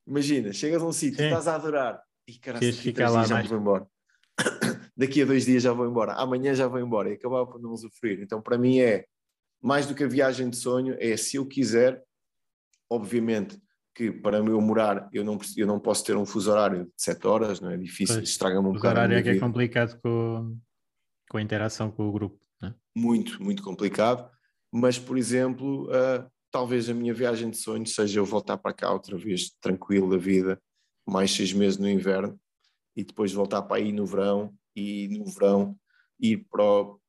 Imagina, 0.06 0.52
chegas 0.52 0.82
a 0.82 0.86
um 0.86 0.92
sítio, 0.92 1.22
estás 1.22 1.46
a 1.48 1.54
adorar, 1.54 2.02
e 2.26 2.38
caralho, 2.38 2.66
daqui 2.66 2.90
a 2.90 2.92
3 2.94 3.12
dias 3.12 3.28
já 3.28 3.42
vou 3.42 3.58
embora. 3.58 3.86
daqui 4.96 5.22
a 5.22 5.24
dois 5.24 5.44
dias 5.44 5.62
já 5.62 5.72
vou 5.72 5.86
embora, 5.86 6.14
amanhã 6.14 6.54
já 6.54 6.66
vou 6.66 6.80
embora, 6.80 7.10
e 7.10 7.14
acabava 7.14 7.46
por 7.46 7.60
não 7.60 7.76
sofrer. 7.76 8.20
Então, 8.20 8.40
para 8.42 8.58
mim, 8.58 8.80
é 8.80 9.04
mais 9.62 9.86
do 9.86 9.94
que 9.94 10.04
a 10.04 10.08
viagem 10.08 10.50
de 10.50 10.56
sonho, 10.56 10.96
é 10.98 11.16
se 11.16 11.36
eu 11.36 11.46
quiser, 11.46 12.02
obviamente, 12.90 13.60
que 13.99 14.12
para 14.12 14.36
eu 14.38 14.61
morar 14.61 15.09
eu 15.12 15.24
não, 15.24 15.36
eu 15.57 15.66
não 15.66 15.80
posso 15.80 16.05
ter 16.05 16.16
um 16.16 16.24
fuso 16.24 16.53
horário 16.53 16.84
de 16.84 16.92
7 16.96 17.26
horas, 17.26 17.61
não 17.61 17.68
é 17.68 17.76
difícil, 17.76 18.20
estraga-me 18.22 18.68
um 18.68 18.72
bocado. 18.72 18.94
O 18.94 18.96
horário 18.96 19.18
é 19.18 19.22
que 19.24 19.30
é 19.30 19.40
complicado 19.40 20.01
com, 20.01 20.57
com 21.28 21.36
a 21.36 21.42
interação 21.42 21.90
com 21.90 22.09
o 22.09 22.12
grupo. 22.12 22.38
É? 22.62 22.72
Muito, 22.96 23.42
muito 23.42 23.61
complicado. 23.61 24.30
Mas, 24.70 25.01
por 25.01 25.18
exemplo, 25.18 25.86
uh, 25.86 26.30
talvez 26.49 26.88
a 26.88 26.94
minha 26.94 27.12
viagem 27.12 27.51
de 27.51 27.57
sonho 27.57 27.84
seja 27.88 28.20
eu 28.20 28.24
voltar 28.24 28.57
para 28.57 28.72
cá 28.72 28.92
outra 28.92 29.18
vez, 29.18 29.51
tranquilo 29.61 30.09
da 30.09 30.16
vida, 30.16 30.62
mais 31.05 31.32
seis 31.32 31.53
meses 31.53 31.76
no 31.76 31.88
inverno, 31.88 32.38
e 32.94 33.03
depois 33.03 33.32
voltar 33.32 33.62
para 33.62 33.78
aí 33.78 33.90
no 33.90 34.07
verão, 34.07 34.55
e 34.76 35.09
no 35.09 35.24
verão 35.24 35.76
ir 36.20 36.46
para 36.49 36.62
o... 36.62 37.01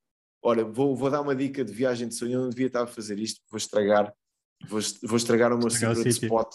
Olha, 0.42 0.64
vou, 0.64 0.96
vou 0.96 1.08
dar 1.08 1.20
uma 1.20 1.36
dica 1.36 1.64
de 1.64 1.72
viagem 1.72 2.08
de 2.08 2.16
sonho, 2.16 2.32
eu 2.32 2.42
não 2.42 2.50
devia 2.50 2.66
estar 2.66 2.82
a 2.82 2.86
fazer 2.88 3.16
isto, 3.20 3.40
vou 3.48 3.58
estragar, 3.58 4.12
vou, 4.66 4.80
vou 5.02 5.16
estragar 5.16 5.52
o 5.52 5.58
meu 5.58 5.68
estragar 5.68 5.96
secret 5.96 6.08
o 6.08 6.24
spot. 6.24 6.48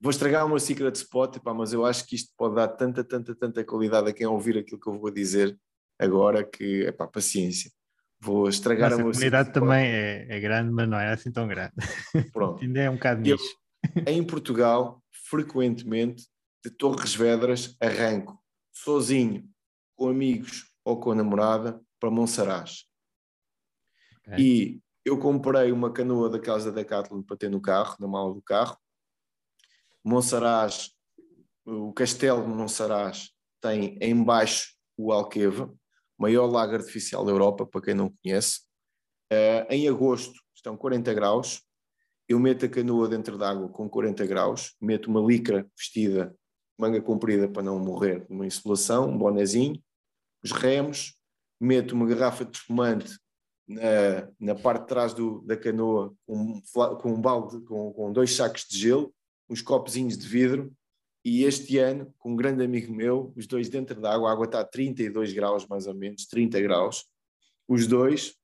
Vou 0.00 0.10
estragar 0.10 0.46
o 0.46 0.48
meu 0.48 0.60
secret 0.60 0.94
spot, 0.94 1.38
pá, 1.40 1.52
mas 1.52 1.72
eu 1.72 1.84
acho 1.84 2.06
que 2.06 2.14
isto 2.14 2.32
pode 2.36 2.54
dar 2.54 2.68
tanta, 2.68 3.02
tanta, 3.02 3.34
tanta 3.34 3.64
qualidade 3.64 4.08
a 4.08 4.12
quem 4.12 4.26
ouvir 4.26 4.56
aquilo 4.56 4.80
que 4.80 4.88
eu 4.88 4.98
vou 4.98 5.10
dizer 5.10 5.58
agora 5.98 6.44
que, 6.44 6.84
é 6.84 6.92
pá, 6.92 7.08
paciência. 7.08 7.70
Vou 8.20 8.48
estragar 8.48 8.90
Nossa, 8.90 9.02
a 9.02 9.04
minha 9.04 9.12
comunidade 9.12 9.52
também 9.52 9.86
é, 9.86 10.26
é, 10.28 10.40
grande, 10.40 10.70
mas 10.72 10.88
não 10.88 10.98
é 10.98 11.12
assim 11.12 11.32
tão 11.32 11.48
grande. 11.48 11.72
Pronto. 12.32 12.62
Ainda 12.62 12.80
é 12.80 12.90
um 12.90 12.94
bocado 12.94 13.20
nicho. 13.20 13.56
em 14.06 14.24
Portugal, 14.24 15.02
frequentemente, 15.28 16.24
de 16.64 16.70
Torres 16.70 17.14
Vedras, 17.14 17.76
arranco 17.80 18.38
sozinho, 18.72 19.48
com 19.96 20.08
amigos 20.08 20.72
ou 20.84 20.98
com 20.98 21.10
a 21.10 21.14
namorada, 21.14 21.80
para 21.98 22.10
Monsaraz. 22.10 22.84
Okay. 24.20 24.38
E 24.38 24.82
eu 25.08 25.18
comprei 25.18 25.72
uma 25.72 25.90
canoa 25.90 26.28
da 26.28 26.38
casa 26.38 26.70
da 26.70 26.82
Decathlon 26.82 27.22
para 27.22 27.36
ter 27.36 27.50
no 27.50 27.60
carro, 27.60 27.96
na 27.98 28.06
mala 28.06 28.34
do 28.34 28.42
carro. 28.42 28.76
Monsaraz, 30.04 30.90
o 31.64 31.92
castelo 31.94 32.42
de 32.42 32.48
Monsaraz 32.48 33.30
tem 33.60 33.98
embaixo 34.02 34.74
o 34.98 35.10
Alqueva, 35.10 35.74
maior 36.18 36.46
lago 36.46 36.74
artificial 36.74 37.24
da 37.24 37.32
Europa, 37.32 37.64
para 37.64 37.80
quem 37.80 37.94
não 37.94 38.12
conhece. 38.22 38.60
Uh, 39.32 39.64
em 39.70 39.88
agosto 39.88 40.38
estão 40.54 40.76
40 40.76 41.14
graus. 41.14 41.62
Eu 42.28 42.38
meto 42.38 42.66
a 42.66 42.68
canoa 42.68 43.08
dentro 43.08 43.38
d'água 43.38 43.68
com 43.70 43.88
40 43.88 44.26
graus, 44.26 44.76
meto 44.78 45.08
uma 45.08 45.20
licra 45.20 45.66
vestida, 45.74 46.36
manga 46.78 47.00
comprida 47.00 47.48
para 47.48 47.62
não 47.62 47.78
morrer, 47.78 48.26
uma 48.28 48.46
insolação, 48.46 49.08
um 49.08 49.16
bonezinho, 49.16 49.82
os 50.44 50.52
remos, 50.52 51.16
meto 51.58 51.92
uma 51.92 52.06
garrafa 52.06 52.44
de 52.44 52.58
espumante 52.58 53.18
na, 53.68 54.28
na 54.40 54.54
parte 54.54 54.82
de 54.82 54.88
trás 54.88 55.12
do, 55.12 55.42
da 55.42 55.56
canoa 55.56 56.14
com, 56.26 56.60
com 57.00 57.12
um 57.12 57.20
balde, 57.20 57.60
com, 57.66 57.92
com 57.92 58.12
dois 58.12 58.34
sacos 58.34 58.64
de 58.68 58.78
gelo, 58.78 59.14
uns 59.48 59.60
copozinhos 59.60 60.16
de 60.16 60.26
vidro 60.26 60.72
e 61.24 61.44
este 61.44 61.76
ano, 61.78 62.12
com 62.18 62.32
um 62.32 62.36
grande 62.36 62.64
amigo 62.64 62.92
meu, 62.92 63.32
os 63.36 63.46
dois 63.46 63.68
dentro 63.68 64.00
da 64.00 64.14
água, 64.14 64.30
a 64.30 64.32
água 64.32 64.46
está 64.46 64.60
a 64.60 64.64
32 64.64 65.34
graus 65.34 65.66
mais 65.66 65.86
ou 65.86 65.94
menos, 65.94 66.26
30 66.26 66.60
graus, 66.62 67.04
os 67.68 67.86
dois 67.86 68.34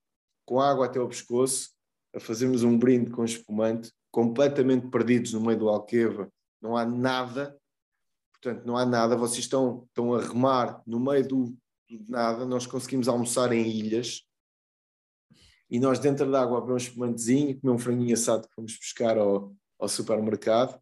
com 0.44 0.60
água 0.60 0.84
até 0.84 0.98
ao 0.98 1.08
pescoço, 1.08 1.70
a 2.14 2.20
fazermos 2.20 2.62
um 2.62 2.78
brinde 2.78 3.10
com 3.10 3.24
espumante, 3.24 3.90
completamente 4.10 4.88
perdidos 4.88 5.32
no 5.32 5.40
meio 5.40 5.58
do 5.58 5.68
Alqueva, 5.70 6.30
não 6.60 6.76
há 6.76 6.84
nada, 6.84 7.56
portanto, 8.32 8.66
não 8.66 8.76
há 8.76 8.84
nada, 8.84 9.16
vocês 9.16 9.40
estão, 9.40 9.84
estão 9.88 10.14
a 10.14 10.20
remar 10.20 10.82
no 10.86 11.00
meio 11.00 11.26
do, 11.26 11.44
do 11.88 12.04
nada, 12.08 12.44
nós 12.44 12.66
conseguimos 12.66 13.08
almoçar 13.08 13.52
em 13.52 13.66
ilhas, 13.66 14.22
e 15.74 15.80
nós 15.80 15.98
dentro 15.98 16.30
da 16.30 16.40
água 16.40 16.60
beber 16.60 16.74
um 16.74 16.76
espumantezinho, 16.76 17.60
comer 17.60 17.72
um 17.72 17.78
franguinho 17.78 18.14
assado 18.14 18.46
que 18.46 18.54
fomos 18.54 18.76
buscar 18.76 19.18
ao, 19.18 19.52
ao 19.76 19.88
supermercado, 19.88 20.80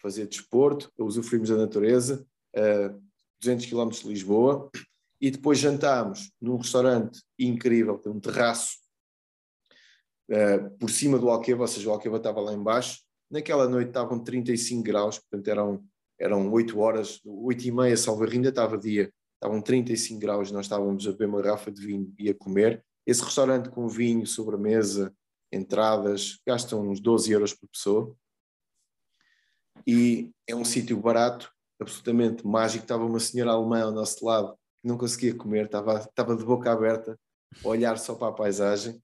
fazer 0.00 0.26
desporto, 0.26 0.90
usufruímos 0.98 1.50
da 1.50 1.58
natureza, 1.58 2.26
a 2.56 2.94
200 3.38 3.66
km 3.66 3.90
de 3.90 4.08
Lisboa, 4.08 4.70
e 5.20 5.30
depois 5.30 5.58
jantámos 5.58 6.32
num 6.40 6.56
restaurante 6.56 7.20
incrível, 7.38 7.98
tem 7.98 8.10
um 8.10 8.18
terraço 8.18 8.78
uh, 10.30 10.70
por 10.78 10.88
cima 10.88 11.18
do 11.18 11.28
Alqueva, 11.28 11.60
ou 11.60 11.68
seja, 11.68 11.90
o 11.90 11.92
Alqueva 11.92 12.16
estava 12.16 12.40
lá 12.40 12.54
embaixo. 12.54 13.02
Naquela 13.30 13.68
noite 13.68 13.88
estavam 13.88 14.24
35 14.24 14.82
graus, 14.82 15.18
portanto 15.18 15.48
eram, 15.48 15.84
eram 16.18 16.50
8 16.50 16.78
horas, 16.78 17.20
8 17.26 17.68
e 17.68 17.72
meia, 17.72 17.94
salvo 17.94 18.24
ainda 18.24 18.48
estava 18.48 18.78
dia, 18.78 19.12
estavam 19.34 19.60
35 19.60 20.18
graus, 20.18 20.50
nós 20.50 20.64
estávamos 20.64 21.06
a 21.06 21.10
beber 21.12 21.28
uma 21.28 21.42
garrafa 21.42 21.70
de 21.70 21.84
vinho 21.86 22.10
e 22.18 22.30
a 22.30 22.34
comer. 22.34 22.82
Esse 23.06 23.22
restaurante 23.22 23.70
com 23.70 23.88
vinho, 23.88 24.26
sobremesa, 24.26 25.14
entradas, 25.52 26.38
gastam 26.46 26.88
uns 26.88 27.00
12 27.00 27.32
euros 27.32 27.54
por 27.54 27.68
pessoa 27.68 28.16
e 29.86 30.30
é 30.46 30.54
um 30.54 30.64
sítio 30.64 30.96
barato, 30.98 31.50
absolutamente 31.80 32.46
mágico. 32.46 32.84
Estava 32.84 33.04
uma 33.04 33.18
senhora 33.18 33.52
alemã 33.52 33.82
ao 33.82 33.92
nosso 33.92 34.24
lado 34.24 34.56
não 34.82 34.96
conseguia 34.96 35.34
comer, 35.34 35.66
estava, 35.66 35.98
estava 35.98 36.36
de 36.36 36.44
boca 36.44 36.72
aberta, 36.72 37.18
a 37.64 37.68
olhar 37.68 37.98
só 37.98 38.14
para 38.14 38.28
a 38.28 38.32
paisagem. 38.32 39.00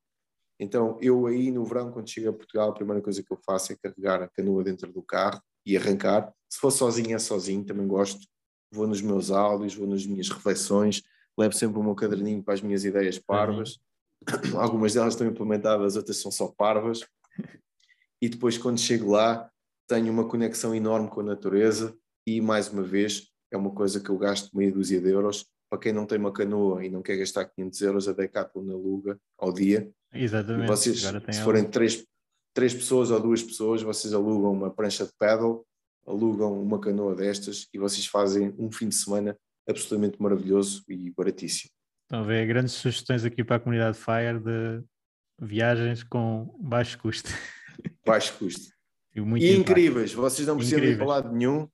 Então, 0.59 0.99
eu 1.03 1.26
aí 1.26 1.51
no 1.51 1.64
verão, 1.64 1.92
quando 1.92 2.09
chego 2.09 2.30
a 2.30 2.32
Portugal, 2.32 2.70
a 2.70 2.74
primeira 2.74 3.03
coisa 3.03 3.22
que 3.22 3.30
eu 3.30 3.38
faço 3.44 3.72
é 3.72 3.76
carregar 3.76 4.22
a 4.22 4.28
canoa 4.28 4.64
dentro 4.64 4.90
do 4.90 5.03
carro 5.03 5.40
e 5.66 5.76
arrancar. 5.76 6.32
Se 6.49 6.59
for 6.59 6.70
sozinho, 6.70 7.14
é 7.14 7.18
sozinho, 7.18 7.64
também 7.64 7.86
gosto. 7.86 8.26
Vou 8.72 8.86
nos 8.86 9.03
meus 9.03 9.30
áudios, 9.30 9.74
vou 9.74 9.86
nas 9.86 10.07
minhas 10.07 10.30
reflexões, 10.30 11.03
levo 11.39 11.55
sempre 11.55 11.78
o 11.78 11.82
meu 11.82 11.95
caderninho 11.95 12.43
para 12.43 12.55
as 12.55 12.61
minhas 12.61 12.84
ideias 12.84 13.18
parvas. 13.18 13.78
Uhum. 14.55 14.59
Algumas 14.61 14.95
delas 14.95 15.14
estão 15.14 15.26
implementadas, 15.26 15.97
outras 15.97 16.16
são 16.16 16.30
só 16.30 16.49
parvas. 16.49 17.01
E 18.20 18.28
depois, 18.28 18.57
quando 18.57 18.78
chego 18.78 19.11
lá, 19.11 19.51
tenho 19.89 20.12
uma 20.12 20.26
conexão 20.26 20.74
enorme 20.74 21.09
com 21.09 21.20
a 21.20 21.24
natureza 21.24 21.97
e, 22.26 22.41
mais 22.41 22.68
uma 22.68 22.82
vez, 22.82 23.28
é 23.53 23.57
uma 23.57 23.70
coisa 23.70 24.01
que 24.01 24.09
eu 24.09 24.18
gasto 24.18 24.57
meia 24.57 24.72
dúzia 24.72 25.01
de 25.01 25.11
euros. 25.11 25.47
Para 25.70 25.80
quem 25.80 25.93
não 25.93 26.07
tem 26.07 26.18
uma 26.18 26.32
canoa 26.32 26.84
e 26.84 26.89
não 26.89 27.03
quer 27.03 27.16
gastar 27.16 27.45
500 27.45 27.80
euros, 27.82 28.09
a 28.09 28.12
Decathlon 28.12 28.70
aluga 28.70 29.18
ao 29.39 29.53
dia. 29.53 29.91
Exatamente. 30.12 30.64
E 30.64 30.66
vocês, 30.66 31.03
se 31.03 31.43
forem 31.43 31.64
três, 31.64 32.05
três 32.55 32.72
pessoas 32.72 33.11
ou 33.11 33.20
duas 33.20 33.43
pessoas, 33.43 33.82
vocês 33.82 34.14
alugam 34.14 34.53
uma 34.53 34.70
prancha 34.70 35.05
de 35.05 35.12
paddle, 35.18 35.66
alugam 36.07 36.61
uma 36.61 36.80
canoa 36.80 37.14
destas 37.14 37.68
e 37.74 37.78
vocês 37.78 38.07
fazem 38.07 38.55
um 38.59 38.70
fim 38.70 38.89
de 38.89 38.95
semana 38.95 39.37
absolutamente 39.69 40.21
maravilhoso 40.21 40.85
e 40.89 41.11
baratíssimo. 41.11 41.71
Estão 42.03 42.21
a 42.21 42.23
ver 42.23 42.47
grandes 42.47 42.75
sugestões 42.75 43.25
aqui 43.25 43.43
para 43.43 43.57
a 43.57 43.61
comunidade 43.61 43.99
Fire 43.99 44.39
de 44.39 44.85
viagens 45.41 46.03
com 46.03 46.57
baixo 46.61 46.99
custo. 46.99 47.29
Baixo 48.07 48.39
custo. 48.39 48.73
E, 49.14 49.21
e 49.21 49.57
incríveis, 49.57 50.12
vocês 50.12 50.47
não 50.47 50.57
precisam 50.57 50.79
incríveis. 50.79 50.97
ir 50.97 50.99
para 50.99 51.07
lado 51.07 51.33
nenhum 51.33 51.69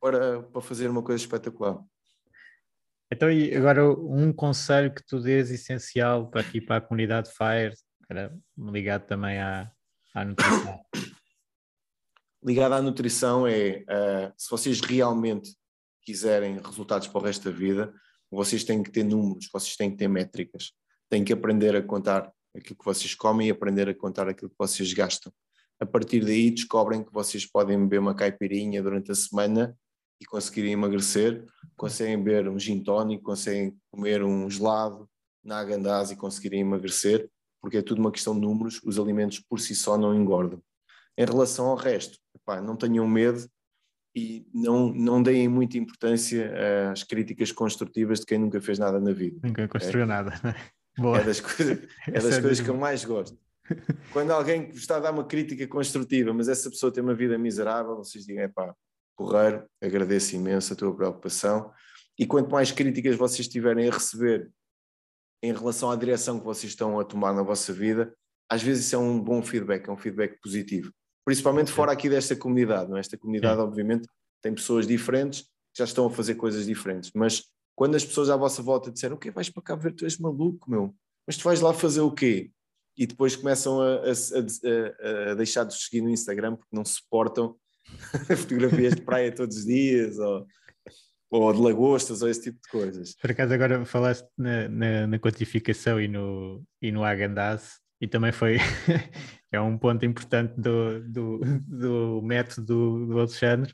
para, 0.00 0.42
para 0.42 0.60
fazer 0.60 0.88
uma 0.88 1.02
coisa 1.02 1.22
espetacular. 1.22 1.78
Então, 3.10 3.30
e 3.30 3.54
agora 3.54 3.86
um 3.86 4.32
conselho 4.32 4.94
que 4.94 5.04
tu 5.04 5.20
dês 5.20 5.50
essencial 5.50 6.30
para 6.30 6.40
aqui 6.40 6.60
para 6.60 6.76
a 6.76 6.80
comunidade 6.80 7.30
Fire, 7.30 7.74
era 8.08 8.34
ligado 8.56 9.06
também 9.06 9.38
à, 9.38 9.70
à 10.14 10.24
nutrição. 10.24 10.80
Ligado 12.44 12.72
à 12.72 12.82
nutrição 12.82 13.46
é 13.46 13.84
uh, 13.88 14.32
se 14.36 14.50
vocês 14.50 14.80
realmente 14.80 15.54
quiserem 16.02 16.58
resultados 16.58 17.08
para 17.08 17.20
o 17.20 17.24
resto 17.24 17.50
da 17.50 17.56
vida, 17.56 17.92
vocês 18.30 18.64
têm 18.64 18.82
que 18.82 18.90
ter 18.90 19.04
números, 19.04 19.48
vocês 19.52 19.76
têm 19.76 19.90
que 19.90 19.96
ter 19.96 20.08
métricas, 20.08 20.72
têm 21.08 21.22
que 21.22 21.32
aprender 21.32 21.76
a 21.76 21.82
contar 21.82 22.32
aquilo 22.56 22.78
que 22.78 22.84
vocês 22.84 23.14
comem 23.14 23.48
e 23.48 23.50
aprender 23.50 23.88
a 23.88 23.94
contar 23.94 24.28
aquilo 24.28 24.50
que 24.50 24.56
vocês 24.58 24.92
gastam. 24.92 25.32
A 25.80 25.86
partir 25.86 26.24
daí 26.24 26.50
descobrem 26.50 27.02
que 27.02 27.12
vocês 27.12 27.44
podem 27.44 27.78
beber 27.78 27.98
uma 27.98 28.14
caipirinha 28.14 28.82
durante 28.82 29.10
a 29.10 29.14
semana 29.14 29.76
e 30.20 30.24
conseguirem 30.24 30.72
emagrecer, 30.72 31.44
conseguem 31.76 32.22
beber 32.22 32.48
um 32.48 32.58
gin 32.58 32.82
tônico, 32.82 33.24
conseguem 33.24 33.76
comer 33.90 34.22
um 34.22 34.48
gelado 34.48 35.08
na 35.44 35.58
agandaz 35.58 36.10
e 36.10 36.16
conseguirem 36.16 36.60
emagrecer, 36.60 37.28
porque 37.60 37.78
é 37.78 37.82
tudo 37.82 37.98
uma 37.98 38.12
questão 38.12 38.34
de 38.34 38.40
números, 38.40 38.80
os 38.84 38.98
alimentos 38.98 39.40
por 39.40 39.60
si 39.60 39.74
só 39.74 39.98
não 39.98 40.14
engordam. 40.14 40.62
Em 41.18 41.24
relação 41.24 41.66
ao 41.66 41.76
resto, 41.76 42.18
epá, 42.34 42.60
não 42.60 42.76
tenham 42.76 43.06
medo 43.06 43.46
e 44.14 44.46
não, 44.52 44.92
não 44.92 45.22
deem 45.22 45.48
muita 45.48 45.78
importância 45.78 46.52
às 46.92 47.02
críticas 47.02 47.50
construtivas 47.50 48.20
de 48.20 48.26
quem 48.26 48.38
nunca 48.38 48.60
fez 48.60 48.78
nada 48.78 49.00
na 49.00 49.12
vida. 49.12 49.40
Nunca 49.42 49.66
construiu 49.68 50.04
é? 50.04 50.06
nada. 50.06 50.40
Né? 50.42 50.54
Boa. 50.98 51.18
É 51.18 51.24
das, 51.24 51.40
coisa, 51.40 51.82
é 52.06 52.12
das 52.20 52.38
coisas 52.38 52.60
que 52.60 52.68
eu 52.68 52.76
mais 52.76 53.04
gosto. 53.04 53.38
Quando 54.12 54.30
alguém 54.30 54.68
está 54.70 54.96
a 54.96 55.00
dar 55.00 55.12
uma 55.12 55.24
crítica 55.24 55.66
construtiva, 55.66 56.32
mas 56.34 56.48
essa 56.48 56.68
pessoa 56.68 56.92
tem 56.92 57.02
uma 57.02 57.14
vida 57.14 57.38
miserável, 57.38 57.96
vocês 57.96 58.26
digam, 58.26 58.50
pá, 58.50 58.74
porreiro, 59.16 59.64
agradeço 59.80 60.36
imenso 60.36 60.72
a 60.72 60.76
tua 60.76 60.94
preocupação. 60.94 61.72
E 62.18 62.26
quanto 62.26 62.50
mais 62.50 62.70
críticas 62.70 63.16
vocês 63.16 63.48
tiverem 63.48 63.88
a 63.88 63.92
receber 63.92 64.50
em 65.42 65.52
relação 65.52 65.90
à 65.90 65.96
direção 65.96 66.38
que 66.38 66.44
vocês 66.44 66.72
estão 66.72 67.00
a 67.00 67.04
tomar 67.04 67.32
na 67.32 67.42
vossa 67.42 67.72
vida, 67.72 68.14
às 68.48 68.62
vezes 68.62 68.86
isso 68.86 68.96
é 68.96 68.98
um 68.98 69.18
bom 69.18 69.42
feedback, 69.42 69.88
é 69.88 69.92
um 69.92 69.96
feedback 69.96 70.38
positivo. 70.40 70.92
Principalmente 71.24 71.70
fora 71.70 71.92
aqui 71.92 72.08
desta 72.08 72.34
comunidade, 72.34 72.90
não 72.90 72.96
é? 72.96 73.00
Esta 73.00 73.16
comunidade, 73.16 73.60
obviamente, 73.60 74.08
tem 74.40 74.54
pessoas 74.54 74.86
diferentes 74.86 75.42
que 75.42 75.78
já 75.78 75.84
estão 75.84 76.06
a 76.06 76.10
fazer 76.10 76.34
coisas 76.34 76.66
diferentes, 76.66 77.10
mas 77.14 77.44
quando 77.74 77.94
as 77.94 78.04
pessoas 78.04 78.28
à 78.28 78.36
vossa 78.36 78.62
volta 78.62 78.90
disseram 78.90 79.16
o 79.16 79.18
que 79.18 79.30
vais 79.30 79.48
para 79.48 79.62
cá 79.62 79.74
ver, 79.74 79.94
tu 79.94 80.04
és 80.04 80.18
maluco, 80.18 80.70
meu, 80.70 80.94
mas 81.26 81.36
tu 81.36 81.44
vais 81.44 81.60
lá 81.60 81.72
fazer 81.72 82.00
o 82.00 82.10
quê? 82.10 82.50
e 82.96 83.06
depois 83.06 83.36
começam 83.36 83.80
a, 83.80 83.94
a, 83.94 85.28
a, 85.28 85.30
a 85.32 85.34
deixar 85.34 85.64
de 85.64 85.74
seguir 85.74 86.02
no 86.02 86.10
Instagram 86.10 86.56
porque 86.56 86.74
não 86.76 86.84
suportam 86.84 87.56
fotografias 88.36 88.94
de 88.94 89.02
praia 89.02 89.34
todos 89.34 89.58
os 89.58 89.64
dias 89.64 90.18
ou, 90.18 90.46
ou 91.30 91.52
de 91.52 91.60
lagostas 91.60 92.22
ou 92.22 92.28
esse 92.28 92.42
tipo 92.42 92.60
de 92.62 92.68
coisas. 92.68 93.14
Por 93.14 93.30
acaso 93.30 93.54
agora 93.54 93.84
falaste 93.84 94.28
na, 94.36 94.68
na, 94.68 95.06
na 95.06 95.18
quantificação 95.18 96.00
e 96.00 96.08
no, 96.08 96.62
e 96.80 96.92
no 96.92 97.02
e 98.02 98.08
também 98.08 98.32
foi 98.32 98.56
é 99.52 99.60
um 99.60 99.78
ponto 99.78 100.04
importante 100.04 100.60
do, 100.60 101.00
do, 101.08 101.40
do 101.60 102.20
método 102.22 103.06
do, 103.06 103.18
Alexandre, 103.20 103.72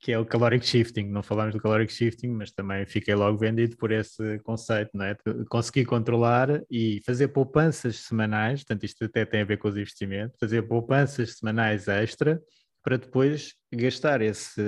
que 0.00 0.10
é 0.10 0.18
o 0.18 0.26
caloric 0.26 0.66
shifting. 0.66 1.04
Não 1.04 1.22
falamos 1.22 1.54
do 1.54 1.60
caloric 1.60 1.92
shifting, 1.92 2.30
mas 2.30 2.50
também 2.50 2.84
fiquei 2.84 3.14
logo 3.14 3.38
vendido 3.38 3.76
por 3.76 3.92
esse 3.92 4.40
conceito, 4.40 4.90
não 4.92 5.04
é? 5.04 5.16
Conseguir 5.48 5.84
controlar 5.84 6.62
e 6.68 7.00
fazer 7.06 7.28
poupanças 7.28 8.00
semanais, 8.00 8.64
portanto, 8.64 8.84
isto 8.84 9.04
até 9.04 9.24
tem 9.24 9.42
a 9.42 9.44
ver 9.44 9.58
com 9.58 9.68
os 9.68 9.76
investimentos, 9.76 10.36
fazer 10.40 10.62
poupanças 10.62 11.38
semanais 11.38 11.86
extra 11.86 12.42
para 12.82 12.98
depois 12.98 13.54
gastar 13.72 14.20
esse, 14.20 14.60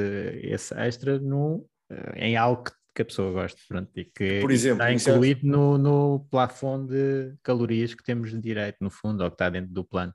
esse 0.45 0.73
extra 0.75 1.19
no, 1.19 1.67
eh, 1.91 2.29
em 2.29 2.37
algo 2.37 2.63
que 2.65 2.73
a 3.03 3.05
pessoa 3.05 3.33
gosta, 3.33 3.61
pronto, 3.69 3.91
e 3.99 4.05
que 4.05 4.41
Por 4.41 4.51
exemplo, 4.51 4.83
está 4.83 4.91
é 4.91 4.95
incluído 4.95 5.47
é... 5.47 5.51
no, 5.51 5.79
no 5.79 6.21
plafond 6.31 6.89
de 6.89 7.37
calorias 7.43 7.95
que 7.95 8.03
temos 8.03 8.31
de 8.31 8.41
direito, 8.41 8.79
no 8.81 8.91
fundo, 8.91 9.23
ou 9.23 9.31
que 9.31 9.35
está 9.35 9.49
dentro 9.51 9.73
do 9.73 9.85
plano. 9.85 10.13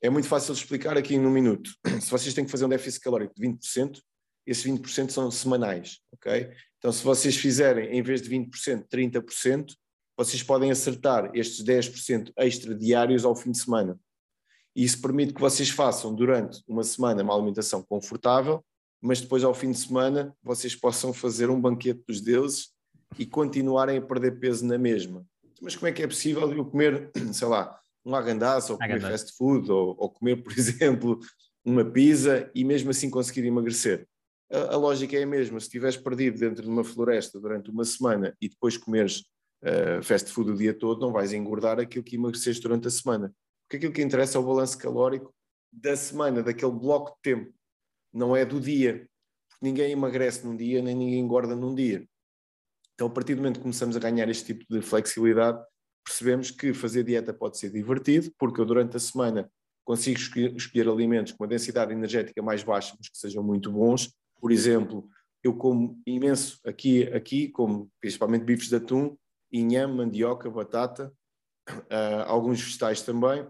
É 0.00 0.10
muito 0.10 0.26
fácil 0.26 0.52
de 0.54 0.60
explicar 0.60 0.96
aqui 0.96 1.14
em 1.14 1.24
um 1.24 1.30
minuto. 1.30 1.70
Se 2.00 2.10
vocês 2.10 2.34
têm 2.34 2.44
que 2.44 2.50
fazer 2.50 2.64
um 2.64 2.68
déficit 2.68 3.02
calórico 3.02 3.34
de 3.34 3.46
20%, 3.46 4.00
esses 4.46 4.64
20% 4.64 5.10
são 5.10 5.30
semanais, 5.30 6.00
ok? 6.12 6.50
Então, 6.78 6.90
se 6.90 7.04
vocês 7.04 7.36
fizerem, 7.36 7.96
em 7.96 8.02
vez 8.02 8.20
de 8.20 8.28
20%, 8.28 8.88
30%, 8.88 9.72
vocês 10.16 10.42
podem 10.42 10.70
acertar 10.70 11.30
estes 11.32 11.64
10% 11.64 12.32
extra 12.36 12.74
diários 12.74 13.24
ao 13.24 13.36
fim 13.36 13.52
de 13.52 13.58
semana. 13.58 13.98
E 14.74 14.84
isso 14.84 15.00
permite 15.00 15.32
que 15.32 15.40
vocês 15.40 15.70
façam 15.70 16.14
durante 16.14 16.62
uma 16.66 16.82
semana 16.82 17.22
uma 17.22 17.34
alimentação 17.34 17.82
confortável, 17.82 18.64
mas 19.02 19.20
depois 19.20 19.42
ao 19.42 19.52
fim 19.52 19.72
de 19.72 19.78
semana 19.78 20.34
vocês 20.42 20.76
possam 20.76 21.12
fazer 21.12 21.50
um 21.50 21.60
banquete 21.60 22.04
dos 22.06 22.20
deuses 22.20 22.68
e 23.18 23.26
continuarem 23.26 23.98
a 23.98 24.02
perder 24.02 24.38
peso 24.38 24.64
na 24.64 24.78
mesma. 24.78 25.26
Mas 25.60 25.74
como 25.74 25.88
é 25.88 25.92
que 25.92 26.02
é 26.02 26.06
possível 26.06 26.50
eu 26.52 26.64
comer, 26.64 27.10
sei 27.34 27.48
lá, 27.48 27.78
um 28.04 28.14
agandaço, 28.14 28.72
ou 28.72 28.78
comer 28.78 29.00
fast 29.00 29.36
food, 29.36 29.70
ou, 29.70 29.96
ou, 29.98 30.08
comer, 30.08 30.36
por 30.36 30.52
exemplo, 30.56 31.18
uma 31.64 31.84
pizza 31.84 32.50
e 32.54 32.64
mesmo 32.64 32.90
assim 32.90 33.10
conseguir 33.10 33.44
emagrecer. 33.44 34.06
A, 34.50 34.74
a, 34.74 34.76
lógica 34.76 35.16
é 35.16 35.24
a 35.24 35.26
mesma. 35.26 35.58
Se 35.58 35.66
estiveres 35.66 35.96
perdido 35.96 36.38
dentro 36.38 36.62
de 36.62 36.68
uma 36.68 36.84
floresta 36.84 37.40
durante 37.40 37.70
uma 37.70 37.84
semana 37.84 38.36
e 38.40 38.48
depois 38.48 38.76
comeres 38.76 39.24
uh, 39.62 40.02
fast 40.02 40.30
food 40.30 40.52
o 40.52 40.56
dia 40.56 40.74
todo, 40.74 41.00
não 41.00 41.12
vais 41.12 41.32
engordar 41.32 41.80
aquilo 41.80 42.04
que 42.04 42.16
emagreceste 42.16 42.62
durante 42.62 42.86
a 42.86 42.90
semana. 42.90 43.34
Porque 43.64 43.76
aquilo 43.76 43.92
que 43.92 44.02
interessa 44.02 44.38
é 44.38 44.40
o 44.40 44.44
balanço 44.44 44.78
calórico 44.78 45.34
da 45.72 45.96
semana, 45.96 46.42
daquele 46.42 46.72
bloco 46.72 47.16
de 47.16 47.22
tempo, 47.22 47.52
não 48.12 48.36
é 48.36 48.44
do 48.44 48.60
dia. 48.60 49.08
Porque 49.48 49.64
ninguém 49.64 49.92
emagrece 49.92 50.44
num 50.46 50.56
dia, 50.56 50.82
nem 50.82 50.94
ninguém 50.94 51.20
engorda 51.20 51.54
num 51.54 51.74
dia. 51.74 52.06
Então, 52.94 53.06
a 53.06 53.10
partir 53.10 53.34
do 53.34 53.38
momento 53.38 53.56
que 53.56 53.62
começamos 53.62 53.96
a 53.96 54.00
ganhar 54.00 54.28
este 54.28 54.54
tipo 54.54 54.64
de 54.68 54.82
flexibilidade, 54.82 55.62
percebemos 56.04 56.50
que 56.50 56.74
fazer 56.74 57.04
dieta 57.04 57.32
pode 57.32 57.58
ser 57.58 57.70
divertido, 57.70 58.32
porque 58.38 58.60
eu 58.60 58.64
durante 58.64 58.96
a 58.96 59.00
semana 59.00 59.50
consigo 59.84 60.18
escolher, 60.56 60.88
alimentos 60.88 61.32
com 61.32 61.42
uma 61.42 61.48
densidade 61.48 61.92
energética 61.92 62.42
mais 62.42 62.62
baixa, 62.62 62.94
mas 62.98 63.08
que 63.08 63.18
sejam 63.18 63.42
muito 63.42 63.70
bons. 63.70 64.12
Por 64.40 64.52
exemplo, 64.52 65.08
eu 65.42 65.56
como 65.56 66.00
imenso 66.06 66.60
aqui, 66.64 67.04
aqui 67.12 67.48
como 67.48 67.90
principalmente 68.00 68.44
bifes 68.44 68.68
de 68.68 68.76
atum, 68.76 69.16
inhame, 69.50 69.94
mandioca, 69.94 70.48
batata, 70.50 71.12
uh, 71.68 72.22
alguns 72.26 72.60
vegetais 72.60 73.02
também, 73.02 73.46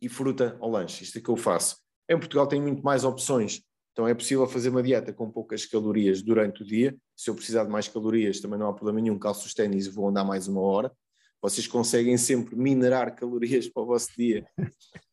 e 0.00 0.08
fruta 0.08 0.56
ao 0.60 0.70
lanche. 0.70 1.02
Isto 1.04 1.18
é 1.18 1.20
que 1.20 1.28
eu 1.28 1.36
faço. 1.36 1.78
Em 2.08 2.18
Portugal 2.18 2.46
tem 2.46 2.60
muito 2.60 2.82
mais 2.82 3.04
opções, 3.04 3.62
então 3.98 4.06
é 4.06 4.14
possível 4.14 4.46
fazer 4.46 4.68
uma 4.68 4.82
dieta 4.82 5.12
com 5.12 5.28
poucas 5.28 5.66
calorias 5.66 6.22
durante 6.22 6.62
o 6.62 6.64
dia. 6.64 6.96
Se 7.16 7.30
eu 7.30 7.34
precisar 7.34 7.64
de 7.64 7.70
mais 7.70 7.88
calorias, 7.88 8.38
também 8.38 8.56
não 8.56 8.68
há 8.68 8.72
problema 8.72 9.00
nenhum, 9.00 9.18
calço 9.18 9.44
os 9.44 9.52
ténis 9.52 9.86
e 9.86 9.90
vou 9.90 10.08
andar 10.08 10.24
mais 10.24 10.46
uma 10.46 10.60
hora 10.60 10.92
vocês 11.40 11.66
conseguem 11.66 12.16
sempre 12.16 12.56
minerar 12.56 13.14
calorias 13.14 13.68
para 13.68 13.82
o 13.82 13.86
vosso 13.86 14.10
dia. 14.16 14.46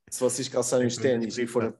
Se 0.10 0.20
vocês 0.20 0.48
calçarem 0.48 0.88
os 0.88 0.98
ténis 0.98 1.38
e 1.38 1.46
forem, 1.46 1.74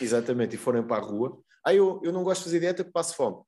exatamente, 0.00 0.56
e 0.56 0.58
forem 0.58 0.82
para 0.82 1.02
a 1.02 1.06
rua. 1.06 1.40
Ah, 1.64 1.74
eu, 1.74 2.00
eu 2.04 2.12
não 2.12 2.22
gosto 2.22 2.40
de 2.40 2.44
fazer 2.44 2.60
dieta 2.60 2.84
porque 2.84 2.92
passo 2.92 3.14
fome. 3.14 3.42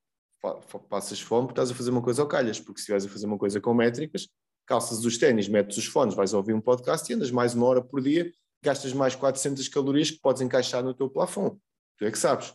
Passas 0.89 1.21
fome 1.21 1.47
porque 1.47 1.61
estás 1.61 1.71
a 1.71 1.75
fazer 1.75 1.91
uma 1.91 2.03
coisa 2.03 2.23
ao 2.23 2.29
calhas, 2.29 2.59
porque 2.59 2.79
se 2.79 2.83
estiveres 2.83 3.05
a 3.05 3.09
fazer 3.09 3.27
uma 3.27 3.37
coisa 3.37 3.61
com 3.61 3.75
métricas, 3.75 4.29
calças 4.67 5.05
os 5.05 5.19
ténis, 5.19 5.49
metes 5.49 5.77
os 5.77 5.87
fones, 5.87 6.15
vais 6.15 6.33
ouvir 6.33 6.55
um 6.55 6.61
podcast 6.61 7.11
e 7.11 7.15
andas 7.15 7.31
mais 7.31 7.55
uma 7.55 7.67
hora 7.67 7.83
por 7.83 8.01
dia, 8.01 8.33
gastas 8.63 8.93
mais 8.93 9.15
400 9.15 9.69
calorias 9.69 10.11
que 10.11 10.21
podes 10.21 10.41
encaixar 10.41 10.83
no 10.83 10.95
teu 10.95 11.11
plafond. 11.11 11.59
Tu 11.99 12.07
é 12.07 12.11
que 12.11 12.19
sabes. 12.19 12.55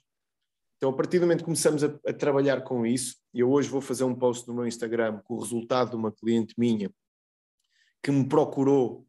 Então, 0.85 0.93
a 0.93 0.97
partir 0.97 1.17
do 1.17 1.23
momento 1.23 1.39
que 1.39 1.45
começamos 1.45 1.83
a, 1.83 1.87
a 2.05 2.13
trabalhar 2.13 2.61
com 2.61 2.85
isso, 2.85 3.15
e 3.33 3.39
eu 3.39 3.49
hoje 3.49 3.67
vou 3.67 3.81
fazer 3.81 4.03
um 4.03 4.13
post 4.13 4.47
no 4.47 4.53
meu 4.53 4.67
Instagram 4.67 5.19
com 5.23 5.33
o 5.33 5.39
resultado 5.39 5.89
de 5.89 5.95
uma 5.95 6.11
cliente 6.11 6.53
minha 6.59 6.93
que 8.03 8.11
me 8.11 8.29
procurou, 8.29 9.03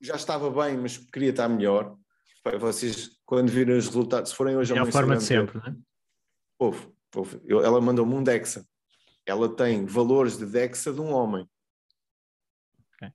já 0.00 0.14
estava 0.14 0.50
bem, 0.50 0.78
mas 0.78 0.96
queria 0.96 1.28
estar 1.28 1.46
melhor. 1.46 1.94
Vocês, 2.58 3.20
quando 3.26 3.50
virem 3.50 3.76
os 3.76 3.84
resultados, 3.84 4.30
se 4.30 4.36
forem 4.36 4.56
hoje 4.56 4.72
ao 4.72 4.78
é 4.78 4.88
a 4.88 4.90
forma 4.90 5.14
de 5.14 5.22
sempre, 5.22 5.58
não 5.58 5.66
é? 5.66 5.76
Ouve, 6.58 6.90
ouve. 7.14 7.38
ela 7.46 7.82
mandou-me 7.82 8.14
um 8.14 8.22
DEXA. 8.22 8.66
Ela 9.26 9.54
tem 9.54 9.84
valores 9.84 10.38
de 10.38 10.46
DEXA 10.46 10.90
de 10.90 11.02
um 11.02 11.12
homem. 11.12 11.46
Okay. 12.94 13.12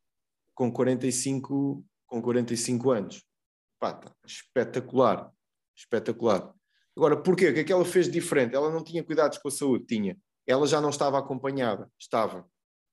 Com 0.54 0.72
45, 0.72 1.84
com 2.06 2.22
45 2.22 2.92
anos. 2.92 3.26
Pá, 3.80 3.94
tá, 3.94 4.12
espetacular. 4.24 5.34
Espetacular. 5.76 6.54
Agora, 6.96 7.18
porquê? 7.18 7.50
O 7.50 7.54
que 7.54 7.60
é 7.60 7.64
que 7.64 7.74
ela 7.74 7.84
fez 7.84 8.10
diferente? 8.10 8.56
Ela 8.56 8.72
não 8.72 8.84
tinha 8.84 9.04
cuidados 9.04 9.38
com 9.38 9.48
a 9.48 9.52
saúde? 9.52 9.86
Tinha. 9.86 10.18
Ela 10.48 10.66
já 10.66 10.80
não 10.80 10.90
estava 10.90 11.20
acompanhada? 11.20 11.90
Estava. 12.00 12.48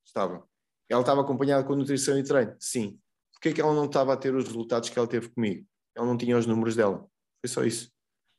Estava. 0.05 0.43
Ela 0.89 1.01
estava 1.01 1.21
acompanhada 1.21 1.65
com 1.65 1.77
nutrição 1.77 2.19
e 2.19 2.25
treino? 2.25 2.57
Sim. 2.59 2.99
Porquê 3.33 3.51
é 3.51 3.53
que 3.53 3.61
ela 3.61 3.75
não 3.75 3.87
estava 3.87 4.13
a 4.13 4.17
ter 4.17 4.35
os 4.35 4.45
resultados 4.45 4.89
que 4.89 4.99
ela 4.99 5.09
teve 5.09 5.29
comigo? 5.29 5.67
Ela 5.95 6.07
não 6.07 6.17
tinha 6.17 6.37
os 6.37 6.47
números 6.47 6.75
dela. 6.75 7.07
Foi 7.41 7.49
só 7.49 7.65
isso. 7.65 7.91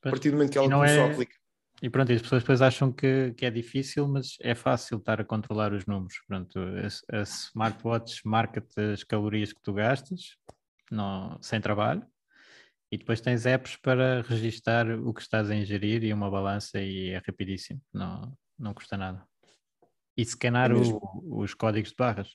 A 0.03 0.09
partir 0.09 0.29
do 0.29 0.37
momento 0.37 0.51
que 0.51 0.57
ela 0.57 0.69
começou 0.69 0.99
é... 0.99 1.09
a 1.09 1.11
aplicar. 1.11 1.37
E 1.81 1.89
pronto, 1.89 2.11
as 2.11 2.21
pessoas 2.21 2.43
depois 2.43 2.61
acham 2.61 2.91
que, 2.91 3.33
que 3.33 3.45
é 3.45 3.51
difícil, 3.51 4.07
mas 4.07 4.37
é 4.41 4.55
fácil 4.55 4.97
estar 4.97 5.19
a 5.19 5.25
controlar 5.25 5.73
os 5.73 5.85
números. 5.85 6.15
Pronto, 6.27 6.59
a, 6.59 7.17
a 7.17 7.21
smartwatch 7.23 8.21
marca-te 8.25 8.79
as 8.79 9.03
calorias 9.03 9.51
que 9.51 9.61
tu 9.61 9.73
gastas 9.73 10.37
não, 10.91 11.37
sem 11.41 11.59
trabalho 11.59 12.05
e 12.93 12.97
depois 12.97 13.19
tens 13.19 13.47
apps 13.47 13.75
para 13.75 14.21
registar 14.21 14.87
o 14.87 15.11
que 15.11 15.21
estás 15.21 15.49
a 15.49 15.55
ingerir 15.55 16.03
e 16.03 16.13
uma 16.13 16.29
balança 16.29 16.79
e 16.79 17.09
é 17.09 17.17
rapidíssimo, 17.25 17.81
não, 17.91 18.37
não 18.57 18.71
custa 18.71 18.95
nada. 18.95 19.25
E 20.15 20.23
scanar 20.23 20.69
é 20.69 20.75
o, 20.75 21.01
os 21.39 21.55
códigos 21.55 21.89
de 21.89 21.95
barras. 21.97 22.29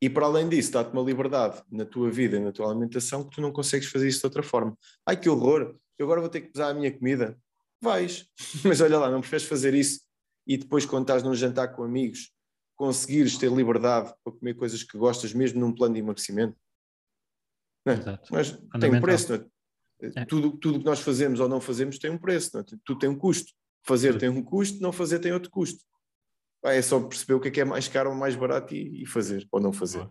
E 0.00 0.08
para 0.08 0.24
além 0.24 0.48
disso, 0.48 0.72
dá-te 0.72 0.90
uma 0.94 1.02
liberdade 1.02 1.62
na 1.70 1.84
tua 1.84 2.10
vida 2.10 2.38
e 2.38 2.40
na 2.40 2.50
tua 2.50 2.70
alimentação 2.70 3.24
que 3.24 3.36
tu 3.36 3.42
não 3.42 3.52
consegues 3.52 3.88
fazer 3.88 4.08
isso 4.08 4.20
de 4.20 4.26
outra 4.26 4.42
forma. 4.42 4.74
Ai 5.04 5.18
que 5.18 5.28
horror, 5.28 5.76
eu 5.98 6.06
agora 6.06 6.22
vou 6.22 6.30
ter 6.30 6.40
que 6.40 6.52
pesar 6.52 6.70
a 6.70 6.74
minha 6.74 6.90
comida. 6.90 7.38
Vais, 7.78 8.26
mas 8.64 8.80
olha 8.80 8.98
lá, 8.98 9.10
não 9.10 9.20
preferes 9.20 9.46
fazer 9.46 9.74
isso 9.74 10.00
e 10.46 10.56
depois, 10.56 10.86
quando 10.86 11.02
estás 11.02 11.22
num 11.22 11.34
jantar 11.34 11.76
com 11.76 11.84
amigos, 11.84 12.32
conseguires 12.74 13.36
ter 13.36 13.52
liberdade 13.52 14.14
para 14.24 14.32
comer 14.32 14.54
coisas 14.54 14.82
que 14.82 14.96
gostas, 14.96 15.34
mesmo 15.34 15.60
num 15.60 15.74
plano 15.74 15.92
de 15.92 16.00
emagrecimento. 16.00 16.56
Não 17.84 17.92
é? 17.92 17.96
Exato. 17.96 18.28
Mas 18.30 18.58
tem 18.80 18.94
um 18.94 19.00
preço, 19.00 19.32
não 19.32 19.38
é? 19.38 20.12
É. 20.16 20.24
Tudo, 20.24 20.52
tudo 20.58 20.80
que 20.80 20.84
nós 20.84 21.00
fazemos 21.00 21.38
ou 21.38 21.48
não 21.48 21.60
fazemos 21.60 21.98
tem 21.98 22.10
um 22.10 22.18
preço, 22.18 22.50
não 22.54 22.60
é? 22.60 22.64
tudo 22.84 22.98
tem 22.98 23.08
um 23.08 23.16
custo. 23.16 23.52
Fazer 23.84 24.16
tem 24.18 24.28
um 24.28 24.42
custo, 24.42 24.80
não 24.80 24.92
fazer 24.92 25.18
tem 25.18 25.32
outro 25.32 25.50
custo 25.50 25.84
é 26.70 26.80
só 26.80 27.00
perceber 27.00 27.34
o 27.34 27.40
que 27.40 27.48
é 27.48 27.50
que 27.50 27.60
é 27.60 27.64
mais 27.64 27.88
caro 27.88 28.10
ou 28.10 28.16
mais 28.16 28.36
barato 28.36 28.74
e, 28.74 29.02
e 29.02 29.06
fazer 29.06 29.46
ou 29.50 29.60
não 29.60 29.72
fazer. 29.72 30.06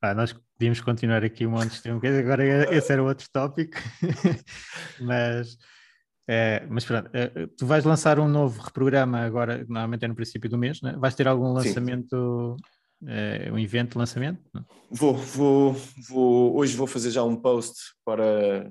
Ah, 0.00 0.14
nós 0.14 0.32
podíamos 0.32 0.80
continuar 0.80 1.22
aqui 1.22 1.46
um 1.46 1.50
monte 1.52 1.74
de 1.74 1.82
tempo, 1.82 2.04
agora 2.04 2.74
esse 2.74 2.92
era 2.92 3.02
outro 3.02 3.24
tópico, 3.32 3.76
mas, 5.00 5.56
é, 6.26 6.66
mas 6.68 6.84
pronto, 6.84 7.08
é, 7.12 7.46
tu 7.56 7.66
vais 7.66 7.84
lançar 7.84 8.18
um 8.18 8.26
novo 8.26 8.60
reprograma 8.60 9.20
agora, 9.20 9.58
normalmente 9.58 10.04
é 10.04 10.08
no 10.08 10.16
princípio 10.16 10.50
do 10.50 10.58
mês, 10.58 10.82
né? 10.82 10.96
vais 10.98 11.14
ter 11.14 11.28
algum 11.28 11.52
lançamento, 11.52 12.56
é, 13.06 13.50
um 13.52 13.58
evento 13.58 13.92
de 13.92 13.98
lançamento? 13.98 14.40
Vou, 14.90 15.14
vou, 15.14 15.76
vou, 16.08 16.56
hoje 16.56 16.76
vou 16.76 16.86
fazer 16.86 17.10
já 17.10 17.22
um 17.22 17.36
post 17.36 17.94
para 18.04 18.70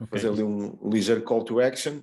okay. 0.00 0.20
fazer 0.20 0.28
ali 0.28 0.42
um 0.42 0.78
ligeiro 0.88 1.22
call 1.22 1.44
to 1.44 1.60
action 1.60 2.02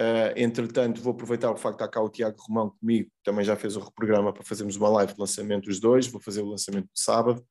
Uh, 0.00 0.32
entretanto, 0.34 1.02
vou 1.02 1.12
aproveitar 1.12 1.50
o 1.50 1.56
facto 1.56 1.76
de 1.76 1.84
estar 1.84 1.88
cá 1.88 2.00
o 2.00 2.08
Tiago 2.08 2.40
Romão 2.40 2.70
comigo, 2.70 3.10
que 3.10 3.22
também 3.22 3.44
já 3.44 3.54
fez 3.54 3.76
o 3.76 3.80
reprograma 3.80 4.32
para 4.32 4.42
fazermos 4.42 4.76
uma 4.76 4.88
live 4.88 5.12
de 5.12 5.20
lançamento 5.20 5.68
os 5.68 5.78
dois, 5.78 6.06
vou 6.06 6.20
fazer 6.20 6.40
o 6.40 6.48
lançamento 6.48 6.84
no 6.84 6.96
sábado. 6.96 7.44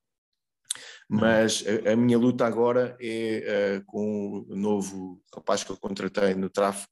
Mas 1.08 1.64
a, 1.86 1.92
a 1.92 1.96
minha 1.96 2.18
luta 2.18 2.48
agora 2.48 2.98
é 3.00 3.78
uh, 3.78 3.86
com 3.86 4.46
o 4.50 4.56
novo 4.56 5.22
rapaz 5.34 5.64
que 5.64 5.72
eu 5.72 5.78
contratei 5.78 6.34
no 6.34 6.50
tráfego, 6.50 6.92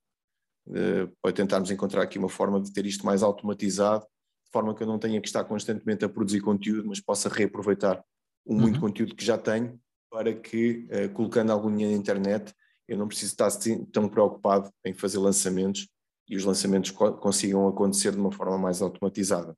uh, 0.67 1.11
para 1.21 1.33
tentarmos 1.33 1.71
encontrar 1.71 2.03
aqui 2.03 2.19
uma 2.19 2.29
forma 2.29 2.61
de 2.61 2.71
ter 2.71 2.85
isto 2.85 3.03
mais 3.03 3.23
automatizado, 3.23 4.05
de 4.47 4.51
forma 4.51 4.73
que 4.73 4.81
eu 4.81 4.87
não 4.87 4.97
tenha 4.97 5.19
que 5.19 5.27
estar 5.27 5.43
constantemente 5.43 6.05
a 6.05 6.09
produzir 6.09 6.39
conteúdo, 6.41 6.87
mas 6.87 6.99
possa 6.99 7.29
reaproveitar 7.29 8.03
o 8.45 8.53
muito 8.53 8.75
uhum. 8.75 8.81
conteúdo 8.81 9.15
que 9.15 9.25
já 9.25 9.37
tenho, 9.37 9.79
para 10.09 10.33
que, 10.33 10.87
colocando 11.13 11.51
algum 11.51 11.69
dinheiro 11.69 11.93
na 11.93 11.99
internet, 11.99 12.53
eu 12.87 12.97
não 12.97 13.07
preciso 13.07 13.33
estar 13.33 13.47
assim 13.47 13.83
tão 13.85 14.07
preocupado 14.07 14.71
em 14.85 14.93
fazer 14.93 15.17
lançamentos 15.17 15.87
e 16.29 16.35
os 16.35 16.45
lançamentos 16.45 16.91
consigam 16.91 17.67
acontecer 17.67 18.11
de 18.11 18.17
uma 18.17 18.31
forma 18.31 18.57
mais 18.57 18.81
automatizada. 18.81 19.55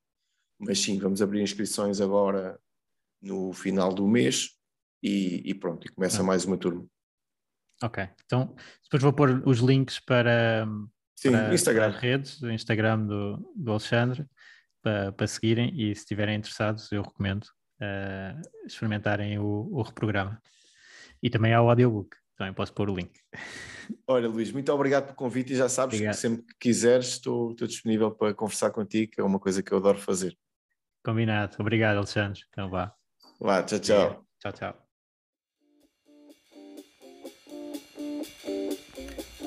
Mas 0.60 0.80
sim, 0.80 1.00
vamos 1.00 1.22
abrir 1.22 1.42
inscrições 1.42 2.02
agora 2.02 2.60
no 3.22 3.54
final 3.54 3.94
do 3.94 4.08
mês 4.08 4.56
e, 5.02 5.42
e 5.50 5.54
pronto, 5.54 5.86
e 5.86 5.92
começa 5.92 6.24
mais 6.24 6.46
uma 6.46 6.58
turma. 6.58 6.86
Ok, 7.82 8.08
então 8.26 8.56
depois 8.84 9.02
vou 9.02 9.14
pôr 9.14 9.42
os 9.48 9.60
links 9.60 10.00
para, 10.00 10.68
Sim, 11.16 11.32
para, 11.32 11.54
Instagram. 11.54 11.82
para 11.84 11.96
as 11.96 12.02
redes, 12.02 12.42
o 12.42 12.52
Instagram 12.52 13.06
do, 13.06 13.54
do 13.56 13.72
Alexandre, 13.72 14.28
para, 14.82 15.12
para 15.12 15.28
seguirem 15.28 15.74
e 15.76 15.94
se 15.96 16.02
estiverem 16.02 16.36
interessados, 16.36 16.92
eu 16.92 17.02
recomendo 17.02 17.44
uh, 17.44 18.66
experimentarem 18.66 19.40
o, 19.40 19.70
o 19.72 19.82
reprograma. 19.82 20.42
E 21.22 21.30
também 21.30 21.54
há 21.54 21.62
o 21.62 21.70
audiobook, 21.70 22.16
também 22.38 22.54
posso 22.54 22.74
pôr 22.74 22.90
o 22.90 22.96
link. 22.96 23.12
Olha, 24.08 24.28
Luís, 24.28 24.52
muito 24.52 24.72
obrigado 24.72 25.06
pelo 25.06 25.16
convite 25.16 25.54
e 25.54 25.56
já 25.56 25.68
sabes 25.68 25.96
obrigado. 25.96 26.16
que 26.16 26.22
sempre 26.22 26.42
que 26.44 26.56
quiseres 26.60 27.08
estou, 27.10 27.52
estou 27.52 27.68
disponível 27.68 28.12
para 28.12 28.34
conversar 28.34 28.72
contigo, 28.72 29.12
que 29.12 29.22
é 29.22 29.24
uma 29.24 29.40
coisa 29.40 29.62
que 29.62 29.72
eu 29.72 29.78
adoro 29.78 29.98
fazer. 29.98 30.38
Combinado. 31.04 31.56
Obrigado, 31.60 31.98
Alexandre. 31.98 32.42
Então 32.50 32.70
vá. 32.70 32.94
Vá, 33.40 33.64
tchau, 33.64 33.80
tchau. 33.80 34.26
Tchau, 34.40 34.52
tchau. 34.52 34.89